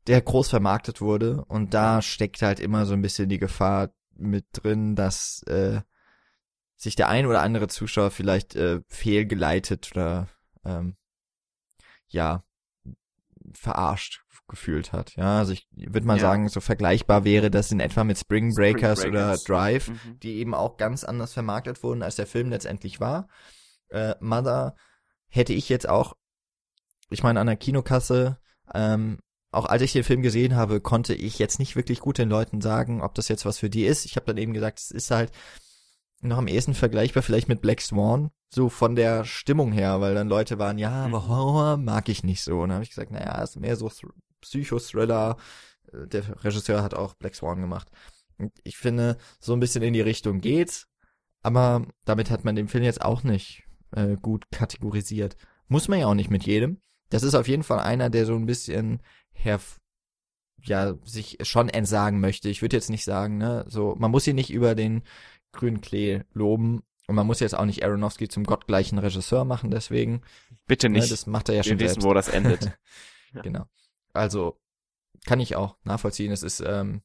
der 0.07 0.21
groß 0.21 0.51
vermarktet 0.51 1.01
wurde 1.01 1.45
und 1.47 1.75
da 1.75 2.03
steckt 2.03 2.43
halt 2.43 2.61
immer 2.61 2.87
so 2.87 2.93
ein 2.93 3.03
bisschen 3.03 3.29
die 3.29 3.39
Gefahr 3.39 3.91
mit 4.15 4.47
drin, 4.53 4.95
dass 4.95 5.43
äh, 5.45 5.81
sich 6.77 6.95
der 6.95 7.09
ein 7.09 7.27
oder 7.27 7.43
andere 7.43 7.69
Zuschauer 7.69 8.11
vielleicht 8.11 8.55
äh, 8.55 8.83
fehlgeleitet 8.89 9.91
oder 9.93 10.29
ähm, 10.65 10.97
ja 12.09 12.45
verarscht 13.55 14.25
gefühlt 14.49 14.93
hat. 14.93 15.15
Ja, 15.17 15.39
also 15.39 15.53
ich 15.53 15.67
würde 15.75 16.07
mal 16.07 16.17
Ja. 16.17 16.21
sagen, 16.23 16.49
so 16.49 16.61
vergleichbar 16.61 17.25
wäre 17.25 17.51
das 17.51 17.73
in 17.73 17.81
etwa 17.81 18.05
mit 18.05 18.19
Spring 18.19 18.55
Breakers, 18.55 19.01
Spring 19.01 19.13
oder 19.13 19.23
Breakers. 19.29 19.45
Drive, 19.45 19.89
Mhm. 19.89 20.21
die 20.23 20.35
eben 20.37 20.55
auch 20.55 20.77
ganz 20.77 21.05
anders 21.05 21.33
vermarktet 21.33 21.83
wurden, 21.83 22.03
als 22.03 22.17
der 22.17 22.27
Film 22.27 22.51
letztendlich 22.51 23.01
war. 23.01 23.29
Äh, 23.89 24.15
Mother 24.21 24.77
hätte 25.29 25.53
ich 25.53 25.69
jetzt 25.69 25.89
auch, 25.89 26.15
ich 27.11 27.23
meine, 27.23 27.41
an 27.41 27.47
der 27.47 27.57
Kinokasse, 27.57 28.39
ähm, 28.75 29.19
auch 29.53 29.67
als 29.67 29.83
ich 29.83 29.93
den 29.93 30.05
Film 30.05 30.23
gesehen 30.23 30.55
habe, 30.57 30.81
konnte 30.81 31.15
ich 31.15 31.39
jetzt 31.39 31.59
nicht 31.59 31.77
wirklich 31.77 32.01
gut 32.01 32.19
den 32.19 32.29
Leuten 32.29 32.61
sagen, 32.61 33.01
ob 33.03 33.15
das 33.15 33.29
jetzt 33.29 33.47
was 33.47 33.59
für 33.59 33.71
die 33.71 33.85
ist. 33.85 34.05
Ich 34.05 34.17
habe 34.17 34.27
dann 34.27 34.37
eben 34.39 34.53
gesagt, 34.53 34.79
es 34.81 34.91
ist 34.91 35.11
halt 35.11 35.31
noch 36.21 36.39
am 36.39 36.49
ehesten 36.49 36.75
vergleichbar 36.75 37.23
vielleicht 37.23 37.49
mit 37.49 37.61
Black 37.63 37.81
Swan, 37.81 38.31
so 38.49 38.69
von 38.69 38.97
der 38.97 39.25
Stimmung 39.25 39.71
her, 39.73 40.01
weil 40.01 40.15
dann 40.15 40.29
Leute 40.29 40.59
waren, 40.59 40.79
ja, 40.79 41.05
aber 41.05 41.21
Mhm. 41.23 41.29
Horror 41.29 41.77
mag 41.77 42.09
ich 42.09 42.25
nicht 42.25 42.43
so. 42.43 42.61
Und 42.61 42.69
dann 42.71 42.77
habe 42.77 42.85
ich 42.85 42.91
gesagt, 42.91 43.11
naja, 43.13 43.41
ist 43.43 43.57
mehr 43.57 43.77
so 43.77 43.89
Psychothriller. 44.49 45.37
Äh, 45.93 46.07
Der 46.09 46.45
Regisseur 46.45 46.83
hat 46.83 46.95
auch 46.95 47.15
Black 47.15 47.35
Swan 47.35 47.61
gemacht. 47.61 47.89
Und 48.39 48.53
ich 48.65 48.77
finde, 48.77 49.17
so 49.41 49.53
ein 49.55 49.61
bisschen 49.61 49.83
in 49.83 49.93
die 49.95 50.01
Richtung 50.03 50.41
geht's, 50.41 50.87
aber 51.43 51.87
damit 52.05 52.31
hat 52.31 52.45
man 52.45 52.55
den 52.57 52.69
Film 52.69 52.85
jetzt 52.85 53.01
auch 53.03 53.23
nicht 53.23 53.65
äh, 53.93 54.17
gut 54.17 54.45
kategorisiert. 54.51 55.37
Muss 55.69 55.89
man 55.89 55.99
ja 56.01 56.07
auch 56.07 56.15
nicht 56.15 56.31
mit 56.31 56.45
jedem. 56.45 56.81
Das 57.09 57.23
ist 57.23 57.35
auf 57.35 57.49
jeden 57.49 57.63
Fall 57.63 57.79
einer, 57.81 58.11
der 58.11 58.27
so 58.27 58.35
ein 58.35 58.47
bisschen 58.47 59.01
herv 59.33 59.79
ja, 60.63 60.95
sich 61.05 61.39
schon 61.43 61.69
entsagen 61.69 62.19
möchte. 62.21 62.49
Ich 62.49 62.61
würde 62.63 62.77
jetzt 62.77 62.91
nicht 62.91 63.05
sagen, 63.05 63.39
ne, 63.39 63.65
so, 63.69 63.95
man 63.97 64.11
muss 64.11 64.27
ihn 64.27 64.35
nicht 64.35 64.51
über 64.53 64.75
den 64.75 65.03
grünen 65.53 65.81
Klee 65.81 66.23
loben 66.33 66.83
und 67.07 67.15
man 67.15 67.27
muss 67.27 67.39
jetzt 67.41 67.55
auch 67.55 67.65
nicht 67.67 67.85
Aronofsky 67.85 68.27
zum 68.29 68.43
gottgleichen 68.45 68.99
Regisseur 68.99 69.45
machen, 69.45 69.71
deswegen. 69.71 70.23
Bitte 70.67 70.89
Ne, 70.89 70.99
nicht. 70.99 71.13
das 71.13 71.27
macht 71.27 71.49
er 71.49 71.55
ja 71.55 71.65
Wir 71.65 71.71
schon 71.71 71.79
wissen, 71.79 71.95
selbst. 72.01 72.07
wo 72.07 72.13
das 72.15 72.29
endet. 72.29 72.77
Genau. 73.43 73.67
Also, 74.17 74.59
kann 75.25 75.41
ich 75.41 75.57
auch 75.57 75.77
nachvollziehen. 75.85 76.33
Es 76.33 76.43
ist, 76.43 76.61
ähm, 76.61 77.03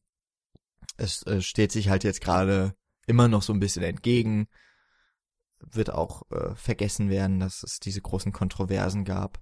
es 0.97 1.25
äh, 1.27 1.41
steht 1.41 1.71
sich 1.71 1.89
halt 1.89 2.03
jetzt 2.03 2.21
gerade 2.21 2.75
immer 3.07 3.27
noch 3.27 3.41
so 3.41 3.53
ein 3.53 3.59
bisschen 3.59 3.83
entgegen. 3.83 4.47
Wird 5.59 5.91
auch 5.91 6.23
äh, 6.31 6.55
vergessen 6.55 7.09
werden, 7.09 7.39
dass 7.39 7.63
es 7.63 7.79
diese 7.79 8.01
großen 8.01 8.31
Kontroversen 8.31 9.05
gab. 9.05 9.39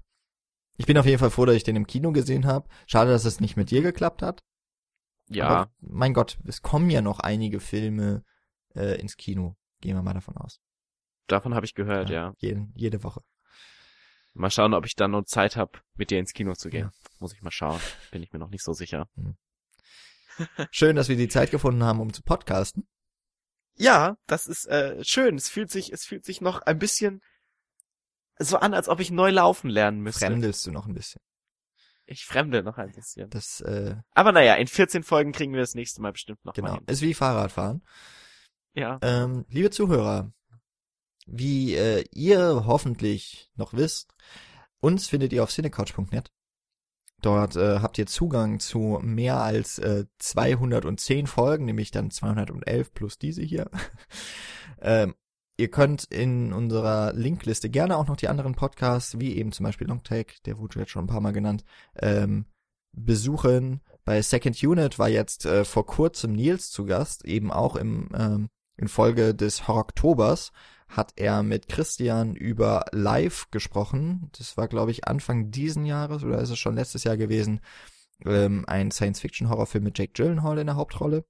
Ich 0.77 0.85
bin 0.85 0.97
auf 0.97 1.05
jeden 1.05 1.19
Fall 1.19 1.29
froh, 1.29 1.45
dass 1.45 1.55
ich 1.55 1.63
den 1.63 1.75
im 1.75 1.87
Kino 1.87 2.11
gesehen 2.11 2.45
habe. 2.45 2.69
Schade, 2.87 3.11
dass 3.11 3.25
es 3.25 3.41
nicht 3.41 3.57
mit 3.57 3.69
dir 3.71 3.81
geklappt 3.81 4.21
hat. 4.21 4.43
ja, 5.29 5.47
Aber, 5.47 5.71
mein 5.79 6.13
Gott, 6.13 6.37
es 6.45 6.61
kommen 6.61 6.89
ja 6.89 7.01
noch 7.01 7.19
einige 7.19 7.59
Filme 7.59 8.23
äh, 8.75 8.99
ins 8.99 9.17
Kino. 9.17 9.57
Gehen 9.81 9.95
wir 9.95 10.03
mal 10.03 10.13
davon 10.13 10.37
aus. 10.37 10.61
davon 11.27 11.53
habe 11.53 11.65
ich 11.65 11.75
gehört, 11.75 12.09
ja. 12.09 12.33
Jede, 12.37 12.67
jede 12.75 13.03
Woche. 13.03 13.21
Mal 14.33 14.51
schauen, 14.51 14.73
ob 14.73 14.85
ich 14.85 14.95
dann 14.95 15.11
noch 15.11 15.23
Zeit 15.25 15.55
habe, 15.55 15.79
mit 15.95 16.11
dir 16.11 16.19
ins 16.19 16.33
Kino 16.33 16.53
zu 16.53 16.69
gehen. 16.69 16.91
Ja. 16.91 17.09
Muss 17.19 17.33
ich 17.33 17.41
mal 17.41 17.51
schauen. 17.51 17.79
Bin 18.11 18.23
ich 18.23 18.31
mir 18.31 18.39
noch 18.39 18.49
nicht 18.49 18.63
so 18.63 18.73
sicher. 18.73 19.09
Schön, 20.71 20.95
dass 20.95 21.09
wir 21.09 21.17
die 21.17 21.27
Zeit 21.27 21.51
gefunden 21.51 21.83
haben, 21.83 21.99
um 21.99 22.13
zu 22.13 22.21
podcasten. 22.21 22.87
Ja, 23.75 24.17
das 24.27 24.47
ist 24.47 24.65
äh, 24.67 25.01
schön. 25.05 25.35
Es 25.35 25.47
fühlt 25.47 25.71
sich, 25.71 25.93
es 25.93 26.03
fühlt 26.03 26.25
sich 26.25 26.41
noch 26.41 26.61
ein 26.63 26.79
bisschen 26.79 27.21
so 28.37 28.57
an, 28.57 28.73
als 28.73 28.89
ob 28.89 28.99
ich 28.99 29.09
neu 29.09 29.31
laufen 29.31 29.69
lernen 29.69 30.01
müsste. 30.01 30.25
Fremdelst 30.25 30.65
du 30.65 30.71
noch 30.71 30.85
ein 30.85 30.93
bisschen. 30.93 31.21
Ich 32.05 32.25
fremde 32.25 32.63
noch 32.63 32.77
ein 32.77 32.91
bisschen. 32.91 33.29
Das, 33.29 33.61
äh, 33.61 33.95
Aber 34.11 34.31
naja, 34.31 34.55
in 34.55 34.67
14 34.67 35.03
Folgen 35.03 35.31
kriegen 35.31 35.53
wir 35.53 35.61
das 35.61 35.75
nächste 35.75 36.01
Mal 36.01 36.11
bestimmt 36.11 36.43
noch 36.43 36.57
mal 36.57 36.61
genau. 36.61 36.75
hin. 36.75 36.83
Ist 36.87 37.01
wie 37.01 37.13
Fahrradfahren. 37.13 37.81
Ja. 38.73 38.99
Ähm, 39.01 39.45
liebe 39.47 39.69
Zuhörer, 39.69 40.31
wie 41.31 41.75
äh, 41.75 42.03
ihr 42.11 42.65
hoffentlich 42.65 43.51
noch 43.55 43.73
wisst, 43.73 44.13
uns 44.79 45.07
findet 45.07 45.33
ihr 45.33 45.43
auf 45.43 45.51
cinecouch.net. 45.51 46.31
Dort 47.21 47.55
äh, 47.55 47.79
habt 47.79 47.97
ihr 47.97 48.05
Zugang 48.05 48.59
zu 48.59 48.99
mehr 49.01 49.41
als 49.41 49.77
äh, 49.77 50.05
210 50.19 51.27
Folgen, 51.27 51.65
nämlich 51.65 51.91
dann 51.91 52.11
211 52.11 52.93
plus 52.93 53.19
diese 53.19 53.41
hier. 53.41 53.69
ähm, 54.81 55.15
ihr 55.57 55.69
könnt 55.69 56.05
in 56.05 56.53
unserer 56.53 57.11
Linkliste 57.13 57.69
gerne 57.69 57.97
auch 57.97 58.07
noch 58.07 58.15
die 58.15 58.29
anderen 58.29 58.55
Podcasts, 58.55 59.19
wie 59.19 59.35
eben 59.35 59.51
zum 59.51 59.65
Beispiel 59.65 59.87
Longtake, 59.87 60.35
der 60.45 60.57
wurde 60.57 60.79
jetzt 60.79 60.91
schon 60.91 61.03
ein 61.03 61.09
paar 61.09 61.19
Mal 61.19 61.33
genannt, 61.33 61.65
ähm, 62.01 62.45
besuchen. 62.93 63.81
Bei 64.05 64.21
Second 64.21 64.63
Unit 64.63 64.97
war 64.97 65.09
jetzt 65.09 65.45
äh, 65.45 65.65
vor 65.65 65.85
kurzem 65.85 66.31
Nils 66.31 66.71
zu 66.71 66.85
Gast, 66.85 67.25
eben 67.25 67.51
auch 67.51 67.75
im 67.75 68.09
ähm, 68.17 68.49
in 68.79 68.87
Folge 68.87 69.35
des 69.35 69.67
Horroktobers 69.67 70.51
hat 70.89 71.13
er 71.15 71.43
mit 71.43 71.69
Christian 71.69 72.35
über 72.35 72.85
Live 72.91 73.49
gesprochen. 73.51 74.29
Das 74.37 74.57
war, 74.57 74.67
glaube 74.67 74.91
ich, 74.91 75.07
Anfang 75.07 75.51
diesen 75.51 75.85
Jahres 75.85 76.23
oder 76.23 76.39
ist 76.39 76.49
es 76.49 76.59
schon 76.59 76.75
letztes 76.75 77.03
Jahr 77.03 77.15
gewesen. 77.15 77.61
Ähm, 78.25 78.65
ein 78.67 78.91
Science-Fiction-Horrorfilm 78.91 79.83
mit 79.83 79.97
Jake 79.97 80.13
Gyllenhaal 80.13 80.57
in 80.57 80.67
der 80.67 80.75
Hauptrolle. 80.75 81.23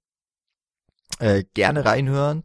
Äh, 1.19 1.43
gerne 1.53 1.85
reinhören. 1.85 2.43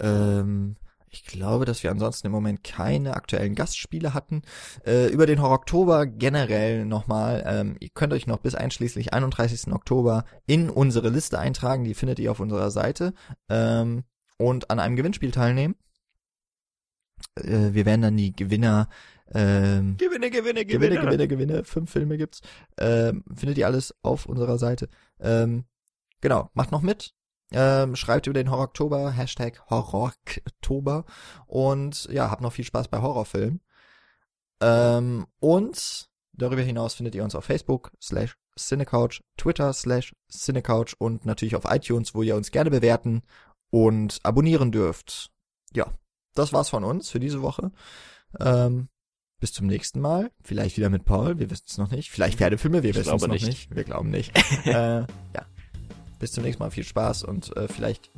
Ähm, 0.00 0.76
ich 1.10 1.24
glaube, 1.24 1.64
dass 1.64 1.82
wir 1.82 1.90
ansonsten 1.90 2.26
im 2.26 2.32
Moment 2.32 2.64
keine 2.64 3.14
aktuellen 3.14 3.54
Gastspiele 3.54 4.14
hatten. 4.14 4.42
Äh, 4.86 5.08
über 5.08 5.26
den 5.26 5.40
Horror-Oktober 5.40 6.06
generell 6.06 6.84
nochmal. 6.84 7.44
Ähm, 7.46 7.76
ihr 7.80 7.90
könnt 7.90 8.12
euch 8.12 8.26
noch 8.26 8.38
bis 8.38 8.54
einschließlich 8.54 9.12
31. 9.12 9.72
Oktober 9.72 10.24
in 10.46 10.70
unsere 10.70 11.10
Liste 11.10 11.38
eintragen. 11.38 11.84
Die 11.84 11.94
findet 11.94 12.18
ihr 12.18 12.30
auf 12.30 12.40
unserer 12.40 12.70
Seite. 12.70 13.14
Ähm, 13.48 14.04
und 14.38 14.70
an 14.70 14.80
einem 14.80 14.96
Gewinnspiel 14.96 15.30
teilnehmen. 15.30 15.74
Äh, 17.44 17.74
wir 17.74 17.86
werden 17.86 18.02
dann 18.02 18.16
die 18.16 18.32
Gewinner 18.32 18.88
ähm, 19.34 19.96
Gewinne, 19.98 20.30
Gewinne, 20.30 20.64
Gewinne, 20.64 20.98
Gewinne, 20.98 21.28
Gewinne. 21.28 21.64
Fünf 21.64 21.90
Filme 21.90 22.16
gibt's. 22.16 22.40
Ähm, 22.78 23.24
findet 23.34 23.58
ihr 23.58 23.66
alles 23.66 23.94
auf 24.02 24.26
unserer 24.26 24.58
Seite. 24.58 24.88
Ähm, 25.20 25.64
genau, 26.20 26.50
macht 26.54 26.72
noch 26.72 26.82
mit. 26.82 27.14
Ähm, 27.50 27.96
schreibt 27.96 28.26
über 28.26 28.34
den 28.34 28.50
Horror-Oktober, 28.50 29.10
Hashtag 29.10 29.62
Horror-Oktober. 29.70 31.04
Und 31.46 32.08
ja, 32.10 32.30
habt 32.30 32.42
noch 32.42 32.52
viel 32.52 32.64
Spaß 32.64 32.88
bei 32.88 33.00
Horrorfilmen. 33.00 33.60
Ähm, 34.60 35.26
und 35.40 36.08
darüber 36.32 36.62
hinaus 36.62 36.94
findet 36.94 37.14
ihr 37.14 37.24
uns 37.24 37.34
auf 37.34 37.44
Facebook 37.44 37.92
slash 38.02 38.36
Cinecouch, 38.58 39.22
Twitter 39.36 39.72
slash 39.72 40.14
Cinecouch 40.30 40.94
und 40.98 41.24
natürlich 41.24 41.54
auf 41.54 41.64
iTunes, 41.68 42.14
wo 42.14 42.22
ihr 42.22 42.34
uns 42.34 42.50
gerne 42.50 42.70
bewerten 42.70 43.22
und 43.70 44.18
abonnieren 44.24 44.72
dürft. 44.72 45.30
Ja, 45.72 45.86
das 46.38 46.52
war's 46.52 46.68
von 46.68 46.84
uns 46.84 47.10
für 47.10 47.20
diese 47.20 47.42
Woche. 47.42 47.70
Ähm, 48.40 48.88
bis 49.40 49.52
zum 49.52 49.66
nächsten 49.66 50.00
Mal. 50.00 50.30
Vielleicht 50.42 50.76
wieder 50.76 50.90
mit 50.90 51.04
Paul, 51.04 51.38
wir 51.38 51.50
wissen 51.50 51.66
es 51.68 51.78
noch 51.78 51.90
nicht. 51.90 52.10
Vielleicht 52.10 52.38
Pferdefilme, 52.38 52.82
wir 52.82 52.94
wissen 52.94 53.14
es 53.14 53.22
noch 53.22 53.28
nicht. 53.28 53.46
nicht. 53.46 53.74
Wir 53.74 53.84
glauben 53.84 54.10
nicht. 54.10 54.36
äh, 54.66 55.00
ja. 55.00 55.06
Bis 56.18 56.32
zum 56.32 56.42
nächsten 56.44 56.62
Mal, 56.62 56.70
viel 56.70 56.84
Spaß 56.84 57.22
und 57.24 57.56
äh, 57.56 57.68
vielleicht 57.68 58.10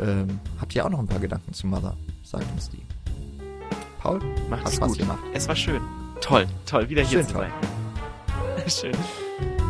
ähm, 0.00 0.40
habt 0.60 0.74
ihr 0.74 0.84
auch 0.84 0.90
noch 0.90 0.98
ein 0.98 1.06
paar 1.06 1.20
Gedanken 1.20 1.52
zu 1.52 1.66
Mother. 1.66 1.96
Sagt 2.24 2.50
uns 2.52 2.70
die. 2.70 2.82
Paul, 4.00 4.20
hat 4.20 4.50
Macht's 4.50 4.76
Spaß 4.76 4.88
gut. 4.90 4.98
gemacht. 4.98 5.22
Es 5.32 5.46
war 5.48 5.56
schön. 5.56 5.82
Toll, 6.20 6.46
toll, 6.66 6.88
wieder 6.88 7.02
hier 7.02 7.20
Schön 7.20 7.28
zu 7.28 7.34
toll. 7.34 7.48
sein. 8.66 8.92
schön. 8.92 8.96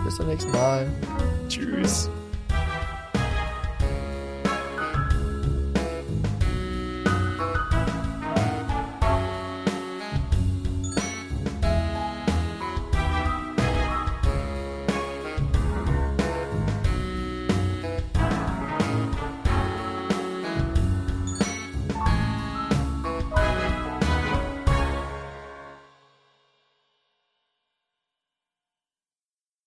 Bis 0.05 0.17
zum 0.17 0.27
nächsten 0.27 0.51
Mal. 0.53 0.91
Tschüss. 1.49 2.11